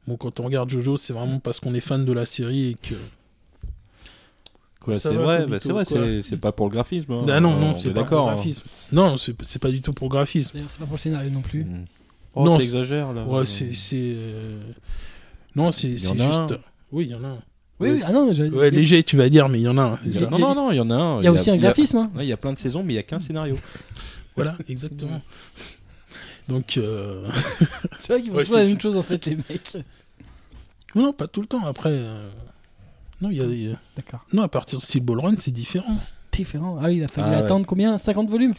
Bon, 0.08 0.16
quand 0.16 0.40
on 0.40 0.44
regarde 0.44 0.68
JoJo, 0.70 0.96
c'est 0.96 1.12
vraiment 1.12 1.38
parce 1.38 1.60
qu'on 1.60 1.74
est 1.74 1.80
fan 1.80 2.04
de 2.04 2.12
la 2.12 2.26
série 2.26 2.70
et 2.70 2.74
que. 2.74 2.94
Quoi, 4.80 4.96
c'est 4.96 5.14
vrai, 5.14 5.46
bah, 5.46 5.58
c'est 5.60 5.68
vrai, 5.70 5.84
c'est- 5.84 6.22
c'est 6.22 6.36
pas 6.36 6.50
pour 6.50 6.66
le 6.66 6.72
graphisme. 6.72 7.12
hein. 7.12 7.24
Ah 7.28 7.38
non, 7.38 7.50
On 7.52 7.60
non, 7.60 7.72
est 7.72 7.74
c'est 7.76 7.92
pas 7.92 8.02
pour 8.04 8.16
le 8.18 8.34
graphisme. 8.34 8.64
Non, 8.90 9.16
c'est 9.16 9.58
pas 9.60 9.70
du 9.70 9.80
tout 9.80 9.92
pour 9.92 10.08
le 10.08 10.10
graphisme. 10.12 10.54
D'ailleurs, 10.54 10.70
c'est 10.70 10.80
pas 10.80 10.86
pour 10.86 10.94
le 10.94 10.98
scénario 10.98 11.30
non 11.30 11.40
plus. 11.42 11.64
Mm. 11.64 11.84
Oh, 12.34 12.44
Non, 12.44 12.58
t'exagères 12.58 13.12
là. 13.12 13.24
Ouais, 13.24 13.46
c'est. 13.46 13.74
c'est, 13.74 14.14
euh, 14.16 14.60
Non, 15.54 15.70
c'est 15.70 15.92
un. 15.92 15.96
juste. 16.48 16.60
Oui, 16.90 17.04
il 17.04 17.10
y 17.12 17.14
en 17.14 17.22
a 17.22 17.28
un. 17.28 17.42
Oui, 17.82 17.88
Ouais. 17.90 17.94
oui, 17.96 18.02
ah 18.06 18.12
non, 18.12 18.26
mais 18.26 18.32
j'ai- 18.34 18.48
Ouais, 18.48 18.70
léger, 18.70 19.02
tu 19.02 19.16
vas 19.16 19.28
dire, 19.28 19.48
mais 19.48 19.58
il 19.60 19.64
y 19.64 19.68
en 19.68 19.76
a 19.78 19.82
un. 19.82 19.98
Il 20.06 20.14
y 20.14 20.24
a- 20.24 20.28
Non, 20.30 20.38
non, 20.38 20.54
non, 20.54 20.70
il 20.72 20.76
y 20.76 20.80
en 20.80 20.90
a 20.90 20.94
un. 20.94 21.18
il 21.20 21.24
y 21.24 21.26
a 21.26 21.32
aussi 21.32 21.50
un 21.50 21.56
graphisme. 21.56 21.96
hein. 21.98 22.10
Ouais, 22.16 22.24
il 22.24 22.28
y 22.28 22.32
a 22.32 22.36
plein 22.36 22.52
de 22.52 22.58
saisons, 22.58 22.82
mais 22.82 22.94
il 22.94 22.96
y 22.96 23.00
a 23.00 23.02
qu'un 23.02 23.20
scénario. 23.20 23.56
Voilà, 24.36 24.56
exactement. 24.68 25.20
Donc, 26.48 26.76
euh, 26.78 27.28
C'est 28.00 28.12
vrai 28.14 28.22
qu'ils 28.22 28.30
font 28.30 28.38
Ouais, 28.38 28.42
toujours 28.44 28.56
la 28.56 28.64
c'est- 28.64 28.68
même 28.70 28.80
chose 28.80 28.96
en 28.96 29.02
fait, 29.02 29.26
les 29.26 29.36
mecs. 29.36 29.76
non, 30.94 31.12
pas 31.12 31.28
tout 31.28 31.40
le 31.42 31.46
temps. 31.46 31.64
Après, 31.64 31.90
euh, 31.92 32.28
non, 33.20 33.30
il 33.30 33.36
y 33.36 33.40
a, 33.40 33.44
il 33.44 33.68
y 33.68 33.72
a- 33.72 33.78
D'accord. 33.96 34.24
non, 34.32 34.42
à 34.42 34.48
partir 34.48 34.78
de 34.78 34.82
Steel 34.84 35.02
Ball 35.02 35.20
Run, 35.20 35.34
c'est 35.38 35.50
différent. 35.52 35.96
Différent. 36.32 36.78
Ah 36.80 36.86
oui, 36.86 36.96
il 36.96 37.04
a 37.04 37.08
fallu 37.08 37.28
Ah 37.28 37.38
ouais. 37.38 37.44
attendre 37.44 37.66
combien? 37.66 37.98
50 37.98 38.28
volumes? 38.30 38.54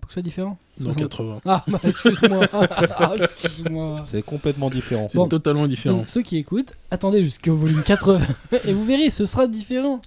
Pour 0.00 0.08
que 0.08 0.12
ce 0.12 0.14
soit 0.14 0.22
différent 0.22 0.58
Non, 0.80 0.92
60. 0.92 1.02
80. 1.10 1.40
Ah, 1.46 1.64
bah, 1.66 1.80
excuse-moi. 1.84 2.46
Ah, 2.52 3.14
excuse-moi. 3.20 4.06
C'est 4.10 4.22
complètement 4.22 4.70
différent. 4.70 5.08
C'est 5.10 5.16
Bon. 5.18 5.28
totalement 5.28 5.66
différent. 5.66 5.98
Donc, 5.98 6.08
ceux 6.10 6.22
qui 6.22 6.36
écoutent, 6.36 6.72
attendez 6.90 7.24
jusqu'au 7.24 7.54
volume 7.56 7.82
80 7.82 8.20
et 8.66 8.72
vous 8.72 8.84
verrez, 8.84 9.10
ce 9.10 9.26
sera 9.26 9.46
différent. 9.46 10.00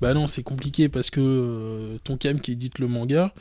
Bah 0.00 0.12
non, 0.14 0.26
c'est 0.26 0.42
compliqué 0.42 0.88
parce 0.88 1.10
que 1.10 1.20
euh, 1.20 1.98
Tonkam 2.04 2.40
qui 2.40 2.52
édite 2.52 2.78
le 2.78 2.86
manga 2.88 3.32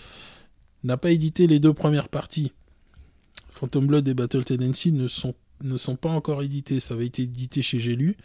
n'a 0.83 0.95
pas 0.97 1.11
édité 1.11 1.47
les 1.47 1.59
deux 1.59 1.73
premières 1.73 2.07
parties. 2.09 2.51
Phantom 3.51 3.85
Blood 3.87 4.07
et 4.07 4.13
Battle 4.13 4.43
Tendency 4.45 4.91
ne 4.91 5.07
sont, 5.07 5.33
ne 5.63 5.77
sont 5.77 5.95
pas 5.95 6.09
encore 6.09 6.43
édités. 6.43 6.79
Ça 6.79 6.93
avait 6.93 7.07
été 7.07 7.23
édité 7.23 7.61
chez 7.61 7.79
J'ai 7.79 7.95
lu, 7.95 8.15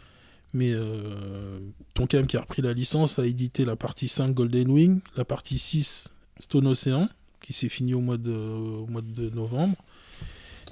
mais 0.53 0.71
euh, 0.71 1.59
Tonkam 1.93 2.25
qui 2.27 2.37
a 2.37 2.41
repris 2.41 2.61
la 2.61 2.73
licence 2.73 3.17
a 3.19 3.25
édité 3.25 3.65
la 3.65 3.75
partie 3.75 4.07
5 4.07 4.33
Golden 4.33 4.69
Wing, 4.69 5.01
la 5.17 5.25
partie 5.25 5.57
6 5.57 6.09
Stone 6.39 6.67
Ocean, 6.67 7.07
qui 7.41 7.53
s'est 7.53 7.69
fini 7.69 7.93
au 7.93 8.01
mois, 8.01 8.17
de, 8.17 8.31
au 8.31 8.87
mois 8.87 9.01
de 9.01 9.29
novembre. 9.29 9.75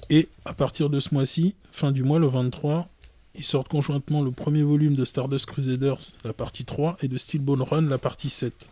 Et 0.09 0.27
à 0.45 0.53
partir 0.53 0.89
de 0.89 0.99
ce 0.99 1.13
mois-ci, 1.13 1.55
fin 1.71 1.91
du 1.91 2.03
mois, 2.03 2.19
le 2.19 2.27
23, 2.27 2.87
ils 3.35 3.43
sortent 3.43 3.67
conjointement 3.67 4.21
le 4.21 4.31
premier 4.31 4.63
volume 4.63 4.95
de 4.95 5.05
Stardust 5.05 5.45
Crusaders, 5.45 5.97
la 6.23 6.33
partie 6.33 6.65
3, 6.65 6.97
et 7.01 7.07
de 7.07 7.17
Steel 7.17 7.41
Ball 7.41 7.61
Run, 7.61 7.81
la 7.83 7.97
partie 7.97 8.29
7. 8.29 8.67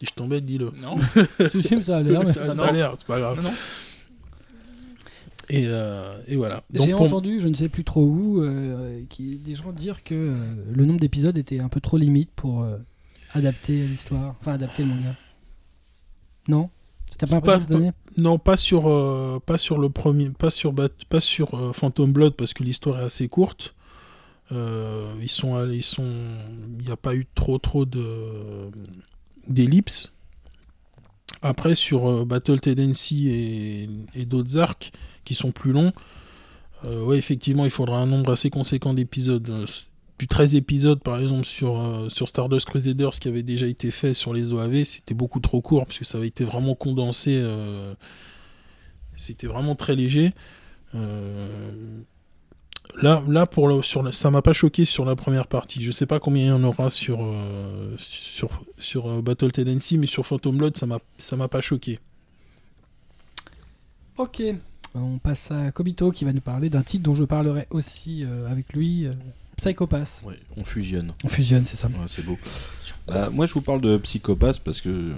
Si 0.00 0.06
je 0.06 0.12
t'embête, 0.14 0.44
dis-le. 0.44 0.72
Non, 0.76 0.94
Si, 1.50 1.82
ça 1.82 1.96
a 1.98 2.02
l'air. 2.02 2.22
mais- 2.24 2.32
ça, 2.32 2.54
ça 2.54 2.64
a 2.66 2.72
l'air, 2.72 2.94
c'est 2.98 3.06
pas 3.06 3.18
grave. 3.18 3.36
non, 3.36 3.44
non. 3.50 3.54
Et, 5.48 5.64
euh, 5.66 6.18
et 6.26 6.34
voilà. 6.36 6.62
J'ai 6.74 6.90
pour- 6.92 7.02
entendu, 7.02 7.40
je 7.40 7.46
ne 7.48 7.54
sais 7.54 7.68
plus 7.68 7.84
trop 7.84 8.02
où, 8.04 8.42
euh, 8.42 9.00
qui, 9.08 9.36
des 9.36 9.54
gens 9.54 9.70
dire 9.72 10.02
que 10.02 10.14
euh, 10.14 10.54
le 10.74 10.84
nombre 10.84 10.98
d'épisodes 11.00 11.38
était 11.38 11.60
un 11.60 11.68
peu 11.68 11.80
trop 11.80 11.96
limite 11.98 12.30
pour 12.34 12.62
euh, 12.62 12.76
adapter 13.32 13.86
l'histoire, 13.86 14.34
enfin 14.40 14.52
adapter 14.54 14.82
le 14.82 14.88
manga. 14.88 15.14
Non? 16.48 16.70
T'as 17.18 17.26
pas 17.26 17.40
Pas- 17.66 17.74
Non, 18.18 18.38
pas 18.38 18.56
sur, 18.56 18.88
euh, 18.88 19.38
pas 19.44 19.58
sur 19.58 19.78
le 19.78 19.90
premier, 19.90 20.30
pas 20.30 20.50
sur, 20.50 20.74
pas 21.08 21.20
sur 21.20 21.54
euh, 21.54 21.72
Phantom 21.72 22.12
Blood 22.12 22.34
parce 22.34 22.52
que 22.54 22.62
l'histoire 22.62 23.00
est 23.00 23.04
assez 23.04 23.28
courte. 23.28 23.74
Euh, 24.52 25.12
ils 25.20 25.28
sont, 25.28 25.68
ils 25.70 25.82
sont, 25.82 26.04
il 26.78 26.84
n'y 26.84 26.90
a 26.90 26.96
pas 26.96 27.14
eu 27.14 27.26
trop 27.34 27.58
trop 27.58 27.84
de 27.84 28.70
d'ellipses. 29.48 30.12
Après 31.42 31.74
sur 31.74 32.24
Battle 32.26 32.60
Tendency 32.60 33.28
et, 33.28 33.88
et 34.20 34.24
d'autres 34.24 34.56
arcs 34.58 34.92
qui 35.24 35.34
sont 35.34 35.52
plus 35.52 35.72
longs, 35.72 35.92
ouais 36.84 37.18
effectivement 37.18 37.64
il 37.64 37.70
faudra 37.70 37.98
un 37.98 38.06
nombre 38.06 38.32
assez 38.32 38.50
conséquent 38.50 38.94
d'épisodes. 38.94 39.66
Du 40.18 40.26
13 40.26 40.54
épisodes 40.54 41.02
par 41.02 41.18
exemple 41.18 41.44
sur, 41.44 41.78
euh, 41.80 42.08
sur 42.08 42.26
Stardust 42.28 42.66
Crusaders 42.66 43.10
qui 43.20 43.28
avait 43.28 43.42
déjà 43.42 43.66
été 43.66 43.90
fait 43.90 44.14
sur 44.14 44.32
les 44.32 44.52
OAV, 44.52 44.84
c'était 44.84 45.14
beaucoup 45.14 45.40
trop 45.40 45.60
court 45.60 45.84
parce 45.86 45.98
que 45.98 46.06
ça 46.06 46.16
avait 46.18 46.28
été 46.28 46.44
vraiment 46.44 46.74
condensé. 46.74 47.38
euh, 47.38 47.94
c'était 49.14 49.46
vraiment 49.46 49.74
très 49.74 49.94
léger. 49.96 50.32
Euh, 50.94 52.00
Là, 53.02 53.22
là 53.28 53.44
pour 53.46 53.68
le- 53.68 53.82
sur 53.82 54.02
la- 54.02 54.12
ça 54.12 54.30
m'a 54.30 54.40
pas 54.40 54.54
choqué 54.54 54.84
sur 54.86 55.04
la 55.04 55.16
première 55.16 55.48
partie. 55.48 55.82
Je 55.82 55.90
sais 55.90 56.06
pas 56.06 56.18
combien 56.20 56.44
il 56.44 56.48
y 56.48 56.50
en 56.50 56.62
aura 56.64 56.88
sur 56.88 57.18
euh, 57.22 57.94
sur 57.98 58.48
sur 58.78 59.22
Battle 59.22 59.52
Tendency, 59.52 59.98
mais 59.98 60.06
sur 60.06 60.24
Phantom 60.24 60.56
Blood, 60.56 60.76
ça 60.78 60.86
m'a 60.86 60.98
ça 61.18 61.36
m'a 61.36 61.48
pas 61.48 61.60
choqué. 61.60 61.98
Ok. 64.16 64.42
On 64.94 65.18
passe 65.18 65.50
à 65.50 65.72
Kobito 65.72 66.10
qui 66.10 66.24
va 66.24 66.32
nous 66.32 66.40
parler 66.40 66.70
d'un 66.70 66.82
titre 66.82 67.02
dont 67.02 67.14
je 67.14 67.24
parlerai 67.24 67.66
aussi 67.70 68.24
avec 68.48 68.72
lui, 68.72 69.06
Psychopass. 69.56 70.22
Ouais, 70.26 70.38
on 70.56 70.64
fusionne. 70.64 71.12
On 71.24 71.28
fusionne, 71.28 71.64
c'est 71.66 71.76
ça. 71.76 71.88
Ouais, 71.88 71.94
c'est 72.08 72.24
beau. 72.24 72.36
Bah, 73.06 73.30
moi, 73.30 73.46
je 73.46 73.54
vous 73.54 73.62
parle 73.62 73.80
de 73.80 73.96
Psychopath 73.96 74.60
parce 74.60 74.80
que, 74.80 75.12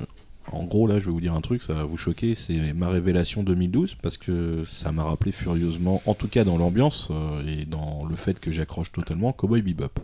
en 0.53 0.64
gros, 0.64 0.86
là, 0.86 0.99
je 0.99 1.07
vais 1.07 1.11
vous 1.11 1.20
dire 1.20 1.34
un 1.34 1.41
truc, 1.41 1.62
ça 1.62 1.74
va 1.74 1.84
vous 1.84 1.97
choquer. 1.97 2.34
C'est 2.34 2.72
ma 2.72 2.89
révélation 2.89 3.43
2012 3.43 3.97
parce 4.01 4.16
que 4.16 4.64
ça 4.66 4.93
m'a 4.93 5.03
rappelé 5.05 5.32
furieusement, 5.32 6.03
en 6.07 6.14
tout 6.14 6.28
cas 6.28 6.45
dans 6.45 6.57
l'ambiance 6.59 7.09
euh, 7.11 7.43
et 7.47 7.64
dans 7.64 8.07
le 8.09 8.16
fait 8.16 8.39
que 8.41 8.51
j'accroche 8.51 8.93
totalement 8.93 9.32
Cowboy 9.32 9.62
Bebop. 9.62 10.01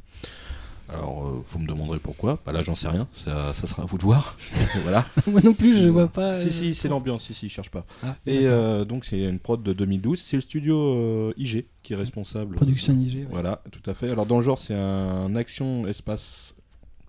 Alors, 0.88 1.26
euh, 1.26 1.44
vous 1.48 1.58
me 1.58 1.66
demanderez 1.66 1.98
pourquoi. 1.98 2.38
Bah 2.44 2.52
là, 2.52 2.60
j'en 2.62 2.74
sais 2.74 2.88
rien. 2.88 3.08
Ça, 3.14 3.54
ça 3.54 3.66
sera 3.66 3.84
à 3.84 3.86
vous 3.86 3.96
de 3.96 4.02
voir. 4.02 4.36
voilà. 4.82 5.06
Moi 5.26 5.40
non 5.42 5.54
plus, 5.54 5.76
je 5.78 5.88
vois 5.88 6.08
pas. 6.08 6.38
Si, 6.38 6.48
euh, 6.48 6.50
si, 6.50 6.74
c'est 6.74 6.88
l'ambiance. 6.88 7.24
Si, 7.24 7.32
si, 7.34 7.48
cherche 7.48 7.70
pas. 7.70 7.86
Ah, 8.02 8.16
Et 8.26 8.46
euh, 8.46 8.84
donc, 8.84 9.04
c'est 9.06 9.20
une 9.24 9.38
prod 9.38 9.62
de 9.62 9.72
2012. 9.72 10.20
C'est 10.20 10.36
le 10.36 10.42
studio 10.42 10.76
euh, 10.78 11.32
IG 11.38 11.64
qui 11.82 11.94
est 11.94 11.96
responsable. 11.96 12.56
Production 12.56 12.92
IG. 12.94 13.20
ouais. 13.20 13.26
Voilà, 13.30 13.62
tout 13.72 13.88
à 13.90 13.94
fait. 13.94 14.10
Alors 14.10 14.26
dans 14.26 14.36
le 14.36 14.42
genre, 14.42 14.58
c'est 14.58 14.74
un 14.74 15.34
action 15.36 15.86
espace 15.86 16.54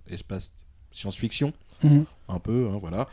espace 0.09 0.51
science-fiction, 0.91 1.51
Mhm. 1.83 2.05
un 2.29 2.39
peu, 2.39 2.69
hein, 2.71 2.77
voilà. 2.79 3.07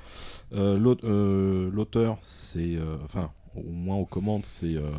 Euh, 0.55 0.79
l'aute- 0.79 1.03
euh, 1.05 1.71
L'auteur, 1.73 2.17
c'est, 2.21 2.77
euh, 2.77 2.97
enfin, 3.05 3.31
au 3.57 3.63
moins 3.71 3.97
aux 3.97 4.05
commandes, 4.05 4.45
c'est 4.47 4.77
euh, 4.77 4.91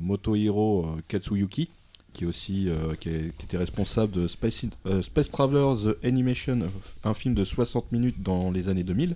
Motohiro 0.00 0.84
euh, 0.86 1.00
Katsuyuki, 1.08 1.70
qui 2.12 2.24
est 2.24 2.26
aussi, 2.26 2.68
euh, 2.68 2.94
qui, 2.98 3.08
est- 3.10 3.36
qui 3.36 3.44
était 3.44 3.56
responsable 3.58 4.12
de 4.12 4.26
Space, 4.26 4.64
euh, 4.86 5.02
Space 5.02 5.30
Traveler 5.30 5.74
The 5.84 6.04
Animation, 6.04 6.60
un 7.04 7.14
film 7.14 7.34
de 7.34 7.44
60 7.44 7.92
minutes 7.92 8.22
dans 8.22 8.50
les 8.50 8.68
années 8.68 8.82
2000. 8.84 9.14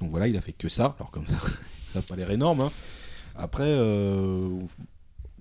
Donc 0.00 0.10
voilà, 0.10 0.26
il 0.28 0.36
a 0.36 0.40
fait 0.40 0.52
que 0.52 0.68
ça. 0.68 0.94
Alors 0.98 1.10
comme 1.10 1.26
ça, 1.26 1.38
ça 1.86 1.98
n'a 2.00 2.02
pas 2.02 2.16
l'air 2.16 2.30
énorme. 2.30 2.60
hein. 2.62 2.72
Après, 3.36 3.64
euh, 3.66 4.48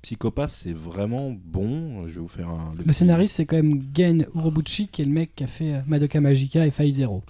Psychopath, 0.01 0.49
c'est 0.49 0.73
vraiment 0.73 1.31
bon. 1.45 2.07
Je 2.07 2.13
vais 2.15 2.21
vous 2.21 2.27
faire 2.27 2.49
un. 2.49 2.71
Le 2.77 2.83
petit- 2.83 2.93
scénariste, 2.93 3.35
c'est 3.35 3.45
quand 3.45 3.57
même 3.57 3.83
Gen 3.95 4.25
Urobuchi, 4.35 4.87
qui 4.87 5.01
est 5.01 5.05
le 5.05 5.11
mec 5.11 5.35
qui 5.35 5.43
a 5.43 5.47
fait 5.47 5.73
euh, 5.75 5.81
Madoka 5.87 6.19
Magica 6.21 6.65
et 6.65 6.71
Fai 6.71 6.89
Zero. 6.91 7.21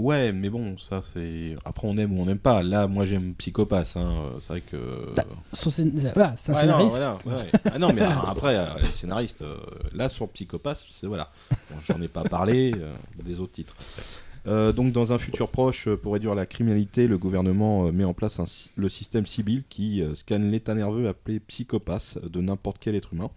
Ouais, 0.00 0.32
mais 0.32 0.48
bon, 0.48 0.76
ça 0.78 1.02
c'est. 1.02 1.54
Après, 1.64 1.88
on 1.88 1.96
aime 1.96 2.16
ou 2.16 2.22
on 2.22 2.26
n'aime 2.26 2.38
pas. 2.38 2.62
Là, 2.62 2.86
moi, 2.86 3.04
j'aime 3.04 3.34
Psychopath. 3.34 3.96
Hein. 3.96 4.00
euh, 4.12 4.30
C'est 4.40 4.48
vrai 4.48 4.60
que. 4.60 5.14
Bah, 5.16 5.24
Son 5.52 5.70
scén- 5.70 5.90
Voilà, 6.14 6.34
c'est 6.38 6.52
un 6.52 6.54
Ouais, 6.54 6.66
non, 6.66 6.88
scénariste. 6.88 6.90
voilà, 6.96 7.18
ouais. 7.26 7.50
Ah 7.72 7.78
non, 7.78 7.92
mais 7.92 8.02
euh, 8.02 8.08
après, 8.26 8.56
euh, 8.56 8.66
les 8.78 8.84
scénaristes, 8.84 9.42
euh, 9.42 9.56
là 9.94 10.08
sur 10.08 10.28
Psychopath, 10.28 10.84
c'est 11.00 11.06
voilà. 11.08 11.30
Bon, 11.70 11.76
J'en 11.86 12.00
ai 12.00 12.08
pas 12.08 12.22
parlé 12.22 12.72
euh, 12.76 12.92
des 13.24 13.40
autres 13.40 13.52
titres. 13.52 13.74
Euh, 14.46 14.72
donc, 14.72 14.92
dans 14.92 15.12
un 15.12 15.18
futur 15.18 15.48
proche, 15.48 15.88
euh, 15.88 15.96
pour 15.96 16.12
réduire 16.14 16.34
la 16.34 16.46
criminalité, 16.46 17.06
le 17.08 17.18
gouvernement 17.18 17.86
euh, 17.86 17.92
met 17.92 18.04
en 18.04 18.14
place 18.14 18.38
un 18.40 18.46
sy- 18.46 18.70
le 18.76 18.88
système 18.88 19.26
Sibyl 19.26 19.64
qui 19.68 20.00
euh, 20.00 20.14
scanne 20.14 20.50
l'état 20.50 20.74
nerveux 20.74 21.08
appelé 21.08 21.40
psychopath 21.40 22.18
de 22.24 22.40
n'importe 22.40 22.78
quel 22.80 22.94
être 22.94 23.12
humain. 23.12 23.30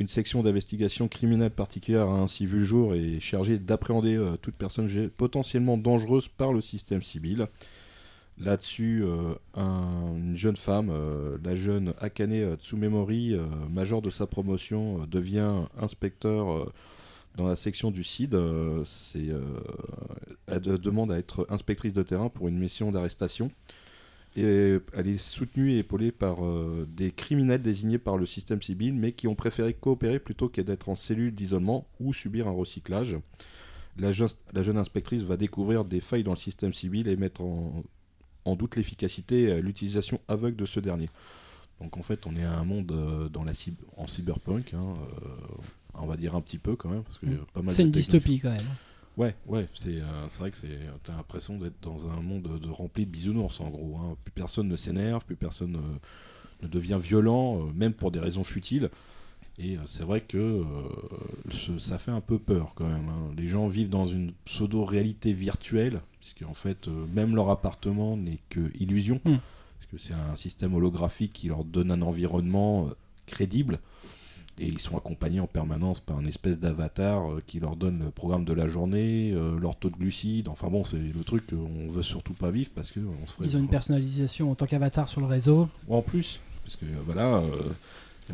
Une 0.00 0.08
section 0.08 0.42
d'investigation 0.42 1.08
criminelle 1.08 1.50
particulière 1.50 2.08
a 2.08 2.18
ainsi 2.20 2.46
vu 2.46 2.60
le 2.60 2.64
jour 2.64 2.94
et 2.94 3.16
est 3.16 3.20
chargée 3.20 3.58
d'appréhender 3.58 4.16
euh, 4.16 4.36
toute 4.40 4.54
personne 4.54 4.88
potentiellement 5.16 5.76
dangereuse 5.76 6.26
par 6.26 6.54
le 6.54 6.62
système 6.62 7.02
Sibyl. 7.02 7.46
Là-dessus, 8.38 9.02
euh, 9.04 9.34
un- 9.54 10.16
une 10.16 10.36
jeune 10.36 10.56
femme, 10.56 10.88
euh, 10.90 11.36
la 11.44 11.54
jeune 11.54 11.92
Akane 12.00 12.56
Tsumemori, 12.56 13.36
major 13.70 14.00
de 14.00 14.08
sa 14.08 14.26
promotion, 14.26 15.06
devient 15.06 15.52
inspecteur 15.78 16.72
dans 17.36 17.46
la 17.46 17.54
section 17.56 17.90
du 17.90 18.02
CID. 18.02 18.34
elle 20.46 20.60
de- 20.62 20.76
demande 20.78 21.12
à 21.12 21.18
être 21.18 21.46
inspectrice 21.50 21.92
de 21.92 22.02
terrain 22.02 22.30
pour 22.30 22.48
une 22.48 22.58
mission 22.58 22.90
d'arrestation. 22.90 23.50
Et 24.36 24.78
elle 24.92 25.08
est 25.08 25.18
soutenue 25.18 25.72
et 25.72 25.78
épaulée 25.78 26.12
par 26.12 26.44
euh, 26.44 26.86
des 26.96 27.10
criminels 27.10 27.62
désignés 27.62 27.98
par 27.98 28.16
le 28.16 28.26
système 28.26 28.62
civil, 28.62 28.94
mais 28.94 29.10
qui 29.12 29.26
ont 29.26 29.34
préféré 29.34 29.74
coopérer 29.74 30.20
plutôt 30.20 30.48
que 30.48 30.60
d'être 30.60 30.88
en 30.88 30.94
cellule 30.94 31.34
d'isolement 31.34 31.86
ou 31.98 32.12
subir 32.12 32.46
un 32.46 32.52
recyclage. 32.52 33.16
La, 33.98 34.12
jeune- 34.12 34.28
la 34.52 34.62
jeune 34.62 34.78
inspectrice 34.78 35.22
va 35.22 35.36
découvrir 35.36 35.84
des 35.84 36.00
failles 36.00 36.22
dans 36.22 36.30
le 36.30 36.36
système 36.36 36.72
civil 36.72 37.08
et 37.08 37.16
mettre 37.16 37.40
en, 37.40 37.82
en 38.44 38.54
doute 38.56 38.76
l'efficacité 38.76 39.42
et 39.44 39.60
l'utilisation 39.60 40.20
aveugle 40.28 40.56
de 40.56 40.66
ce 40.66 40.78
dernier. 40.78 41.08
Donc 41.80 41.96
en 41.96 42.02
fait, 42.04 42.24
on 42.26 42.36
est 42.36 42.44
à 42.44 42.56
un 42.56 42.64
monde 42.64 42.92
euh, 42.92 43.28
dans 43.28 43.42
la 43.42 43.52
en 43.96 44.06
cyberpunk, 44.06 44.74
hein, 44.74 44.80
euh, 45.24 45.30
on 45.94 46.06
va 46.06 46.16
dire 46.16 46.36
un 46.36 46.40
petit 46.40 46.58
peu 46.58 46.76
quand 46.76 46.88
même, 46.88 47.02
parce 47.02 47.18
que 47.18 47.26
Mm. 47.26 47.38
pas 47.52 47.62
mal 47.62 47.74
C'est 47.74 47.82
une 47.82 47.90
dystopie 47.90 48.38
quand 48.38 48.50
même. 48.52 48.66
Ouais, 49.16 49.34
ouais, 49.46 49.68
c'est 49.74 50.00
euh, 50.00 50.28
c'est 50.28 50.38
vrai 50.40 50.50
que 50.50 50.56
c'est 50.56 50.78
t'as 51.02 51.14
l'impression 51.16 51.58
d'être 51.58 51.78
dans 51.82 52.08
un 52.08 52.20
monde 52.22 52.58
de, 52.60 52.68
rempli 52.70 53.04
de 53.04 53.10
bisounours 53.10 53.60
en 53.60 53.68
gros. 53.68 53.96
hein. 53.98 54.16
Plus 54.24 54.30
personne 54.32 54.68
ne 54.68 54.76
s'énerve, 54.76 55.24
plus 55.24 55.36
personne 55.36 55.76
euh, 55.76 55.98
ne 56.62 56.68
devient 56.68 56.98
violent, 57.02 57.58
euh, 57.60 57.72
même 57.74 57.92
pour 57.92 58.10
des 58.10 58.20
raisons 58.20 58.44
futiles. 58.44 58.88
Et 59.58 59.76
c'est 59.86 60.04
vrai 60.04 60.22
que 60.22 60.64
ce- 61.50 61.78
ça 61.78 61.98
fait 61.98 62.12
un 62.12 62.22
peu 62.22 62.38
peur 62.38 62.72
quand 62.74 62.88
même. 62.88 63.10
hein. 63.10 63.34
Les 63.36 63.46
gens 63.46 63.68
vivent 63.68 63.90
dans 63.90 64.06
une 64.06 64.32
pseudo-réalité 64.46 65.34
virtuelle, 65.34 66.00
puisque 66.20 66.42
en 66.48 66.54
fait, 66.54 66.88
même 67.14 67.34
leur 67.34 67.50
appartement 67.50 68.16
n'est 68.16 68.38
que 68.48 68.70
illusion, 68.80 69.20
Mm. 69.26 69.34
parce 69.76 69.86
que 69.90 69.98
c'est 69.98 70.14
un 70.14 70.34
système 70.36 70.74
holographique 70.74 71.34
qui 71.34 71.48
leur 71.48 71.64
donne 71.64 71.90
un 71.90 72.00
environnement 72.00 72.88
crédible. 73.26 73.80
Et 74.60 74.66
ils 74.66 74.78
sont 74.78 74.96
accompagnés 74.96 75.40
en 75.40 75.46
permanence 75.46 76.00
par 76.00 76.18
un 76.18 76.26
espèce 76.26 76.58
d'avatar 76.58 77.30
euh, 77.30 77.42
qui 77.46 77.58
leur 77.60 77.76
donne 77.76 77.98
le 78.04 78.10
programme 78.10 78.44
de 78.44 78.52
la 78.52 78.68
journée, 78.68 79.32
euh, 79.34 79.58
leur 79.58 79.74
taux 79.76 79.88
de 79.90 79.96
glucides. 79.96 80.48
Enfin 80.48 80.68
bon, 80.68 80.84
c'est 80.84 80.98
le 80.98 81.24
truc 81.24 81.46
qu'on 81.48 81.88
veut 81.90 82.02
surtout 82.02 82.34
pas 82.34 82.50
vivre 82.50 82.70
parce 82.74 82.90
que 82.90 83.00
on 83.00 83.26
se 83.26 83.32
ferait. 83.34 83.46
Ils 83.46 83.56
ont 83.56 83.60
une 83.60 83.68
personnalisation 83.68 84.50
en 84.50 84.54
tant 84.54 84.66
qu'avatar 84.66 85.08
sur 85.08 85.20
le 85.20 85.26
réseau. 85.26 85.68
En 85.88 86.02
plus, 86.02 86.40
parce 86.64 86.76
que 86.76 86.84
voilà, 87.06 87.36
euh, 87.38 87.72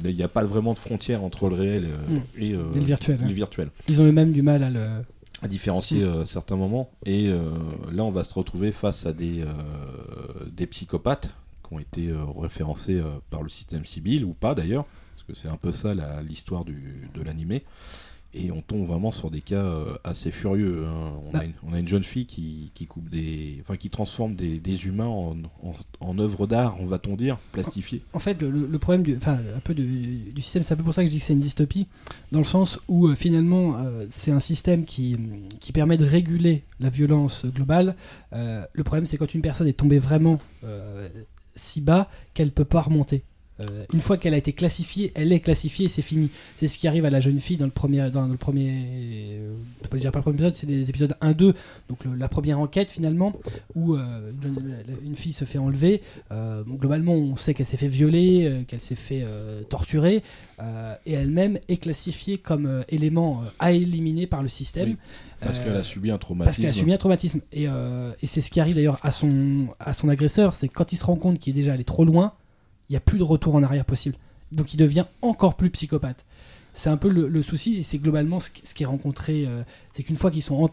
il 0.05 0.15
n'y 0.15 0.23
a 0.23 0.29
pas 0.29 0.45
vraiment 0.45 0.75
de 0.75 0.79
frontière 0.79 1.23
entre 1.25 1.49
le 1.49 1.55
réel 1.55 1.85
euh, 1.87 2.19
Mm. 2.19 2.23
et, 2.43 2.53
euh, 2.53 2.65
le 2.75 2.81
virtuel, 2.81 3.19
hein. 3.23 3.27
le 3.29 3.33
virtuel. 3.33 3.71
Ils 3.89 4.01
ont 4.03 4.05
eux-mêmes 4.05 4.33
du 4.33 4.43
mal 4.43 4.63
à 4.65 4.71
le. 4.71 4.87
à 5.43 5.49
différencier 5.49 6.01
Mm. 6.01 6.09
euh, 6.09 6.27
certains 6.27 6.57
moments. 6.57 6.91
Et 7.05 7.29
euh, 7.29 7.41
là, 7.93 8.03
on 8.05 8.11
va 8.11 8.25
se 8.25 8.35
retrouver 8.35 8.73
face 8.73 9.07
à 9.07 9.13
des, 9.13 9.43
euh, 9.43 9.53
des 10.51 10.67
psychopathes 10.67 11.33
qui 11.67 11.75
ont 11.75 11.79
été 11.79 12.09
euh, 12.09 12.25
référencés 12.37 12.99
euh, 12.99 13.05
par 13.31 13.43
le 13.43 13.49
système 13.49 13.85
civil, 13.87 14.25
ou 14.25 14.33
pas 14.33 14.55
d'ailleurs, 14.55 14.87
parce 15.17 15.27
que 15.27 15.35
c'est 15.35 15.49
un 15.49 15.57
peu 15.57 15.73
ça 15.73 15.95
la- 15.95 16.23
l'histoire 16.23 16.65
de 16.65 17.23
l'animé. 17.25 17.65
Et 18.35 18.51
on 18.51 18.61
tombe 18.61 18.87
vraiment 18.87 19.13
sur 19.13 19.31
des 19.31 19.41
cas 19.41 19.65
euh, 19.65 19.97
assez 20.05 20.31
furieux. 20.31 20.85
hein. 20.87 21.13
On, 21.27 21.31
Bah. 21.33 21.39
a 21.39 21.45
une, 21.45 21.53
on 21.67 21.73
a 21.73 21.79
une 21.79 21.89
jeune 21.89 22.03
fille 22.03 22.27
qui, 22.27 22.71
qui 22.75 22.85
coupe 22.87 23.09
des, 23.09 23.57
enfin 23.63 23.79
qui 23.79 23.89
transforme 23.89 24.35
des, 24.35 24.59
des 24.59 24.85
humains 24.87 25.07
en, 25.07 25.37
en, 25.63 25.75
en 26.01 26.19
œuvres 26.19 26.47
d'art, 26.47 26.77
on 26.81 26.85
va-t-on 26.87 27.17
dire, 27.17 27.39
plastifiées. 27.53 28.03
En 28.13 28.19
fait, 28.19 28.43
le, 28.43 28.79
problème 28.79 29.05
du, 29.05 29.17
enfin, 29.17 29.39
un 29.57 29.61
peu 29.61 29.73
du, 29.73 30.33
du 30.35 30.43
système, 30.43 30.63
c'est 30.65 30.75
un 30.75 30.77
peu 30.77 30.83
pour 30.83 30.93
ça 30.93 31.03
que 31.03 31.07
je 31.07 31.13
dis 31.13 31.21
que 31.21 31.25
c'est 31.25 31.33
une 31.33 31.41
dystopie, 31.41 31.87
dans 32.31 32.41
le 32.41 32.45
sens 32.45 32.79
où 32.89 33.07
euh, 33.07 33.15
finalement, 33.15 33.79
euh, 33.79 34.05
c'est 34.11 34.33
un 34.33 34.41
système 34.41 34.85
qui, 34.85 35.17
qui 35.61 35.73
permet 35.73 35.97
de 35.97 36.05
réguler 36.05 36.65
la 36.79 36.91
violence 36.91 37.47
globale. 37.47 37.97
Euh, 38.35 38.67
le 38.75 38.85
problème, 38.85 39.07
c'est 39.07 39.17
quand 39.17 39.33
une 39.33 39.41
personne 39.43 39.69
est 39.69 39.73
tombée 39.79 40.01
vraiment 40.01 40.41
si 41.55 41.81
bas 41.81 42.11
qu'elle 42.35 42.53
peut 42.53 42.67
pas 42.67 42.83
remonter. 42.83 43.23
Euh, 43.61 43.85
une 43.95 44.01
fois 44.03 44.19
qu'elle 44.19 44.35
a 44.35 44.37
été 44.37 44.53
classifiée, 44.53 45.13
elle 45.15 45.33
est 45.33 45.41
classifiée 45.41 45.87
et 45.87 45.89
c'est 45.89 46.03
fini. 46.03 46.29
C'est 46.59 46.69
ce 46.69 46.77
qui 46.79 46.87
arrive 46.89 47.07
à 47.07 47.11
la 47.11 47.21
jeune 47.21 47.39
fille 47.41 47.57
dans 47.57 47.65
le 47.65 47.71
premier, 47.71 48.11
dans 48.11 48.27
le 48.27 48.37
premier, 48.37 48.85
euh, 49.41 49.55
pas 49.89 49.97
dire 49.97 50.13
pas 50.13 50.19
le 50.19 50.23
premier 50.25 50.35
épisode, 50.35 50.57
c'est 50.57 50.67
les 50.67 50.91
épisodes 50.91 51.17
1-2, 51.23 51.55
donc 51.89 52.05
le- 52.05 52.15
la 52.17 52.29
première 52.29 52.61
enquête 52.61 52.91
finalement, 52.91 53.33
où 53.75 53.95
euh, 53.95 54.31
une, 55.05 55.17
fille 55.17 55.33
se 55.33 55.47
fait 55.47 55.57
enlever. 55.59 56.03
Euh, 56.33 56.63
globalement, 56.65 57.15
on 57.15 57.37
sait 57.37 57.55
qu'elle 57.55 57.65
s'est 57.65 57.79
fait 57.79 57.89
violer, 57.89 58.65
qu'elle 58.69 58.81
s'est 58.83 58.95
fait 58.95 59.25
torturer, 59.71 60.23
et 61.07 61.13
elle-même 61.13 61.59
est 61.69 61.77
classifiée 61.79 62.39
comme 62.39 62.85
élément 62.91 63.43
à 63.59 63.73
éliminer 63.73 64.27
par 64.27 64.43
le 64.43 64.49
système. 64.49 64.91
Oui, 64.91 64.97
Parce 65.41 65.59
qu'elle 65.59 65.77
a 65.77 65.83
subi 65.83 66.11
un 66.11 66.15
parce 66.15 66.21
traumatisme. 66.27 66.61
qu'elle 66.63 66.71
a 66.71 66.75
subi 66.75 66.93
un 66.93 66.97
traumatisme. 66.99 67.41
Et, 67.53 67.65
et 67.65 68.27
c'est 68.27 68.41
ce 68.43 68.51
qui 68.51 68.61
arrive 68.61 68.75
d'ailleurs 68.75 68.99
à 69.03 69.11
son, 69.11 69.69
à 69.81 69.95
son 69.95 70.09
agresseur, 70.11 70.53
c'est 70.55 70.69
quand 70.69 70.93
il 70.93 70.97
se 70.97 71.05
rend 71.07 71.17
compte 71.17 71.39
qu'il 71.39 71.55
est 71.55 71.61
déjà 71.61 71.73
allé 71.73 71.85
trop 71.85 72.05
loin, 72.05 72.35
il 72.89 72.93
n'y 72.93 72.97
a 72.97 73.01
plus 73.01 73.19
de 73.19 73.25
retour 73.25 73.55
en 73.55 73.63
arrière 73.63 73.85
possible. 73.85 74.17
Donc 74.53 74.75
il 74.75 74.77
devient 74.77 75.05
encore 75.23 75.57
plus 75.57 75.71
psychopathe. 75.71 76.25
C'est 76.75 76.91
un 76.91 76.97
peu 76.99 77.09
le, 77.09 77.27
le 77.29 77.43
souci, 77.43 77.77
et 77.79 77.83
c'est 77.83 77.97
globalement 77.99 78.39
ce 78.39 78.51
qui, 78.51 78.63
ce 78.67 78.75
qui 78.75 78.83
est 78.83 78.87
rencontré, 78.87 79.45
euh, 79.47 79.63
c'est 79.93 80.03
qu'une 80.03 80.17
fois 80.17 80.31
qu'ils 80.31 80.43
sont, 80.43 80.71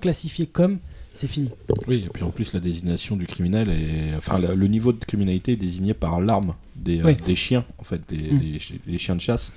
classifiés 0.00 0.46
comme, 0.46 0.78
c'est 1.14 1.28
fini. 1.28 1.48
Oui, 1.86 2.02
et 2.06 2.08
puis 2.08 2.24
en 2.24 2.30
plus 2.30 2.52
la 2.54 2.60
désignation 2.60 3.14
du 3.16 3.26
criminel 3.26 3.68
est, 3.70 4.16
enfin 4.16 4.38
la- 4.40 4.54
le 4.56 4.66
niveau 4.66 4.92
de 4.92 5.04
criminalité 5.04 5.52
est 5.52 5.56
désigné 5.56 5.94
par 5.94 6.20
l'arme 6.20 6.54
des, 6.74 7.00
euh, 7.04 7.14
des 7.24 7.36
chiens 7.36 7.64
en 7.78 7.84
fait, 7.84 8.02
des, 8.08 8.32
Mm. 8.32 8.38
des 8.40 8.58
chi- 8.58 8.80
des 8.84 8.98
chiens 8.98 9.14
de 9.14 9.20
chasse, 9.20 9.52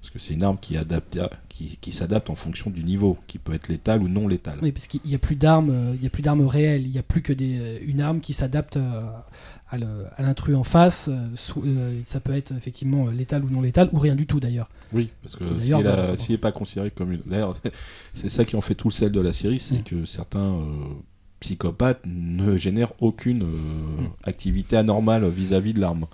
parce 0.00 0.10
que 0.10 0.18
c'est 0.18 0.34
une 0.34 0.42
arme 0.42 0.58
qui 0.60 0.76
adapte, 0.76 1.16
à- 1.18 1.30
qui, 1.48 1.78
qui 1.80 1.92
s'adapte 1.92 2.30
en 2.30 2.34
fonction 2.34 2.68
du 2.68 2.82
niveau, 2.82 3.16
qui 3.28 3.38
peut 3.38 3.52
être 3.54 3.68
létale 3.68 4.02
ou 4.02 4.08
non 4.08 4.26
létale. 4.26 4.58
Oui, 4.60 4.72
parce 4.72 4.88
qu'il 4.88 5.00
n'y 5.06 5.14
a 5.14 5.18
plus 5.18 5.36
d'armes, 5.36 5.70
euh, 5.70 5.94
il 5.96 6.02
y 6.02 6.06
a 6.08 6.10
plus 6.10 6.22
d'armes 6.22 6.44
réelles, 6.48 6.82
il 6.82 6.90
n'y 6.90 6.98
a 6.98 7.02
plus 7.04 7.22
que 7.22 7.32
des, 7.32 7.80
une 7.86 8.00
arme 8.00 8.18
qui 8.20 8.32
s'adapte 8.32 8.76
à 8.76 9.28
à 9.70 10.22
l'intrus 10.22 10.56
en 10.56 10.64
face. 10.64 11.08
euh, 11.08 11.28
sous- 11.34 11.62
euh, 11.64 12.00
ça 12.04 12.20
peut 12.20 12.34
être 12.34 12.52
effectivement 12.56 13.08
euh, 13.08 13.12
létal 13.12 13.44
ou 13.44 13.50
non 13.50 13.60
létal, 13.60 13.88
ou 13.92 13.98
rien 13.98 14.14
du 14.14 14.26
tout 14.26 14.40
d'ailleurs. 14.40 14.68
Oui, 14.92 15.10
parce 15.22 15.36
que 15.36 15.44
s'il 15.60 15.70
est, 15.72 15.74
voilà, 15.74 15.96
la- 15.96 16.04
c'est 16.06 16.10
bon. 16.12 16.18
s'il 16.18 16.34
est 16.34 16.38
pas 16.38 16.52
considéré 16.52 16.90
comme 16.90 17.12
une, 17.12 17.20
d'ailleurs, 17.26 17.56
c'est 18.14 18.28
ça 18.30 18.44
qui 18.44 18.56
en 18.56 18.60
fait 18.62 18.74
tout 18.74 18.88
le 18.88 18.92
sel 18.94 19.12
de 19.12 19.20
la 19.20 19.32
série, 19.32 19.58
c'est 19.58 19.80
Mm. 19.80 19.82
que 19.84 20.06
certains 20.06 20.54
euh, 20.54 20.62
psychopathes 21.40 22.02
ne 22.06 22.56
génèrent 22.56 22.92
aucune 23.00 23.42
euh, 23.42 23.46
Mm. 24.02 24.06
activité 24.24 24.76
anormale 24.76 25.28
vis-à-vis 25.28 25.72
de 25.74 25.80
l'arme. 25.80 26.06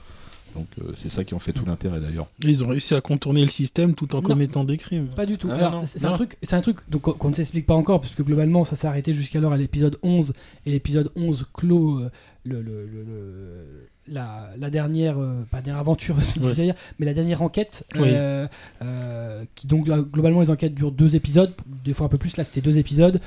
Donc 0.54 0.66
euh, 0.80 0.92
c'est 0.94 1.08
ça 1.08 1.24
qui 1.24 1.34
en 1.34 1.38
fait 1.40 1.52
tout 1.52 1.64
Mm. 1.64 1.68
l'intérêt 1.68 2.00
d'ailleurs. 2.00 2.26
Ils 2.42 2.62
ont 2.64 2.68
réussi 2.68 2.94
à 2.94 3.00
contourner 3.00 3.42
le 3.42 3.50
système 3.50 3.94
tout 3.94 4.14
en 4.14 4.18
Non. 4.18 4.22
commettant 4.22 4.62
des 4.64 4.76
crimes. 4.76 5.06
Pas 5.08 5.26
du 5.26 5.36
tout. 5.38 5.48
Ah, 5.50 5.82
c'est 5.84 6.04
un 6.04 6.12
truc, 6.12 6.36
c'est 6.42 6.54
un 6.54 6.60
truc 6.60 6.78
donc, 6.90 7.02
qu'on- 7.02 7.12
qu'on 7.12 7.28
ne 7.30 7.34
s'explique 7.34 7.66
pas 7.66 7.74
encore, 7.74 8.00
puisque 8.00 8.22
globalement, 8.22 8.64
ça 8.64 8.76
s'est 8.76 8.86
arrêté 8.86 9.14
jusqu'alors 9.14 9.52
à 9.52 9.56
l'épisode 9.56 9.98
11, 10.02 10.32
et 10.66 10.70
l'épisode 10.70 11.10
11 11.16 11.46
clôt 11.54 11.98
euh, 12.00 12.10
le, 12.44 12.60
le- 12.62 12.86
le- 12.86 13.02
le- 13.02 13.88
la, 14.06 14.50
la 14.58 14.68
dernière, 14.70 15.18
euh, 15.18 15.44
pas 15.50 15.62
dernière 15.62 15.80
aventure, 15.80 16.16
Ouais. 16.40 16.54
dire, 16.54 16.74
mais 16.98 17.06
la 17.06 17.14
dernière 17.14 17.40
enquête, 17.42 17.84
Oui. 17.94 18.02
euh, 18.12 18.46
euh, 18.82 19.44
qui 19.54 19.66
donc 19.66 19.86
globalement 19.86 20.40
les 20.42 20.50
enquêtes 20.50 20.74
durent 20.74 20.92
deux 20.92 21.16
épisodes, 21.16 21.54
des 21.84 21.94
fois 21.94 22.06
un 22.06 22.10
peu 22.10 22.18
plus, 22.18 22.36
là 22.36 22.44
c'était 22.44 22.60
deux 22.60 22.76
épisodes, 22.78 23.18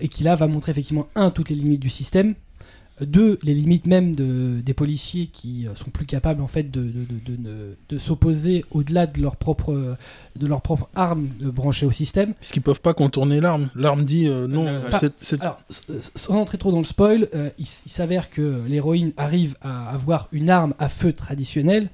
et 0.00 0.08
qui 0.08 0.24
là 0.24 0.34
va 0.34 0.46
montrer 0.48 0.72
effectivement 0.72 1.06
un 1.14 1.30
toutes 1.30 1.48
les 1.50 1.54
limites 1.56 1.80
du 1.80 1.90
système. 1.90 2.34
Deux, 3.00 3.38
les 3.42 3.52
limites 3.52 3.86
même 3.86 4.14
de, 4.14 4.60
des 4.64 4.72
policiers 4.72 5.26
qui 5.26 5.66
euh, 5.66 5.74
sont 5.74 5.90
plus 5.90 6.06
capables 6.06 6.40
en 6.40 6.46
fait 6.46 6.70
de, 6.70 6.80
de, 6.80 7.04
de, 7.26 7.36
de- 7.36 7.76
de 7.90 7.98
s'opposer 7.98 8.64
au-delà 8.70 9.06
de 9.06 9.20
leur 9.20 9.36
propre 9.36 9.96
de 10.38 10.46
leur 10.46 10.62
propre 10.62 10.88
arme 10.94 11.28
euh, 11.42 11.50
branchée 11.50 11.84
au 11.84 11.90
système. 11.90 12.32
Puisqu'ils 12.34 12.62
peuvent 12.62 12.80
pas 12.80 12.94
contourner 12.94 13.40
l'arme. 13.40 13.68
L'arme 13.74 14.04
dit 14.06 14.28
euh, 14.28 14.46
non, 14.48 14.66
Euh, 14.66 14.88
Alors, 15.40 15.60
sans 16.14 16.36
entrer 16.36 16.56
trop 16.56 16.70
dans 16.72 16.78
le 16.78 16.84
spoil, 16.84 17.28
euh, 17.34 17.50
il, 17.58 17.66
s'avère 17.66 18.30
que 18.30 18.62
l'héroïne 18.66 19.12
arrive 19.18 19.56
à 19.60 19.90
avoir 19.90 20.28
une 20.32 20.48
arme 20.48 20.72
à 20.78 20.88
feu 20.88 21.12
traditionnelle 21.12 21.90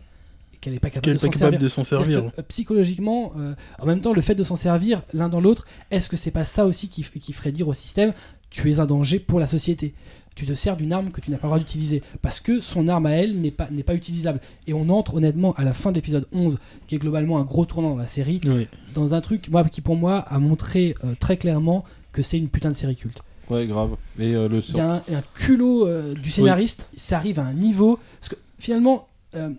et 0.55 0.59
qu'elle 0.59 0.73
n'est 0.75 0.79
pas 0.79 0.91
capable 0.91 1.15
de 1.17 1.19
pas 1.21 1.27
s'en 1.27 1.33
capable 1.33 1.51
servir. 1.53 1.59
de 1.61 1.69
s'en 1.69 1.83
servir. 1.85 2.19
C'est-à-dire 2.21 2.37
que, 2.37 2.41
psychologiquement, 2.43 3.33
euh, 3.39 3.55
en 3.81 3.87
même 3.87 4.01
temps, 4.01 4.13
le 4.13 4.21
fait 4.23 4.37
de 4.37 4.45
s'en 4.45 4.55
servir 4.57 5.03
l'un 5.13 5.29
dans 5.29 5.41
l'autre, 5.41 5.67
est-ce 5.91 6.09
que 6.09 6.17
c'est 6.17 6.31
pas 6.31 6.45
ça 6.45 6.65
aussi 6.65 6.89
qui, 6.89 7.03
qui 7.03 7.33
ferait 7.33 7.51
dire 7.53 7.67
au 7.67 7.75
système 7.75 8.13
tu 8.51 8.71
es 8.71 8.79
un 8.81 8.87
danger 8.87 9.19
pour 9.19 9.41
la 9.41 9.47
société? 9.47 9.95
Tu 10.35 10.47
te 10.47 10.55
sers 10.55 10.77
d'une 10.77 10.93
arme 10.93 11.11
que 11.11 11.21
tu 11.21 11.31
n'as 11.31 11.37
pas 11.37 11.47
le 11.47 11.51
droit 11.51 11.59
d'utiliser 11.59 12.03
parce 12.23 12.41
que 12.41 12.61
son 12.61 12.89
arme 12.89 13.07
à 13.07 13.11
elle 13.13 13.41
n'est 13.41 13.51
pas, 13.51 13.69
n'est 13.71 13.83
pas 13.83 13.95
utilisable. 13.95 14.41
Et 14.67 14.73
on 14.73 14.89
entre 14.89 15.15
honnêtement 15.15 15.53
à 15.55 15.65
la 15.65 15.75
fin 15.75 15.91
de 15.91 15.97
l'épisode 15.97 16.27
11, 16.33 16.59
qui 16.87 16.95
est 16.95 16.99
globalement 16.99 17.39
un 17.39 17.45
gros 17.45 17.65
tournant 17.67 17.91
dans 17.91 17.97
la 17.97 18.07
série, 18.09 18.41
Oui. 18.45 18.69
dans 18.95 19.15
un 19.15 19.21
truc 19.21 19.49
moi, 19.51 19.65
qui 19.65 19.81
pour 19.81 19.97
moi 19.97 20.19
a 20.19 20.39
montré 20.39 20.95
euh, 21.05 21.15
très 21.19 21.37
clairement 21.37 21.85
que 22.13 22.23
c'est 22.23 22.39
une 22.39 22.49
putain 22.49 22.71
de 22.71 22.77
série 22.77 22.97
culte. 22.97 23.23
Ouais, 23.51 23.67
grave. 23.67 23.97
Et 24.19 24.35
euh, 24.35 24.49
le 24.49 24.61
Il 24.69 24.77
y 24.77 24.81
a 24.81 24.93
un, 24.95 24.97
un 24.97 25.23
culot 25.35 25.87
euh, 25.87 26.15
du 26.15 26.31
scénariste, 26.31 26.87
ça 26.97 27.17
arrive 27.17 27.39
à 27.39 27.45
un 27.45 27.53
niveau. 27.55 27.99
Parce 28.21 28.29
que 28.31 28.37
finalement, 28.59 29.09
euh, 29.35 29.51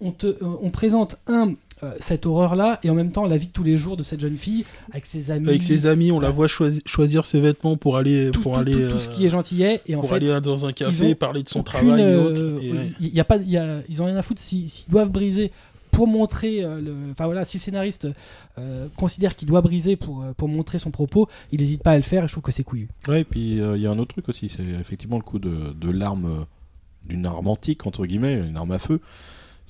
on, 0.00 0.12
te, 0.12 0.26
euh, 0.26 0.36
on 0.62 0.70
présente 0.70 1.16
un. 1.26 1.54
Euh, 1.82 1.92
cette 2.00 2.26
horreur-là, 2.26 2.80
et 2.82 2.90
en 2.90 2.94
même 2.94 3.12
temps 3.12 3.24
la 3.26 3.36
vie 3.36 3.46
de 3.46 3.52
tous 3.52 3.62
les 3.62 3.76
jours 3.76 3.96
de 3.96 4.02
cette 4.02 4.20
jeune 4.20 4.36
fille 4.36 4.64
avec 4.92 5.06
ses 5.06 5.30
amis, 5.30 5.48
Avec 5.48 5.62
ses 5.62 5.86
amis, 5.86 6.10
on 6.12 6.18
la 6.20 6.30
voit 6.30 6.46
choisi- 6.48 6.82
choisir 6.86 7.24
ses 7.24 7.40
vêtements 7.40 7.76
pour 7.76 7.96
aller 7.96 8.30
tout, 8.32 8.40
pour 8.42 8.54
tout- 8.54 8.58
aller 8.60 8.72
tout- 8.72 8.92
tout 8.92 8.98
ce 8.98 9.08
euh, 9.08 9.12
qui 9.12 9.26
est 9.26 9.30
gentillet, 9.30 9.80
et 9.86 9.94
en 9.94 10.00
pour 10.00 10.08
fait, 10.10 10.16
aller 10.16 10.40
dans 10.40 10.66
un 10.66 10.72
café 10.72 11.14
parler 11.14 11.42
de 11.42 11.48
son 11.48 11.60
aucune, 11.60 11.72
travail 11.72 12.00
et 12.00 12.04
euh, 12.04 12.58
et 12.60 12.72
il 13.00 13.14
y 13.14 13.20
a 13.20 13.24
pas, 13.24 13.36
il 13.36 13.50
y 13.50 13.56
a- 13.58 13.80
ils 13.88 14.02
ont 14.02 14.06
rien 14.06 14.16
à 14.16 14.22
foutre 14.22 14.40
s'ils 14.40 14.68
doivent 14.88 15.10
briser 15.10 15.52
pour 15.90 16.06
montrer, 16.06 16.62
euh, 16.64 16.80
le, 16.80 16.94
enfin 17.12 17.24
voilà, 17.24 17.44
si 17.44 17.56
le 17.56 17.62
scénariste 17.62 18.08
euh, 18.58 18.86
considère 18.96 19.34
qu'il 19.36 19.48
doit 19.48 19.62
briser 19.62 19.96
pour, 19.96 20.22
euh, 20.22 20.32
pour 20.36 20.46
montrer 20.48 20.78
son 20.78 20.90
propos, 20.90 21.28
il 21.52 21.60
n'hésite 21.60 21.82
pas 21.82 21.92
à 21.92 21.96
le 21.96 22.02
faire, 22.02 22.24
et 22.24 22.28
je 22.28 22.32
trouve 22.32 22.42
que 22.44 22.52
c'est 22.52 22.62
couillu. 22.64 22.88
Ouais, 23.08 23.22
et 23.22 23.24
puis 23.24 23.60
euh, 23.60 23.76
il 23.76 23.82
y 23.82 23.86
a 23.86 23.90
un 23.90 23.98
autre 23.98 24.12
truc 24.14 24.28
aussi, 24.28 24.50
c'est 24.54 24.64
effectivement 24.80 25.16
le 25.16 25.22
coup 25.22 25.38
de, 25.38 25.72
de 25.80 25.90
l'arme, 25.90 26.26
euh, 26.26 26.44
d'une 27.08 27.24
arme 27.24 27.46
antique, 27.48 27.86
entre 27.86 28.04
guillemets, 28.04 28.34
une 28.48 28.56
arme 28.56 28.72
à 28.72 28.78
feu. 28.78 29.00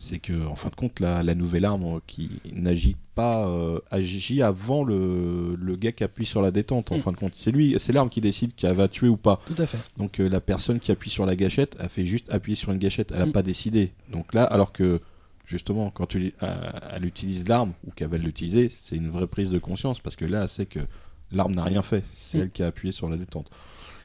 C'est 0.01 0.21
que, 0.21 0.47
en 0.47 0.55
fin 0.55 0.69
de 0.69 0.77
compte, 0.77 1.01
la, 1.01 1.25
la 1.25 1.35
nouvelle 1.35 1.65
arme 1.65 2.01
qui 2.07 2.31
n'agit 2.53 2.95
pas, 3.17 3.49
euh, 3.49 3.81
agit 3.91 4.43
avant 4.43 4.85
le, 4.85 5.57
le 5.61 5.75
gars 5.77 5.91
qui 5.91 6.05
appuie 6.05 6.25
sur 6.25 6.41
la 6.41 6.53
détente, 6.53 6.93
en 6.93 6.99
Mm. 6.99 7.01
fin 7.01 7.11
de 7.11 7.17
compte. 7.17 7.35
C'est 7.35 7.51
lui, 7.51 7.75
c'est 7.81 7.93
l'arme 7.93 8.09
qui 8.09 8.21
décide 8.21 8.55
qu'elle 8.55 8.77
va 8.77 8.87
tuer 8.87 9.09
ou 9.09 9.17
pas. 9.17 9.41
Tout 9.47 9.61
à 9.61 9.67
fait. 9.67 9.79
Donc 9.97 10.21
euh, 10.21 10.29
la 10.29 10.41
personne 10.41 10.79
qui 10.79 10.93
appuie 10.93 11.11
sur 11.11 11.27
la 11.27 11.35
gâchette, 11.35 11.75
a 11.81 11.89
fait 11.89 12.05
juste 12.05 12.31
appuyer 12.33 12.55
sur 12.55 12.71
une 12.71 12.79
gâchette, 12.79 13.11
elle 13.11 13.19
n'a 13.19 13.27
Mm. 13.27 13.33
pas 13.33 13.43
décidé. 13.43 13.91
Donc 14.13 14.35
là, 14.35 14.45
alors 14.45 14.71
que 14.73 15.01
justement, 15.47 15.91
quand 15.91 16.07
tu, 16.07 16.33
euh, 16.45 16.71
elle 16.93 17.05
utilise 17.05 17.49
l'arme 17.49 17.73
ou 17.85 17.91
qu'elle 17.91 18.07
va 18.09 18.19
l'utiliser, 18.19 18.69
c'est 18.69 18.95
une 18.95 19.09
vraie 19.11 19.27
prise 19.27 19.51
de 19.51 19.59
conscience 19.59 19.99
parce 19.99 20.15
que 20.15 20.25
là, 20.27 20.43
elle 20.43 20.49
sait 20.49 20.67
que 20.67 20.81
l'arme 21.33 21.57
n'a 21.57 21.65
rien 21.65 21.83
fait, 21.83 22.05
c'est 22.15 22.39
Mm. 22.39 22.43
elle 22.43 22.51
qui 22.53 22.63
a 22.63 22.69
appuyé 22.69 22.93
sur 22.93 23.09
la 23.09 23.17
détente. 23.17 23.51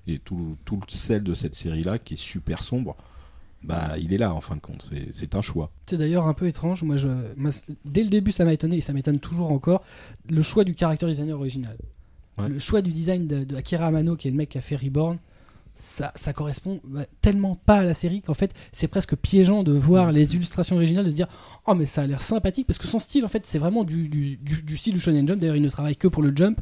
Et 0.07 0.17
tout, 0.17 0.57
tout 0.65 0.77
le 0.77 0.91
sel 0.91 1.21
de 1.21 1.35
cette 1.35 1.53
série-là, 1.53 1.99
qui 1.99 2.15
est 2.15 2.17
super 2.17 2.63
sombre, 2.63 2.97
bah 3.63 3.95
il 3.99 4.13
est 4.13 4.17
là 4.17 4.33
en 4.33 4.41
fin 4.41 4.55
de 4.55 4.61
compte, 4.61 4.89
c'est- 5.11 5.35
un 5.35 5.41
choix. 5.41 5.71
C'est 5.87 5.97
d'ailleurs 5.97 6.27
un 6.27 6.33
peu 6.33 6.47
étrange. 6.47 6.83
Moi, 6.83 6.97
je, 6.97 7.07
moi, 7.37 7.51
c- 7.51 7.63
dès 7.85 8.03
le 8.03 8.09
début, 8.09 8.31
ça 8.31 8.45
m'a 8.45 8.53
étonné 8.53 8.77
et 8.77 8.81
ça 8.81 8.93
m'étonne 8.93 9.19
toujours 9.19 9.51
encore. 9.51 9.83
Le 10.29 10.41
choix 10.41 10.63
du 10.63 10.75
character 10.77 11.05
designer 11.07 11.37
original. 11.37 11.75
Ouais. 12.37 12.49
Le 12.49 12.59
choix 12.59 12.81
du 12.81 12.91
design 12.91 13.27
de, 13.27 13.43
de 13.43 13.55
Akira 13.55 13.87
Amano, 13.87 14.15
qui 14.15 14.27
est 14.27 14.31
le 14.31 14.37
mec 14.37 14.49
qui 14.49 14.57
a 14.57 14.61
fait 14.61 14.75
Reborn, 14.75 15.17
ça, 15.79 16.11
ça 16.15 16.33
correspond 16.33 16.79
bah, 16.83 17.05
tellement 17.21 17.55
pas 17.55 17.77
à 17.79 17.83
la 17.83 17.93
série 17.93 18.21
qu'en 18.21 18.33
fait, 18.33 18.53
c'est 18.71 18.87
presque 18.87 19.15
piégeant 19.15 19.63
de 19.63 19.71
voir 19.71 20.11
les 20.11 20.35
illustrations 20.35 20.75
originales, 20.75 21.05
de 21.05 21.09
se 21.09 21.15
dire 21.15 21.27
Oh, 21.65 21.73
mais 21.75 21.85
ça 21.85 22.03
a 22.03 22.05
l'air 22.07 22.21
sympathique 22.21 22.67
parce 22.67 22.79
que 22.79 22.87
son 22.87 22.99
style, 22.99 23.25
en 23.25 23.27
fait, 23.27 23.45
c'est 23.45 23.59
vraiment 23.59 23.83
du, 23.83 24.07
du, 24.07 24.37
du- 24.37 24.61
du 24.61 24.77
style 24.77 24.93
du 24.93 24.99
Shonen 24.99 25.27
Jump. 25.27 25.39
D'ailleurs, 25.39 25.55
il 25.55 25.61
ne 25.61 25.69
travaille 25.69 25.95
que 25.97 26.07
pour 26.07 26.21
le 26.23 26.31
Jump. 26.35 26.59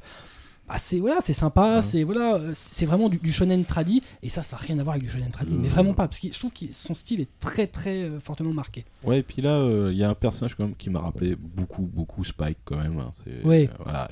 Ah, 0.73 0.79
c'est 0.79 0.99
voilà, 0.99 1.17
c'est 1.21 1.33
sympa, 1.33 1.75
Ouais. 1.77 1.81
c'est 1.81 2.03
voilà, 2.03 2.35
euh, 2.35 2.51
c'est 2.55 2.85
vraiment 2.85 3.09
du, 3.09 3.17
du 3.17 3.31
shonen 3.31 3.65
tradi 3.65 4.01
et 4.23 4.29
ça 4.29 4.41
ça 4.43 4.55
n'a 4.55 4.61
rien 4.61 4.79
à 4.79 4.83
voir 4.83 4.95
avec 4.95 5.05
du 5.05 5.11
shonen 5.11 5.29
tradi, 5.31 5.53
Euh. 5.53 5.57
mais 5.61 5.67
vraiment 5.67 5.93
pas 5.93 6.07
parce 6.07 6.19
que 6.19 6.31
je 6.31 6.37
trouve 6.39 6.51
que 6.53 6.65
son 6.71 6.93
style 6.93 7.21
est 7.21 7.29
très 7.39 7.67
très 7.67 8.03
euh, 8.03 8.19
fortement 8.19 8.53
marqué. 8.53 8.85
Ouais, 9.03 9.19
et 9.19 9.23
puis 9.23 9.41
là, 9.41 9.51
euh, 9.57 9.89
il 9.91 9.97
y 9.97 10.03
a 10.03 10.09
un 10.09 10.13
personnage 10.15 10.55
quand 10.55 10.63
même 10.63 10.75
qui 10.75 10.89
m'a 10.89 10.99
rappelé 10.99 11.35
beaucoup, 11.35 11.83
beaucoup 11.83 12.23
Spike 12.23 12.59
quand 12.65 12.77
même. 12.77 12.97
hein. 12.99 13.11
C'est, 13.13 13.45
euh, 13.45 13.67
voilà, 13.83 14.09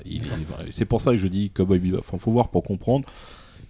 c'est 0.70 0.84
pour 0.84 1.00
ça 1.00 1.10
que 1.12 1.16
je 1.16 1.26
dis 1.28 1.50
Cowboy 1.50 1.78
Bebop. 1.78 1.98
Enfin, 2.00 2.18
faut 2.18 2.32
voir 2.32 2.50
pour 2.50 2.62
comprendre. 2.62 3.06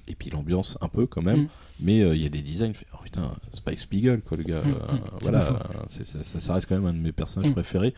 Et 0.08 0.14
puis 0.16 0.28
l'ambiance 0.30 0.76
un 0.80 0.88
peu 0.88 1.06
quand 1.06 1.22
même. 1.22 1.42
Mm. 1.42 1.48
Mais 1.82 1.98
il 1.98 2.20
y 2.20 2.26
a 2.26 2.28
des 2.28 2.42
designs. 2.42 2.72
Oh 2.92 2.96
putain, 3.02 3.30
Spike 3.54 3.78
Spiegel, 3.80 4.20
quoi, 4.22 4.36
le 4.36 4.42
gars. 4.42 4.62
Mm, 4.62 4.68
mm, 4.70 5.00
voilà, 5.20 5.48
c'est- 5.88 6.40
ça, 6.40 6.54
reste 6.54 6.66
quand 6.68 6.74
même 6.74 6.86
un 6.86 6.92
de 6.92 6.98
mes 6.98 7.12
personnages 7.12 7.50
Mm. 7.50 7.54
préférés. 7.54 7.94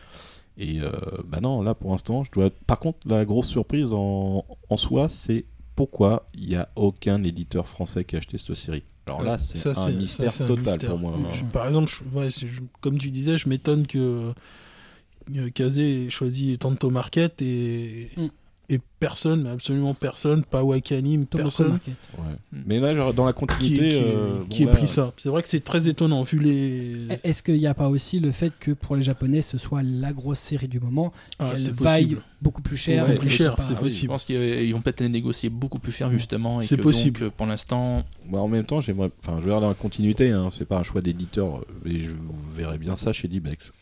Et 0.57 0.79
euh, 0.81 0.91
bah 1.25 1.39
non, 1.41 1.61
là 1.63 1.73
pour 1.73 1.91
l'instant, 1.91 2.23
je 2.23 2.31
dois. 2.31 2.49
Par 2.67 2.79
contre, 2.79 2.99
la 3.07 3.25
grosse 3.25 3.47
surprise 3.47 3.91
en, 3.91 4.45
en 4.69 4.77
soi, 4.77 5.09
c'est 5.09 5.45
pourquoi 5.75 6.25
il 6.35 6.47
n'y 6.49 6.55
a 6.55 6.69
aucun 6.75 7.23
éditeur 7.23 7.67
français 7.67 8.03
qui 8.03 8.15
a 8.15 8.19
acheté 8.19 8.37
cette 8.37 8.55
série. 8.55 8.83
Alors 9.07 9.23
là, 9.23 9.37
c'est 9.39 9.57
un 9.81 9.87
mystère 10.01 10.31
total 10.47 10.79
pour 10.89 10.99
moi. 10.99 11.11
Je- 11.33 11.43
par 11.45 11.67
exemple, 11.67 11.91
je- 11.91 12.17
ouais, 12.17 12.29
c'est- 12.31 12.47
je- 12.47 12.61
comme 12.81 12.97
tu 12.99 13.09
disais, 13.09 13.37
je 13.37 13.49
m'étonne 13.49 13.87
que 13.87 14.31
euh, 15.35 15.49
Kazé 15.53 16.05
ait 16.05 16.09
choisi 16.09 16.57
Tanto 16.57 16.89
Market 16.89 17.41
et, 17.41 18.09
Mm. 18.17 18.27
Et 18.69 18.79
personne, 18.99 19.43
mais 19.43 19.49
absolument 19.49 19.93
personne, 19.93 20.43
pas 20.43 20.63
Wakanim, 20.63 21.25
personne 21.25 21.71
Market. 21.71 21.93
Ouais. 22.17 22.23
Mm. 22.53 22.63
Mais 22.65 22.79
là, 22.79 22.95
genre, 22.95 23.13
dans 23.13 23.25
la 23.25 23.33
continuité, 23.33 23.89
qui- 23.89 23.95
euh, 23.95 24.39
bon, 24.39 24.45
qui 24.45 24.63
ait 24.63 24.65
là, 24.67 24.71
pris 24.71 24.87
ça. 24.87 25.11
C'est 25.17 25.27
vrai 25.29 25.41
que 25.43 25.49
c'est 25.49 25.59
très 25.63 25.87
étonnant 25.89 26.23
vu 26.23 26.39
les. 26.39 27.07
Est-ce 27.25 27.43
qu'il 27.43 27.57
n'y 27.57 27.67
a 27.67 27.73
pas 27.73 27.89
aussi 27.89 28.19
le 28.21 28.31
fait 28.31 28.53
que 28.59 28.71
pour 28.71 28.95
les 28.95 29.03
Japonais 29.03 29.41
ce 29.41 29.57
soit 29.57 29.83
la 29.83 30.13
grosse 30.13 30.39
série 30.39 30.69
du 30.69 30.79
moment, 30.79 31.11
Ah, 31.39 31.51
qu'elle 31.51 31.71
vaille 31.73 32.03
possible. 32.05 32.21
beaucoup 32.41 32.61
plus 32.61 32.77
cher, 32.77 33.07
Ouais, 33.07 33.15
plus 33.15 33.29
cher, 33.29 33.55
c'est 33.57 33.63
Ah 33.63 33.67
oui, 33.71 33.75
Je 33.75 33.81
possible. 33.81 34.11
pense 34.13 34.23
qu'ils 34.25 34.73
vont 34.73 34.81
peut-être 34.81 35.01
les 35.01 35.09
négocier 35.09 35.49
beaucoup 35.49 35.79
plus 35.79 35.91
cher 35.91 36.09
justement 36.09 36.61
et 36.61 36.65
C'est 36.65 36.77
possible. 36.77 37.19
donc 37.19 37.27
euh, 37.29 37.35
pour 37.35 37.45
l'instant 37.45 38.03
Moi, 38.25 38.39
en 38.39 38.47
même 38.47 38.65
temps, 38.65 38.79
j'aimerais. 38.79 39.11
Enfin, 39.21 39.39
je 39.41 39.45
vais 39.45 39.51
dans 39.51 39.67
la 39.67 39.73
continuité. 39.73 40.29
Hein, 40.31 40.49
c'est 40.57 40.65
pas 40.65 40.77
un 40.77 40.83
choix 40.83 41.01
d'éditeur, 41.01 41.57
euh, 41.57 41.89
et 41.89 41.99
je 41.99 42.11
verrais 42.55 42.77
bien 42.77 42.95
ça 42.95 43.11
chez 43.11 43.27
Dibex. 43.27 43.73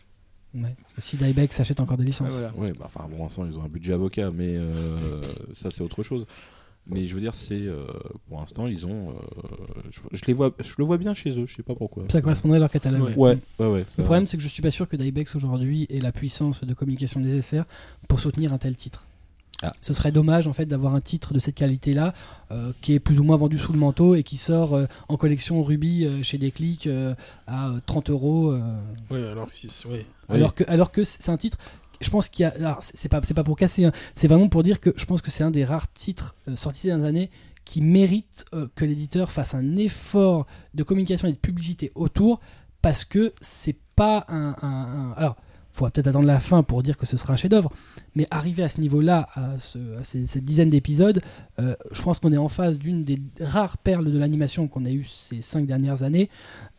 Ouais. 0.53 0.75
Si 0.97 1.15
Dybex 1.17 1.59
achète 1.59 1.79
encore 1.79 1.97
des 1.97 2.03
licences. 2.03 2.33
ouais, 2.33 2.39
voilà. 2.39 2.55
Ouais, 2.57 2.73
bah, 2.77 2.89
enfin, 2.93 3.07
pour 3.09 3.23
l'instant, 3.23 3.45
ils 3.45 3.57
ont 3.57 3.63
un 3.63 3.69
budget 3.69 3.93
avocat, 3.93 4.31
mais 4.31 4.55
euh, 4.57 5.21
ça, 5.53 5.71
c'est 5.71 5.81
autre 5.81 6.03
chose. 6.03 6.25
Mais 6.87 7.05
je 7.05 7.13
veux 7.13 7.21
dire, 7.21 7.35
c'est 7.35 7.61
euh, 7.61 7.85
pour 8.27 8.39
l'instant, 8.39 8.65
ils 8.67 8.85
ont. 8.87 9.11
euh, 9.11 9.13
je, 9.91 9.99
je 10.11 10.25
les 10.25 10.33
vois, 10.33 10.51
je 10.63 10.73
le 10.79 10.83
vois 10.83 10.97
bien 10.97 11.13
chez 11.13 11.29
eux. 11.39 11.45
Je 11.45 11.55
sais 11.55 11.63
pas 11.63 11.75
pourquoi. 11.75 12.05
Ça 12.11 12.21
correspondrait 12.21 12.57
à 12.57 12.61
leur 12.61 12.71
catalogue. 12.71 13.03
Ouais. 13.03 13.15
Ouais, 13.15 13.37
ouais, 13.59 13.67
ouais. 13.67 13.85
Le 13.97 14.03
problème, 14.03 14.25
c'est 14.27 14.35
que 14.35 14.41
je 14.43 14.47
suis 14.47 14.63
pas 14.63 14.71
sûr 14.71 14.89
que 14.89 14.95
Dybex 14.95 15.35
aujourd'hui 15.35 15.85
ait 15.89 15.99
la 16.01 16.11
puissance 16.11 16.63
de 16.63 16.73
communication 16.73 17.19
nécessaire 17.19 17.65
pour 18.07 18.19
soutenir 18.19 18.51
un 18.51 18.57
tel 18.57 18.75
titre. 18.75 19.05
Ah. 19.61 19.71
Ce 19.81 19.93
serait 19.93 20.11
dommage 20.11 20.47
en 20.47 20.53
fait 20.53 20.65
d'avoir 20.65 20.95
un 20.95 21.01
titre 21.01 21.33
de 21.33 21.39
cette 21.39 21.55
qualité-là 21.55 22.13
euh, 22.51 22.71
qui 22.81 22.93
est 22.93 22.99
plus 22.99 23.19
ou 23.19 23.23
moins 23.23 23.37
vendu 23.37 23.57
sous 23.59 23.71
le 23.73 23.79
manteau 23.79 24.15
et 24.15 24.23
qui 24.23 24.37
sort 24.37 24.73
euh, 24.73 24.85
en 25.07 25.17
collection 25.17 25.61
Ruby 25.63 26.05
euh, 26.05 26.23
chez 26.23 26.37
Déclic 26.37 26.87
euh, 26.87 27.13
à 27.47 27.69
euh, 27.69 27.79
30 27.85 28.09
euros. 28.09 28.55
alors 29.11 29.49
si. 29.51 29.69
Oui. 29.87 30.05
alors 30.29 30.55
que 30.55 30.63
alors 30.67 30.91
que 30.91 31.03
c'est 31.03 31.29
un 31.29 31.37
titre 31.37 31.57
je 31.99 32.09
pense 32.09 32.29
qu'il 32.29 32.43
y 32.43 32.45
a 32.47 32.53
alors, 32.57 32.79
c'est 32.81 33.09
pas 33.09 33.21
c'est 33.23 33.35
pas 33.35 33.43
pour 33.43 33.55
casser 33.55 33.85
hein, 33.85 33.91
c'est 34.15 34.27
vraiment 34.27 34.49
pour 34.49 34.63
dire 34.63 34.79
que 34.79 34.91
je 34.95 35.05
pense 35.05 35.21
que 35.21 35.29
c'est 35.29 35.43
un 35.43 35.51
des 35.51 35.63
rares 35.65 35.91
titres 35.93 36.35
euh, 36.47 36.55
sortis 36.55 36.79
ces 36.81 36.87
dernières 36.87 37.07
années 37.07 37.29
qui 37.63 37.81
mérite 37.81 38.45
euh, 38.55 38.67
que 38.73 38.85
l'éditeur 38.85 39.31
fasse 39.31 39.53
un 39.53 39.75
effort 39.75 40.47
de 40.73 40.81
communication 40.81 41.27
et 41.27 41.31
de 41.31 41.37
publicité 41.37 41.91
autour 41.93 42.39
parce 42.81 43.05
que 43.05 43.31
c'est 43.41 43.77
pas 43.95 44.25
un, 44.29 44.55
un- 44.63 45.11
un- 45.11 45.13
alors 45.15 45.35
faut 45.71 45.87
peut-être 45.89 46.07
attendre 46.07 46.27
la 46.27 46.39
fin 46.39 46.63
pour 46.63 46.83
dire 46.83 46.97
que 46.97 47.05
ce 47.05 47.17
sera 47.17 47.33
un 47.33 47.35
chef-d'œuvre 47.37 47.71
mais 48.15 48.27
arriver 48.31 48.63
à 48.63 48.69
ce 48.69 48.81
niveau-là 48.81 49.27
à, 49.35 49.59
ce- 49.59 49.97
à 49.99 50.03
ces- 50.03 50.27
cette 50.27 50.43
dizaine 50.45 50.69
d'épisodes 50.69 51.21
euh, 51.59 51.75
je 51.91 52.01
pense 52.01 52.19
qu'on 52.19 52.31
est 52.33 52.37
en 52.37 52.49
face 52.49 52.77
d'une 52.77 53.03
des 53.03 53.19
rares 53.39 53.77
perles 53.77 54.11
de 54.11 54.17
l'animation 54.19 54.67
qu'on 54.67 54.85
a 54.85 54.89
eu 54.91 55.03
ces 55.05 55.41
cinq 55.41 55.65
dernières 55.65 56.03
années 56.03 56.29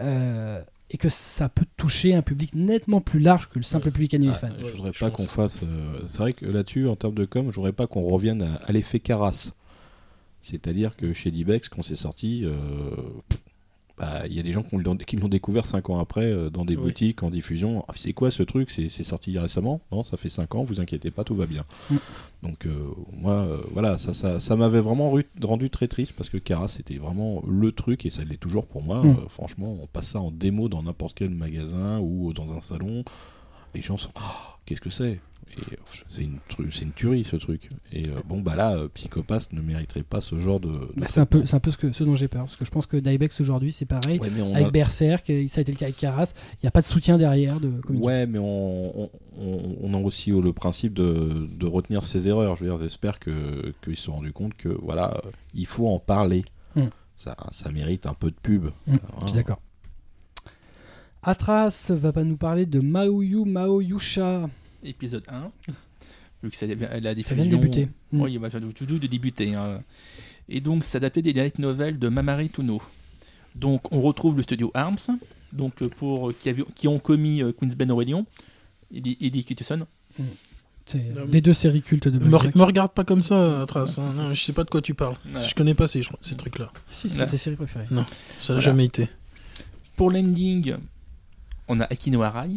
euh, 0.01 0.61
et 0.91 0.99
que 0.99 1.09
ça 1.09 1.49
peut 1.49 1.65
toucher 1.79 2.15
un 2.15 2.21
public 2.21 2.55
nettement 2.55 3.01
plus 3.01 3.19
large 3.21 3.49
que 3.49 3.59
le 3.59 3.63
simple 3.63 3.91
public 3.91 4.13
animé 4.13 4.33
Ah, 4.35 4.39
fan. 4.39 4.53
je 4.63 4.71
voudrais 4.73 4.93
pas 4.93 5.11
qu'on 5.11 5.23
fasse. 5.25 5.61
euh, 5.63 6.01
c'est 6.07 6.19
vrai 6.19 6.33
que 6.35 6.45
là-dessus, 6.45 6.87
en 6.87 6.97
termes 6.97 7.15
de 7.15 7.25
com, 7.25 7.47
je 7.51 7.57
voudrais 7.57 7.73
pas 7.73 7.87
qu'on 7.87 8.03
revienne 8.03 8.43
à, 8.43 8.57
à 8.57 8.73
l'effet 8.73 9.01
Caras. 9.01 9.53
C'est-à-dire 10.43 10.95
que 10.97 11.15
chez 11.15 11.31
Dibex, 11.31 11.71
quand 11.71 11.81
c'est 11.83 11.97
sorti, 11.97 12.43
euh, 12.45 12.91
bah, 14.03 14.23
il 14.27 14.35
y 14.35 14.41
a 14.41 14.43
des 14.43 14.51
gens 14.51 14.65
qui 14.65 14.77
l'ont, 14.77 15.29
découvert 15.29 15.65
5 15.65 15.91
ans 15.91 16.01
après 16.01 16.27
euh, 16.27 16.51
dans 16.51 16.65
des 16.65 16.75
Oui. 16.75 16.83
boutiques, 16.83 17.23
en 17.23 17.31
diffusion. 17.31 17.85
Ah, 17.87 17.93
c'est 17.95 18.13
quoi 18.13 18.33
ce 18.33 18.43
truc? 18.43 18.69
C'est, 18.69 18.89
sorti 19.05 19.39
récemment? 19.39 19.81
Non, 19.93 20.03
ça 20.03 20.17
fait 20.17 20.29
5 20.29 20.57
ans, 20.57 20.65
vous 20.65 20.81
inquiétez 20.81 21.13
pas, 21.13 21.23
tout 21.23 21.37
va 21.37 21.47
bien. 21.47 21.65
Mm. 21.89 21.97
Donc, 22.43 22.67
euh, 22.67 22.89
moi, 23.13 23.35
euh, 23.35 23.63
voilà, 23.71 23.99
ça, 23.99 24.13
ça, 24.13 24.41
ça 24.41 24.57
m'avait 24.57 24.81
vraiment 24.81 25.17
rendu 25.41 25.71
très 25.71 25.87
triste 25.87 26.15
parce 26.17 26.31
que 26.31 26.39
Caras, 26.39 26.67
c'était 26.67 26.99
vraiment 26.99 27.45
le 27.47 27.71
truc 27.71 28.05
et 28.05 28.11
ça 28.11 28.25
l'est 28.25 28.39
toujours 28.39 28.67
pour 28.67 28.83
moi. 28.83 29.05
Mm. 29.05 29.11
Euh, 29.11 29.29
franchement, 29.29 29.77
on 29.81 29.87
passe 29.87 30.09
ça 30.09 30.21
en 30.21 30.33
démo 30.33 30.69
dans 30.69 30.83
n'importe 30.83 31.17
quel 31.19 31.31
magasin 31.31 32.01
ou 32.01 32.33
dans 32.33 32.55
un 32.55 32.61
salon. 32.61 33.05
Les 33.73 33.83
gens 33.83 33.99
sont. 33.99 34.11
Ah, 34.17 34.59
qu'est-ce 34.67 34.81
que 34.81 34.91
c'est? 34.91 35.21
Et, 35.59 35.77
c'est 36.09 36.23
une, 36.23 36.39
une 36.59 36.93
tuerie 36.93 37.25
ce 37.25 37.37
truc. 37.37 37.71
Et 37.93 38.09
euh, 38.09 38.21
bon, 38.27 38.41
bah 38.41 38.57
là, 38.57 38.75
euh, 38.77 38.89
Psychopath 38.89 39.53
ne 39.53 39.61
mériterait 39.61 40.03
pas 40.03 40.21
ce 40.21 40.39
genre 40.39 40.61
de. 40.61 40.69
de 40.71 40.89
Bah, 40.97 41.07
c'est 41.09 41.21
un 41.21 41.27
peu, 41.27 41.45
c'est 41.47 41.55
un 41.55 41.61
peu 41.61 41.71
ce, 41.71 41.77
que, 41.77 41.93
ce 41.93 42.05
dont 42.05 42.17
j'ai 42.17 42.29
peur, 42.29 42.45
parce 42.45 42.57
que 42.57 42.65
je 42.65 42.71
pense 42.71 42.87
que 42.87 42.97
Dybex 42.97 43.41
aujourd'hui 43.41 43.73
c'est 43.73 43.85
pareil. 43.87 44.19
Ouais, 44.19 44.31
Avec 44.55 44.69
a- 44.69 44.71
Berserk, 44.71 45.27
ça 45.49 45.59
a 45.59 45.63
été 45.63 45.73
le 45.73 45.79
cas 45.79 45.87
avec 45.87 45.97
Karas, 45.97 46.33
il 46.55 46.65
n'y 46.65 46.69
a 46.69 46.71
pas 46.71 46.81
de 46.81 46.87
soutien 46.87 47.19
derrière 47.19 47.61
de. 47.61 47.73
Ouais, 47.91 48.27
mais 48.27 48.39
on, 48.39 49.03
on, 49.05 49.11
on- 49.39 49.77
on 49.83 49.95
a 49.95 49.99
aussi 49.99 50.31
le 50.31 50.53
principe 50.53 50.95
de, 50.95 51.47
de 51.57 51.67
retenir 51.67 52.05
ses 52.05 52.29
erreurs. 52.29 52.57
Je 52.57 52.65
veux 52.65 52.71
dire, 52.71 52.79
j'espère 52.79 53.19
que 53.19 53.73
qu'ils 53.83 53.97
se 53.97 54.05
sont 54.05 54.13
rendus 54.15 54.33
compte 54.33 54.55
que 54.55 54.69
voilà, 54.69 55.15
euh, 55.25 55.31
il 55.55 55.67
faut 55.67 55.89
en 55.89 55.99
parler. 55.99 56.45
Hmm. 56.75 56.87
Ça, 57.17 57.37
ça 57.51 57.71
mérite 57.71 58.07
un 58.07 58.15
peu 58.15 58.31
de 58.31 58.37
pub. 58.43 58.67
Hmm. 58.87 58.97
Je 59.21 59.27
suis 59.27 59.35
d'accord. 59.37 59.61
Atras 61.23 61.91
va 61.91 62.13
pas 62.13 62.25
nous 62.25 62.37
parler 62.37 62.67
de 62.67 62.81
Maoyu 62.81 63.45
Maoyusha. 63.45 64.49
Épisode 64.85 65.25
1 65.29 65.51
vu 66.43 66.51
que 66.51 66.57
c'est 66.57 66.67
la 66.75 66.89
Ça 66.89 66.99
vient 67.01 67.15
diffusion 67.15 67.45
de 67.45 67.51
débuter. 67.51 67.89
Mm. 68.13 68.21
Oui, 68.21 68.39
bah, 68.39 68.51
tout 68.51 68.73
tout 68.73 68.99
de 68.99 69.07
débuter. 69.07 69.55
hein. 69.55 69.83
Et 70.49 70.61
donc, 70.61 70.85
c'est 70.85 70.97
adapté 70.99 71.23
des 71.23 71.33
light 71.33 71.59
novels 71.59 71.99
de 71.99 72.09
Mamari 72.09 72.51
Tuno. 72.51 72.83
Donc, 73.55 73.93
on 73.93 74.01
retrouve 74.01 74.37
le 74.37 74.43
studio 74.43 74.71
Arms, 74.75 74.97
donc 75.53 75.83
euh, 75.83 75.89
pour 75.89 76.31
euh, 76.31 76.35
qui, 76.39 76.49
a 76.49 76.53
vu- 76.53 76.65
qui 76.75 76.89
ont 76.89 76.99
commis 76.99 77.43
euh, 77.43 77.53
Queen's 77.53 77.75
Ben 77.77 77.91
Aurelion, 77.91 78.27
Eddie, 78.93 79.17
Eddie. 79.21 79.45
C'est 80.85 80.99
Non, 81.15 81.27
les 81.31 81.41
deux 81.41 81.55
séries 81.55 81.81
cultes 81.83 82.09
de 82.09 82.19
Me, 82.19 82.29
Blackjack. 82.29 82.57
me 82.57 82.63
regarde 82.65 82.93
pas 82.93 83.05
comme 83.05 83.23
ça, 83.23 83.65
Trace. 83.69 83.99
hein. 83.99 84.15
Non, 84.15 84.35
je 84.35 84.43
sais 84.43 84.53
pas 84.53 84.65
de 84.65 84.71
quoi 84.71 84.83
tu 84.83 84.95
parles. 84.95 85.17
Voilà. 85.27 85.47
Je 85.47 85.55
connais 85.55 85.75
pas 85.75 85.87
ces, 85.87 86.03
ces 86.21 86.35
trucs-là. 86.35 86.73
Si, 86.91 87.09
c'est 87.09 87.21
Ouais. 87.21 87.27
tes 87.29 87.37
séries 87.37 87.55
préférées. 87.57 87.87
Ça 87.89 87.95
n'a 87.95 88.07
Voilà. 88.47 88.61
jamais 88.61 88.87
été. 88.87 89.09
Pour 89.97 90.11
l'ending, 90.11 90.75
on 91.69 91.79
a 91.79 91.85
Akino 91.85 92.23
Arai, 92.23 92.49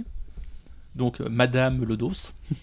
donc 0.96 1.22
euh, 1.22 1.28
Madame 1.30 1.84
Lodos. 1.84 2.32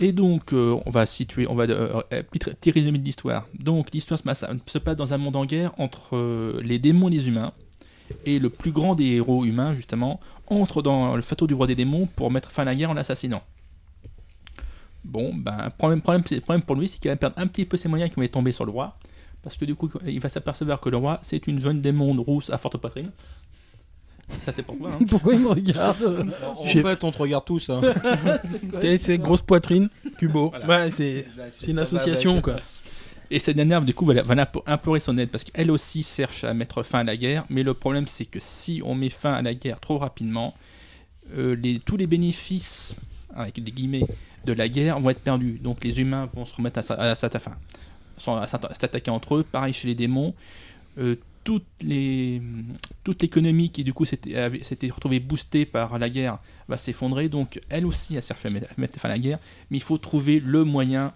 Et 0.00 0.12
donc, 0.12 0.52
euh, 0.52 0.78
on 0.86 0.90
va 0.90 1.06
situer, 1.06 1.48
on 1.48 1.56
va 1.56 1.64
euh, 1.64 2.02
petit, 2.30 2.70
résumé 2.70 2.98
de 2.98 3.04
l'histoire. 3.04 3.48
Donc, 3.58 3.92
l'histoire 3.92 4.16
se 4.16 4.22
passe, 4.22 4.44
se 4.66 4.78
passe 4.78 4.94
dans 4.94 5.12
un 5.12 5.18
monde 5.18 5.34
en 5.34 5.44
guerre 5.44 5.72
entre 5.76 6.60
les 6.62 6.78
démons 6.78 7.08
et 7.08 7.12
les 7.12 7.26
humains. 7.26 7.52
Et 8.24 8.38
le 8.38 8.48
plus 8.48 8.70
grand 8.70 8.94
des 8.94 9.16
héros 9.16 9.44
humains, 9.44 9.74
justement, 9.74 10.20
entre 10.46 10.82
dans 10.82 11.16
le 11.16 11.22
château 11.22 11.48
du 11.48 11.54
roi 11.54 11.66
des 11.66 11.74
démons 11.74 12.06
pour 12.06 12.30
mettre 12.30 12.52
fin 12.52 12.62
à 12.62 12.66
la 12.66 12.76
guerre 12.76 12.90
en 12.90 12.94
l'assassinant. 12.94 13.42
Bon, 15.04 15.34
ben, 15.34 15.70
problème, 15.76 16.00
problème, 16.00 16.62
pour 16.62 16.76
lui, 16.76 16.86
c'est 16.86 16.98
qu'il 16.98 17.10
va 17.10 17.16
perdre 17.16 17.36
un 17.36 17.48
petit 17.48 17.64
peu 17.64 17.76
ses 17.76 17.88
moyens 17.88 18.08
qui 18.10 18.20
vont 18.20 18.26
tomber 18.28 18.52
sur 18.52 18.64
le 18.64 18.70
roi. 18.70 18.96
Parce 19.42 19.56
que 19.56 19.64
du 19.64 19.74
coup, 19.74 19.90
il 20.06 20.20
va 20.20 20.28
s'apercevoir 20.28 20.80
que 20.80 20.90
le 20.90 20.96
roi, 20.96 21.18
c'est 21.22 21.48
une 21.48 21.58
jeune 21.58 21.80
démon 21.80 22.14
rousse 22.22 22.50
à 22.50 22.58
forte 22.58 22.76
poitrine. 22.76 23.10
Ça, 24.44 24.52
c'est 24.52 24.62
pourquoi. 24.62 24.90
Hein. 24.92 24.98
Pourquoi 25.08 25.34
il 25.34 25.40
me 25.40 25.48
regarde 25.48 26.26
En 26.56 26.66
J'ai- 26.68 26.82
fait, 26.82 27.02
on 27.04 27.10
te 27.10 27.18
regarde 27.18 27.44
tous. 27.44 27.70
hein. 27.70 27.80
T'es- 28.80 28.98
C'est 28.98 29.18
grosse 29.18 29.40
poitrine, 29.42 29.88
Cubo. 30.18 30.50
Voilà. 30.50 30.66
Ouais, 30.84 30.90
c'est 30.90 31.26
c'est 31.58 31.70
une 31.70 31.78
association, 31.78 32.40
quoi. 32.42 32.56
Et 33.30 33.38
cette 33.40 33.56
dernière, 33.56 33.82
du 33.82 33.92
coup, 33.92 34.06
va, 34.06 34.22
implorer 34.66 35.00
son 35.00 35.18
aide 35.18 35.28
parce 35.30 35.44
qu'elle 35.44 35.70
aussi 35.70 36.02
cherche 36.02 36.44
à 36.44 36.54
mettre 36.54 36.82
fin 36.82 37.00
à 37.00 37.04
la 37.04 37.16
guerre. 37.16 37.44
Mais 37.50 37.62
le 37.62 37.74
problème, 37.74 38.06
c'est 38.06 38.24
que 38.24 38.38
si 38.40 38.80
on 38.84 38.94
met 38.94 39.10
fin 39.10 39.32
à 39.34 39.42
la 39.42 39.52
guerre 39.54 39.80
trop 39.80 39.98
rapidement, 39.98 40.54
euh, 41.36 41.54
les, 41.56 41.78
tous 41.78 41.96
les 41.98 42.06
bénéfices, 42.06 42.94
avec 43.34 43.62
des 43.62 43.70
guillemets, 43.70 44.06
de 44.46 44.52
la 44.54 44.66
guerre 44.68 44.98
vont 44.98 45.10
être 45.10 45.20
perdus. 45.20 45.58
Donc 45.62 45.84
les 45.84 46.00
humains 46.00 46.26
vont 46.34 46.46
se 46.46 46.54
remettre 46.54 46.78
à, 46.78 46.82
sa- 46.82 46.94
à, 46.94 47.14
sa- 47.14 47.28
sont 48.16 48.34
à 48.34 48.46
s'atta- 48.46 48.72
s'attaquer 48.80 49.10
entre 49.10 49.36
eux. 49.36 49.42
Pareil 49.42 49.74
chez 49.74 49.88
les 49.88 49.94
démons. 49.94 50.32
Euh, 50.98 51.16
toute 51.48 53.22
l'économie 53.22 53.70
qui 53.70 53.82
du 53.82 53.94
coup 53.94 54.04
s'était 54.04 54.90
retrouvée 54.90 55.18
boostée 55.18 55.64
par 55.64 55.98
la 55.98 56.10
guerre 56.10 56.38
va 56.68 56.76
s'effondrer. 56.76 57.30
Donc 57.30 57.58
elle 57.70 57.86
aussi 57.86 58.18
a 58.18 58.20
cherché 58.20 58.48
à 58.48 58.50
mettre, 58.50 58.70
à 58.70 58.74
mettre 58.78 59.00
fin 59.00 59.08
à 59.08 59.12
la 59.12 59.18
guerre, 59.18 59.38
mais 59.70 59.78
il 59.78 59.82
faut 59.82 59.96
trouver 59.96 60.40
le 60.40 60.64
moyen 60.64 61.12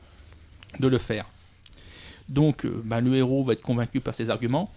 de 0.81 0.89
le 0.89 0.97
faire. 0.97 1.27
Donc 2.31 2.65
euh, 2.65 2.81
bah, 2.83 3.03
le 3.03 3.15
héros 3.15 3.45
va 3.45 3.53
être 3.53 3.61
convaincu 3.61 4.01
par 4.01 4.15
ses 4.15 4.31
arguments. 4.31 4.73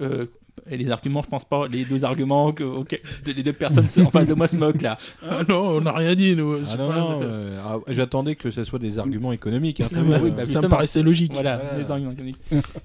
Euh, 0.00 0.26
Et 0.70 0.76
les 0.76 0.90
arguments, 0.90 1.20
je 1.22 1.28
pense 1.28 1.44
pas, 1.44 1.66
les 1.68 1.84
deux 1.84 2.04
arguments 2.04 2.52
que 2.52 2.62
auxquels 2.64 3.00
les 3.26 3.42
deux 3.42 3.52
personnes 3.52 3.88
se- 3.88 4.00
en 4.00 4.10
face 4.10 4.26
de 4.26 4.34
moi 4.34 4.46
se 4.48 4.56
moquent 4.56 4.82
là. 4.82 4.96
Ah 5.28 5.40
non, 5.48 5.76
on 5.76 5.80
n'a 5.80 5.92
rien 5.92 6.14
dit, 6.14 6.34
nous. 6.36 6.56
Ah 6.64 6.76
pas- 6.76 6.76
non, 6.76 7.20
euh, 7.22 7.60
ah, 7.64 7.78
j'attendais 7.88 8.34
que 8.36 8.50
ce 8.50 8.62
soit 8.64 8.78
des 8.78 8.98
arguments 8.98 9.32
économiques. 9.32 9.80
hein, 9.80 9.88
Ah 9.92 10.02
bah, 10.02 10.18
oui, 10.22 10.30
euh, 10.30 10.32
bah, 10.32 10.44
ça 10.44 10.62
me 10.62 10.68
paraissait 10.68 11.02
logique. 11.02 11.32
Voilà, 11.34 11.56
Voilà. 11.58 11.78
les 11.78 11.90
arguments 11.90 12.12
économiques. 12.12 12.38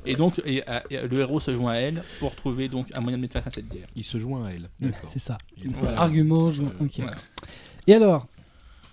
Et 0.05 0.15
donc, 0.15 0.41
et, 0.45 0.63
euh, 0.67 0.79
et 0.89 1.07
le 1.07 1.19
héros 1.19 1.39
se 1.39 1.53
joint 1.53 1.73
à 1.73 1.75
elle 1.77 2.03
pour 2.19 2.35
trouver 2.35 2.67
donc 2.69 2.87
un 2.93 3.01
moyen 3.01 3.17
de 3.17 3.21
mettre 3.21 3.39
fin 3.39 3.47
à 3.47 3.51
cette 3.53 3.69
guerre. 3.69 3.87
Il 3.95 4.03
se 4.03 4.17
joint 4.17 4.45
à 4.47 4.49
elle. 4.51 4.69
D'accord. 4.81 5.09
C'est 5.13 5.19
ça. 5.19 5.37
Voilà. 5.81 6.01
Argument, 6.01 6.49
je... 6.49 6.63
ok. 6.63 6.91
Voilà. 6.97 7.15
Et 7.87 7.93
alors? 7.93 8.27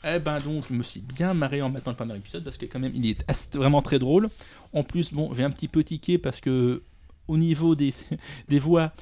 Eh 0.09 0.19
ben 0.20 0.39
donc, 0.39 0.65
je 0.69 0.74
me 0.74 0.82
suis 0.85 1.01
bien 1.01 1.35
marré 1.35 1.62
en 1.62 1.70
mettant 1.70 1.90
le 1.90 1.97
premier 1.97 2.15
épisode 2.16 2.44
parce 2.44 2.57
que 2.59 2.66
quand 2.66 2.78
même, 2.78 2.93
il 2.94 3.07
est 3.11 3.24
assez- 3.27 3.48
vraiment 3.59 3.82
très 3.82 3.98
drôle. 3.98 4.28
En 4.73 4.85
plus, 4.85 5.12
bon, 5.12 5.32
j'ai 5.35 5.43
un 5.43 5.51
petit 5.51 5.66
peu 5.66 5.82
tiqué 5.82 6.19
parce 6.19 6.40
que 6.40 6.82
au 7.28 7.36
niveau 7.36 7.74
des, 7.74 7.90
des 8.48 8.59
voix, 8.59 8.93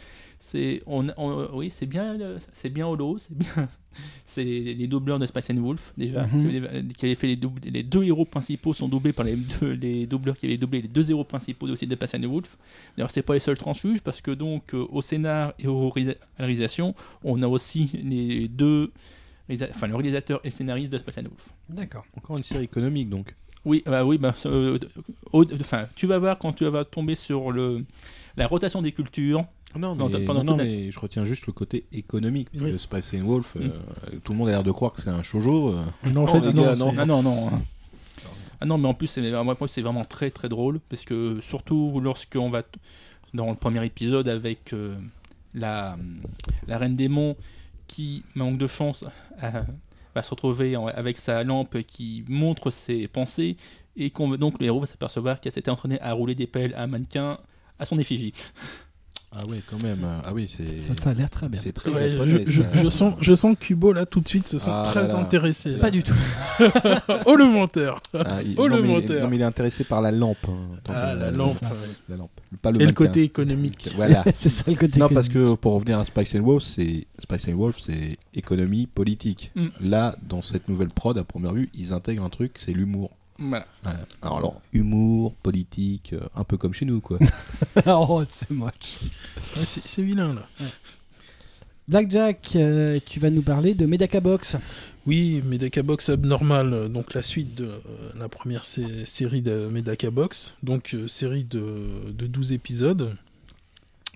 c'est 0.40 0.82
on, 0.86 1.08
on- 1.16 1.48
oui, 1.56 1.70
c'est 1.70 1.86
bien, 1.86 2.20
euh, 2.20 2.38
c'est 2.52 2.70
bien 2.70 2.86
holo, 2.86 3.18
c'est 3.18 3.36
bien. 3.36 3.68
C'est 4.26 4.42
les 4.42 4.88
doubleurs 4.88 5.20
de 5.20 5.26
Spice 5.26 5.50
and 5.50 5.60
Wolf 5.62 5.92
déjà, 5.96 6.26
Mhm. 6.26 6.50
qui, 6.50 6.56
avaient, 6.56 6.84
qui 6.98 7.06
avaient 7.06 7.14
fait 7.14 7.26
les, 7.28 7.36
doub- 7.36 7.60
les 7.64 7.84
deux 7.84 8.02
héros 8.02 8.24
principaux 8.24 8.74
sont 8.74 8.88
doublés 8.88 9.12
par 9.12 9.24
les 9.24 9.36
deux 9.36 9.70
les 9.70 10.04
doubleurs 10.08 10.36
qui 10.36 10.46
avaient 10.46 10.56
doublé 10.56 10.82
les 10.82 10.88
deux 10.88 11.08
héros 11.12 11.22
principaux 11.22 11.68
aussi 11.68 11.86
de 11.86 11.94
Spice 11.94 12.14
and 12.16 12.26
Wolf. 12.28 12.58
D'ailleurs, 12.96 13.12
c'est 13.12 13.22
pas 13.22 13.34
les 13.34 13.38
seuls 13.38 13.56
transfuges 13.56 14.00
parce 14.02 14.20
que 14.20 14.32
donc 14.32 14.74
euh, 14.74 14.84
au 14.90 15.00
scénar 15.00 15.54
et 15.60 15.68
au 15.68 15.90
réalisa- 15.90 16.16
à 16.36 16.40
la 16.40 16.46
réalisation, 16.46 16.92
on 17.22 17.40
a 17.40 17.46
aussi 17.46 17.88
les 18.02 18.48
deux 18.48 18.90
enfin 19.70 19.86
le 19.86 19.94
réalisateur 19.94 20.40
et 20.42 20.48
le 20.48 20.50
scénariste 20.50 20.90
de 20.90 20.98
Spice 20.98 21.18
and 21.18 21.28
Wolf. 21.28 21.48
D'accord. 21.68 22.04
Encore 22.16 22.36
une 22.36 22.42
série 22.42 22.64
économique 22.64 23.08
donc. 23.10 23.32
Oui, 23.64 23.82
bah 23.86 24.04
oui, 24.04 24.18
bah, 24.18 24.34
euh, 24.46 24.78
au- 25.32 25.44
enfin, 25.60 25.86
tu 25.94 26.06
vas 26.06 26.18
voir 26.18 26.38
quand 26.38 26.52
tu 26.52 26.64
vas 26.66 26.84
tomber 26.84 27.14
sur 27.14 27.50
le 27.50 27.84
la 28.36 28.46
rotation 28.46 28.82
des 28.82 28.92
cultures. 28.92 29.44
Non, 29.76 29.94
Non, 29.96 30.08
mais, 30.08 30.24
pendant 30.24 30.44
non, 30.44 30.56
la- 30.56 30.64
mais 30.64 30.90
je 30.90 31.00
retiens 31.00 31.24
juste 31.24 31.46
le 31.46 31.52
côté 31.52 31.84
économique. 31.92 32.48
Parce 32.52 32.62
Oui. 32.64 32.72
que 32.72 32.78
Spice 32.78 33.14
and 33.14 33.24
Wolf, 33.24 33.56
euh, 33.56 33.68
Mm. 34.12 34.20
tout 34.22 34.32
le 34.32 34.38
monde 34.38 34.48
a 34.48 34.52
l'air 34.52 34.62
de 34.62 34.70
croire 34.70 34.92
que 34.92 35.00
c'est 35.02 35.10
un 35.10 35.22
shoujo. 35.22 35.70
euh. 35.70 35.84
Non, 36.12 36.22
en 36.22 36.26
Non, 36.26 36.26
fait, 36.26 36.40
non, 36.52 36.62
gars, 36.62 36.76
c'est- 36.76 36.84
non. 36.84 36.92
Ah 36.98 37.06
non, 37.06 37.22
non. 37.22 37.50
Ah 38.60 38.66
non, 38.66 38.78
mais 38.78 38.86
en 38.88 38.94
plus, 38.94 39.08
c'est 39.08 39.20
vraiment 39.82 40.04
très 40.04 40.30
très 40.30 40.48
drôle 40.48 40.78
parce 40.88 41.04
que 41.04 41.38
surtout 41.42 42.00
lorsqu'on 42.02 42.50
va 42.50 42.62
dans 43.34 43.50
le 43.50 43.56
premier 43.56 43.84
épisode 43.84 44.28
avec 44.28 44.72
euh, 44.72 44.94
la 45.54 45.96
la 46.68 46.78
reine 46.78 46.94
démon 46.96 47.36
qui 47.88 48.22
manque 48.34 48.58
de 48.58 48.66
chance 48.68 49.04
euh, 49.42 49.62
va 50.14 50.22
se 50.22 50.30
retrouver 50.30 50.76
avec 50.94 51.18
sa 51.18 51.44
lampe 51.44 51.82
qui 51.82 52.24
montre 52.28 52.70
ses 52.70 53.08
pensées 53.08 53.56
et 53.96 54.10
qu'on 54.10 54.36
donc 54.36 54.58
le 54.60 54.66
héros 54.66 54.80
va 54.80 54.86
s'apercevoir 54.86 55.40
qu'elle 55.40 55.52
s'était 55.52 55.70
entraînée 55.70 56.00
à 56.00 56.12
rouler 56.12 56.34
des 56.34 56.46
pelles 56.46 56.74
à 56.74 56.82
un 56.82 56.86
mannequin 56.86 57.38
à 57.78 57.84
son 57.84 57.98
effigie. 57.98 58.32
Ah 59.36 59.44
ouais, 59.46 59.60
quand 59.68 59.82
même. 59.82 60.06
Ah 60.24 60.32
oui, 60.32 60.48
c'est. 60.54 60.66
Ça, 60.66 61.02
ça 61.02 61.10
a 61.10 61.14
l'air 61.14 61.28
très 61.28 61.48
bien. 61.48 61.60
C'est 61.62 61.72
très 61.72 61.90
Ouais, 61.90 62.12
japonais. 62.12 62.44
je, 62.46 62.52
je- 62.52 62.62
ça. 62.62 62.68
je 62.82 62.88
sens, 62.88 63.14
je 63.20 63.34
sens 63.34 63.56
que 63.58 63.64
Kubo 63.64 63.92
là 63.92 64.06
tout 64.06 64.20
de 64.20 64.28
suite 64.28 64.46
se 64.46 64.58
sent 64.58 64.70
Ah 64.72 64.84
très 64.90 65.02
là 65.02 65.08
là. 65.08 65.16
intéressé. 65.18 65.70
là. 65.70 65.78
Pas 65.78 65.90
du 65.90 66.02
tout. 66.02 66.14
oh 67.26 67.34
le 67.36 67.44
menteur 67.46 68.00
Ah, 68.14 68.42
il, 68.44 68.54
Oh, 68.58 68.68
non, 68.68 68.76
le 68.76 68.82
mais 68.82 68.88
il 68.88 68.90
est- 68.90 68.94
menteur. 68.94 69.22
non, 69.24 69.28
mais 69.30 69.36
il 69.36 69.42
est 69.42 69.44
intéressé 69.44 69.84
par 69.84 70.00
la 70.00 70.12
lampe. 70.12 70.36
hein. 70.48 70.76
Ah, 70.88 71.14
la 71.14 71.14
la, 71.14 71.30
lampe. 71.32 71.60
ouais. 71.62 71.68
la 72.10 72.16
lampe. 72.16 72.30
Pas 72.62 72.70
le 72.70 72.80
Et 72.82 72.86
le 72.86 72.92
côté 72.92 73.22
économique. 73.22 73.90
Voilà. 73.96 74.24
c'est 74.36 74.48
ça 74.50 74.62
le 74.68 74.76
côté. 74.76 74.98
Non, 75.00 75.08
parce 75.08 75.28
que 75.28 75.54
pour 75.54 75.74
revenir 75.74 75.98
à 75.98 76.04
Spice 76.04 76.34
and 76.36 76.42
Wolf, 76.42 76.62
c'est 76.62 77.06
Spice 77.18 77.48
and 77.48 77.56
Wolf, 77.56 77.76
c'est 77.80 78.16
économie 78.34 78.86
politique. 78.86 79.50
Mm. 79.56 79.66
Là, 79.80 80.16
dans 80.22 80.42
cette 80.42 80.68
nouvelle 80.68 80.88
prod, 80.88 81.18
à 81.18 81.24
première 81.24 81.52
vue, 81.54 81.70
ils 81.74 81.92
intègrent 81.92 82.24
un 82.24 82.30
truc, 82.30 82.52
c'est 82.56 82.72
l'humour. 82.72 83.10
Voilà. 83.38 83.66
Voilà. 83.82 84.06
Alors, 84.22 84.38
alors, 84.38 84.60
humour, 84.72 85.34
politique, 85.36 86.12
euh, 86.12 86.20
un 86.36 86.44
peu 86.44 86.56
comme 86.56 86.72
chez 86.74 86.84
nous, 86.84 87.00
quoi. 87.00 87.18
oh, 87.86 88.22
c'est 88.30 88.50
moche. 88.50 89.00
Ouais, 89.56 89.64
c'est 89.64 90.02
vilain 90.02 90.34
là. 90.34 90.42
Blackjack, 91.86 92.52
euh, 92.56 92.98
tu 93.04 93.20
vas 93.20 93.28
nous 93.28 93.42
parler 93.42 93.74
de 93.74 93.84
Medaka 93.84 94.20
Box. 94.20 94.56
Oui, 95.06 95.42
Medaka 95.44 95.82
Box 95.82 96.08
Abnormal, 96.08 96.72
euh, 96.72 96.88
donc 96.88 97.12
la 97.12 97.22
suite 97.22 97.54
de 97.54 97.64
euh, 97.66 97.78
la 98.18 98.30
première 98.30 98.64
sé- 98.64 99.04
série 99.04 99.42
de 99.42 99.68
Medaka 99.68 100.10
Box, 100.10 100.54
donc 100.62 100.94
euh, 100.94 101.08
série 101.08 101.44
de, 101.44 102.10
de 102.10 102.26
12 102.26 102.52
épisodes. 102.52 103.14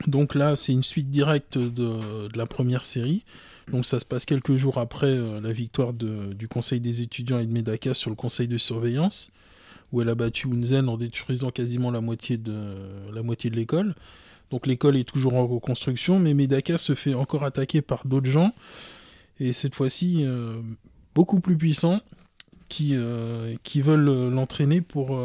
Donc 0.06 0.34
là, 0.34 0.56
c'est 0.56 0.72
une 0.72 0.82
suite 0.84 1.10
directe 1.10 1.58
de, 1.58 2.28
de 2.28 2.38
la 2.38 2.46
première 2.46 2.86
série. 2.86 3.24
Donc 3.70 3.84
ça 3.84 4.00
se 4.00 4.04
passe 4.04 4.24
quelques 4.24 4.56
jours 4.56 4.78
après 4.78 5.08
euh, 5.08 5.40
la 5.40 5.52
victoire 5.52 5.92
du 5.92 6.48
Conseil 6.48 6.80
des 6.80 7.02
étudiants 7.02 7.38
et 7.38 7.46
de 7.46 7.52
Medaka 7.52 7.94
sur 7.94 8.10
le 8.10 8.16
Conseil 8.16 8.48
de 8.48 8.58
surveillance, 8.58 9.30
où 9.92 10.00
elle 10.00 10.08
a 10.08 10.14
battu 10.14 10.48
Unzen 10.48 10.88
en 10.88 10.96
détruisant 10.96 11.50
quasiment 11.50 11.90
la 11.90 12.00
moitié 12.00 12.38
de 12.38 13.54
l'école. 13.54 13.94
Donc 14.50 14.66
l'école 14.66 14.96
est 14.96 15.04
toujours 15.04 15.34
en 15.34 15.46
reconstruction, 15.46 16.18
mais 16.18 16.32
Medaka 16.32 16.78
se 16.78 16.94
fait 16.94 17.14
encore 17.14 17.44
attaquer 17.44 17.82
par 17.82 18.06
d'autres 18.06 18.30
gens, 18.30 18.54
et 19.38 19.52
cette 19.52 19.74
fois-ci 19.74 20.24
euh, 20.24 20.60
beaucoup 21.14 21.40
plus 21.40 21.56
puissants, 21.56 22.00
qui, 22.70 22.92
euh, 22.94 23.54
qui 23.62 23.82
veulent 23.82 24.30
l'entraîner 24.30 24.80
pour 24.82 25.18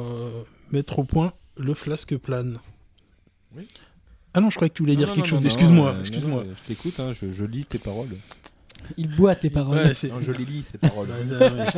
mettre 0.72 1.00
au 1.00 1.04
point 1.04 1.34
le 1.58 1.74
flasque 1.74 2.18
plane. 2.18 2.60
Ah 4.34 4.42
non, 4.42 4.50
je 4.50 4.56
croyais 4.56 4.70
que 4.70 4.76
tu 4.76 4.84
voulais 4.84 4.96
dire 4.96 5.08
Non, 5.10 5.14
quelque 5.14 5.30
non, 5.30 5.38
chose. 5.38 5.46
Excuse-moi, 5.46 5.92
euh, 5.94 6.00
excuse-moi. 6.00 6.46
Je 6.58 6.64
t'écoute, 6.68 7.00
hein, 7.00 7.12
je, 7.14 7.32
je 7.32 7.46
lis 7.46 7.66
tes 7.66 7.78
paroles. 7.78 8.10
Il 8.98 9.08
boit 9.16 9.36
tes 9.36 9.50
paroles. 9.50 9.78
Ouais, 9.78 9.94
c'est- 9.94 10.10
Non, 10.10 10.20
je 10.20 10.32
les 10.32 10.44
lis, 10.46 10.64
ces 10.72 10.78
paroles. 10.78 11.08
Ouais, 11.10 11.38
ouais, 11.38 11.52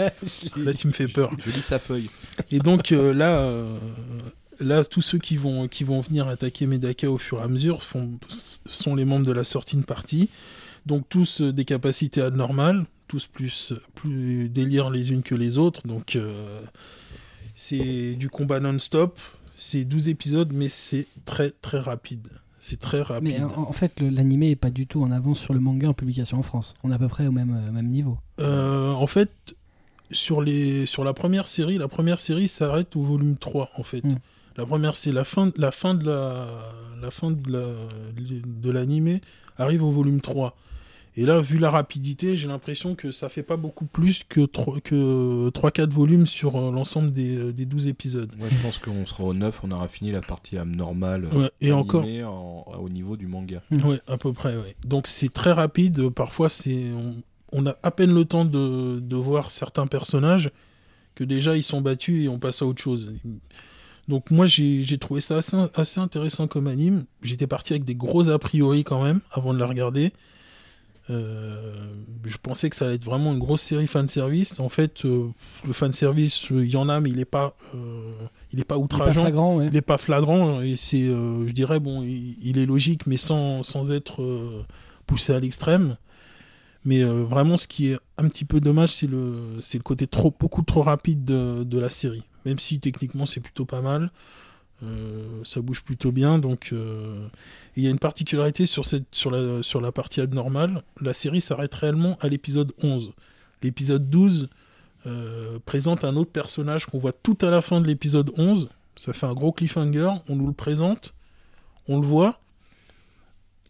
ouais. 0.57 0.63
Là, 0.63 0.73
tu 0.73 0.87
me 0.87 0.93
fais 0.93 1.07
peur. 1.07 1.31
Je 1.37 1.49
lis 1.51 1.61
sa 1.61 1.77
feuille. 1.79 2.09
Et 2.51 2.59
donc 2.59 2.91
euh, 2.91 3.13
là, 3.13 3.41
euh, 3.41 3.77
là, 4.59 4.83
tous 4.85 5.01
ceux 5.01 5.19
qui 5.19 5.37
vont, 5.37 5.67
qui 5.67 5.83
vont 5.83 6.01
venir 6.01 6.27
attaquer 6.27 6.65
Medaka 6.65 7.11
au 7.11 7.17
fur 7.17 7.39
et 7.39 7.43
à 7.43 7.47
mesure 7.47 7.83
font, 7.83 8.17
sont 8.69 8.95
les 8.95 9.05
membres 9.05 9.25
de 9.25 9.31
la 9.33 9.43
sortie 9.43 9.75
party. 9.77 10.29
Donc 10.85 11.07
tous 11.09 11.41
euh, 11.41 11.51
des 11.53 11.65
capacités 11.65 12.21
anormales, 12.21 12.85
tous 13.07 13.27
plus, 13.27 13.73
plus 13.93 14.49
délire 14.49 14.89
les 14.89 15.11
unes 15.11 15.21
que 15.23 15.35
les 15.35 15.57
autres. 15.59 15.85
Donc 15.85 16.15
euh, 16.15 16.61
c'est 17.53 18.15
du 18.15 18.29
combat 18.29 18.59
non-stop. 18.59 19.19
C'est 19.55 19.85
12 19.85 20.09
épisodes, 20.09 20.51
mais 20.53 20.69
c'est 20.69 21.07
très 21.25 21.51
très 21.51 21.79
rapide. 21.79 22.27
C'est 22.67 22.79
très 22.79 23.03
rapide. 23.03 23.27
Mais 23.27 23.43
en, 23.43 23.69
en 23.69 23.73
fait, 23.73 24.01
l'animé 24.01 24.49
est 24.49 24.55
pas 24.55 24.71
du 24.71 24.87
tout 24.87 25.03
en 25.03 25.11
avance 25.11 25.39
sur 25.39 25.53
le 25.53 25.59
manga 25.59 25.87
en 25.87 25.93
publication 25.93 26.39
en 26.39 26.41
France. 26.41 26.73
On 26.83 26.91
est 26.91 26.95
à 26.95 26.97
peu 26.97 27.07
près 27.07 27.27
au 27.27 27.31
même, 27.31 27.55
euh, 27.55 27.71
même 27.71 27.89
niveau. 27.89 28.17
Euh, 28.39 28.91
en 28.91 29.05
fait, 29.05 29.29
sur, 30.09 30.41
les, 30.41 30.87
sur 30.87 31.03
la 31.03 31.13
première 31.13 31.47
série, 31.47 31.77
la 31.77 31.87
première 31.87 32.19
série 32.19 32.47
s'arrête 32.47 32.95
au 32.95 33.03
volume 33.03 33.37
3, 33.37 33.69
en 33.77 33.83
fait. 33.83 34.03
Mm. 34.03 34.15
La 34.57 34.65
première, 34.65 34.95
c'est 34.95 35.11
la 35.11 35.23
fin, 35.25 35.51
la 35.57 35.71
fin 35.71 35.93
de 35.93 36.07
la, 36.07 36.47
la 37.03 37.11
fin 37.11 37.29
de 37.29 37.51
la, 37.51 37.67
de 38.17 38.71
l'animé 38.71 39.21
arrive 39.59 39.83
au 39.83 39.91
volume 39.91 40.19
3. 40.19 40.57
Et 41.17 41.25
là, 41.25 41.39
vu 41.39 41.57
la 41.59 41.69
rapidité, 41.71 42.35
j'ai 42.35 42.47
l'impression 42.47 42.93
que 42.93 43.11
ça 43.11 43.29
fait 43.29 43.41
pas 43.43 43.55
beaucoup 43.55 43.85
plus 43.85 44.23
que 44.27 44.41
3, 44.45 44.81
que 44.81 45.49
3-4 45.49 45.89
volumes 45.89 46.27
sur 46.27 46.57
euh, 46.57 46.71
l'ensemble 46.71 47.13
des, 47.13 47.37
euh, 47.37 47.53
des 47.53 47.65
12 47.65 47.87
épisodes. 47.87 48.33
Moi, 48.37 48.47
je 48.51 48.57
pense 48.61 48.79
qu'on 48.79 49.05
sera 49.05 49.23
au 49.23 49.33
9, 49.33 49.61
on 49.63 49.71
aura 49.71 49.87
fini 49.87 50.11
la 50.11 50.21
partie 50.21 50.57
âme 50.57 50.75
normale. 50.75 51.25
Ouais, 51.33 51.49
et 51.61 51.71
encore, 51.71 52.03
en- 52.05 52.65
au 52.81 52.89
niveau 52.89 53.15
du 53.15 53.27
manga. 53.27 53.61
Ouais, 53.71 53.99
à 54.07 54.17
peu 54.17 54.33
près, 54.33 54.57
ouais. 54.57 54.75
Donc 54.85 55.07
c'est 55.07 55.31
très 55.31 55.53
rapide. 55.53 56.09
Parfois, 56.09 56.49
c'est 56.49 56.91
on, 56.97 57.15
on 57.53 57.65
a 57.65 57.75
à 57.81 57.91
peine 57.91 58.13
le 58.13 58.25
temps 58.25 58.43
de, 58.43 58.99
de 58.99 59.15
voir 59.15 59.51
certains 59.51 59.87
personnages 59.87 60.51
que 61.15 61.23
déjà 61.23 61.55
ils 61.55 61.63
sont 61.63 61.79
battus 61.79 62.25
et 62.25 62.27
on 62.27 62.39
passe 62.39 62.61
à 62.61 62.65
autre 62.65 62.81
chose. 62.81 63.13
Donc 64.09 64.31
moi, 64.31 64.45
j'ai 64.47 64.83
j'ai 64.83 64.97
trouvé 64.97 65.21
ça 65.21 65.37
assez, 65.37 65.55
assez 65.75 65.99
intéressant 66.01 66.47
comme 66.47 66.67
anime. 66.67 67.05
J'étais 67.23 67.47
parti 67.47 67.71
avec 67.71 67.85
des 67.85 67.95
gros 67.95 68.27
a 68.27 68.37
priori 68.37 68.83
quand 68.83 69.01
même 69.01 69.21
avant 69.31 69.53
de 69.53 69.59
la 69.59 69.65
regarder. 69.65 70.11
Euh, 71.11 71.75
je 72.25 72.37
pensais 72.37 72.69
que 72.69 72.75
ça 72.75 72.85
allait 72.85 72.95
être 72.95 73.05
vraiment 73.05 73.31
une 73.33 73.39
grosse 73.39 73.61
série 73.61 73.87
fan 73.87 74.09
service. 74.09 74.59
En 74.59 74.69
fait, 74.69 75.05
euh, 75.05 75.27
le 75.65 75.73
fan 75.73 75.93
service, 75.93 76.47
il 76.49 76.65
y 76.69 76.77
en 76.77 76.89
a, 76.89 76.99
mais 76.99 77.11
il 77.11 77.19
est 77.19 77.25
pas, 77.25 77.55
euh, 77.75 78.13
il 78.51 78.59
est 78.59 78.63
pas 78.63 78.75
Il 78.75 78.81
est 78.81 78.87
pas 78.87 78.97
outrageant 78.97 79.21
flagrant, 79.21 79.57
ouais. 79.57 79.67
il 79.67 79.73
n'est 79.73 79.81
pas 79.81 79.97
flagrant 79.97 80.61
et 80.61 80.75
c'est, 80.75 81.03
euh, 81.03 81.47
je 81.47 81.51
dirais, 81.51 81.79
bon, 81.79 82.01
il, 82.01 82.37
il 82.41 82.57
est 82.57 82.65
logique, 82.65 83.05
mais 83.05 83.17
sans, 83.17 83.61
sans 83.61 83.91
être 83.91 84.23
euh, 84.23 84.65
poussé 85.05 85.33
à 85.33 85.39
l'extrême. 85.39 85.97
Mais 86.85 87.03
euh, 87.03 87.23
vraiment, 87.23 87.57
ce 87.57 87.67
qui 87.67 87.91
est 87.91 87.97
un 88.17 88.27
petit 88.27 88.45
peu 88.45 88.59
dommage, 88.59 88.93
c'est 88.93 89.07
le, 89.07 89.57
c'est 89.61 89.77
le 89.77 89.83
côté 89.83 90.07
trop, 90.07 90.33
beaucoup 90.39 90.61
trop 90.61 90.83
rapide 90.83 91.25
de, 91.25 91.63
de 91.63 91.79
la 91.79 91.89
série. 91.89 92.23
Même 92.45 92.59
si 92.59 92.79
techniquement 92.79 93.25
c'est 93.25 93.39
plutôt 93.41 93.65
pas 93.65 93.81
mal, 93.81 94.03
euh, 94.03 94.07
ça 95.43 95.61
bouge 95.61 95.81
plutôt 95.83 96.11
bien. 96.11 96.39
Donc, 96.39 96.69
euh, 96.73 97.27
il 97.75 97.83
y 97.83 97.87
a 97.87 97.89
une 97.89 97.99
particularité 97.99 98.65
sur 98.65 98.85
cette, 98.85 99.13
sur 99.13 99.31
la, 99.31 99.63
sur 99.63 99.81
la 99.81 99.91
partie 99.91 100.21
abnormale. 100.21 100.83
La 101.01 101.13
série 101.13 101.41
s'arrête 101.41 101.73
réellement 101.73 102.17
à 102.21 102.27
l'épisode 102.27 102.73
11. 102.81 103.13
L'épisode 103.61 104.09
12 104.09 104.49
euh, 105.07 105.59
présente 105.65 106.03
un 106.03 106.15
autre 106.15 106.31
personnage 106.31 106.87
qu'on 106.87 106.97
voit 106.97 107.13
tout 107.13 107.37
à 107.41 107.49
la 107.49 107.61
fin 107.61 107.79
de 107.79 107.87
l'épisode 107.87 108.31
11. 108.37 108.69
Ça 108.95 109.13
fait 109.13 109.27
un 109.27 109.33
gros 109.33 109.51
cliffhanger, 109.51 110.09
on 110.29 110.35
nous 110.35 110.47
le 110.47 110.53
présente, 110.53 111.13
on 111.87 111.99
le 111.99 112.07
voit, 112.07 112.39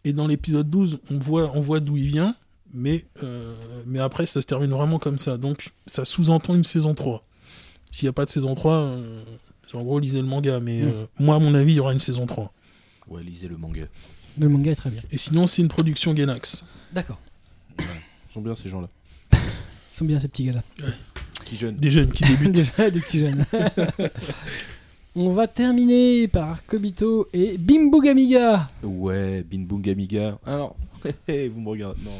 et 0.05 0.13
dans 0.13 0.27
l'épisode 0.27 0.69
12, 0.69 0.99
on 1.11 1.17
voit, 1.17 1.51
on 1.55 1.61
voit 1.61 1.79
d'où 1.79 1.97
il 1.97 2.07
vient, 2.07 2.35
mais, 2.73 3.05
euh, 3.23 3.55
mais 3.85 3.99
après, 3.99 4.27
ça 4.27 4.41
se 4.41 4.45
termine 4.45 4.69
vraiment 4.69 4.99
comme 4.99 5.17
ça. 5.17 5.37
Donc, 5.37 5.73
ça 5.87 6.05
sous-entend 6.05 6.53
une 6.53 6.63
saison 6.63 6.93
3. 6.93 7.25
S'il 7.91 8.05
n'y 8.05 8.09
a 8.09 8.13
pas 8.13 8.25
de 8.25 8.29
saison 8.29 8.53
3, 8.55 8.73
euh, 8.73 9.23
en 9.76 9.84
gros, 9.84 9.99
lisez 9.99 10.22
le 10.22 10.27
manga, 10.27 10.60
mais 10.60 10.81
Mm. 10.81 10.88
euh, 10.88 11.06
moi, 11.19 11.35
à 11.35 11.39
mon 11.39 11.53
avis, 11.56 11.73
il 11.73 11.76
y 11.76 11.80
aura 11.80 11.93
une 11.93 11.99
saison 11.99 12.26
3. 12.26 12.52
Ouais, 13.07 13.23
lisez 13.23 13.47
le 13.47 13.57
manga. 13.57 13.84
Le 14.39 14.49
manga 14.49 14.72
est 14.72 14.76
très 14.76 14.89
bien. 14.89 15.02
Et 15.11 15.18
sinon, 15.18 15.47
c'est 15.47 15.61
une 15.61 15.68
production 15.69 16.14
Gainax. 16.14 16.64
D'accord. 16.93 17.19
Ils 17.80 17.85
sont 18.34 18.41
bien 18.41 18.56
ces 18.56 18.68
gens-là. 18.69 18.89
Ils 19.34 19.97
sont 19.97 20.06
bien 20.06 20.19
ces 20.19 20.27
petits 20.27 20.45
gars-là. 20.45 20.64
Qui 21.45 21.56
jeune. 21.56 21.76
Des 21.77 21.91
jeunes 21.91 22.11
qui 22.11 22.23
débutent. 22.27 22.52
Déjà 22.52 22.89
des 22.89 22.99
petits 22.99 23.19
jeunes. 23.19 23.45
On 25.18 25.30
va 25.31 25.47
terminer 25.47 26.27
par 26.27 26.65
Kobito 26.65 27.30
et 27.31 27.57
Bimbo 27.57 28.02
Gamiga. 28.02 28.69
Ouais, 28.84 29.43
Bin 29.49 29.60
Boom 29.61 29.81
Amiga. 29.88 30.38
Alors, 30.45 30.76
vous 31.06 31.61
me 31.61 31.69
regardez. 31.69 32.02
Non. 32.03 32.11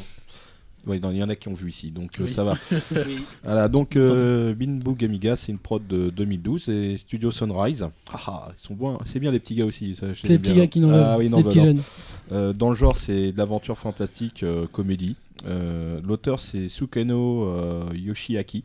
Ouais, 0.86 0.98
il 0.98 1.16
y 1.16 1.22
en 1.22 1.28
a 1.28 1.34
qui 1.34 1.48
ont 1.48 1.52
vu 1.54 1.68
ici, 1.70 1.90
donc 1.90 2.12
euh, 2.20 2.24
Oui. 2.24 2.30
ça 2.30 2.44
va. 2.44 2.54
Voilà, 3.44 3.68
donc 3.68 3.96
euh, 3.96 4.54
Bin 4.54 4.72
Boom 4.76 4.96
Amiga, 5.02 5.34
c'est 5.34 5.50
une 5.52 5.58
prod 5.58 5.84
de 5.86 6.10
2012 6.10 6.68
et 6.68 6.96
Studio 6.98 7.30
Sunrise. 7.32 7.88
Ah, 8.12 8.18
ah, 8.26 8.48
ils 8.56 8.60
sont 8.60 8.74
bons, 8.74 8.98
c'est 9.04 9.18
bien 9.18 9.32
les 9.32 9.40
petits 9.40 9.56
gars 9.56 9.64
aussi. 9.64 9.94
ça, 9.96 10.12
je 10.12 10.20
C'est 10.20 10.28
les 10.28 10.38
petits 10.38 10.52
bien. 10.52 10.62
gars 10.62 10.66
qui 10.68 10.80
n'en 10.80 10.90
Ah 10.90 11.16
veulent. 11.16 11.18
oui, 11.18 11.24
les 11.36 11.42
bah, 11.42 11.48
petits 11.48 11.58
non. 11.58 11.64
jeunes. 11.64 11.82
Euh, 12.32 12.52
dans 12.52 12.68
le 12.70 12.76
genre, 12.76 12.96
c'est 12.96 13.32
de 13.32 13.38
l'aventure 13.38 13.78
fantastique, 13.78 14.42
euh, 14.44 14.66
comédie. 14.70 15.16
Euh, 15.46 16.00
L'auteur, 16.04 16.38
c'est 16.40 16.68
Sukeno 16.68 17.44
euh, 17.48 17.82
Yoshiaki. 17.94 18.62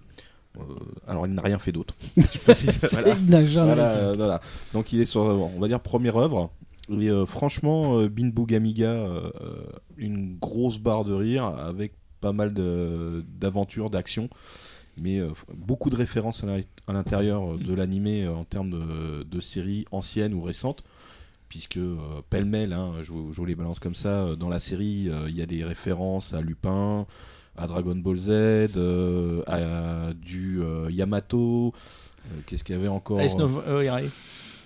Euh, 0.57 0.61
alors, 1.07 1.25
il 1.27 1.33
n'a 1.33 1.41
rien 1.41 1.57
fait 1.59 1.71
d'autre. 1.71 1.95
Voilà. 2.45 3.15
Il 3.19 3.29
n'a 3.29 3.45
jamais 3.45 3.67
Voilà, 3.73 3.89
fait. 3.95 3.99
euh, 3.99 4.13
voilà. 4.15 4.41
Donc, 4.73 4.93
il 4.93 5.01
est 5.01 5.05
sur, 5.05 5.21
on 5.21 5.59
va 5.59 5.67
dire, 5.67 5.79
première 5.79 6.17
œuvre. 6.17 6.51
Et 6.89 7.09
euh, 7.09 7.25
franchement, 7.25 7.97
euh, 7.99 8.09
Bin 8.09 8.27
Boogamiga, 8.27 8.85
euh, 8.89 9.29
euh, 9.41 9.63
une 9.97 10.35
grosse 10.37 10.77
barre 10.77 11.05
de 11.05 11.13
rire 11.13 11.45
avec 11.45 11.93
pas 12.21 12.31
mal 12.31 12.53
d'aventures, 12.53 13.89
d'actions. 13.89 14.29
Mais 14.97 15.19
euh, 15.19 15.29
beaucoup 15.53 15.89
de 15.89 15.95
références 15.95 16.43
à 16.43 16.47
l'in- 16.47 16.61
à 16.87 16.93
l'intérieur 16.93 17.53
euh, 17.53 17.57
de 17.57 17.73
l'animé 17.73 18.23
euh, 18.25 18.33
en 18.35 18.43
termes 18.43 18.69
de, 18.69 19.23
de 19.23 19.39
séries 19.39 19.85
anciennes 19.91 20.33
ou 20.33 20.41
récentes 20.41 20.83
puisque 21.49 21.77
euh, 21.77 21.97
pêle-mêle, 22.29 22.71
hein, 22.73 22.93
je, 23.03 23.11
vous, 23.11 23.33
je 23.33 23.37
vous 23.37 23.45
les 23.45 23.55
balance 23.55 23.79
comme 23.79 23.95
ça, 23.95 24.35
dans 24.37 24.47
la 24.47 24.59
série, 24.61 25.09
euh, 25.09 25.25
il 25.29 25.35
y 25.35 25.41
a 25.41 25.45
des 25.45 25.63
références 25.65 26.33
à 26.33 26.39
Lupin, 26.41 27.05
à 27.57 27.67
Dragon 27.67 27.95
Ball 27.95 28.15
Z, 28.15 28.29
à 29.47 30.13
du 30.13 30.61
Yamato, 30.89 31.73
qu'est-ce 32.45 32.63
qu'il 32.63 32.75
y 32.75 32.77
avait 32.77 32.87
encore 32.87 33.19
Ice 33.99 34.09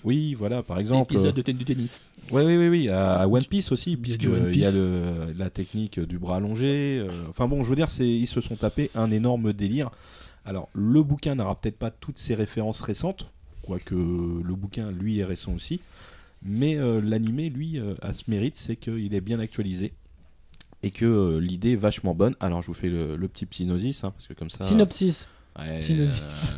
Oui, 0.05 0.33
voilà, 0.35 0.63
par 0.63 0.79
exemple. 0.79 1.13
épisode 1.13 1.35
de 1.35 1.41
ten- 1.41 1.57
du 1.57 1.65
tennis. 1.65 1.99
Oui, 2.31 2.43
oui, 2.45 2.55
oui, 2.57 2.67
oui, 2.69 2.89
à, 2.89 3.15
à 3.21 3.27
One 3.27 3.43
Piece 3.45 3.71
aussi, 3.71 3.97
puisque 3.97 4.19
du 4.19 4.27
One 4.29 4.49
il 4.53 4.59
y 4.59 4.65
a 4.65 4.71
le- 4.71 5.33
la 5.37 5.49
technique 5.49 5.99
du 5.99 6.17
bras 6.19 6.37
allongé. 6.37 6.99
euh, 6.99 7.09
Enfin 7.29 7.47
bon, 7.47 7.63
je 7.63 7.69
veux 7.69 7.75
dire, 7.75 7.87
ils 7.99 8.27
se 8.27 8.39
sont 8.39 8.55
tapés 8.55 8.91
un 8.95 9.09
énorme 9.11 9.51
délire. 9.51 9.89
Alors, 10.45 10.69
le 10.73 11.01
bouquin 11.03 11.35
n'aura 11.35 11.59
peut-être 11.59 11.77
pas 11.79 11.89
toutes 11.89 12.19
ses 12.19 12.35
références 12.35 12.81
récentes, 12.81 13.31
quoique 13.63 13.95
le 13.95 14.53
bouquin, 14.55 14.91
lui, 14.91 15.17
est 15.19 15.25
récent 15.25 15.53
aussi. 15.53 15.79
Mais 16.43 16.75
euh, 16.77 17.01
l'animé, 17.01 17.49
lui, 17.49 17.79
euh, 17.79 17.95
a 18.03 18.13
ce 18.13 18.23
mérite, 18.27 18.55
c'est 18.55 18.75
qu'il 18.75 19.13
est 19.15 19.21
bien 19.21 19.39
actualisé. 19.39 19.93
Et 20.83 20.91
que 20.91 21.05
euh, 21.05 21.39
l'idée 21.39 21.71
est 21.71 21.75
vachement 21.77 22.13
bonne. 22.13 22.35
Alors, 22.39 22.61
je 22.61 22.67
vous 22.67 22.75
fais 22.75 22.89
le, 22.89 23.15
le 23.15 23.27
petit 23.27 23.47
synopsis, 23.49 24.03
hein, 24.03 24.11
parce 24.11 24.27
que 24.27 24.33
comme 24.33 24.51
ça. 24.51 24.63
Synopsis. 24.65 25.27
Ouais, 25.57 25.79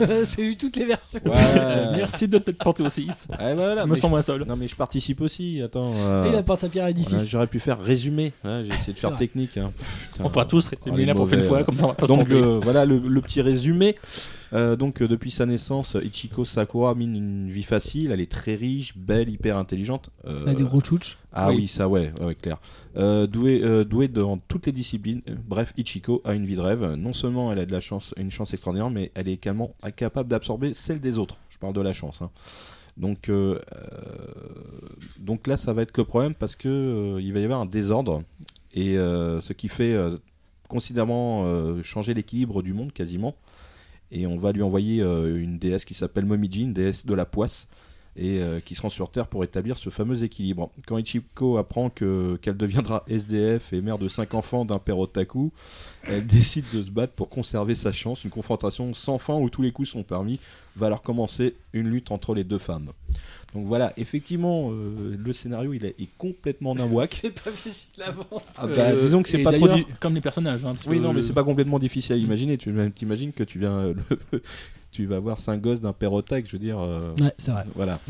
euh, 0.02 0.26
J'ai 0.36 0.41
eu 0.44 0.57
toutes 0.57 0.76
les 0.76 0.86
versions. 0.86 1.19
ouais, 1.24 1.32
Merci 1.98 2.28
de 2.28 2.40
te 2.40 2.49
porter 2.52 2.82
aussi. 2.84 3.07
ouais, 3.40 3.53
voilà, 3.53 3.84
je 3.84 3.88
me 3.88 3.95
sens 3.95 4.10
moins 4.10 4.24
seul. 4.24 4.44
Non 4.45 4.56
mais 4.56 4.68
je 4.68 4.76
participe 4.76 5.22
aussi, 5.22 5.61
attends. 5.61 5.94
Et 5.94 5.98
euh, 5.99 6.30
il 6.32 6.36
apporte 6.36 6.61
sa 6.61 6.69
pierre 6.69 6.86
à 6.86 6.88
l'édifice. 6.88 7.10
voilà, 7.11 7.26
J'aurais 7.26 7.48
pu 7.48 7.60
faire 7.60 7.80
résumé, 7.80 8.34
hein, 8.44 8.64
j'ai 8.64 8.74
essayé 8.74 8.94
de 8.94 8.99
faire 8.99 9.15
technique. 9.15 9.57
hein. 9.57 9.72
Putain. 10.14 10.24
On 10.26 10.30
fera 10.30 10.45
tous 10.45 10.69
Oh, 10.74 10.76
résumer 10.86 10.98
les 10.98 11.06
la 11.06 11.14
prochaine 11.14 11.38
mauvais, 11.40 11.48
fois, 11.48 11.60
euh. 11.60 11.64
comme 11.64 11.78
ça 11.78 11.84
on 11.86 11.88
va 11.90 11.94
pas 11.94 12.07
se 12.07 12.11
Donc 12.11 12.32
euh, 12.32 12.60
voilà 12.64 12.86
le, 12.86 12.98
le 12.98 13.22
petit 13.22 13.41
résumé. 13.41 13.98
Euh, 14.53 14.76
donc 14.76 15.02
euh, 15.02 15.07
depuis 15.07 15.32
sa 15.32 15.45
naissance, 15.45 15.95
Ichiko 16.02 16.45
Sakura 16.45 16.95
mine 16.95 17.15
une 17.15 17.49
vie 17.49 17.64
facile, 17.64 18.11
elle 18.11 18.22
est 18.22 18.32
très 18.32 18.56
riche, 18.56 18.98
belle, 18.98 19.30
hyper 19.30 19.57
intelligente. 19.57 20.10
Euh, 20.26 20.41
Il 20.44 20.49
a 20.49 20.53
des 20.56 20.64
gros 20.64 20.82
ah 21.34 21.49
Oui. 21.49 21.56
oui, 21.57 21.68
ça 21.68 21.88
ouais, 21.90 22.14
ouais, 22.22 22.36
clair. 22.36 22.60
Euh, 22.95 23.28
douée, 23.28 23.61
euh, 23.64 23.84
douée 23.84 24.07
dans 24.07 24.38
toutes 24.38 24.65
les 24.65 24.72
disciplines. 24.72 25.22
Euh, 25.30 25.36
Bref, 25.48 25.74
Ichiko 25.78 26.22
a 26.24 26.34
une 26.34 26.45
vie 26.45 26.56
de 26.56 26.61
rêve. 26.61 26.94
Non 26.95 27.14
seulement 27.14 27.52
elle 27.52 27.60
a 27.60 27.65
de 27.65 27.72
la 27.72 27.82
chance, 27.82 28.14
une 28.18 28.32
chance 28.32 28.53
extraordinaire, 28.53 28.90
mais 28.90 29.11
elle 29.15 29.28
est 29.28 29.34
également 29.34 29.74
capable 29.95 30.30
d'absorber 30.30 30.74
celle 30.74 30.99
des 30.99 31.18
autres. 31.18 31.38
Je 31.49 31.57
parle 31.57 31.74
de 31.74 31.82
la 31.82 31.94
chance. 31.94 32.22
hein. 32.22 32.30
Donc, 32.98 33.30
euh, 33.30 33.60
euh, 33.76 33.86
donc 35.19 35.48
là, 35.48 35.57
ça 35.57 35.74
va 35.74 35.84
être 35.84 35.95
le 35.98 36.03
problème 36.03 36.34
parce 36.34 36.56
que 36.56 36.68
euh, 36.68 37.22
il 37.22 37.32
va 37.34 37.40
y 37.40 37.44
avoir 37.44 37.61
un 37.61 37.65
désordre 37.65 38.24
et 38.74 38.98
euh, 38.98 39.40
ce 39.41 39.53
qui 39.53 39.68
fait 39.68 39.94
euh, 39.94 40.18
considérablement 40.68 41.44
euh, 41.45 41.82
changer 41.84 42.14
l'équilibre 42.14 42.61
du 42.64 42.74
monde 42.74 42.91
quasiment. 42.91 43.36
Et 44.11 44.27
on 44.27 44.38
va 44.38 44.51
lui 44.51 44.61
envoyer 44.61 45.01
euh, 45.01 45.41
une 45.41 45.57
déesse 45.57 45.85
qui 45.85 45.93
s'appelle 45.93 46.25
Momiji, 46.25 46.65
déesse 46.65 47.05
de 47.05 47.13
la 47.13 47.25
poisse 47.25 47.67
et 48.17 48.41
euh, 48.41 48.59
qui 48.59 48.73
se 48.73 48.81
rend 48.81 48.89
sur 48.89 49.11
Terre 49.11 49.27
pour 49.27 49.43
établir 49.43 49.77
ce 49.77 49.89
fameux 49.89 50.23
équilibre. 50.23 50.71
Quand 50.88 50.97
Ichiko 50.97 51.57
apprend 51.57 51.89
que 51.89 52.38
qu'elle 52.41 52.57
deviendra 52.57 53.03
SDF 53.07 53.73
et 53.73 53.81
mère 53.81 53.99
de 53.99 54.09
cinq 54.09 54.34
enfants 54.34 54.65
d'un 54.65 54.79
père 54.79 54.97
otaku, 54.97 55.51
elle 56.03 56.25
décide 56.27 56.65
de 56.73 56.81
se 56.81 56.89
battre 56.89 57.13
pour 57.13 57.29
conserver 57.29 57.75
sa 57.75 57.91
chance. 57.91 58.23
Une 58.23 58.31
confrontation 58.31 58.93
sans 58.93 59.19
fin 59.19 59.35
où 59.35 59.49
tous 59.49 59.61
les 59.61 59.71
coups 59.71 59.89
sont 59.89 60.03
permis 60.03 60.39
va 60.75 60.88
alors 60.88 61.01
commencer 61.01 61.55
une 61.73 61.89
lutte 61.89 62.11
entre 62.11 62.34
les 62.34 62.43
deux 62.43 62.57
femmes. 62.57 62.91
Donc 63.53 63.65
voilà, 63.65 63.94
effectivement, 63.98 64.69
euh, 64.72 65.15
le 65.18 65.34
scénario 65.34 65.74
il 65.74 65.86
est, 65.86 65.95
est 65.99 66.10
complètement 66.18 66.76
nawak. 66.76 67.18
C'est 67.22 67.32
pas 67.32 67.49
facile 67.49 68.03
à 68.03 68.11
vendre. 68.11 68.41
Ah 68.57 68.68
bah, 68.68 68.74
Euh, 68.78 69.02
disons 69.03 69.24
que 69.24 69.30
c'est 69.30 69.41
pas 69.41 69.53
trop. 69.53 69.68
di- 69.69 69.86
Comme 69.99 70.15
les 70.15 70.22
personnages. 70.22 70.65
hein, 70.65 70.74
Oui, 70.86 70.99
non, 70.99 71.14
mais 71.14 71.22
c'est 71.24 71.34
pas 71.34 71.44
complètement 71.45 71.80
difficile 71.80 72.14
à 72.14 72.18
imaginer. 72.18 72.57
Tu 72.57 72.74
t'imagines 72.94 73.32
que 73.32 73.44
tu 73.44 73.57
viens, 73.60 73.72
euh, 73.74 73.94
le- 74.32 74.41
tu 74.91 75.06
vas 75.06 75.19
voir 75.19 75.40
cinq 75.40 75.61
gosses 75.61 75.82
d'un 75.82 75.94
père 75.94 76.11
otak, 76.14 76.45
je 76.45 76.52
veux 76.52 76.60
dire. 76.60 76.78
euh, 76.80 77.14
Ouais, 77.19 77.34
c'est 77.38 77.52
vrai. 77.52 77.64
Voilà. 77.76 77.99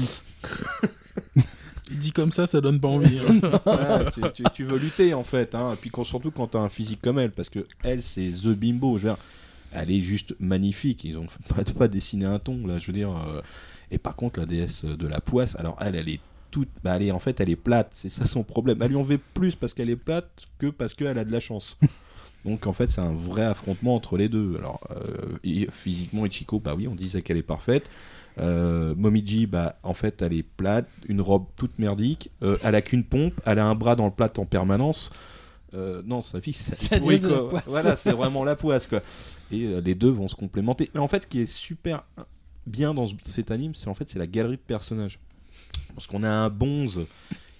Dit 1.91 2.11
comme 2.11 2.31
ça, 2.31 2.47
ça 2.47 2.59
donne 2.59 2.81
pas 2.81 2.89
envie. 2.89 3.17
hein. 3.19 3.39
Ouais, 3.65 4.11
tu, 4.13 4.21
tu- 4.33 4.43
tu 4.53 4.63
veux 4.65 4.77
lutter 4.77 5.13
en 5.13 5.23
fait, 5.23 5.55
hein. 5.55 5.71
Et 5.73 5.75
puis 5.77 5.89
quand- 5.89 6.03
surtout 6.03 6.31
quand 6.31 6.47
t'as 6.47 6.59
un 6.59 6.67
physique 6.67 6.99
comme 7.01 7.17
elle, 7.17 7.31
parce 7.31 7.49
que 7.49 7.59
elle 7.83 8.01
c'est 8.03 8.29
the 8.29 8.47
bimbo, 8.49 8.97
je 8.97 9.03
veux 9.03 9.09
dire, 9.13 9.17
elle 9.71 9.89
est 9.91 10.01
juste 10.01 10.35
magnifique. 10.41 11.05
Ils 11.05 11.17
ont 11.17 11.27
pas, 11.55 11.63
pas 11.63 11.87
dessiné 11.87 12.25
un 12.25 12.39
ton 12.39 12.67
là, 12.67 12.77
je 12.77 12.87
veux 12.87 12.93
dire. 12.93 13.09
Et 13.91 13.97
par 13.97 14.15
contre 14.15 14.39
la 14.39 14.45
déesse 14.45 14.85
de 14.85 15.07
la 15.07 15.21
poisse, 15.21 15.55
alors 15.55 15.77
elle, 15.81 15.95
elle 15.95 16.09
est 16.09 16.19
toute, 16.51 16.69
bah, 16.83 16.95
elle 16.95 17.03
est 17.03 17.11
en 17.11 17.19
fait 17.19 17.39
elle 17.39 17.49
est 17.49 17.55
plate, 17.55 17.89
c'est 17.93 18.09
ça 18.09 18.25
son 18.25 18.43
problème. 18.43 18.77
Elle 18.81 18.89
lui 18.89 18.97
en 18.97 19.03
veut 19.03 19.19
plus 19.33 19.55
parce 19.55 19.73
qu'elle 19.73 19.89
est 19.89 19.95
plate 19.95 20.47
que 20.59 20.67
parce 20.67 20.93
qu'elle 20.93 21.17
a 21.17 21.23
de 21.23 21.31
la 21.31 21.39
chance. 21.39 21.77
Donc 22.45 22.67
en 22.67 22.73
fait 22.73 22.89
c'est 22.89 23.01
un 23.01 23.13
vrai 23.13 23.43
affrontement 23.43 23.95
entre 23.95 24.17
les 24.17 24.29
deux. 24.29 24.55
Alors 24.57 24.79
euh, 24.91 25.37
et 25.43 25.67
physiquement 25.71 26.25
Ichiko, 26.25 26.59
bah 26.59 26.75
oui 26.75 26.87
on 26.87 26.95
disait 26.95 27.21
qu'elle 27.21 27.37
est 27.37 27.43
parfaite. 27.43 27.89
Euh, 28.39 28.93
Momiji, 28.95 29.47
bah, 29.47 29.77
en 29.83 29.93
fait, 29.93 30.21
elle 30.21 30.33
est 30.33 30.43
plate, 30.43 30.87
une 31.07 31.21
robe 31.21 31.45
toute 31.55 31.79
merdique. 31.79 32.29
euh, 32.43 32.57
elle 32.63 32.75
a 32.75 32.81
qu'une 32.81 33.03
pompe, 33.03 33.33
elle 33.45 33.59
a 33.59 33.65
un 33.65 33.75
bras 33.75 33.95
dans 33.95 34.05
le 34.05 34.11
plat 34.11 34.31
en 34.37 34.45
permanence. 34.45 35.11
Euh, 35.73 36.01
non, 36.05 36.21
sa 36.21 36.39
fille, 36.39 36.53
c'est. 36.53 36.99
Voilà, 37.65 37.95
c'est 37.95 38.11
vraiment 38.11 38.43
la 38.43 38.55
poisse, 38.55 38.87
quoi. 38.87 39.01
Et 39.51 39.65
euh, 39.65 39.81
les 39.81 39.95
deux 39.95 40.09
vont 40.09 40.27
se 40.27 40.35
complémenter. 40.35 40.89
Mais 40.93 40.99
en 40.99 41.07
fait, 41.07 41.23
ce 41.23 41.27
qui 41.27 41.41
est 41.41 41.45
super 41.45 42.03
bien 42.67 42.93
dans 42.93 43.07
ce- 43.07 43.15
cet 43.23 43.51
anime, 43.51 43.73
c'est 43.75 43.87
en 43.87 43.93
fait 43.95 44.09
c'est 44.09 44.19
la 44.19 44.27
galerie 44.27 44.57
de 44.57 44.61
personnages. 44.61 45.19
Parce 45.95 46.05
qu'on 46.07 46.23
a 46.23 46.29
un 46.29 46.49
bonze 46.49 47.05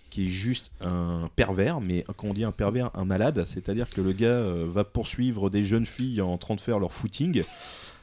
qui 0.10 0.26
est 0.28 0.30
juste 0.30 0.72
un 0.82 1.30
pervers, 1.36 1.82
mais 1.82 2.06
quand 2.16 2.28
on 2.30 2.34
dit 2.34 2.44
un 2.44 2.52
pervers, 2.52 2.92
un 2.96 3.06
malade, 3.06 3.46
c'est-à-dire 3.48 3.90
que 3.90 4.02
le 4.02 4.14
gars 4.14 4.28
euh, 4.28 4.68
va 4.72 4.84
poursuivre 4.84 5.50
des 5.50 5.64
jeunes 5.64 5.86
filles 5.86 6.22
en 6.22 6.38
train 6.38 6.56
de 6.56 6.62
faire 6.62 6.80
leur 6.80 6.94
footing. 6.94 7.44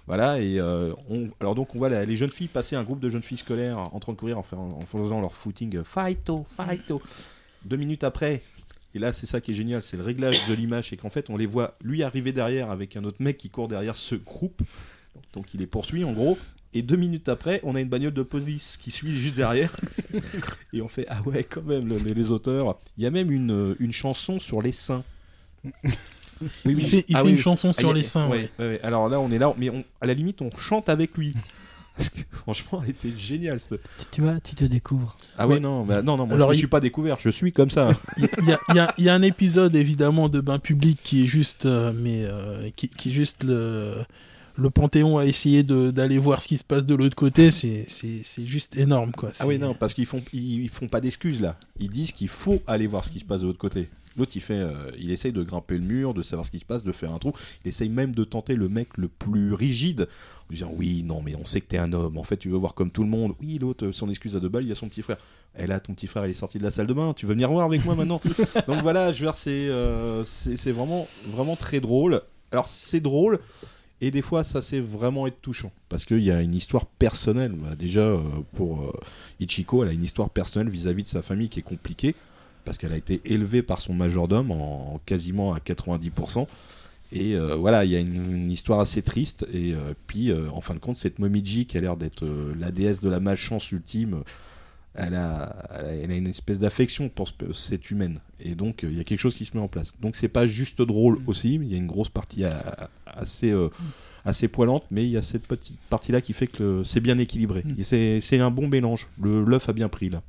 Voilà, 0.07 0.39
et 0.41 0.61
euh, 0.61 0.93
alors 1.41 1.55
donc 1.55 1.75
on 1.75 1.79
voit 1.79 1.89
les 2.05 2.17
jeunes 2.17 2.31
filles 2.31 2.49
passer 2.49 2.77
un 2.77 2.83
groupe 2.83 3.01
de 3.01 3.09
jeunes 3.09 3.23
filles 3.23 3.39
scolaires 3.39 3.79
en 3.79 3.99
train 4.01 4.13
de 4.13 4.19
courir 4.19 4.39
en, 4.39 4.45
en 4.53 4.81
faisant 4.83 5.21
leur 5.21 5.35
footing 5.35 5.77
euh, 5.79 5.85
fighto, 5.85 6.45
fighto. 6.57 7.01
Deux 7.65 7.77
minutes 7.79 8.05
après, 8.05 8.43
et 8.95 8.99
là 8.99 9.15
c'est 9.15 9.25
ça 9.25 9.41
qui 9.41 9.53
est 9.53 9.55
génial, 9.55 9.83
c'est 9.83 9.97
le 9.97 10.03
réglage 10.03 10.47
de 10.47 10.53
l'image, 10.53 10.91
c'est 10.91 10.99
qu'en 10.99 11.09
fait 11.09 11.31
on 11.31 11.39
les 11.39 11.47
voit 11.47 11.75
lui 11.83 12.03
arriver 12.03 12.33
derrière 12.33 12.71
avec 12.71 12.97
un 12.97 13.05
autre 13.05 13.17
mec 13.21 13.39
qui 13.39 13.49
court 13.49 13.67
derrière 13.67 13.97
ce 13.97 14.15
groupe, 14.15 14.61
donc 15.33 15.55
il 15.55 15.61
les 15.61 15.67
poursuit 15.67 16.05
en 16.05 16.13
gros. 16.13 16.37
Et 16.75 16.83
deux 16.83 16.97
minutes 16.97 17.29
après, 17.29 17.61
on 17.63 17.77
a 17.77 17.81
une 17.81 17.89
bagnole 17.89 18.13
de 18.15 18.23
police 18.23 18.77
qui 18.81 18.91
suit 18.91 19.13
juste 19.19 19.37
derrière. 19.37 19.71
et 20.73 20.83
on 20.83 20.89
fait 20.89 21.07
Ah 21.09 21.23
ouais, 21.23 21.45
quand 21.45 21.63
même, 21.63 21.87
le- 21.89 21.99
les, 21.99 22.15
les 22.15 22.31
auteurs. 22.33 22.79
Il 22.99 23.05
y 23.05 23.07
a 23.07 23.11
même 23.11 23.31
une, 23.31 23.53
euh, 23.53 23.77
une 23.79 23.93
chanson 23.93 24.39
sur 24.41 24.61
les 24.61 24.73
seins. 24.73 25.05
Oui, 25.65 26.75
Il 26.77 26.85
fait, 26.85 27.05
il 27.09 27.17
Ah 27.17 27.21
fait 27.21 27.27
oui, 27.27 27.31
une 27.33 27.39
chanson 27.39 27.69
Ah, 27.71 27.73
sur 27.79 27.93
les 27.93 28.03
seins. 28.03 28.29
ouais, 28.29 28.51
ouais. 28.59 28.65
ouais, 28.65 28.67
ouais. 28.73 28.81
Alors 28.83 29.09
là, 29.09 29.21
on 29.21 29.31
est 29.31 29.39
là, 29.39 29.55
mais 29.57 29.71
on- 29.71 29.85
à 30.01 30.07
la 30.07 30.15
limite, 30.15 30.43
on 30.43 30.51
chante 30.57 30.89
avec 30.89 31.17
lui. 31.17 31.35
Parce 31.97 32.09
que 32.09 32.21
franchement, 32.33 32.81
elle 32.83 32.91
était 32.91 33.17
géniale. 33.17 33.61
cette- 33.61 33.81
Tu, 33.99 34.05
tu 34.11 34.21
vois, 34.23 34.41
tu 34.41 34.57
te 34.57 34.65
découvres. 34.65 35.17
Ah 35.39 35.47
Ouais. 35.47 35.61
non, 35.61 35.85
bah, 35.85 36.03
non, 36.03 36.17
non, 36.17 36.27
moi 36.27 36.35
Alors, 36.35 36.49
je 36.49 36.55
ne 36.55 36.57
il- 36.57 36.59
suis 36.59 36.67
pas 36.67 36.81
découvert, 36.81 37.19
je 37.21 37.31
suis 37.31 37.53
comme 37.53 37.71
ça. 37.71 37.91
Y, 38.19 38.25
y 38.75 38.81
il 38.99 39.05
y 39.05 39.09
a 39.09 39.15
un 39.15 39.23
épisode 39.23 39.77
évidemment 39.77 40.29
de 40.29 40.41
bain 40.41 40.59
public 40.59 40.99
qui 41.05 41.23
est 41.23 41.27
juste, 41.29 41.67
euh, 41.67 41.93
mais 41.95 42.25
euh, 42.25 42.69
qui, 42.75 42.89
qui 42.89 43.11
est 43.11 43.13
juste 43.13 43.45
le, 43.45 43.95
le 44.57 44.71
Panthéon 44.71 45.19
a 45.19 45.27
essayé 45.27 45.63
d'aller 45.63 46.19
voir 46.19 46.43
ce 46.43 46.49
qui 46.49 46.59
se 46.59 46.65
passe 46.65 46.87
de 46.87 46.95
l'autre 46.95 47.17
côté. 47.17 47.51
C'est 47.51 47.87
juste 48.47 48.77
énorme 48.77 49.13
quoi. 49.13 49.31
ah 49.41 49.47
oui, 49.47 49.59
non, 49.59 49.75
parce 49.75 49.95
qu'ils 49.95 50.07
font, 50.07 50.23
ils, 50.33 50.65
ils 50.65 50.69
font 50.71 50.87
pas 50.87 51.01
d'excuses 51.01 51.41
là. 51.41 51.57
Ils 51.79 51.91
disent 51.91 52.13
qu'il 52.13 52.29
faut 52.29 52.61
aller 52.67 52.87
voir 52.87 53.05
ce 53.05 53.11
qui 53.11 53.19
se 53.19 53.25
passe 53.25 53.41
de 53.41 53.47
l'autre 53.47 53.59
côté. 53.59 53.89
L'autre, 54.17 54.33
il 54.37 54.41
fait, 54.41 54.55
euh, 54.55 54.93
il 54.99 55.11
essaye 55.11 55.33
de 55.33 55.43
grimper 55.43 55.77
le 55.77 55.85
mur, 55.85 56.15
de 56.15 56.23
savoir 56.23 56.47
ce 56.47 56.51
qui 56.53 56.61
se 56.61 56.65
passe, 56.65 56.85
de 56.85 56.93
faire 56.93 57.13
un 57.13 57.19
trou. 57.19 57.33
Il 57.65 57.69
essaye 57.69 57.89
même 57.89 58.15
de 58.15 58.23
tenter 58.23 58.55
le 58.55 58.69
mec 58.69 58.97
le 58.97 59.09
plus 59.09 59.55
rigide, 59.55 60.09
en 60.49 60.53
disant 60.53 60.73
oui, 60.77 61.03
non, 61.03 61.21
mais 61.21 61.35
on 61.35 61.45
sait 61.45 61.61
que 61.61 61.67
t'es 61.67 61.79
un 61.79 61.93
homme. 61.93 62.17
En 62.17 62.23
fait, 62.23 62.37
tu 62.37 62.49
veux 62.49 62.57
voir 62.57 62.75
comme 62.75 62.91
tout 62.91 63.03
le 63.03 63.09
monde. 63.09 63.35
Oui, 63.41 63.59
l'autre, 63.59 63.91
son 63.91 64.09
excuse 64.09 64.37
à 64.37 64.41
deux 64.41 64.49
balles, 64.49 64.63
il 64.63 64.69
y 64.69 64.73
a 64.73 64.77
son 64.77 64.89
petit 64.89 65.03
frère. 65.03 65.17
Et 65.59 65.67
là, 65.67 65.81
ton 65.81 65.95
petit 65.95 66.07
frère, 66.07 66.27
il 66.27 66.31
est 66.31 66.35
sorti 66.35 66.59
de 66.59 66.63
la 66.63 66.71
salle 66.71 66.87
de 66.87 66.95
bain. 66.95 67.13
Tu 67.17 67.27
veux 67.27 67.35
venir 67.35 67.51
voir 67.51 67.67
avec 67.67 67.85
moi 67.85 67.97
maintenant? 67.97 68.21
Donc 68.69 68.83
voilà, 68.83 69.11
je 69.11 69.19
veux 69.19 69.27
dire, 69.27 69.35
c'est, 69.35 69.51
euh, 69.51 70.25
c'est 70.25 70.73
vraiment, 70.73 71.09
vraiment 71.27 71.57
très 71.57 71.81
drôle. 71.81 72.23
Alors 72.53 72.69
c'est 72.69 73.01
drôle. 73.01 73.41
Et 74.01 74.11
des 74.11 74.23
fois, 74.23 74.45
ça 74.45 74.61
c'est 74.61 74.81
vraiment 74.81 75.27
être 75.27 75.41
touchant 75.41 75.73
parce 75.89 76.05
qu'il 76.05 76.23
y 76.23 76.31
a 76.31 76.43
une 76.43 76.55
histoire 76.55 76.87
personnelle. 76.87 77.53
Bah, 77.53 77.75
déjà, 77.77 78.01
euh, 78.01 78.23
pour 78.55 78.83
euh, 78.83 78.93
Ichiko, 79.41 79.83
elle 79.83 79.91
a 79.91 79.93
une 79.93 80.05
histoire 80.05 80.31
personnelle 80.31 80.69
vis-à-vis 80.69 81.05
de 81.05 81.09
sa 81.09 81.23
famille 81.23 81.49
qui 81.49 81.61
est 81.61 81.65
compliquée 81.65 82.15
parce 82.65 82.79
qu'elle 82.79 82.93
a 82.93 82.97
été 82.97 83.21
élevée 83.25 83.62
par 83.62 83.81
son 83.81 83.95
majordome 83.95 84.51
en, 84.51 85.01
quasiment 85.07 85.55
à 85.55 85.59
90%. 85.59 86.47
Et 87.12 87.37
euh, 87.37 87.55
voilà, 87.55 87.85
il 87.85 87.93
y 87.93 87.97
a 87.97 88.01
une, 88.01 88.35
une 88.35 88.51
histoire 88.51 88.81
assez 88.81 89.03
triste. 89.03 89.47
Et 89.53 89.75
puis, 90.07 90.33
en 90.33 90.61
fin 90.61 90.75
de 90.75 90.81
compte, 90.81 90.97
cette 90.97 91.19
Momiji 91.19 91.66
qui 91.66 91.77
a 91.77 91.81
l'air 91.81 91.97
d'être 91.97 92.27
la 92.59 92.73
déesse 92.73 93.01
de 93.01 93.09
la 93.09 93.21
malchance 93.21 93.71
ultime, 93.71 94.25
elle 94.95 95.15
a, 95.15 95.55
elle 95.71 95.85
a, 95.87 95.93
elle 96.05 96.11
a 96.11 96.16
une 96.16 96.27
espèce 96.29 96.59
d'affection 96.59 97.09
pour 97.09 97.29
ce- 97.29 97.53
cette 97.53 97.91
humaine. 97.91 98.21
Et 98.41 98.55
donc, 98.55 98.85
euh, 98.85 98.89
il 98.91 98.97
y 98.97 99.01
a 99.01 99.05
quelque 99.05 99.21
chose 99.21 99.37
qui 99.37 99.45
se 99.45 99.57
met 99.57 99.62
en 99.62 99.69
place. 99.69 99.95
Donc, 100.01 100.16
c'est 100.16 100.29
pas 100.29 100.47
juste 100.47 100.81
drôle 100.83 101.19
aussi. 101.27 101.55
Il 101.55 101.65
y 101.71 101.75
a 101.75 101.79
une 101.79 101.87
grosse 101.87 102.09
partie 102.11 102.45
à- 102.45 102.91
assez, 103.07 103.51
euh, 103.51 103.69
assez 104.25 104.49
poilante, 104.49 104.85
mais 104.91 105.05
il 105.05 105.11
y 105.11 105.16
a 105.16 105.23
cette 105.23 105.47
petite 105.47 105.79
partie-là 105.91 106.21
qui 106.21 106.33
fait 106.33 106.47
que 106.47 106.83
c'est 106.85 107.01
bien 107.01 107.19
équilibré. 107.19 107.62
Mm. 107.65 107.75
C'est 107.83 108.21
c'est 108.23 108.39
un 108.41 108.51
bon 108.51 108.69
mélange. 108.69 109.07
Le 109.21 109.45
l'œuf 109.45 109.69
a 109.69 109.73
bien 109.75 109.89
pris 109.89 110.09
là. 110.11 110.23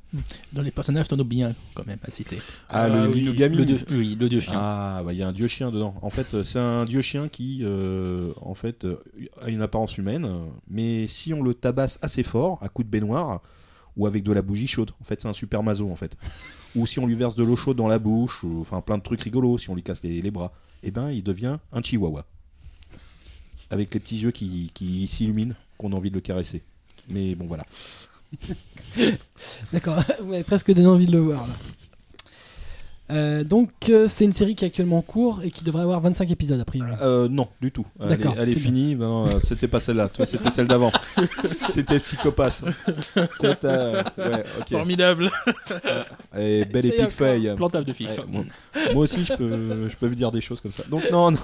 Dans 0.52 0.60
les 0.62 0.70
personnages, 0.70 1.08
t'en 1.08 1.18
as 1.18 1.24
bien 1.24 1.54
quand 1.74 1.86
même 1.86 1.98
à 2.02 2.10
citer. 2.10 2.38
Ah, 2.68 2.82
Ah 2.84 2.88
le 3.06 3.10
oui, 3.12 3.22
Inugami. 3.22 3.56
Le 3.56 3.64
dieu, 3.64 3.78
oui, 3.92 4.16
le 4.20 4.28
dieu 4.28 4.40
chien. 4.40 4.52
Ah, 4.54 5.02
bah, 5.04 5.12
il 5.14 5.18
y 5.18 5.22
a 5.22 5.28
un 5.28 5.32
dieu 5.32 5.46
chien 5.48 5.70
dedans. 5.70 5.94
En 6.02 6.10
fait, 6.10 6.34
euh, 6.34 6.44
c'est 6.44 6.58
un 6.58 6.84
dieu 6.84 7.00
chien 7.00 7.28
qui, 7.28 7.60
euh, 7.62 8.32
en 8.42 8.54
fait, 8.54 8.84
euh, 8.84 8.96
a 9.40 9.48
une 9.48 9.62
apparence 9.62 9.96
humaine, 9.96 10.24
euh, 10.26 10.44
mais 10.68 11.06
si 11.06 11.32
on 11.32 11.42
le 11.42 11.54
tabasse 11.54 11.98
assez 12.02 12.22
fort, 12.22 12.58
à 12.62 12.68
coups 12.68 12.86
de 12.86 12.90
baignoire, 12.90 13.40
ou 13.96 14.06
avec 14.06 14.22
de 14.22 14.32
la 14.32 14.42
bougie 14.42 14.66
chaude, 14.66 14.90
en 15.00 15.04
fait, 15.04 15.20
c'est 15.20 15.28
un 15.28 15.32
super 15.32 15.62
mazo, 15.62 15.90
en 15.90 15.96
fait. 15.96 16.16
ou 16.74 16.86
si 16.86 16.98
on 16.98 17.06
lui 17.06 17.14
verse 17.14 17.36
de 17.36 17.44
l'eau 17.44 17.56
chaude 17.56 17.76
dans 17.76 17.88
la 17.88 17.98
bouche, 17.98 18.44
ou 18.44 18.60
enfin 18.60 18.80
plein 18.80 18.98
de 18.98 19.02
trucs 19.02 19.22
rigolos, 19.22 19.58
si 19.58 19.70
on 19.70 19.74
lui 19.74 19.82
casse 19.82 20.02
les, 20.02 20.30
bras, 20.30 20.52
et 20.82 20.90
ben, 20.90 21.10
il 21.10 21.22
devient 21.22 21.58
un 21.72 21.82
chihuahua. 21.82 22.26
Avec 23.70 23.92
les 23.94 24.00
petits 24.00 24.18
yeux 24.18 24.30
qui, 24.30 24.70
qui 24.74 25.08
s'illuminent, 25.08 25.54
qu'on 25.78 25.92
a 25.92 25.96
envie 25.96 26.10
de 26.10 26.14
le 26.14 26.20
caresser. 26.20 26.62
Mais 27.08 27.34
bon, 27.34 27.46
voilà. 27.46 27.64
D'accord, 29.72 30.02
vous 30.20 30.26
m'avez 30.26 30.44
presque 30.44 30.72
donné 30.72 30.86
envie 30.86 31.06
de 31.06 31.12
le 31.12 31.20
voir 31.20 31.46
là. 31.46 31.54
Euh, 33.08 33.44
donc 33.44 33.70
euh, 33.88 34.08
c'est 34.08 34.24
une 34.24 34.32
série 34.32 34.56
qui 34.56 34.64
est 34.64 34.68
actuellement 34.68 34.98
en 34.98 35.02
cours 35.02 35.40
et 35.44 35.50
qui 35.52 35.62
devrait 35.62 35.82
avoir 35.82 36.00
25 36.00 36.30
épisodes 36.30 36.60
a 36.60 36.64
priori. 36.64 36.90
Euh, 37.02 37.28
non, 37.28 37.48
du 37.60 37.70
tout. 37.70 37.86
Elle 38.00 38.06
est, 38.06 38.16
D'accord, 38.16 38.34
elle 38.38 38.48
est 38.48 38.58
finie. 38.58 38.96
Ben 38.96 39.26
euh, 39.26 39.40
c'était 39.42 39.68
pas 39.68 39.80
celle-là. 39.80 40.10
C'était 40.24 40.50
celle 40.50 40.66
d'avant. 40.66 40.90
c'était 41.44 42.00
euh, 43.64 44.02
ouais. 44.18 44.44
Formidable. 44.68 45.30
Et 46.36 46.64
Belle 46.64 46.86
et 46.86 46.88
C'est 46.88 46.96
Pique 46.96 47.00
encore 47.00 47.12
Feuille. 47.12 47.54
Plantage 47.56 47.84
de 47.84 47.92
fiches. 47.92 48.08
Ouais, 48.10 48.24
moi, 48.28 48.44
moi 48.92 49.04
aussi, 49.04 49.24
je 49.24 49.34
peux, 49.34 49.88
je 49.88 49.96
peux 49.96 50.06
vous 50.06 50.14
dire 50.14 50.32
des 50.32 50.40
choses 50.40 50.60
comme 50.60 50.72
ça. 50.72 50.82
Donc, 50.90 51.08
non, 51.10 51.30
non. 51.30 51.38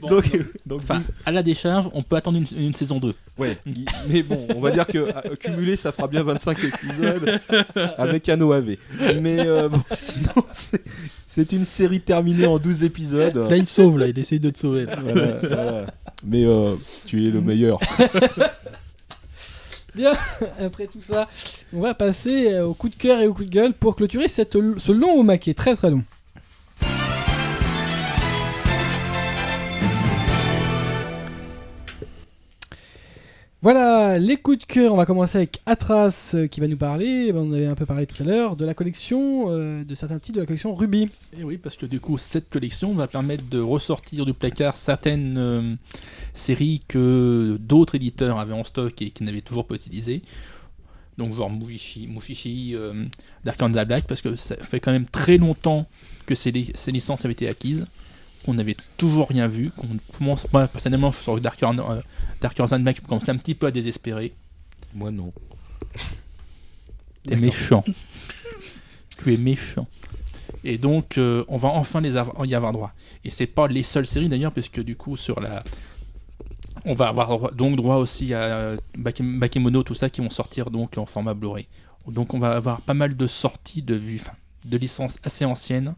Bon, 0.00 0.08
donc, 0.08 0.24
donc, 0.66 0.80
Enfin, 0.82 1.02
à 1.26 1.30
la 1.32 1.42
décharge, 1.42 1.88
on 1.92 2.02
peut 2.02 2.16
attendre 2.16 2.38
une, 2.38 2.58
une 2.66 2.74
saison 2.74 2.98
2. 2.98 3.14
ouais. 3.38 3.58
il- 3.66 3.84
Mais 4.08 4.22
bon, 4.22 4.46
on 4.54 4.60
va 4.60 4.70
dire 4.70 4.86
que 4.86 5.34
cumulé, 5.36 5.76
ça 5.76 5.92
fera 5.92 6.08
bien 6.08 6.22
25 6.22 6.58
épisodes 6.64 7.40
avec 7.98 8.28
un 8.28 8.40
OAV. 8.40 8.76
Mais 9.20 9.40
euh, 9.40 9.68
bon, 9.68 9.82
sinon, 9.92 10.44
c'est, 10.52 10.82
c'est 11.26 11.52
une 11.52 11.64
série 11.64 12.00
terminée 12.00 12.46
en 12.46 12.58
12 12.58 12.84
épisodes. 12.84 13.36
Là, 13.36 13.56
il 13.56 13.66
sauve, 13.66 13.98
là, 13.98 14.06
il 14.08 14.18
essaye 14.18 14.40
de 14.40 14.50
te 14.50 14.58
sauver. 14.58 14.86
là. 14.86 14.96
Voilà, 15.02 15.26
voilà. 15.42 15.86
Mais 16.24 16.44
euh, 16.44 16.74
tu 17.06 17.26
es 17.26 17.30
le 17.30 17.40
meilleur. 17.40 17.78
Bien, 19.94 20.12
après 20.60 20.86
tout 20.86 21.02
ça, 21.02 21.28
on 21.72 21.80
va 21.80 21.92
passer 21.94 22.52
euh, 22.52 22.66
au 22.66 22.74
coup 22.74 22.88
de 22.88 22.94
cœur 22.94 23.20
et 23.20 23.26
au 23.26 23.34
coup 23.34 23.44
de 23.44 23.50
gueule 23.50 23.72
pour 23.72 23.96
clôturer 23.96 24.28
cette, 24.28 24.52
ce 24.78 24.92
long 24.92 25.12
au 25.14 25.28
est 25.32 25.54
très 25.56 25.74
très 25.74 25.90
long. 25.90 26.04
Voilà, 33.60 34.20
les 34.20 34.36
coups 34.36 34.58
de 34.60 34.64
cœur, 34.64 34.92
on 34.94 34.96
va 34.96 35.04
commencer 35.04 35.36
avec 35.38 35.60
Atras 35.66 36.30
euh, 36.34 36.46
qui 36.46 36.60
va 36.60 36.68
nous 36.68 36.76
parler, 36.76 37.32
on 37.34 37.48
en 37.50 37.52
avait 37.52 37.66
un 37.66 37.74
peu 37.74 37.86
parlé 37.86 38.06
tout 38.06 38.22
à 38.22 38.24
l'heure, 38.26 38.54
de 38.54 38.64
la 38.64 38.72
collection, 38.72 39.46
euh, 39.48 39.82
de 39.82 39.94
certains 39.96 40.20
titres 40.20 40.36
de 40.36 40.40
la 40.42 40.46
collection 40.46 40.72
Ruby. 40.76 41.10
Et 41.36 41.42
oui, 41.42 41.56
parce 41.56 41.76
que 41.76 41.84
du 41.84 41.98
coup, 41.98 42.18
cette 42.18 42.48
collection 42.50 42.94
va 42.94 43.08
permettre 43.08 43.42
de 43.50 43.58
ressortir 43.58 44.24
du 44.26 44.32
placard 44.32 44.76
certaines 44.76 45.38
euh, 45.38 45.74
séries 46.34 46.82
que 46.86 47.58
d'autres 47.60 47.96
éditeurs 47.96 48.38
avaient 48.38 48.52
en 48.54 48.62
stock 48.62 49.02
et 49.02 49.10
qui 49.10 49.24
n'avaient 49.24 49.40
toujours 49.40 49.66
pas 49.66 49.74
utilisées. 49.74 50.22
Donc, 51.18 51.34
genre 51.34 51.50
Mushishi, 51.50 52.06
Mushishi 52.06 52.76
Dark 53.44 53.60
and 53.60 53.70
the 53.70 53.84
Black, 53.84 54.04
parce 54.06 54.22
que 54.22 54.36
ça 54.36 54.54
fait 54.58 54.78
quand 54.78 54.92
même 54.92 55.06
très 55.06 55.36
longtemps 55.36 55.88
que 56.26 56.36
ces, 56.36 56.52
li- 56.52 56.70
ces 56.76 56.92
licences 56.92 57.24
avaient 57.24 57.32
été 57.32 57.48
acquises, 57.48 57.84
qu'on 58.46 58.54
n'avait 58.54 58.76
toujours 58.96 59.26
rien 59.28 59.48
vu. 59.48 59.72
Moi, 60.20 60.36
personnellement, 60.52 61.10
je 61.10 61.16
suis 61.16 61.24
sur 61.24 61.40
Dark 61.40 61.60
and, 61.64 61.78
Dark 62.40 62.58
and 62.60 62.66
the 62.66 62.82
Black, 62.82 62.96
je 62.96 63.02
commence 63.02 63.28
un 63.28 63.36
petit 63.36 63.54
peu 63.54 63.66
à 63.66 63.70
désespérer. 63.70 64.32
Moi, 64.94 65.10
non. 65.10 65.32
T'es 67.26 67.36
méchant. 67.36 67.84
tu 69.22 69.34
es 69.34 69.36
méchant. 69.36 69.86
Et 70.64 70.78
donc, 70.78 71.18
euh, 71.18 71.44
on 71.48 71.56
va 71.56 71.68
enfin 71.68 72.00
les 72.00 72.16
avoir- 72.16 72.44
y 72.46 72.54
avoir 72.54 72.72
droit. 72.72 72.92
Et 73.24 73.30
c'est 73.30 73.46
pas 73.46 73.68
les 73.68 73.82
seules 73.82 74.06
séries 74.06 74.28
d'ailleurs, 74.28 74.52
puisque 74.52 74.80
du 74.82 74.96
coup, 74.96 75.16
sur 75.16 75.40
la. 75.40 75.62
On 76.84 76.94
va 76.94 77.08
avoir 77.08 77.28
droit- 77.28 77.50
donc 77.52 77.76
droit 77.76 77.96
aussi 77.96 78.32
à 78.32 78.42
euh, 78.42 78.76
Bake- 78.96 79.20
Bakemono, 79.38 79.82
tout 79.82 79.94
ça, 79.94 80.08
qui 80.08 80.20
vont 80.20 80.30
sortir 80.30 80.70
donc 80.70 80.96
en 80.96 81.06
format 81.06 81.34
Blu-ray. 81.34 81.66
Donc, 82.06 82.32
on 82.34 82.38
va 82.38 82.52
avoir 82.56 82.80
pas 82.80 82.94
mal 82.94 83.16
de 83.16 83.26
sorties 83.26 83.82
de 83.82 84.00
enfin, 84.14 84.32
de 84.64 84.76
licences 84.78 85.18
assez 85.22 85.44
anciennes. 85.44 85.94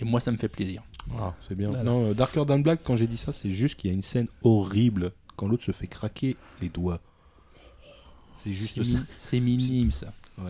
Et 0.00 0.04
moi, 0.04 0.20
ça 0.20 0.30
me 0.30 0.36
fait 0.36 0.48
plaisir. 0.48 0.82
Ah, 1.18 1.34
c'est 1.48 1.56
bien. 1.56 1.68
Voilà. 1.70 1.82
Non, 1.84 2.10
euh, 2.10 2.14
Darker 2.14 2.44
Than 2.46 2.60
Black, 2.60 2.80
quand 2.84 2.96
j'ai 2.96 3.06
dit 3.08 3.16
ça, 3.16 3.32
c'est 3.32 3.50
juste 3.50 3.74
qu'il 3.76 3.88
y 3.88 3.92
a 3.92 3.94
une 3.94 4.02
scène 4.02 4.28
horrible 4.42 5.12
quand 5.38 5.46
l'autre 5.48 5.64
se 5.64 5.72
fait 5.72 5.86
craquer 5.86 6.36
les 6.60 6.68
doigts. 6.68 6.98
C'est 8.44 8.52
juste 8.52 8.74
C'est 8.76 8.84
ça. 8.92 8.98
C'est 9.18 9.40
minime, 9.40 9.90
ça. 9.90 10.12
Ouais, 10.36 10.44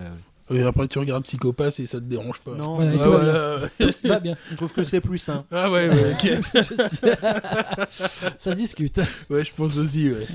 ouais. 0.50 0.56
Et 0.58 0.62
après, 0.62 0.88
tu 0.88 0.98
regardes 0.98 1.24
Psychopathe 1.24 1.78
et 1.80 1.86
ça 1.86 1.98
te 1.98 2.04
dérange 2.04 2.40
pas. 2.40 2.54
Non, 2.54 2.78
Ah, 2.80 3.60
va 4.04 4.18
bien. 4.18 4.34
je 4.50 4.56
trouve 4.56 4.72
que 4.72 4.82
c'est 4.82 5.00
plus 5.02 5.18
sain. 5.18 5.44
Ah 5.52 5.70
ouais, 5.70 5.88
ouais, 5.90 6.12
ok. 6.14 6.40
Ça 8.40 8.50
se 8.52 8.56
discute. 8.56 8.98
ouais, 9.30 9.44
je 9.44 9.52
pense 9.54 9.76
aussi, 9.76 10.10
ouais. 10.10 10.26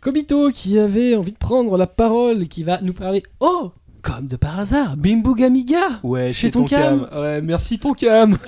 Kobito 0.00 0.50
qui 0.50 0.78
avait 0.78 1.14
envie 1.14 1.32
de 1.32 1.36
prendre 1.38 1.76
la 1.76 1.86
parole 1.86 2.42
et 2.42 2.46
qui 2.48 2.62
va 2.62 2.80
nous 2.80 2.92
parler. 2.94 3.22
Oh 3.40 3.72
Comme 4.02 4.28
de 4.28 4.36
par 4.36 4.58
hasard, 4.60 4.96
Bimbo 4.96 5.34
Gamiga 5.34 6.00
Ouais, 6.02 6.28
Chez 6.28 6.46
chez 6.46 6.50
ton 6.50 6.60
Tonkam. 6.62 7.06
cam. 7.06 7.18
Ouais, 7.20 7.40
merci 7.42 7.78
ton 7.78 7.92
cam. 7.94 8.38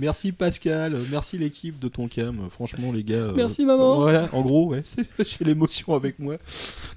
Merci 0.00 0.32
Pascal, 0.32 0.94
euh, 0.94 1.02
merci 1.10 1.38
l'équipe 1.38 1.78
de 1.78 1.88
ton 1.88 2.08
cam. 2.08 2.38
Euh, 2.40 2.48
Franchement, 2.48 2.90
les 2.92 3.04
gars. 3.04 3.14
euh, 3.16 3.32
Merci, 3.36 3.64
maman. 3.64 3.96
Voilà, 3.96 4.28
en 4.32 4.42
gros, 4.42 4.68
ouais, 4.70 4.82
c'est- 4.84 5.06
j'ai 5.18 5.44
l'émotion 5.44 5.94
avec 5.94 6.18
moi. 6.18 6.36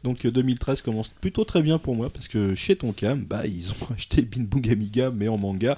Donc 0.04 0.26
euh, 0.26 0.32
2013 0.32 0.82
commence 0.82 1.10
plutôt 1.10 1.44
très 1.44 1.62
bien 1.62 1.78
pour 1.78 1.96
moi 1.96 2.10
parce 2.10 2.28
que 2.28 2.56
chez 2.56 2.76
Tonkam, 2.76 3.24
bah 3.24 3.46
ils 3.46 3.70
ont 3.72 3.94
acheté 3.96 4.22
Binbug 4.24 4.70
Amiga 4.72 5.12
mais 5.12 5.28
en 5.28 5.38
manga. 5.38 5.78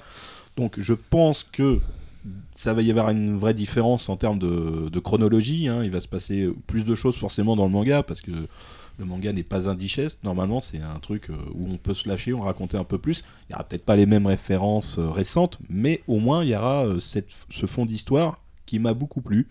Donc 0.56 0.80
je 0.80 0.94
pense 0.94 1.44
que 1.44 1.80
ça 2.54 2.74
va 2.74 2.82
y 2.82 2.90
avoir 2.90 3.10
une 3.10 3.36
vraie 3.38 3.54
différence 3.54 4.08
en 4.08 4.16
termes 4.16 4.38
de, 4.38 4.88
de 4.88 4.98
chronologie. 4.98 5.68
hein. 5.68 5.82
Il 5.84 5.90
va 5.90 6.00
se 6.00 6.08
passer 6.08 6.48
plus 6.66 6.84
de 6.84 6.94
choses 6.94 7.16
forcément 7.16 7.54
dans 7.56 7.64
le 7.66 7.70
manga 7.70 8.02
parce 8.02 8.20
que 8.20 8.32
le 8.98 9.04
manga 9.04 9.32
n'est 9.32 9.42
pas 9.42 9.68
indigeste. 9.68 10.22
Normalement, 10.24 10.60
c'est 10.60 10.80
un 10.80 10.98
truc 11.00 11.30
euh, 11.30 11.36
où 11.54 11.68
on 11.68 11.76
peut 11.76 11.94
se 11.94 12.08
lâcher, 12.08 12.32
on 12.32 12.40
raconter 12.40 12.76
un 12.76 12.84
peu 12.84 12.98
plus. 12.98 13.22
Il 13.42 13.52
n'y 13.52 13.54
aura 13.54 13.64
peut-être 13.64 13.84
pas 13.84 13.96
les 13.96 14.06
mêmes 14.06 14.26
références 14.26 14.98
euh, 14.98 15.10
récentes, 15.10 15.58
mais 15.68 16.02
au 16.06 16.18
moins 16.18 16.44
il 16.44 16.50
y 16.50 16.56
aura 16.56 16.86
euh, 16.86 17.00
ce 17.00 17.66
fond 17.66 17.86
d'histoire 17.86 18.40
qui 18.64 18.78
m'a 18.78 18.94
beaucoup 18.94 19.20
plu. 19.20 19.48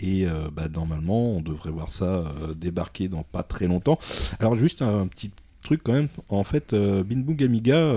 Et 0.00 0.26
bah, 0.52 0.68
normalement, 0.68 1.32
on 1.32 1.40
devrait 1.40 1.72
voir 1.72 1.90
ça 1.90 2.32
débarquer 2.54 3.08
dans 3.08 3.24
pas 3.24 3.42
très 3.42 3.66
longtemps. 3.66 3.98
Alors 4.38 4.54
juste 4.54 4.80
un, 4.80 5.08
petit 5.08 5.32
truc 5.60 5.80
quand 5.82 5.92
même. 5.92 6.08
En 6.28 6.44
fait, 6.44 6.72
euh, 6.72 7.02
Binbug 7.02 7.42
Amiga, 7.42 7.96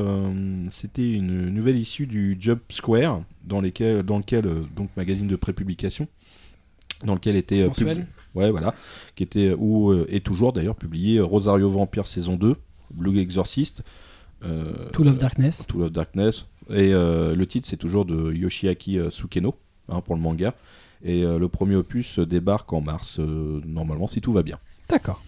c'était 0.72 1.14
une 1.14 1.49
nouvelle 1.49 1.78
issue 1.78 2.08
du 2.08 2.38
Job 2.40 2.58
Square, 2.70 3.24
dans, 3.44 3.62
lequel, 3.62 4.02
donc 4.03 4.90
magazine 4.98 5.28
de 5.28 5.36
prépublication, 5.36 6.08
dans 7.06 7.14
lequel 7.15 7.36
était 7.36 7.61
euh, 7.61 7.68
Mensuel. 7.68 7.98
pub- 7.98 8.06
Ouais, 8.34 8.49
voilà, 8.49 8.73
qui 9.15 9.23
était 9.23 9.53
où 9.57 9.91
euh, 9.91 10.06
est 10.10 10.23
toujours 10.26 10.53
d'ailleurs 10.53 10.76
publié 10.76 11.18
euh, 11.18 11.23
Rosario 11.26 11.68
Vampire 11.69 12.07
saison 12.07 12.38
2, 12.38 12.56
Blue 12.94 13.19
Exorcist, 13.19 13.84
euh, 14.45 14.72
Tool 14.94 15.10
of 15.10 15.18
Darkness. 15.18 15.65
Tool 15.68 15.84
of 15.84 15.91
Darkness. 15.91 16.45
Et 16.69 16.94
euh, 16.94 17.36
le 17.36 17.45
titre, 17.45 17.68
c'est 17.68 17.76
toujours 17.78 18.06
de 18.06 18.32
Yoshiaki 18.32 18.98
euh, 18.99 19.10
Sukeno, 19.10 19.56
hein, 19.90 19.99
pour 19.99 20.15
le 20.15 20.22
manga. 20.22 20.53
Et 21.03 21.23
euh, 21.26 21.40
le 21.40 21.49
premier 21.49 21.76
opus 21.76 22.19
euh, 22.19 22.26
débarque 22.26 22.72
en 22.72 22.80
mars, 22.80 23.18
euh, 23.19 23.60
normalement, 23.65 24.07
si 24.07 24.22
tout 24.22 24.32
va 24.32 24.44
bien. 24.44 24.57
D'accord. 24.88 25.22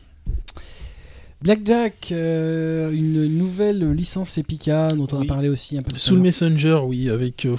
Blackjack, 1.42 2.10
euh, 2.14 2.90
une 2.94 3.28
nouvelle 3.38 3.92
licence 3.92 4.38
Epica 4.38 4.94
dont 4.94 5.08
on 5.12 5.20
Oui. 5.20 5.26
a 5.28 5.34
parlé 5.34 5.50
aussi 5.50 5.78
un 5.78 5.82
peu. 5.84 5.94
à 5.94 6.00
Soul. 6.00 6.20
Messenger, 6.20 6.80
oui, 6.86 7.10
avec 7.10 7.46
euh, 7.46 7.58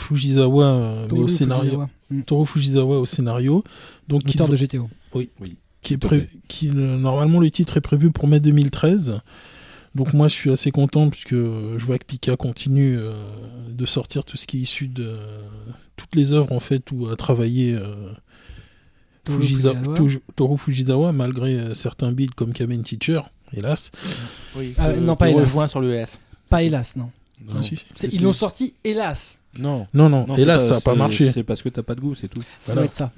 euh, 0.79 1.03
mais 1.03 1.09
Toru 1.09 1.25
au 1.25 1.29
scénario. 1.29 1.83
Mm. 2.19 2.25
Toru 2.25 2.47
Fujisawa 2.47 2.99
au 2.99 3.07
scénario. 3.07 3.65
Donc, 4.09 4.25
qui, 4.25 4.37
de 4.37 4.57
GTO. 4.57 4.89
qui 5.83 5.95
est 5.95 5.99
pré- 5.99 6.29
qui 6.49 6.69
euh, 6.71 6.97
normalement 6.99 7.41
le 7.41 7.51
titre 7.51 7.77
est 7.77 7.81
prévu 7.83 8.11
pour 8.11 8.27
mai 8.29 8.41
2013. 8.41 9.21
Donc 9.95 10.13
moi 10.13 10.27
je 10.27 10.33
suis 10.35 10.51
assez 10.51 10.73
content 10.73 11.09
puisque 11.09 11.35
je 11.37 11.85
vois 11.85 11.99
que 11.99 12.05
Pika 12.05 12.37
continue 12.37 12.97
euh, 12.99 13.13
de 13.71 13.87
sortir 13.87 14.25
tout 14.25 14.37
ce 14.37 14.47
qui 14.47 14.59
est 14.59 14.61
issu 14.63 14.89
de 14.89 15.15
toutes 15.97 16.17
les 16.17 16.33
œuvres 16.33 16.51
en 16.53 16.59
fait 16.59 16.91
où 16.91 17.07
a 17.09 17.15
travaillé 17.15 17.75
euh, 17.75 18.11
Toru 19.25 19.43
Fujiza- 19.43 20.57
Fujisawa. 20.59 21.13
Malgré 21.13 21.55
euh, 21.55 21.75
certains 21.75 22.11
builds 22.13 22.35
comme 22.35 22.53
Kamen 22.53 22.83
Teacher, 22.83 23.21
hélas. 23.53 23.91
Oui, 24.57 24.75
Ah, 24.79 24.93
non, 24.95 25.15
pas 25.17 25.31
hélas. 25.31 25.45
rejoint 25.45 25.69
sur 25.69 25.81
le 25.81 25.95
ES. 25.95 26.19
Pas 26.49 26.63
hélas, 26.65 26.97
non. 26.97 27.11
Non, 27.47 27.55
Ah, 27.59 27.63
si, 27.63 27.71
si. 27.71 27.77
C'est- 27.95 28.11
C'est- 28.11 28.17
Ils 28.17 28.23
l'ont 28.23 28.33
sorti, 28.33 28.75
hélas. 28.85 29.39
non. 29.59 29.87
Non 29.95 30.09
non, 30.09 30.27
Non, 30.27 30.37
ça 30.37 30.45
n'a 30.45 30.81
pas 30.81 30.93
c'est- 30.93 30.97
marché. 30.97 31.31
C'est 31.31 31.43
parce 31.43 31.63
que 31.63 31.69
t'as 31.69 31.83
pas 31.83 31.95
de 31.95 32.01
goût, 32.01 32.15
c'est 32.15 32.29
tout. 32.29 32.41
Ça 32.43 32.47
Voilà. 32.67 32.81
doit 32.83 32.85
être 32.87 32.95
ça. 32.95 33.13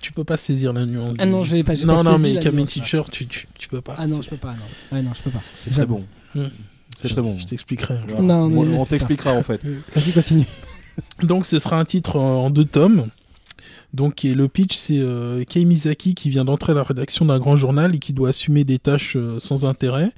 Tu 0.00 0.12
peux 0.12 0.24
pas 0.24 0.36
saisir 0.36 0.72
la 0.72 0.84
nuance. 0.84 1.14
Ah 1.18 1.26
non, 1.26 1.42
pas. 1.42 1.48
j'ai 1.48 1.58
Non 1.86 1.94
pas 1.96 2.02
non 2.02 2.12
saisi 2.16 2.22
mais 2.24 2.32
la 2.34 2.40
Kamen 2.40 2.56
nuance, 2.58 2.76
là. 2.76 2.82
Teacher 2.82 3.02
tu, 3.12 3.26
tu, 3.26 3.46
tu 3.56 3.68
peux 3.68 3.80
pas. 3.80 3.94
Ah 3.98 4.06
non, 4.08 4.20
je 4.20 4.28
peux 4.30 4.36
pas. 4.36 4.52
Non, 4.54 4.96
ouais, 4.96 5.02
non 5.02 5.10
je 5.14 5.22
peux 5.22 5.30
pas. 5.30 5.42
C'est 5.54 5.70
très 5.70 5.82
J'avoue. 5.82 6.02
bon. 6.34 6.40
Hmm. 6.42 6.48
C'est 7.00 7.08
très 7.08 7.22
bon. 7.22 7.38
Je 7.38 7.46
t'expliquerai. 7.46 7.98
Voilà. 8.08 8.20
Non, 8.22 8.48
mais- 8.48 8.74
on 8.76 8.80
on 8.80 8.84
t'expliquera 8.84 9.32
en 9.34 9.42
fait. 9.42 9.62
Vas-y, 9.94 10.12
continue. 10.12 10.44
Donc 11.22 11.46
ce 11.46 11.58
sera 11.60 11.78
un 11.78 11.84
titre 11.84 12.16
en 12.16 12.46
en 12.46 12.50
deux 12.50 12.64
tomes. 12.64 13.08
Donc 13.94 14.24
et 14.24 14.34
le 14.34 14.48
pitch 14.48 14.76
c'est 14.76 14.98
euh, 14.98 15.44
Kei 15.44 15.64
Mizaki 15.64 16.14
qui 16.14 16.30
vient 16.30 16.44
d'entrer 16.44 16.72
à 16.72 16.74
la 16.74 16.82
rédaction 16.82 17.24
d'un 17.24 17.38
grand 17.38 17.56
journal 17.56 17.94
et 17.94 17.98
qui 17.98 18.12
doit 18.12 18.30
assumer 18.30 18.64
des 18.64 18.78
tâches 18.78 19.16
euh, 19.16 19.38
sans 19.38 19.64
intérêt. 19.64 20.10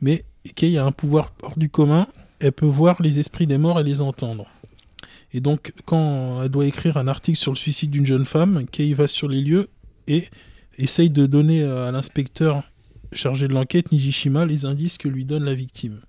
Mais 0.00 0.24
Kei 0.56 0.78
a 0.78 0.84
un 0.86 0.92
pouvoir 0.92 1.32
hors 1.42 1.58
du 1.58 1.68
commun. 1.68 2.06
Elle 2.40 2.52
peut 2.52 2.66
voir 2.66 3.00
les 3.02 3.18
esprits 3.18 3.46
des 3.46 3.58
morts 3.58 3.78
et 3.80 3.84
les 3.84 4.00
entendre. 4.02 4.46
Et 5.32 5.40
donc 5.40 5.72
quand 5.84 6.42
elle 6.42 6.48
doit 6.48 6.66
écrire 6.66 6.96
un 6.96 7.06
article 7.06 7.38
sur 7.38 7.52
le 7.52 7.56
suicide 7.56 7.90
d'une 7.90 8.06
jeune 8.06 8.24
femme, 8.24 8.66
Kei 8.70 8.94
va 8.94 9.06
sur 9.08 9.28
les 9.28 9.40
lieux 9.42 9.68
et 10.08 10.24
essaye 10.78 11.10
de 11.10 11.26
donner 11.26 11.62
à 11.62 11.90
l'inspecteur 11.92 12.64
chargé 13.12 13.46
de 13.48 13.52
l'enquête 13.52 13.92
Nijishima 13.92 14.46
les 14.46 14.64
indices 14.64 14.98
que 14.98 15.08
lui 15.08 15.24
donne 15.24 15.44
la 15.44 15.54
victime. 15.54 16.00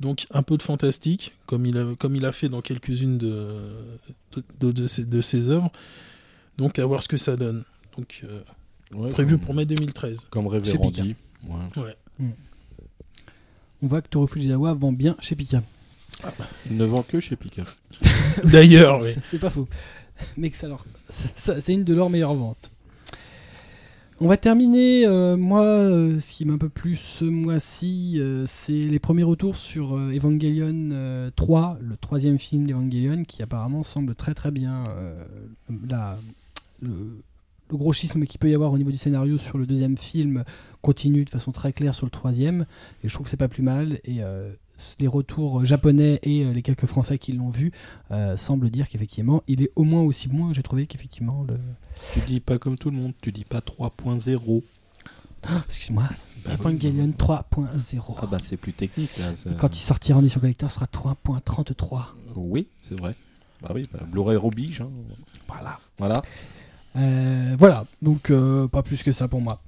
Donc 0.00 0.26
un 0.32 0.42
peu 0.42 0.56
de 0.56 0.62
fantastique, 0.62 1.32
comme 1.46 1.64
il 1.64 1.78
a, 1.78 1.84
comme 1.98 2.16
il 2.16 2.24
a 2.26 2.32
fait 2.32 2.48
dans 2.48 2.60
quelques-unes 2.60 3.18
de, 3.18 3.60
de, 4.32 4.42
de, 4.60 4.72
de 4.72 4.86
ses, 4.86 5.04
de 5.04 5.20
ses 5.20 5.48
œuvres. 5.48 5.70
Donc 6.58 6.78
à 6.78 6.86
voir 6.86 7.02
ce 7.02 7.08
que 7.08 7.16
ça 7.16 7.36
donne. 7.36 7.64
Donc 7.96 8.20
euh, 8.24 8.40
Ouais, 8.94 9.10
prévu 9.10 9.36
comme- 9.36 9.46
pour 9.46 9.54
mai 9.54 9.64
2013. 9.64 10.26
Comme 10.30 10.46
révérend 10.48 10.90
dit. 10.90 11.14
Ouais. 11.76 11.96
On 13.82 13.86
voit 13.88 14.00
que 14.02 14.08
Toru 14.08 14.28
Fujisawa 14.28 14.74
vend 14.74 14.92
bien 14.92 15.16
chez 15.20 15.34
Pika. 15.34 15.62
Il 16.70 16.76
ne 16.76 16.84
vend 16.84 17.02
que 17.02 17.18
chez 17.20 17.36
Pika. 17.36 17.64
D'ailleurs, 18.44 19.00
oui. 19.02 19.10
C'est- 19.24 19.38
pas 19.38 19.50
faux. 19.50 19.68
Mais 20.36 20.50
que 20.50 20.56
ça 20.56 20.68
leur... 20.68 20.84
c'est 21.36 21.72
une 21.72 21.82
de 21.84 21.94
leurs 21.94 22.10
meilleures 22.10 22.34
ventes. 22.34 22.70
On 24.20 24.28
va 24.28 24.36
terminer, 24.36 25.04
euh, 25.04 25.36
moi, 25.36 25.62
euh, 25.64 26.20
ce 26.20 26.32
qui 26.32 26.44
m'a 26.44 26.52
un 26.52 26.58
peu 26.58 26.68
plu 26.68 26.94
ce 26.94 27.24
mois-ci, 27.24 28.18
euh, 28.20 28.44
c'est 28.46 28.70
les 28.72 29.00
premiers 29.00 29.24
retours 29.24 29.56
sur 29.56 29.96
euh, 29.96 30.12
Evangelion 30.14 30.90
euh, 30.92 31.30
3, 31.34 31.78
le 31.80 31.96
troisième 31.96 32.38
film 32.38 32.66
d'Evangelion, 32.68 33.24
qui 33.24 33.42
apparemment 33.42 33.82
semble 33.82 34.14
très 34.14 34.32
très 34.34 34.52
bien. 34.52 34.86
euh, 34.90 35.24
la- 35.88 36.20
le, 36.80 36.90
le 37.72 37.76
gros 37.78 37.92
schisme 37.92 38.24
qu'il 38.26 38.38
peut 38.38 38.50
y 38.50 38.54
avoir 38.54 38.72
au 38.72 38.78
niveau 38.78 38.90
du 38.90 38.96
scénario 38.98 39.38
sur 39.38 39.58
le 39.58 39.66
deuxième 39.66 39.96
film 39.96 40.44
continue 40.82 41.24
de 41.24 41.30
façon 41.30 41.50
très 41.52 41.72
claire 41.72 41.94
sur 41.94 42.06
le 42.06 42.10
troisième, 42.10 42.66
et 43.02 43.08
je 43.08 43.14
trouve 43.14 43.24
que 43.24 43.30
c'est 43.30 43.36
pas 43.36 43.48
plus 43.48 43.62
mal. 43.62 43.98
Et 44.04 44.22
euh, 44.22 44.52
les 44.98 45.06
retours 45.06 45.64
japonais 45.64 46.18
et 46.22 46.44
euh, 46.44 46.52
les 46.52 46.60
quelques 46.62 46.86
français 46.86 47.16
qui 47.18 47.32
l'ont 47.32 47.50
vu 47.50 47.72
euh, 48.10 48.36
semblent 48.36 48.68
dire 48.68 48.88
qu'effectivement, 48.88 49.42
il 49.48 49.62
est 49.62 49.70
au 49.76 49.84
moins 49.84 50.02
aussi 50.02 50.28
bon. 50.28 50.52
J'ai 50.52 50.62
trouvé 50.62 50.86
qu'effectivement, 50.86 51.44
le... 51.48 51.54
Tu 52.14 52.20
dis 52.26 52.40
pas 52.40 52.58
comme 52.58 52.76
tout 52.76 52.90
le 52.90 52.96
monde, 52.96 53.12
tu 53.22 53.32
dis 53.32 53.44
pas 53.44 53.60
3.0. 53.60 54.62
excuse-moi, 55.68 56.08
Bah. 56.44 56.50
Evangelion 56.54 57.08
3.0. 57.16 58.14
Ah 58.18 58.26
bah 58.26 58.38
c'est 58.42 58.56
plus 58.56 58.72
technique 58.72 59.16
là. 59.18 59.32
ça- 59.36 59.50
Quand 59.58 59.74
il 59.76 59.80
sortira 59.80 60.18
en 60.18 60.22
édition 60.22 60.40
collector, 60.40 60.70
ce 60.70 60.74
sera 60.76 60.86
3.33. 60.86 62.02
Oui, 62.36 62.66
c'est 62.88 62.98
vrai. 62.98 63.14
Bah 63.62 63.70
oui, 63.74 63.82
bah, 63.92 64.00
Blu-ray 64.10 64.36
Robige. 64.36 64.80
hein. 64.80 64.90
Voilà. 65.48 65.78
Voilà. 65.98 66.22
Euh, 66.96 67.54
voilà, 67.58 67.84
donc 68.02 68.30
euh, 68.30 68.68
pas 68.68 68.82
plus 68.82 69.02
que 69.02 69.12
ça 69.12 69.28
pour 69.28 69.40
moi. 69.40 69.58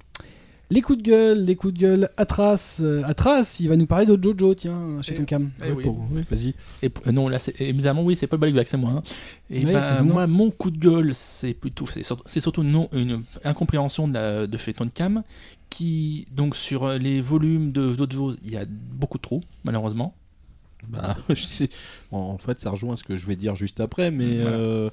Les 0.71 0.81
coups 0.81 0.97
de 0.97 1.03
gueule, 1.03 1.45
les 1.45 1.55
coups 1.55 1.75
de 1.75 1.79
gueule, 1.79 2.09
Atras, 2.17 2.77
euh, 2.81 3.03
Atras, 3.05 3.57
il 3.59 3.69
va 3.69 3.75
nous 3.75 3.85
parler 3.85 4.07
de 4.07 4.17
Jojo, 4.21 4.55
tiens, 4.55 4.99
chez 5.03 5.13
Eh, 5.13 5.17
ton 5.17 5.25
cam. 5.25 5.51
Eh 5.63 5.71
Ouais, 5.71 5.83
oui. 5.85 5.93
oui, 6.11 6.23
vas-y. 6.29 6.53
Et 6.81 6.91
euh, 7.05 7.11
non, 7.11 7.29
là, 7.29 7.37
c'est 7.37 7.59
et 7.61 7.71
bizarrement, 7.71 8.03
oui, 8.03 8.15
c'est 8.15 8.25
pas 8.25 8.35
le 8.35 8.41
Baliguac, 8.41 8.67
c'est 8.67 8.77
moi. 8.77 8.89
hein. 8.91 9.03
Et 9.51 9.63
Oui, 9.63 9.71
ben, 9.73 10.01
moi, 10.01 10.25
mon 10.25 10.49
coup 10.49 10.71
de 10.71 10.79
gueule, 10.79 11.13
c'est 11.13 11.53
plutôt, 11.53 11.85
c'est 11.85 12.01
surtout, 12.01 12.23
c'est 12.25 12.39
surtout 12.41 12.63
non, 12.63 12.89
une 12.93 13.21
incompréhension 13.43 14.07
de, 14.07 14.13
la- 14.15 14.47
de 14.47 14.57
chez 14.57 14.73
Tonkam, 14.73 15.21
qui, 15.69 16.25
donc, 16.35 16.55
sur 16.55 16.89
les 16.93 17.21
volumes 17.21 17.71
de 17.71 17.93
Dojo, 17.95 18.33
il 18.43 18.49
y 18.49 18.57
a 18.57 18.65
beaucoup 18.67 19.19
de 19.19 19.23
trous, 19.23 19.43
malheureusement. 19.65 20.15
Bah, 20.87 21.15
je 21.29 21.35
sais- 21.45 21.69
en 22.11 22.39
fait, 22.39 22.59
ça 22.59 22.71
rejoint 22.71 22.95
ce 22.95 23.03
que 23.03 23.15
je 23.15 23.27
vais 23.27 23.35
dire 23.35 23.55
juste 23.55 23.79
après, 23.81 24.09
mais 24.09 24.41
Voilà. 24.41 24.57
euh, 24.57 24.89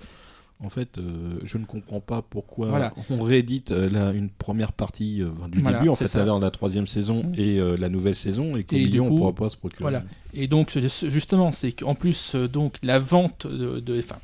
en 0.63 0.71
fait, 0.71 0.99
euh, 0.99 1.39
je 1.45 1.59
ne 1.59 1.65
comprends 1.65 2.01
pas 2.01 2.23
pourquoi 2.23 2.69
Voilà. 2.69 2.95
on 3.11 3.21
réédite 3.21 3.73
euh, 3.73 3.91
la- 3.91 4.13
une 4.13 4.31
première 4.31 4.73
partie 4.73 5.21
euh, 5.23 5.31
du 5.51 5.61
Voilà, 5.61 5.79
début, 5.79 5.89
en 5.91 5.95
fait, 5.97 6.07
c'est-à-dire 6.07 6.39
la 6.39 6.51
troisième 6.51 6.87
saison 6.87 7.25
Mm. 7.25 7.33
et 7.37 7.77
la 7.79 7.89
nouvelle 7.89 8.15
saison, 8.15 8.57
et 8.57 8.65
qu'au 8.65 8.77
milieu, 8.77 9.01
on 9.03 9.11
ne 9.11 9.17
pourra 9.17 9.33
pas 9.35 9.51
se 9.51 9.57
procurer. 9.57 9.83
voilà. 9.83 10.05
Et 10.35 10.47
donc, 10.47 10.71
justement, 11.09 11.53
c'est 11.53 11.73
qu'en 11.73 11.95
plus, 11.95 12.35
donc, 12.37 12.77
la 12.83 12.99
vente 12.99 13.47
de, 13.47 13.81
de- 13.81 13.99
enfin, 13.99 14.19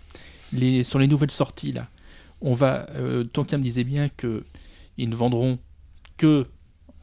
les, 0.52 0.84
sur 0.84 0.98
les 0.98 1.06
nouvelles 1.08 1.30
sorties, 1.30 1.72
là, 1.72 1.88
on 2.40 2.52
va, 2.54 2.86
Tonkam 3.32 3.60
disait 3.60 3.84
bien 3.84 4.08
que 4.08 4.44
ils 4.96 5.08
ne 5.08 5.14
vendront 5.16 5.58
que 6.16 6.46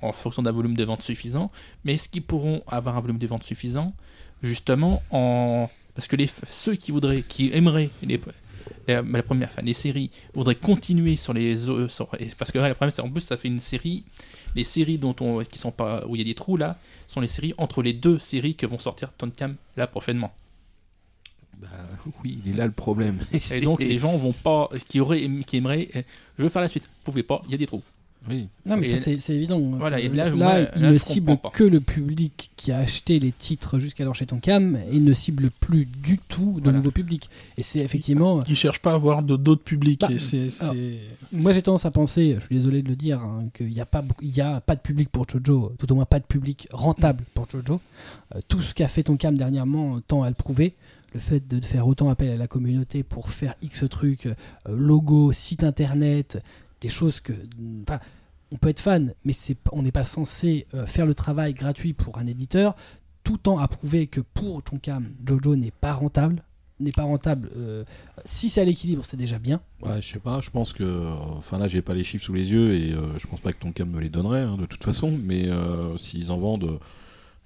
en 0.01 0.11
fonction 0.11 0.41
d'un 0.43 0.51
volume 0.51 0.75
de 0.75 0.83
vente 0.83 1.01
suffisant, 1.01 1.51
mais 1.83 1.93
est-ce 1.95 2.09
qu'ils 2.09 2.21
pourront 2.23 2.61
avoir 2.67 2.95
un 2.97 2.99
volume 2.99 3.17
de 3.17 3.27
vente 3.27 3.43
suffisant, 3.43 3.93
justement, 4.43 5.01
en 5.11 5.69
parce 5.95 6.07
que 6.09 6.15
les, 6.17 6.29
ceux 6.49 6.75
qui 6.75 6.91
voudraient, 6.91 7.23
qui 7.23 7.51
aimeraient 7.53 7.89
les, 8.03 8.19
la, 8.87 9.01
la 9.01 9.23
première, 9.23 9.49
enfin, 9.51 9.61
les 9.61 9.73
séries 9.73 10.11
voudraient 10.33 10.55
continuer 10.55 11.15
sur 11.15 11.33
les 11.33 11.69
au- 11.69 11.87
sur- 11.87 12.09
parce 12.37 12.51
que 12.51 12.57
là, 12.59 12.67
le 12.69 12.73
problème 12.75 12.91
c'est 12.91 13.01
en 13.01 13.09
plus 13.09 13.21
ça 13.21 13.37
fait 13.37 13.47
une 13.47 13.59
série, 13.59 14.03
les 14.55 14.63
séries 14.63 14.97
dont 14.97 15.15
on 15.21 15.43
qui 15.43 15.57
sont 15.57 15.71
pas 15.71 16.05
où 16.07 16.15
il 16.15 16.19
y 16.19 16.21
a 16.21 16.25
des 16.25 16.35
trous 16.35 16.57
là, 16.57 16.77
sont 17.07 17.21
les 17.21 17.27
séries 17.27 17.53
entre 17.57 17.81
les 17.81 17.93
deux 17.93 18.19
séries 18.19 18.55
que 18.55 18.65
vont 18.65 18.79
sortir 18.79 19.11
Tonkam 19.17 19.55
là 19.77 19.87
prochainement. 19.87 20.33
Bah, 21.57 21.67
oui, 22.23 22.39
il 22.45 22.51
est 22.51 22.55
là 22.57 22.65
le 22.65 22.71
problème. 22.73 23.19
Et 23.51 23.61
donc 23.61 23.79
les 23.89 23.97
gens 23.97 24.15
vont 24.17 24.33
pas, 24.33 24.69
qui 24.89 24.99
auraient, 24.99 25.29
qui 25.47 25.57
aimeraient, 25.57 25.89
euh, 25.95 26.01
je 26.37 26.43
veux 26.43 26.49
faire 26.49 26.61
la 26.61 26.67
suite, 26.67 26.83
vous 26.83 27.11
pouvez 27.11 27.23
pas, 27.23 27.41
il 27.45 27.51
y 27.51 27.55
a 27.55 27.57
des 27.57 27.67
trous. 27.67 27.81
Oui. 28.29 28.47
Non, 28.65 28.77
mais 28.77 28.89
Et- 28.89 28.95
ça, 28.97 29.11
c'est 29.19 29.35
évident. 29.35 29.59
Voilà, 29.77 29.99
et 29.99 30.07
Euh, 30.09 30.13
là, 30.15 30.29
il 30.29 30.35
là, 30.81 30.91
ne 30.91 30.97
cible 30.97 31.37
que 31.53 31.63
le 31.63 31.79
public 31.79 32.51
qui 32.55 32.71
a 32.71 32.77
acheté 32.79 33.19
les 33.19 33.31
titres 33.31 33.77
jusqu'alors 33.79 34.15
chez 34.15 34.25
Tonkam 34.25 34.75
et 34.77 34.95
il 34.95 35.03
ne 35.03 35.13
cible 35.13 35.51
plus 35.51 35.85
du 35.85 36.17
tout 36.17 36.53
de 36.57 36.63
Voilà. 36.63 36.77
nouveau 36.79 36.91
public. 36.91 37.29
Et 37.57 37.63
c'est 37.63 37.79
effectivement. 37.79 38.43
Ils 38.47 38.55
cherchent 38.55 38.81
pas 38.81 38.91
à 38.91 38.95
avoir 38.95 39.21
d'autres 39.21 39.63
publics. 39.63 40.01
Bah, 40.01 40.07
et 40.11 40.49
alors, 40.61 40.75
Moi, 41.31 41.51
j'ai 41.51 41.61
tendance 41.61 41.85
à 41.85 41.91
penser, 41.91 42.35
je 42.39 42.45
suis 42.45 42.55
désolé 42.55 42.81
de 42.81 42.87
le 42.89 42.95
dire, 42.95 43.19
hein, 43.21 43.45
qu'il 43.53 43.67
n'y 43.67 43.79
a, 43.81 43.85
pas 43.85 44.01
beaucoup- 44.01 44.23
il 44.23 44.35
y 44.35 44.41
a 44.41 44.59
pas 44.61 44.75
de 44.75 44.81
public 44.81 45.09
pour 45.09 45.27
Jojo, 45.29 45.73
tout 45.77 45.91
au 45.91 45.95
moins 45.95 46.05
pas 46.05 46.19
de 46.19 46.25
public 46.25 46.67
rentable 46.71 47.23
pour 47.33 47.47
Jojo. 47.49 47.79
Euh, 48.35 48.39
tout 48.47 48.61
ce 48.61 48.73
qu'a 48.73 48.87
fait 48.87 49.03
Tonkam 49.03 49.37
dernièrement 49.37 49.99
tend 50.07 50.23
à 50.23 50.29
le 50.29 50.35
prouver. 50.35 50.73
Le 51.13 51.19
fait 51.21 51.47
de 51.47 51.61
faire 51.63 51.87
autant 51.87 52.09
appel 52.09 52.29
à 52.29 52.35
la 52.35 52.47
communauté 52.47 53.01
pour 53.03 53.29
faire 53.29 53.55
X 53.61 53.85
trucs, 53.89 54.25
euh, 54.25 54.33
logo, 54.67 55.31
site 55.31 55.63
internet, 55.63 56.39
choses 56.89 57.19
que. 57.19 57.33
enfin, 57.87 57.99
on 58.51 58.57
peut 58.57 58.69
être 58.69 58.79
fan, 58.79 59.13
mais 59.25 59.33
c'est, 59.33 59.57
on 59.71 59.81
n'est 59.81 59.91
pas 59.91 60.03
censé 60.03 60.67
euh, 60.73 60.85
faire 60.85 61.05
le 61.05 61.15
travail 61.15 61.53
gratuit 61.53 61.93
pour 61.93 62.17
un 62.17 62.27
éditeur, 62.27 62.75
tout 63.23 63.37
temps 63.37 63.59
à 63.59 63.67
que 63.67 64.21
pour 64.21 64.63
Tonkam, 64.63 65.13
Jojo 65.25 65.55
n'est 65.55 65.71
pas 65.71 65.93
rentable. 65.93 66.43
N'est 66.79 66.91
pas 66.91 67.03
rentable. 67.03 67.49
euh, 67.55 67.85
si 68.25 68.49
c'est 68.49 68.59
à 68.59 68.65
l'équilibre, 68.65 69.03
c'est 69.05 69.15
déjà 69.15 69.39
bien. 69.39 69.61
Ouais, 69.81 70.01
je 70.01 70.11
sais 70.11 70.19
pas, 70.19 70.41
je 70.41 70.49
pense 70.49 70.73
que. 70.73 71.09
Enfin 71.37 71.57
là, 71.57 71.69
j'ai 71.69 71.81
pas 71.81 71.93
les 71.93 72.03
chiffres 72.03 72.25
sous 72.25 72.33
les 72.33 72.51
yeux 72.51 72.73
et 72.73 72.91
euh, 72.91 73.17
je 73.17 73.27
pense 73.27 73.39
pas 73.39 73.53
que 73.53 73.59
ton 73.59 73.71
cam 73.71 73.89
me 73.89 74.01
les 74.01 74.09
donnerait 74.09 74.41
hein, 74.41 74.57
de 74.57 74.65
toute 74.65 74.83
façon, 74.83 75.17
mais 75.23 75.47
euh, 75.47 75.97
s'ils 75.97 76.31
en 76.31 76.37
vendent 76.37 76.79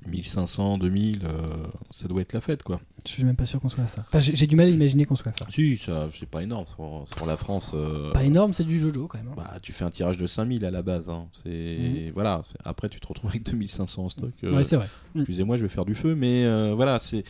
1500, 0.08 0.78
2000, 0.78 1.22
euh, 1.26 1.68
ça 1.92 2.08
doit 2.08 2.22
être 2.22 2.34
la 2.34 2.42
fête 2.42 2.64
quoi. 2.64 2.80
Je 3.06 3.12
suis 3.12 3.24
même 3.24 3.36
pas 3.36 3.46
sûr 3.46 3.60
qu'on 3.60 3.70
soit 3.70 3.84
à 3.84 3.88
ça. 3.88 4.04
Enfin, 4.08 4.20
j'ai 4.20 4.48
du 4.48 4.56
mal 4.56 4.68
à 4.68 4.70
imaginer 4.70 5.06
qu'on 5.06 5.16
soit 5.16 5.32
à 5.32 5.34
ça. 5.34 5.46
Si, 5.50 5.78
ça, 5.78 6.10
c'est 6.18 6.28
pas 6.28 6.44
énorme 6.44 6.66
sur, 6.66 7.06
sur 7.16 7.26
la 7.26 7.38
France. 7.38 7.72
euh, 7.74 8.12
Pas 8.12 8.24
énorme, 8.24 8.54
c'est 8.54 8.64
du 8.66 8.80
Jojo 8.80 9.08
quand 9.08 9.18
même. 9.18 9.28
hein. 9.30 9.36
Bah, 9.38 9.58
tu 9.62 9.72
fais 9.72 9.86
un 9.86 9.90
tirage 9.90 10.18
de 10.18 10.28
5000 10.28 10.66
à 10.66 10.72
la 10.72 10.82
base. 10.82 11.10
hein. 11.10 11.28
C'est 11.44 12.12
voilà. 12.14 12.42
c'est- 12.52 12.58
Après, 12.66 12.90
tu 12.90 13.00
te 13.00 13.08
retrouves 13.08 13.30
avec 13.30 13.44
2500 13.44 14.04
en 14.06 14.10
stock. 14.10 14.32
euh, 14.44 14.52
ouais, 14.54 14.64
c'est 14.64 14.76
vrai. 14.76 14.88
Excusez-moi, 15.16 15.56
je 15.58 15.64
vais 15.64 15.70
faire 15.70 15.86
du 15.86 15.96
feu, 15.96 16.16
mais 16.16 16.44
euh, 16.46 16.74
voilà, 16.76 17.00
c'est. 17.00 17.24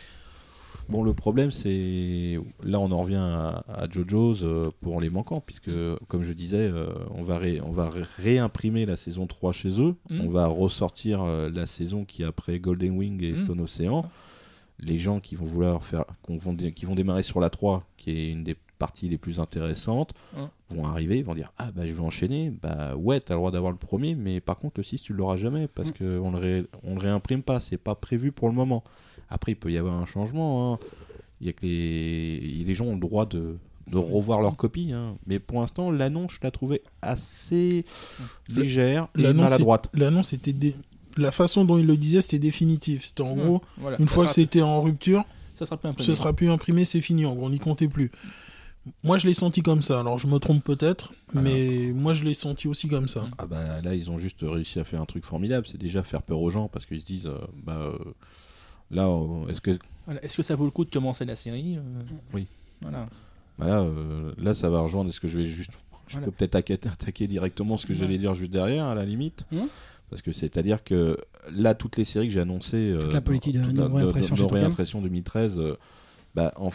Bon, 0.90 1.02
le 1.04 1.14
problème, 1.14 1.50
c'est. 1.50 2.38
Là, 2.62 2.80
on 2.80 2.90
en 2.90 3.00
revient 3.02 3.14
à, 3.16 3.64
à 3.68 3.88
JoJo's 3.88 4.40
euh, 4.42 4.70
pour 4.80 5.00
les 5.00 5.08
manquants, 5.10 5.40
puisque, 5.40 5.70
comme 6.08 6.22
je 6.24 6.32
disais, 6.32 6.68
euh, 6.72 6.92
on 7.14 7.22
va, 7.22 7.38
ré- 7.38 7.60
on 7.60 7.70
va 7.70 7.90
ré- 7.90 8.02
réimprimer 8.18 8.84
la 8.86 8.96
saison 8.96 9.26
3 9.26 9.52
chez 9.52 9.80
eux. 9.80 9.94
Mm. 10.10 10.20
On 10.22 10.30
va 10.30 10.46
ressortir 10.46 11.22
euh, 11.22 11.48
la 11.54 11.66
saison 11.66 12.04
qui 12.04 12.22
est 12.22 12.26
après 12.26 12.58
Golden 12.58 12.96
Wing 12.96 13.22
et 13.22 13.32
Mm. 13.32 13.36
Stone 13.36 13.60
Ocean. 13.60 14.04
Les 14.80 14.98
gens 14.98 15.20
qui 15.20 15.36
vont 15.36 15.44
vouloir 15.44 15.84
faire. 15.84 16.04
qu'on 16.22 16.38
vont 16.38 16.54
dé- 16.54 16.72
qui 16.72 16.86
vont 16.86 16.94
démarrer 16.94 17.22
sur 17.22 17.38
la 17.40 17.50
3, 17.50 17.84
qui 17.96 18.10
est 18.10 18.30
une 18.30 18.42
des 18.44 18.56
parties 18.78 19.08
les 19.10 19.18
plus 19.18 19.38
intéressantes, 19.40 20.14
Mm. 20.34 20.74
vont 20.76 20.86
arriver, 20.86 21.22
vont 21.22 21.34
dire 21.34 21.52
Ah, 21.58 21.70
bah, 21.70 21.86
je 21.86 21.92
vais 21.92 22.00
enchaîner. 22.00 22.50
Bah, 22.62 22.96
ouais, 22.96 23.20
t'as 23.20 23.34
le 23.34 23.38
droit 23.38 23.50
d'avoir 23.50 23.70
le 23.72 23.78
premier, 23.78 24.14
mais 24.14 24.40
par 24.40 24.56
contre, 24.56 24.80
le 24.80 24.82
6, 24.84 25.02
tu 25.02 25.12
l'auras 25.12 25.36
jamais, 25.36 25.68
parce 25.68 25.92
qu'on 25.92 26.30
le, 26.32 26.38
ré- 26.38 26.66
on 26.82 26.94
le 26.94 27.00
réimprime 27.00 27.42
pas. 27.42 27.60
C'est 27.60 27.76
pas 27.76 27.94
prévu 27.94 28.32
pour 28.32 28.48
le 28.48 28.54
moment. 28.54 28.82
Après, 29.30 29.52
il 29.52 29.56
peut 29.56 29.70
y 29.72 29.78
avoir 29.78 29.94
un 29.94 30.06
changement. 30.06 30.74
hein. 30.74 30.78
Il 31.40 31.46
y 31.46 31.50
a 31.50 31.52
que 31.54 31.64
les, 31.64 32.40
les 32.66 32.74
gens 32.74 32.84
ont 32.86 32.94
le 32.94 33.00
droit 33.00 33.24
de, 33.26 33.56
de 33.90 33.96
revoir 33.96 34.42
leur 34.42 34.56
copie. 34.56 34.92
hein. 34.92 35.16
Mais 35.26 35.38
pour 35.38 35.60
l'instant, 35.60 35.90
l'annonce, 35.90 36.32
je 36.34 36.38
la 36.42 36.50
trouvais 36.50 36.82
assez 37.00 37.84
légère 38.48 39.08
et 39.18 39.22
L'annonce 39.22 39.46
est- 39.46 39.50
maladroite. 39.52 39.88
L'annonce 39.94 40.32
était. 40.32 40.52
dé- 40.52 40.74
La 41.16 41.32
façon 41.32 41.64
dont 41.64 41.78
il 41.78 41.86
le 41.86 41.96
disait, 41.96 42.20
c'était 42.20 42.38
définitif. 42.38 43.04
C'était 43.06 43.22
en 43.22 43.34
gros, 43.34 43.62
voilà. 43.78 43.98
une 43.98 44.08
Ça 44.08 44.14
fois 44.14 44.26
que 44.26 44.32
c'était 44.32 44.62
en 44.62 44.82
rupture, 44.82 45.24
ça 45.56 45.66
sera 45.66 45.76
plus 45.76 45.88
imprimé. 45.88 46.06
ce 46.06 46.14
sera 46.14 46.32
plus 46.32 46.50
imprimé, 46.50 46.84
c'est 46.84 47.00
fini. 47.00 47.24
En 47.26 47.34
gros, 47.34 47.46
on 47.46 47.50
n'y 47.50 47.58
comptait 47.58 47.88
plus. 47.88 48.10
Moi, 49.04 49.18
je 49.18 49.26
l'ai 49.26 49.34
senti 49.34 49.60
comme 49.62 49.82
ça. 49.82 50.00
Alors, 50.00 50.18
je 50.18 50.26
me 50.26 50.38
trompe 50.38 50.64
peut-être, 50.64 51.12
mais 51.34 51.92
moi, 51.94 52.14
je 52.14 52.22
l'ai 52.24 52.32
senti 52.34 52.66
aussi 52.66 52.88
comme 52.88 53.08
ça. 53.08 53.28
Ah 53.38 53.44
bah, 53.46 53.80
là, 53.82 53.94
ils 53.94 54.10
ont 54.10 54.18
juste 54.18 54.38
réussi 54.42 54.78
à 54.80 54.84
faire 54.84 55.02
un 55.02 55.06
truc 55.06 55.24
formidable. 55.24 55.66
C'est 55.70 55.76
déjà 55.78 56.02
faire 56.02 56.22
peur 56.22 56.40
aux 56.40 56.48
gens 56.50 56.68
parce 56.68 56.86
qu'ils 56.86 57.00
se 57.00 57.06
disent 57.06 57.26
euh, 57.26 57.38
bah, 57.62 57.76
euh, 57.78 57.98
Là, 58.90 59.06
euh, 59.08 59.46
est-ce 59.48 59.60
que. 59.60 59.78
Voilà. 60.06 60.22
Est-ce 60.24 60.36
que 60.36 60.42
ça 60.42 60.54
vaut 60.56 60.64
le 60.64 60.70
coup 60.70 60.84
de 60.84 60.90
commencer 60.90 61.24
la 61.24 61.36
série 61.36 61.76
euh, 61.76 61.82
Oui. 62.32 62.46
Voilà. 62.82 63.08
bah 63.58 63.66
là, 63.66 63.80
euh, 63.82 64.32
là, 64.38 64.54
ça 64.54 64.70
va 64.70 64.80
rejoindre. 64.80 65.10
Est-ce 65.10 65.20
que 65.20 65.28
je 65.28 65.38
vais 65.38 65.44
juste. 65.44 65.72
Je 66.08 66.14
Voilà. 66.14 66.26
peux 66.26 66.32
peut-être 66.32 66.56
attaquer, 66.56 66.88
attaquer 66.88 67.26
directement 67.28 67.76
ce 67.78 67.86
que 67.86 67.92
Ouais. 67.92 67.98
j'allais 67.98 68.18
dire 68.18 68.34
juste 68.34 68.50
derrière, 68.50 68.86
à 68.86 68.94
la 68.94 69.04
limite. 69.04 69.44
Mhm. 69.52 69.68
Parce 70.08 70.22
que 70.22 70.32
c'est-à-dire 70.32 70.82
que 70.82 71.16
là, 71.52 71.74
toutes 71.76 71.96
les 71.96 72.04
séries 72.04 72.26
que 72.26 72.32
j'ai 72.34 72.40
annoncées. 72.40 72.96
Toute 72.98 73.12
la 73.12 73.20
politique 73.20 73.56
de 73.56 73.62
toute 73.62 73.74
no 73.74 73.86
réimpression 73.94 74.34
chez 74.34 74.42
Totem. 74.42 74.58
réimpression 74.58 75.00
2013, 75.02 75.60
euh, 75.60 75.76
bah, 76.34 76.52
en 76.56 76.70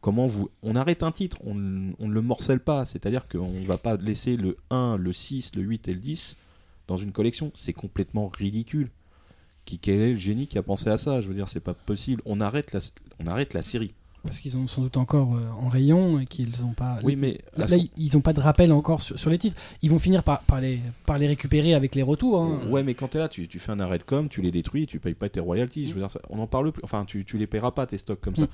comment 0.00 0.26
vous. 0.26 0.50
On 0.64 0.74
arrête 0.74 1.04
un 1.04 1.12
titre, 1.12 1.38
on 1.44 1.54
ne 1.54 1.94
le 2.12 2.22
morcelle 2.22 2.58
pas. 2.58 2.84
C'est-à-dire 2.86 3.28
qu'on 3.28 3.50
ne 3.52 3.66
va 3.66 3.78
pas 3.78 3.96
laisser 3.96 4.36
le 4.36 4.56
1, 4.70 4.96
le 4.96 5.12
6, 5.12 5.54
le 5.54 5.62
8 5.62 5.86
et 5.86 5.94
le 5.94 6.00
10 6.00 6.36
dans 6.88 6.96
une 6.96 7.12
collection. 7.12 7.52
C'est 7.54 7.72
complètement 7.72 8.28
ridicule. 8.36 8.90
Qui, 9.70 9.78
quel 9.78 10.00
est 10.00 10.10
le 10.10 10.16
génie 10.16 10.48
qui 10.48 10.58
a 10.58 10.62
pensé 10.64 10.90
à 10.90 10.98
ça 10.98 11.20
Je 11.20 11.28
veux 11.28 11.34
dire, 11.34 11.46
c'est 11.46 11.60
pas 11.60 11.74
possible. 11.74 12.20
On 12.24 12.40
arrête 12.40 12.72
la, 12.72 12.80
on 13.22 13.26
arrête 13.28 13.54
la 13.54 13.62
série. 13.62 13.94
Parce 14.24 14.40
qu'ils 14.40 14.56
ont 14.56 14.66
sans 14.66 14.82
doute 14.82 14.96
encore 14.96 15.36
euh, 15.36 15.48
en 15.60 15.68
rayon 15.68 16.18
et 16.18 16.26
qu'ils 16.26 16.50
n'ont 16.60 16.72
pas. 16.72 16.98
Oui, 17.04 17.14
mais. 17.14 17.38
Là, 17.56 17.66
là, 17.68 17.76
ils 17.96 18.10
n'ont 18.14 18.20
pas 18.20 18.32
de 18.32 18.40
rappel 18.40 18.72
encore 18.72 19.00
sur, 19.00 19.16
sur 19.16 19.30
les 19.30 19.38
titres. 19.38 19.56
Ils 19.82 19.90
vont 19.90 20.00
finir 20.00 20.24
par, 20.24 20.40
par, 20.42 20.60
les, 20.60 20.80
par 21.06 21.18
les 21.18 21.28
récupérer 21.28 21.72
avec 21.72 21.94
les 21.94 22.02
retours. 22.02 22.42
hein. 22.42 22.58
Ouais, 22.68 22.82
mais 22.82 22.94
quand 22.94 23.08
t'es 23.08 23.18
là, 23.18 23.28
tu, 23.28 23.46
tu 23.46 23.58
fais 23.60 23.70
un 23.70 23.78
arrêt 23.80 23.98
de 23.98 24.02
com, 24.02 24.28
tu 24.28 24.42
les 24.42 24.50
détruis, 24.50 24.86
tu 24.88 24.98
payes 24.98 25.14
pas 25.14 25.28
tes 25.28 25.40
royalties. 25.40 25.86
Je 25.86 25.94
veux 25.94 26.00
dire, 26.00 26.10
on 26.30 26.40
en 26.40 26.46
parle 26.48 26.72
plus. 26.72 26.82
Enfin, 26.82 27.04
tu, 27.06 27.24
tu 27.24 27.38
les 27.38 27.46
paieras 27.46 27.70
pas 27.70 27.86
tes 27.86 27.96
stocks 27.96 28.20
comme 28.20 28.34
ça. 28.36 28.42
Mm. 28.42 28.48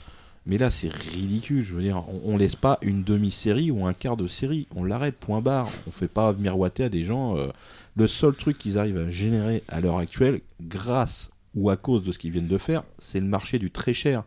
Mais 0.48 0.58
là, 0.58 0.70
c'est 0.70 0.92
ridicule. 0.92 1.64
Je 1.64 1.74
veux 1.74 1.82
dire, 1.82 2.04
on, 2.08 2.34
on 2.34 2.36
laisse 2.36 2.54
pas 2.54 2.78
une 2.82 3.02
demi-série 3.02 3.70
ou 3.72 3.86
un 3.86 3.94
quart 3.94 4.16
de 4.18 4.28
série. 4.28 4.68
On 4.76 4.84
l'arrête, 4.84 5.16
point 5.16 5.40
barre. 5.40 5.68
On 5.88 5.90
fait 5.90 6.06
pas 6.08 6.32
miroiter 6.34 6.84
à 6.84 6.88
des 6.90 7.04
gens. 7.04 7.36
euh, 7.38 7.48
le 7.96 8.06
seul 8.06 8.34
truc 8.34 8.58
qu'ils 8.58 8.78
arrivent 8.78 8.98
à 8.98 9.10
générer 9.10 9.62
à 9.68 9.80
l'heure 9.80 9.96
actuelle, 9.98 10.40
grâce 10.60 11.30
ou 11.54 11.70
à 11.70 11.76
cause 11.76 12.02
de 12.02 12.12
ce 12.12 12.18
qu'ils 12.18 12.30
viennent 12.32 12.46
de 12.48 12.58
faire, 12.58 12.84
c'est 12.98 13.20
le 13.20 13.26
marché 13.26 13.58
du 13.58 13.70
très 13.70 13.92
cher. 13.94 14.22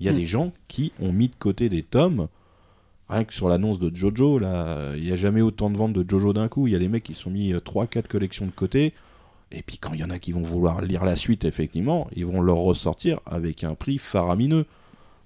Il 0.00 0.06
y 0.06 0.08
a 0.08 0.12
Mm. 0.12 0.16
des 0.16 0.26
gens 0.26 0.52
qui 0.68 0.92
ont 1.00 1.12
mis 1.12 1.28
de 1.28 1.34
côté 1.38 1.68
des 1.68 1.82
tomes. 1.82 2.28
Rien 3.08 3.24
que 3.24 3.34
sur 3.34 3.48
l'annonce 3.48 3.78
de 3.78 3.94
Jojo, 3.94 4.38
là, 4.38 4.94
il 4.96 5.02
n'y 5.04 5.12
a 5.12 5.16
jamais 5.16 5.42
autant 5.42 5.68
de 5.68 5.76
ventes 5.76 5.92
de 5.92 6.08
Jojo 6.08 6.32
d'un 6.32 6.48
coup. 6.48 6.66
Il 6.66 6.72
y 6.72 6.76
a 6.76 6.78
des 6.78 6.88
mecs 6.88 7.02
qui 7.04 7.14
sont 7.14 7.30
mis 7.30 7.52
3-4 7.52 8.08
collections 8.08 8.46
de 8.46 8.50
côté. 8.52 8.94
Et 9.50 9.60
puis 9.62 9.76
quand 9.76 9.92
il 9.92 10.00
y 10.00 10.04
en 10.04 10.08
a 10.08 10.18
qui 10.18 10.32
vont 10.32 10.42
vouloir 10.42 10.80
lire 10.80 11.04
la 11.04 11.14
suite, 11.14 11.44
effectivement, 11.44 12.08
ils 12.16 12.24
vont 12.24 12.40
leur 12.40 12.56
ressortir 12.56 13.20
avec 13.26 13.64
un 13.64 13.74
prix 13.74 13.98
faramineux. 13.98 14.64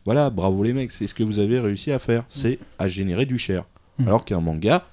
Voilà, 0.04 0.30
bravo 0.30 0.64
les 0.64 0.72
mecs, 0.72 0.90
c'est 0.90 1.06
ce 1.06 1.14
que 1.14 1.22
vous 1.22 1.38
avez 1.38 1.60
réussi 1.60 1.92
à 1.92 2.00
faire. 2.00 2.24
C'est 2.28 2.58
à 2.80 2.88
générer 2.88 3.24
du 3.24 3.38
cher. 3.38 3.64
Mm. 3.98 4.08
Alors 4.08 4.24
qu'un 4.24 4.40
manga, 4.40 4.84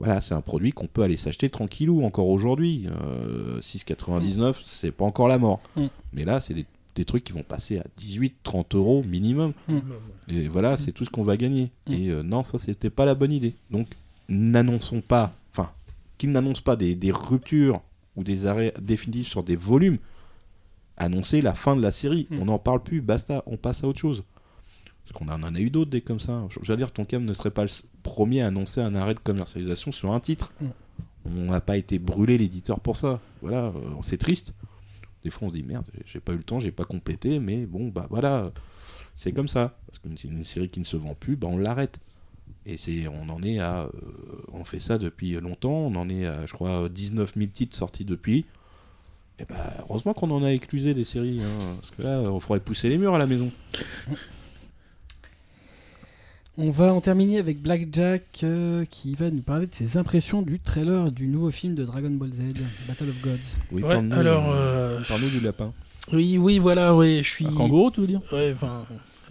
voilà, 0.00 0.22
c'est 0.22 0.32
un 0.32 0.40
produit 0.40 0.72
qu'on 0.72 0.86
peut 0.86 1.02
aller 1.02 1.18
s'acheter 1.18 1.50
tranquillou 1.50 2.02
encore 2.06 2.28
aujourd'hui. 2.28 2.86
Euh, 2.88 3.60
6,99, 3.60 4.56
c'est 4.64 4.92
pas 4.92 5.04
encore 5.04 5.28
la 5.28 5.36
mort. 5.36 5.60
Mm. 5.76 5.86
Mais 6.14 6.24
là, 6.24 6.40
c'est 6.40 6.54
des, 6.54 6.64
des 6.94 7.04
trucs 7.04 7.22
qui 7.22 7.32
vont 7.32 7.42
passer 7.42 7.80
à 7.80 7.84
18, 7.98 8.36
30 8.42 8.74
euros 8.76 9.04
minimum. 9.06 9.52
Et 10.28 10.48
voilà, 10.48 10.78
c'est 10.78 10.92
tout 10.92 11.04
ce 11.04 11.10
qu'on 11.10 11.22
va 11.22 11.36
gagner. 11.36 11.70
Mm. 11.86 11.92
Et 11.92 12.08
euh, 12.08 12.22
non, 12.22 12.42
ça, 12.42 12.56
c'était 12.56 12.88
pas 12.88 13.04
la 13.04 13.14
bonne 13.14 13.30
idée. 13.30 13.56
Donc, 13.70 13.88
n'annonçons 14.30 15.02
pas, 15.02 15.34
enfin, 15.52 15.70
qu'ils 16.16 16.32
n'annoncent 16.32 16.62
pas 16.62 16.76
des, 16.76 16.94
des 16.94 17.10
ruptures 17.10 17.82
ou 18.16 18.24
des 18.24 18.46
arrêts 18.46 18.72
définitifs 18.80 19.28
sur 19.28 19.42
des 19.42 19.56
volumes. 19.56 19.98
Annoncer 20.96 21.42
la 21.42 21.52
fin 21.52 21.76
de 21.76 21.82
la 21.82 21.90
série. 21.90 22.26
Mm. 22.30 22.38
On 22.40 22.44
n'en 22.46 22.58
parle 22.58 22.82
plus, 22.82 23.02
basta, 23.02 23.42
on 23.44 23.58
passe 23.58 23.84
à 23.84 23.86
autre 23.86 23.98
chose. 23.98 24.24
Parce 25.12 25.24
qu'on 25.24 25.28
en 25.32 25.42
a 25.54 25.58
eu 25.60 25.70
d'autres 25.70 25.90
des 25.90 26.00
comme 26.02 26.20
ça. 26.20 26.46
J'allais 26.62 26.78
dire, 26.78 26.92
ton 26.92 27.04
cam 27.04 27.24
ne 27.24 27.34
serait 27.34 27.50
pas 27.50 27.64
le 27.64 27.70
premier 28.04 28.42
à 28.42 28.46
annoncer 28.46 28.80
un 28.80 28.94
arrêt 28.94 29.14
de 29.14 29.18
commercialisation 29.20 29.90
sur 29.90 30.12
un 30.12 30.20
titre. 30.20 30.52
Mm. 30.60 30.66
On 31.26 31.50
n'a 31.50 31.60
pas 31.60 31.76
été 31.76 31.98
brûlé 31.98 32.38
l'éditeur 32.38 32.80
pour 32.80 32.96
ça. 32.96 33.20
Voilà, 33.42 33.64
euh, 33.66 33.72
c'est 34.02 34.16
triste. 34.18 34.54
Des 35.24 35.30
fois, 35.30 35.48
on 35.48 35.50
se 35.50 35.56
dit 35.56 35.62
merde, 35.64 35.84
j'ai- 35.94 36.02
j'ai 36.06 36.20
pas 36.20 36.32
eu 36.32 36.36
le 36.36 36.42
temps, 36.44 36.60
j'ai 36.60 36.70
pas 36.70 36.84
complété, 36.84 37.40
mais 37.40 37.66
bon, 37.66 37.88
bah 37.88 38.06
voilà, 38.08 38.50
c'est 39.16 39.32
comme 39.32 39.48
ça. 39.48 39.76
Parce 39.86 39.98
qu'une 39.98 40.16
une 40.38 40.44
série 40.44 40.68
qui 40.70 40.78
ne 40.80 40.84
se 40.84 40.96
vend 40.96 41.14
plus, 41.14 41.36
bah 41.36 41.48
on 41.50 41.58
l'arrête. 41.58 41.98
Et 42.64 42.76
c'est, 42.76 43.08
on 43.08 43.28
en 43.30 43.42
est 43.42 43.58
à, 43.58 43.82
euh, 43.82 43.90
on 44.52 44.64
fait 44.64 44.80
ça 44.80 44.96
depuis 44.96 45.32
longtemps. 45.32 45.72
On 45.72 45.94
en 45.96 46.08
est 46.08 46.24
à, 46.26 46.46
je 46.46 46.52
crois, 46.54 46.88
19 46.88 47.34
000 47.36 47.50
titres 47.52 47.76
sortis 47.76 48.04
depuis. 48.04 48.44
Et 49.40 49.44
bah, 49.44 49.56
heureusement 49.88 50.14
qu'on 50.14 50.30
en 50.30 50.42
a 50.44 50.52
éclusé 50.52 50.94
des 50.94 51.04
séries, 51.04 51.40
hein, 51.42 51.74
parce 51.80 51.90
que 51.90 52.02
là, 52.02 52.20
on 52.20 52.38
faudrait 52.40 52.60
pousser 52.60 52.88
les 52.88 52.96
murs 52.98 53.14
à 53.14 53.18
la 53.18 53.26
maison. 53.26 53.50
On 56.58 56.70
va 56.70 56.92
en 56.92 57.00
terminer 57.00 57.38
avec 57.38 57.62
Blackjack 57.62 58.40
euh, 58.42 58.84
qui 58.90 59.14
va 59.14 59.30
nous 59.30 59.40
parler 59.40 59.66
de 59.66 59.74
ses 59.74 59.96
impressions 59.96 60.42
du 60.42 60.58
trailer 60.58 61.10
du 61.10 61.26
nouveau 61.26 61.50
film 61.50 61.74
de 61.74 61.84
Dragon 61.84 62.10
Ball 62.10 62.30
Z, 62.30 62.60
Battle 62.88 63.08
of 63.08 63.22
Gods. 63.22 63.30
Oui, 63.72 63.82
Ouais, 63.82 63.94
parle-nous, 63.94 64.14
alors, 64.18 64.50
euh, 64.50 64.98
euh, 64.98 65.00
parle-nous 65.08 65.28
du 65.30 65.40
lapin. 65.40 65.72
oui, 66.12 66.38
oui, 66.38 66.58
voilà, 66.58 66.94
oui, 66.94 67.20
je 67.22 67.28
suis. 67.28 67.46
Un 67.46 67.52
kangourou, 67.52 67.90
tu 67.92 68.00
veux 68.00 68.06
dire? 68.08 68.20
Ouais, 68.32 68.50
enfin, 68.52 68.84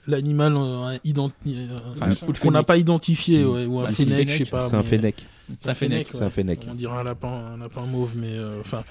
l'animal 0.08 0.54
euh, 0.56 0.98
identi- 1.06 1.56
euh, 1.70 2.34
qu'on 2.42 2.52
n'a 2.52 2.64
pas 2.64 2.78
identifié, 2.78 3.44
ouais, 3.44 3.66
ou 3.66 3.80
un 3.80 3.84
Bah, 3.84 3.92
fennec, 3.92 4.30
je 4.30 4.38
sais 4.38 4.46
pas. 4.50 4.68
c'est 4.68 4.76
un 4.76 4.84
fennec. 4.84 5.28
C'est 5.60 5.70
un 5.70 5.76
fennec. 5.76 6.08
C'est 6.12 6.24
un 6.24 6.30
fennec. 6.30 6.66
On 6.72 6.74
dirait 6.74 6.98
un 6.98 7.04
lapin, 7.04 7.54
un 7.54 7.58
lapin 7.58 7.86
mauve, 7.86 8.14
mais 8.16 8.34
euh, 8.34 8.62
enfin, 8.62 8.84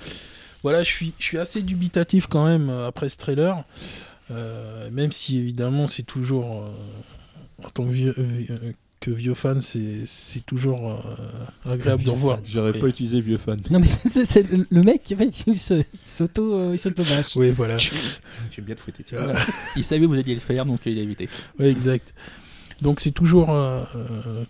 voilà, 0.63 0.83
je 0.85 0.89
suis, 0.89 1.13
je 1.19 1.25
suis 1.25 1.39
assez 1.39 1.63
dubitatif 1.63 2.27
quand 2.29 2.45
même 2.45 2.69
euh, 2.69 2.87
après 2.87 3.09
ce 3.09 3.17
trailer, 3.17 3.65
Euh, 4.31 4.91
même 4.93 5.11
si 5.11 5.39
évidemment 5.39 5.89
c'est 5.89 6.03
toujours 6.03 6.63
euh, 6.63 6.69
en 7.65 7.71
tant 7.71 7.85
que 7.85 7.91
vieux, 7.93 8.15
euh, 8.19 8.73
que 9.01 9.11
vieux 9.13 9.35
fan, 9.35 9.61
c'est 9.63 10.45
toujours 10.47 10.91
euh, 10.93 11.73
agréable 11.73 12.01
de 12.03 12.05
Vieux 12.07 12.13
revoir. 12.13 12.39
J'aurais 12.45 12.73
Oui. 12.73 12.81
pas 12.81 12.87
utilisé 12.89 13.21
vieux 13.21 13.37
fan. 13.39 13.59
Non 13.71 13.79
mais 13.79 13.87
c'est 14.27 14.51
le- 14.51 14.67
le 14.69 14.83
mec, 14.83 15.03
en 15.13 15.17
fait, 15.17 15.31
il 15.47 15.57
se- 15.59 15.75
il 15.75 15.85
s'auto 16.07 16.55
euh, 16.55 16.77
s'auto-bâche. 16.77 17.37
Oui, 17.37 17.51
voilà. 17.51 17.77
J'aime 18.51 18.65
bien 18.65 18.75
te 18.75 18.81
fouetter. 18.81 19.05
Voilà. 19.13 19.39
Il 19.77 19.85
savait 19.85 20.01
que 20.03 20.07
vous 20.07 20.15
alliez 20.15 20.35
le 20.35 20.41
faire, 20.41 20.67
donc 20.67 20.81
il 20.87 20.99
a 20.99 21.03
évité. 21.03 21.29
Ouais, 21.59 21.71
exact. 21.71 22.13
Donc 22.83 23.01
c'est 23.01 23.11
toujours, 23.11 23.51
euh, 23.51 23.83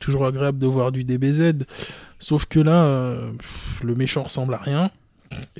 toujours 0.00 0.26
agréable 0.26 0.58
de 0.58 0.66
voir 0.66 0.92
du 0.92 1.04
DBZ. 1.04 1.64
Sauf 2.18 2.44
que 2.46 2.60
là, 2.60 2.84
euh, 2.84 3.32
pff, 3.32 3.82
le 3.84 3.94
méchant 3.94 4.22
ressemble 4.24 4.54
à 4.54 4.58
rien. 4.58 4.90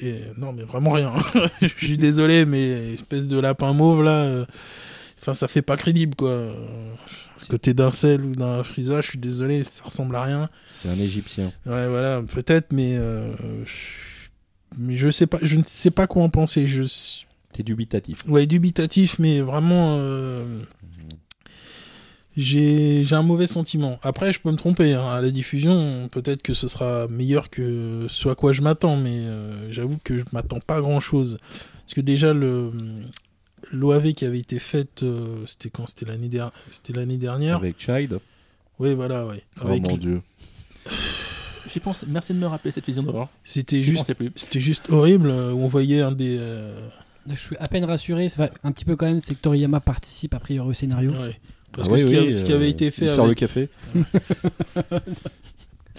Et 0.01 0.21
non, 0.39 0.53
mais 0.55 0.63
vraiment 0.65 0.91
rien. 0.91 1.13
Je 1.63 1.69
suis 1.69 1.99
désolé, 1.99 2.47
mais 2.47 2.95
espèce 2.95 3.27
de 3.27 3.39
lapin 3.39 3.73
mauve 3.75 4.03
là, 4.03 4.23
euh, 4.25 4.45
enfin 5.21 5.35
ça 5.35 5.49
fait 5.49 5.63
pas 5.63 5.77
crédible 5.77 6.15
quoi. 6.15 6.47
Côté 7.49 7.73
d'un 7.73 7.93
sel 7.93 8.21
ou 8.23 8.35
d'un 8.35 8.65
Frieza, 8.65 9.01
je 9.01 9.11
suis 9.11 9.19
désolé, 9.19 9.63
ça 9.65 9.85
ressemble 9.85 10.17
à 10.17 10.23
rien. 10.23 10.51
C'est 10.83 10.89
un 10.89 10.99
égyptien. 10.99 11.53
Ouais, 11.67 11.89
voilà, 11.89 12.21
peut-être, 12.21 12.73
mais, 12.73 12.97
euh, 12.97 13.33
je... 13.65 14.29
mais 14.77 14.97
je 14.97 15.09
sais 15.11 15.27
pas, 15.29 15.39
je 15.43 15.57
ne 15.57 15.63
sais 15.65 15.93
pas 15.93 16.07
quoi 16.09 16.25
en 16.25 16.29
penser. 16.31 16.67
Je 16.67 16.83
T'es 17.55 17.63
dubitatif. 17.63 18.25
Ouais, 18.27 18.45
dubitatif, 18.47 19.19
mais 19.21 19.41
vraiment. 19.41 19.99
euh, 20.01 20.45
J'ai 22.37 23.05
j'ai 23.05 23.15
un 23.15 23.23
mauvais 23.23 23.47
sentiment. 23.47 23.99
Après, 24.03 24.33
je 24.33 24.41
peux 24.41 24.51
me 24.51 24.57
tromper. 24.57 24.95
hein. 24.95 25.07
À 25.09 25.21
la 25.23 25.31
diffusion, 25.31 26.09
peut-être 26.11 26.43
que 26.43 26.55
ce 26.55 26.69
sera 26.69 27.09
meilleur 27.09 27.51
que 27.51 28.07
ce 28.09 28.29
à 28.29 28.35
quoi 28.35 28.53
je 28.53 28.63
m'attends, 28.63 28.97
mais 28.97 29.11
euh, 29.21 29.73
j'avoue 29.73 29.99
que 30.05 30.19
je 30.19 30.25
m'attends 30.33 30.61
pas 30.61 30.77
à 30.77 30.81
grand-chose. 30.81 31.39
Parce 31.85 31.95
que 31.95 32.01
déjà, 32.01 32.33
le 32.35 32.71
l'OAV 33.73 34.13
qui 34.15 34.25
avait 34.25 34.39
été 34.39 34.59
faite, 34.59 35.03
euh, 35.03 35.45
c'était 35.47 35.71
quand? 35.71 35.87
C'était 35.87 36.07
l'année 36.07 36.29
der- 36.29 36.53
c'était 36.71 36.93
l'année 36.99 37.17
dernière. 37.17 37.57
Avec 37.57 37.79
Child. 37.79 38.21
Oui, 38.79 38.95
voilà, 38.95 39.27
ouais. 39.27 39.43
Oh 39.65 39.69
mon 39.69 39.97
dieu. 39.97 40.23
J'y 41.73 41.81
pense. 41.81 42.05
Merci 42.07 42.33
de 42.33 42.39
me 42.39 42.47
rappeler 42.47 42.71
cette 42.71 42.87
vision 42.87 43.03
d'horreur. 43.03 43.29
C'était 43.45 43.83
juste. 43.83 44.13
C'était 44.37 44.61
juste 44.61 44.89
horrible, 44.91 45.29
euh, 45.31 45.53
où 45.53 45.61
on 45.63 45.69
voyait 45.69 46.01
un 46.01 46.13
des, 46.13 46.37
euh, 46.39 46.89
Je 47.29 47.35
suis 47.35 47.57
à 47.59 47.69
peine 47.69 47.85
rassuré. 47.85 48.29
C'est 48.31 48.37
vrai, 48.39 48.51
un 48.65 48.73
petit 48.73 48.85
peu 48.87 48.97
quand 48.97 49.07
même, 49.07 49.21
c'est 49.21 49.35
que 49.35 49.41
Toriyama 49.41 49.81
participe 49.81 50.33
a 50.35 50.41
priori 50.41 50.69
au 50.69 50.73
scénario. 50.73 51.11
Ouais. 51.11 51.39
Parce 51.73 51.87
Ah 51.89 51.91
que 51.91 51.97
oui, 51.97 52.01
ce, 52.03 52.07
qui 52.09 52.15
oui, 52.15 52.19
avait, 52.19 52.37
ce 52.39 52.45
qui 52.45 52.53
avait 52.55 52.71
été 52.71 52.91
fait 52.91 53.05
il 53.07 53.11
sort 53.11 53.27
le 53.27 53.35
café. 53.35 53.69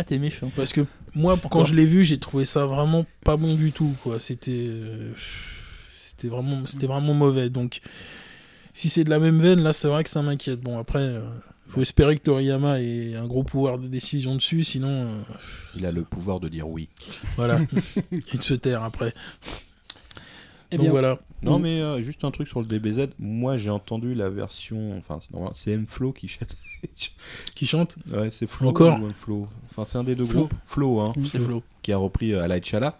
Ah, 0.01 0.03
t'es 0.05 0.17
méchant. 0.17 0.49
Parce 0.55 0.71
que 0.71 0.85
moi, 1.13 1.37
quand 1.51 1.65
je 1.65 1.73
l'ai 1.75 1.85
vu, 1.85 2.05
j'ai 2.05 2.17
trouvé 2.19 2.45
ça 2.45 2.65
vraiment 2.65 3.05
pas 3.25 3.35
bon 3.35 3.55
du 3.55 3.73
tout. 3.73 3.95
quoi. 4.01 4.17
C'était, 4.17 4.65
euh, 4.69 5.11
c'était 6.19 6.27
vraiment, 6.33 6.65
c'était 6.65 6.87
vraiment 6.87 7.13
mauvais. 7.13 7.49
Donc, 7.49 7.79
si 8.73 8.89
c'est 8.89 9.03
de 9.03 9.09
la 9.09 9.19
même 9.19 9.39
veine, 9.41 9.61
là, 9.61 9.73
c'est 9.73 9.87
vrai 9.87 10.03
que 10.03 10.09
ça 10.09 10.21
m'inquiète. 10.21 10.59
Bon, 10.61 10.77
après, 10.77 10.99
euh, 10.99 11.21
faut 11.69 11.81
espérer 11.81 12.17
que 12.17 12.23
Toriyama 12.23 12.81
ait 12.81 13.15
un 13.15 13.25
gros 13.27 13.43
pouvoir 13.43 13.77
de 13.77 13.87
décision 13.87 14.35
dessus, 14.35 14.63
sinon, 14.63 14.89
euh, 15.07 15.21
Il 15.75 15.85
a 15.85 15.91
le 15.91 16.03
pouvoir 16.03 16.39
de 16.39 16.49
dire 16.49 16.67
oui. 16.67 16.89
voilà, 17.35 17.61
et 18.11 18.37
de 18.37 18.43
se 18.43 18.53
taire 18.53 18.83
après. 18.83 19.13
Eh 20.71 20.75
Donc 20.77 20.83
bien, 20.83 20.91
voilà. 20.91 21.19
Non, 21.41 21.57
mais 21.57 21.81
euh, 21.81 22.01
juste 22.03 22.23
un 22.25 22.31
truc 22.31 22.47
sur 22.47 22.59
le 22.59 22.65
DBZ. 22.67 23.09
Moi, 23.17 23.57
j'ai 23.57 23.69
entendu 23.69 24.13
la 24.13 24.29
version. 24.29 24.95
Enfin, 24.97 25.19
c'est 25.21 25.31
normal, 25.31 25.51
c'est 25.55 25.71
M-Flow 25.71 26.11
qui 26.11 26.27
chante. 26.27 26.55
Qui 27.55 27.65
chante 27.65 27.97
ouais, 28.09 28.29
c'est 28.31 28.47
Flo 28.47 28.69
Encore 28.69 29.01
ou 29.27 29.47
Enfin, 29.69 29.83
c'est 29.85 29.97
un 29.97 30.03
des 30.05 30.15
deux 30.15 30.25
Flo. 30.25 30.41
groupes. 30.41 30.53
Flow, 30.65 30.99
hein, 31.01 31.11
C'est 31.29 31.39
Flo. 31.39 31.61
qui 31.81 31.91
a 31.91 31.97
repris 31.97 32.33
euh, 32.33 32.41
Alaï 32.43 32.61
Chala. 32.63 32.97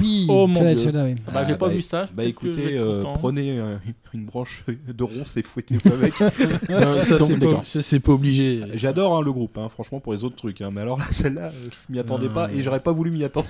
Oui, 0.00 0.26
Oh, 0.30 0.46
mon 0.46 0.74
Dieu. 0.74 0.90
Ah 1.26 1.30
bah, 1.32 1.44
j'ai 1.46 1.52
Ah, 1.52 1.56
pas 1.56 1.66
bah, 1.66 1.72
vu 1.72 1.82
ça. 1.82 2.06
Bah 2.14 2.24
écoutez, 2.24 2.78
euh, 2.78 3.04
prenez 3.20 3.58
euh, 3.60 3.76
une 4.14 4.24
branche 4.24 4.64
de 4.88 5.04
ronce 5.04 5.36
et 5.36 5.42
fouettez-vous 5.42 5.92
avec. 5.92 6.18
Non, 6.20 6.96
ça, 7.02 7.02
c'est 7.02 7.18
pas, 7.18 7.26
d'accord. 7.36 7.66
ça, 7.66 7.82
c'est 7.82 8.00
pas 8.00 8.12
obligé. 8.12 8.62
J'adore 8.74 9.16
hein, 9.16 9.20
le 9.22 9.30
groupe, 9.32 9.58
hein, 9.58 9.68
franchement, 9.68 10.00
pour 10.00 10.14
les 10.14 10.24
autres 10.24 10.36
trucs. 10.36 10.60
hein, 10.62 10.70
mais 10.72 10.80
alors 10.80 10.98
là, 10.98 11.04
celle-là, 11.10 11.46
euh, 11.54 11.68
je 11.70 11.92
m'y 11.92 11.98
attendais 11.98 12.26
Euh. 12.26 12.34
pas 12.34 12.50
et 12.50 12.62
j'aurais 12.62 12.80
pas 12.80 12.92
voulu 12.92 13.10
m'y 13.10 13.24
attendre. 13.24 13.46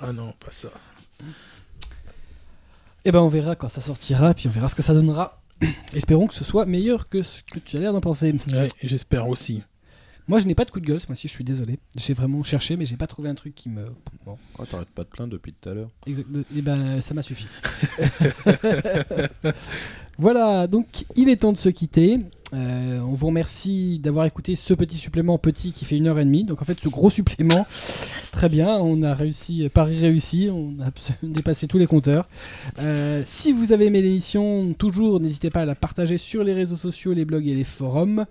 Ah 0.00 0.12
non, 0.12 0.32
pas 0.40 0.50
ça. 0.50 0.68
Eh 3.04 3.12
ben, 3.12 3.20
on 3.20 3.28
verra 3.28 3.54
quand 3.54 3.68
ça 3.68 3.80
sortira, 3.80 4.34
puis 4.34 4.48
on 4.48 4.50
verra 4.50 4.68
ce 4.68 4.74
que 4.74 4.82
ça 4.82 4.94
donnera. 4.94 5.40
Espérons 5.94 6.26
que 6.26 6.34
ce 6.34 6.44
soit 6.44 6.66
meilleur 6.66 7.08
que 7.08 7.22
ce 7.22 7.42
que 7.42 7.58
tu 7.58 7.76
as 7.76 7.80
l'air 7.80 7.92
d'en 7.92 8.00
penser. 8.00 8.34
Ouais, 8.52 8.68
j'espère 8.82 9.28
aussi. 9.28 9.62
Moi, 10.28 10.38
je 10.40 10.46
n'ai 10.46 10.54
pas 10.54 10.66
de 10.66 10.70
coup 10.70 10.80
de 10.80 10.86
gueule 10.86 11.00
ce 11.00 11.06
mois-ci, 11.08 11.26
je 11.26 11.32
suis 11.32 11.44
désolé. 11.44 11.78
J'ai 11.96 12.12
vraiment 12.12 12.42
cherché, 12.42 12.76
mais 12.76 12.84
j'ai 12.84 12.96
pas 12.96 13.06
trouvé 13.06 13.30
un 13.30 13.34
truc 13.34 13.54
qui 13.54 13.70
me. 13.70 13.86
Bon, 14.26 14.36
Oh, 14.58 14.64
T'arrêtes 14.66 14.90
pas 14.90 15.04
de 15.04 15.08
plaindre 15.08 15.32
depuis 15.32 15.54
tout 15.54 15.68
à 15.70 15.74
l'heure. 15.74 15.90
exact. 16.06 16.26
Et 16.54 16.60
ben, 16.62 17.00
ça 17.00 17.14
m'a 17.14 17.22
suffi. 17.22 17.46
voilà, 20.18 20.66
donc 20.66 21.04
il 21.16 21.28
est 21.28 21.36
temps 21.36 21.52
de 21.52 21.56
se 21.56 21.68
quitter. 21.68 22.18
Euh, 22.54 23.00
on 23.00 23.12
vous 23.12 23.26
remercie 23.26 23.98
d'avoir 23.98 24.24
écouté 24.24 24.56
ce 24.56 24.72
petit 24.72 24.96
supplément 24.96 25.36
petit 25.38 25.72
qui 25.72 25.84
fait 25.84 25.96
une 25.96 26.06
heure 26.06 26.18
et 26.18 26.24
demie. 26.24 26.44
Donc 26.44 26.62
en 26.62 26.64
fait, 26.64 26.78
ce 26.80 26.88
gros 26.88 27.10
supplément, 27.10 27.66
très 28.32 28.48
bien, 28.48 28.78
on 28.78 29.02
a 29.02 29.14
réussi, 29.14 29.68
pari 29.72 29.98
réussi, 29.98 30.48
on 30.50 30.74
a 30.82 30.90
dépassé 31.22 31.66
tous 31.66 31.78
les 31.78 31.86
compteurs. 31.86 32.28
Euh, 32.78 33.22
si 33.26 33.52
vous 33.52 33.72
avez 33.72 33.86
aimé 33.86 34.00
l'émission, 34.00 34.72
toujours 34.72 35.20
n'hésitez 35.20 35.50
pas 35.50 35.62
à 35.62 35.64
la 35.66 35.74
partager 35.74 36.18
sur 36.18 36.44
les 36.44 36.54
réseaux 36.54 36.76
sociaux, 36.76 37.12
les 37.12 37.24
blogs 37.24 37.46
et 37.46 37.54
les 37.54 37.64
forums. 37.64 38.24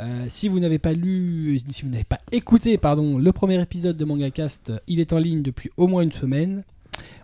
Euh, 0.00 0.24
si 0.28 0.48
vous 0.48 0.58
n'avez 0.58 0.78
pas 0.78 0.92
lu, 0.92 1.60
si 1.68 1.82
vous 1.82 1.90
n'avez 1.90 2.04
pas 2.04 2.20
écouté, 2.32 2.78
pardon, 2.78 3.18
le 3.18 3.32
premier 3.32 3.60
épisode 3.60 3.96
de 3.96 4.04
MangaCast, 4.04 4.72
il 4.88 4.98
est 4.98 5.12
en 5.12 5.18
ligne 5.18 5.42
depuis 5.42 5.70
au 5.76 5.86
moins 5.86 6.02
une 6.02 6.12
semaine. 6.12 6.64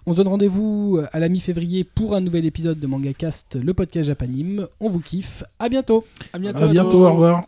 On 0.07 0.13
se 0.13 0.19
donne 0.19 0.29
rendez-vous 0.29 1.01
à 1.13 1.19
la 1.19 1.29
mi-février 1.29 1.83
pour 1.83 2.15
un 2.15 2.21
nouvel 2.21 2.45
épisode 2.45 2.79
de 2.79 2.87
MangaCast, 2.87 3.59
le 3.61 3.75
podcast 3.75 4.07
japanime. 4.07 4.69
On 4.81 4.89
vous 4.89 5.01
kiffe. 5.01 5.43
À 5.59 5.69
bientôt. 5.69 6.05
À 6.33 6.39
bientôt. 6.39 6.63
À 6.63 6.69
bientôt, 6.69 7.05
au 7.05 7.11
revoir. 7.11 7.47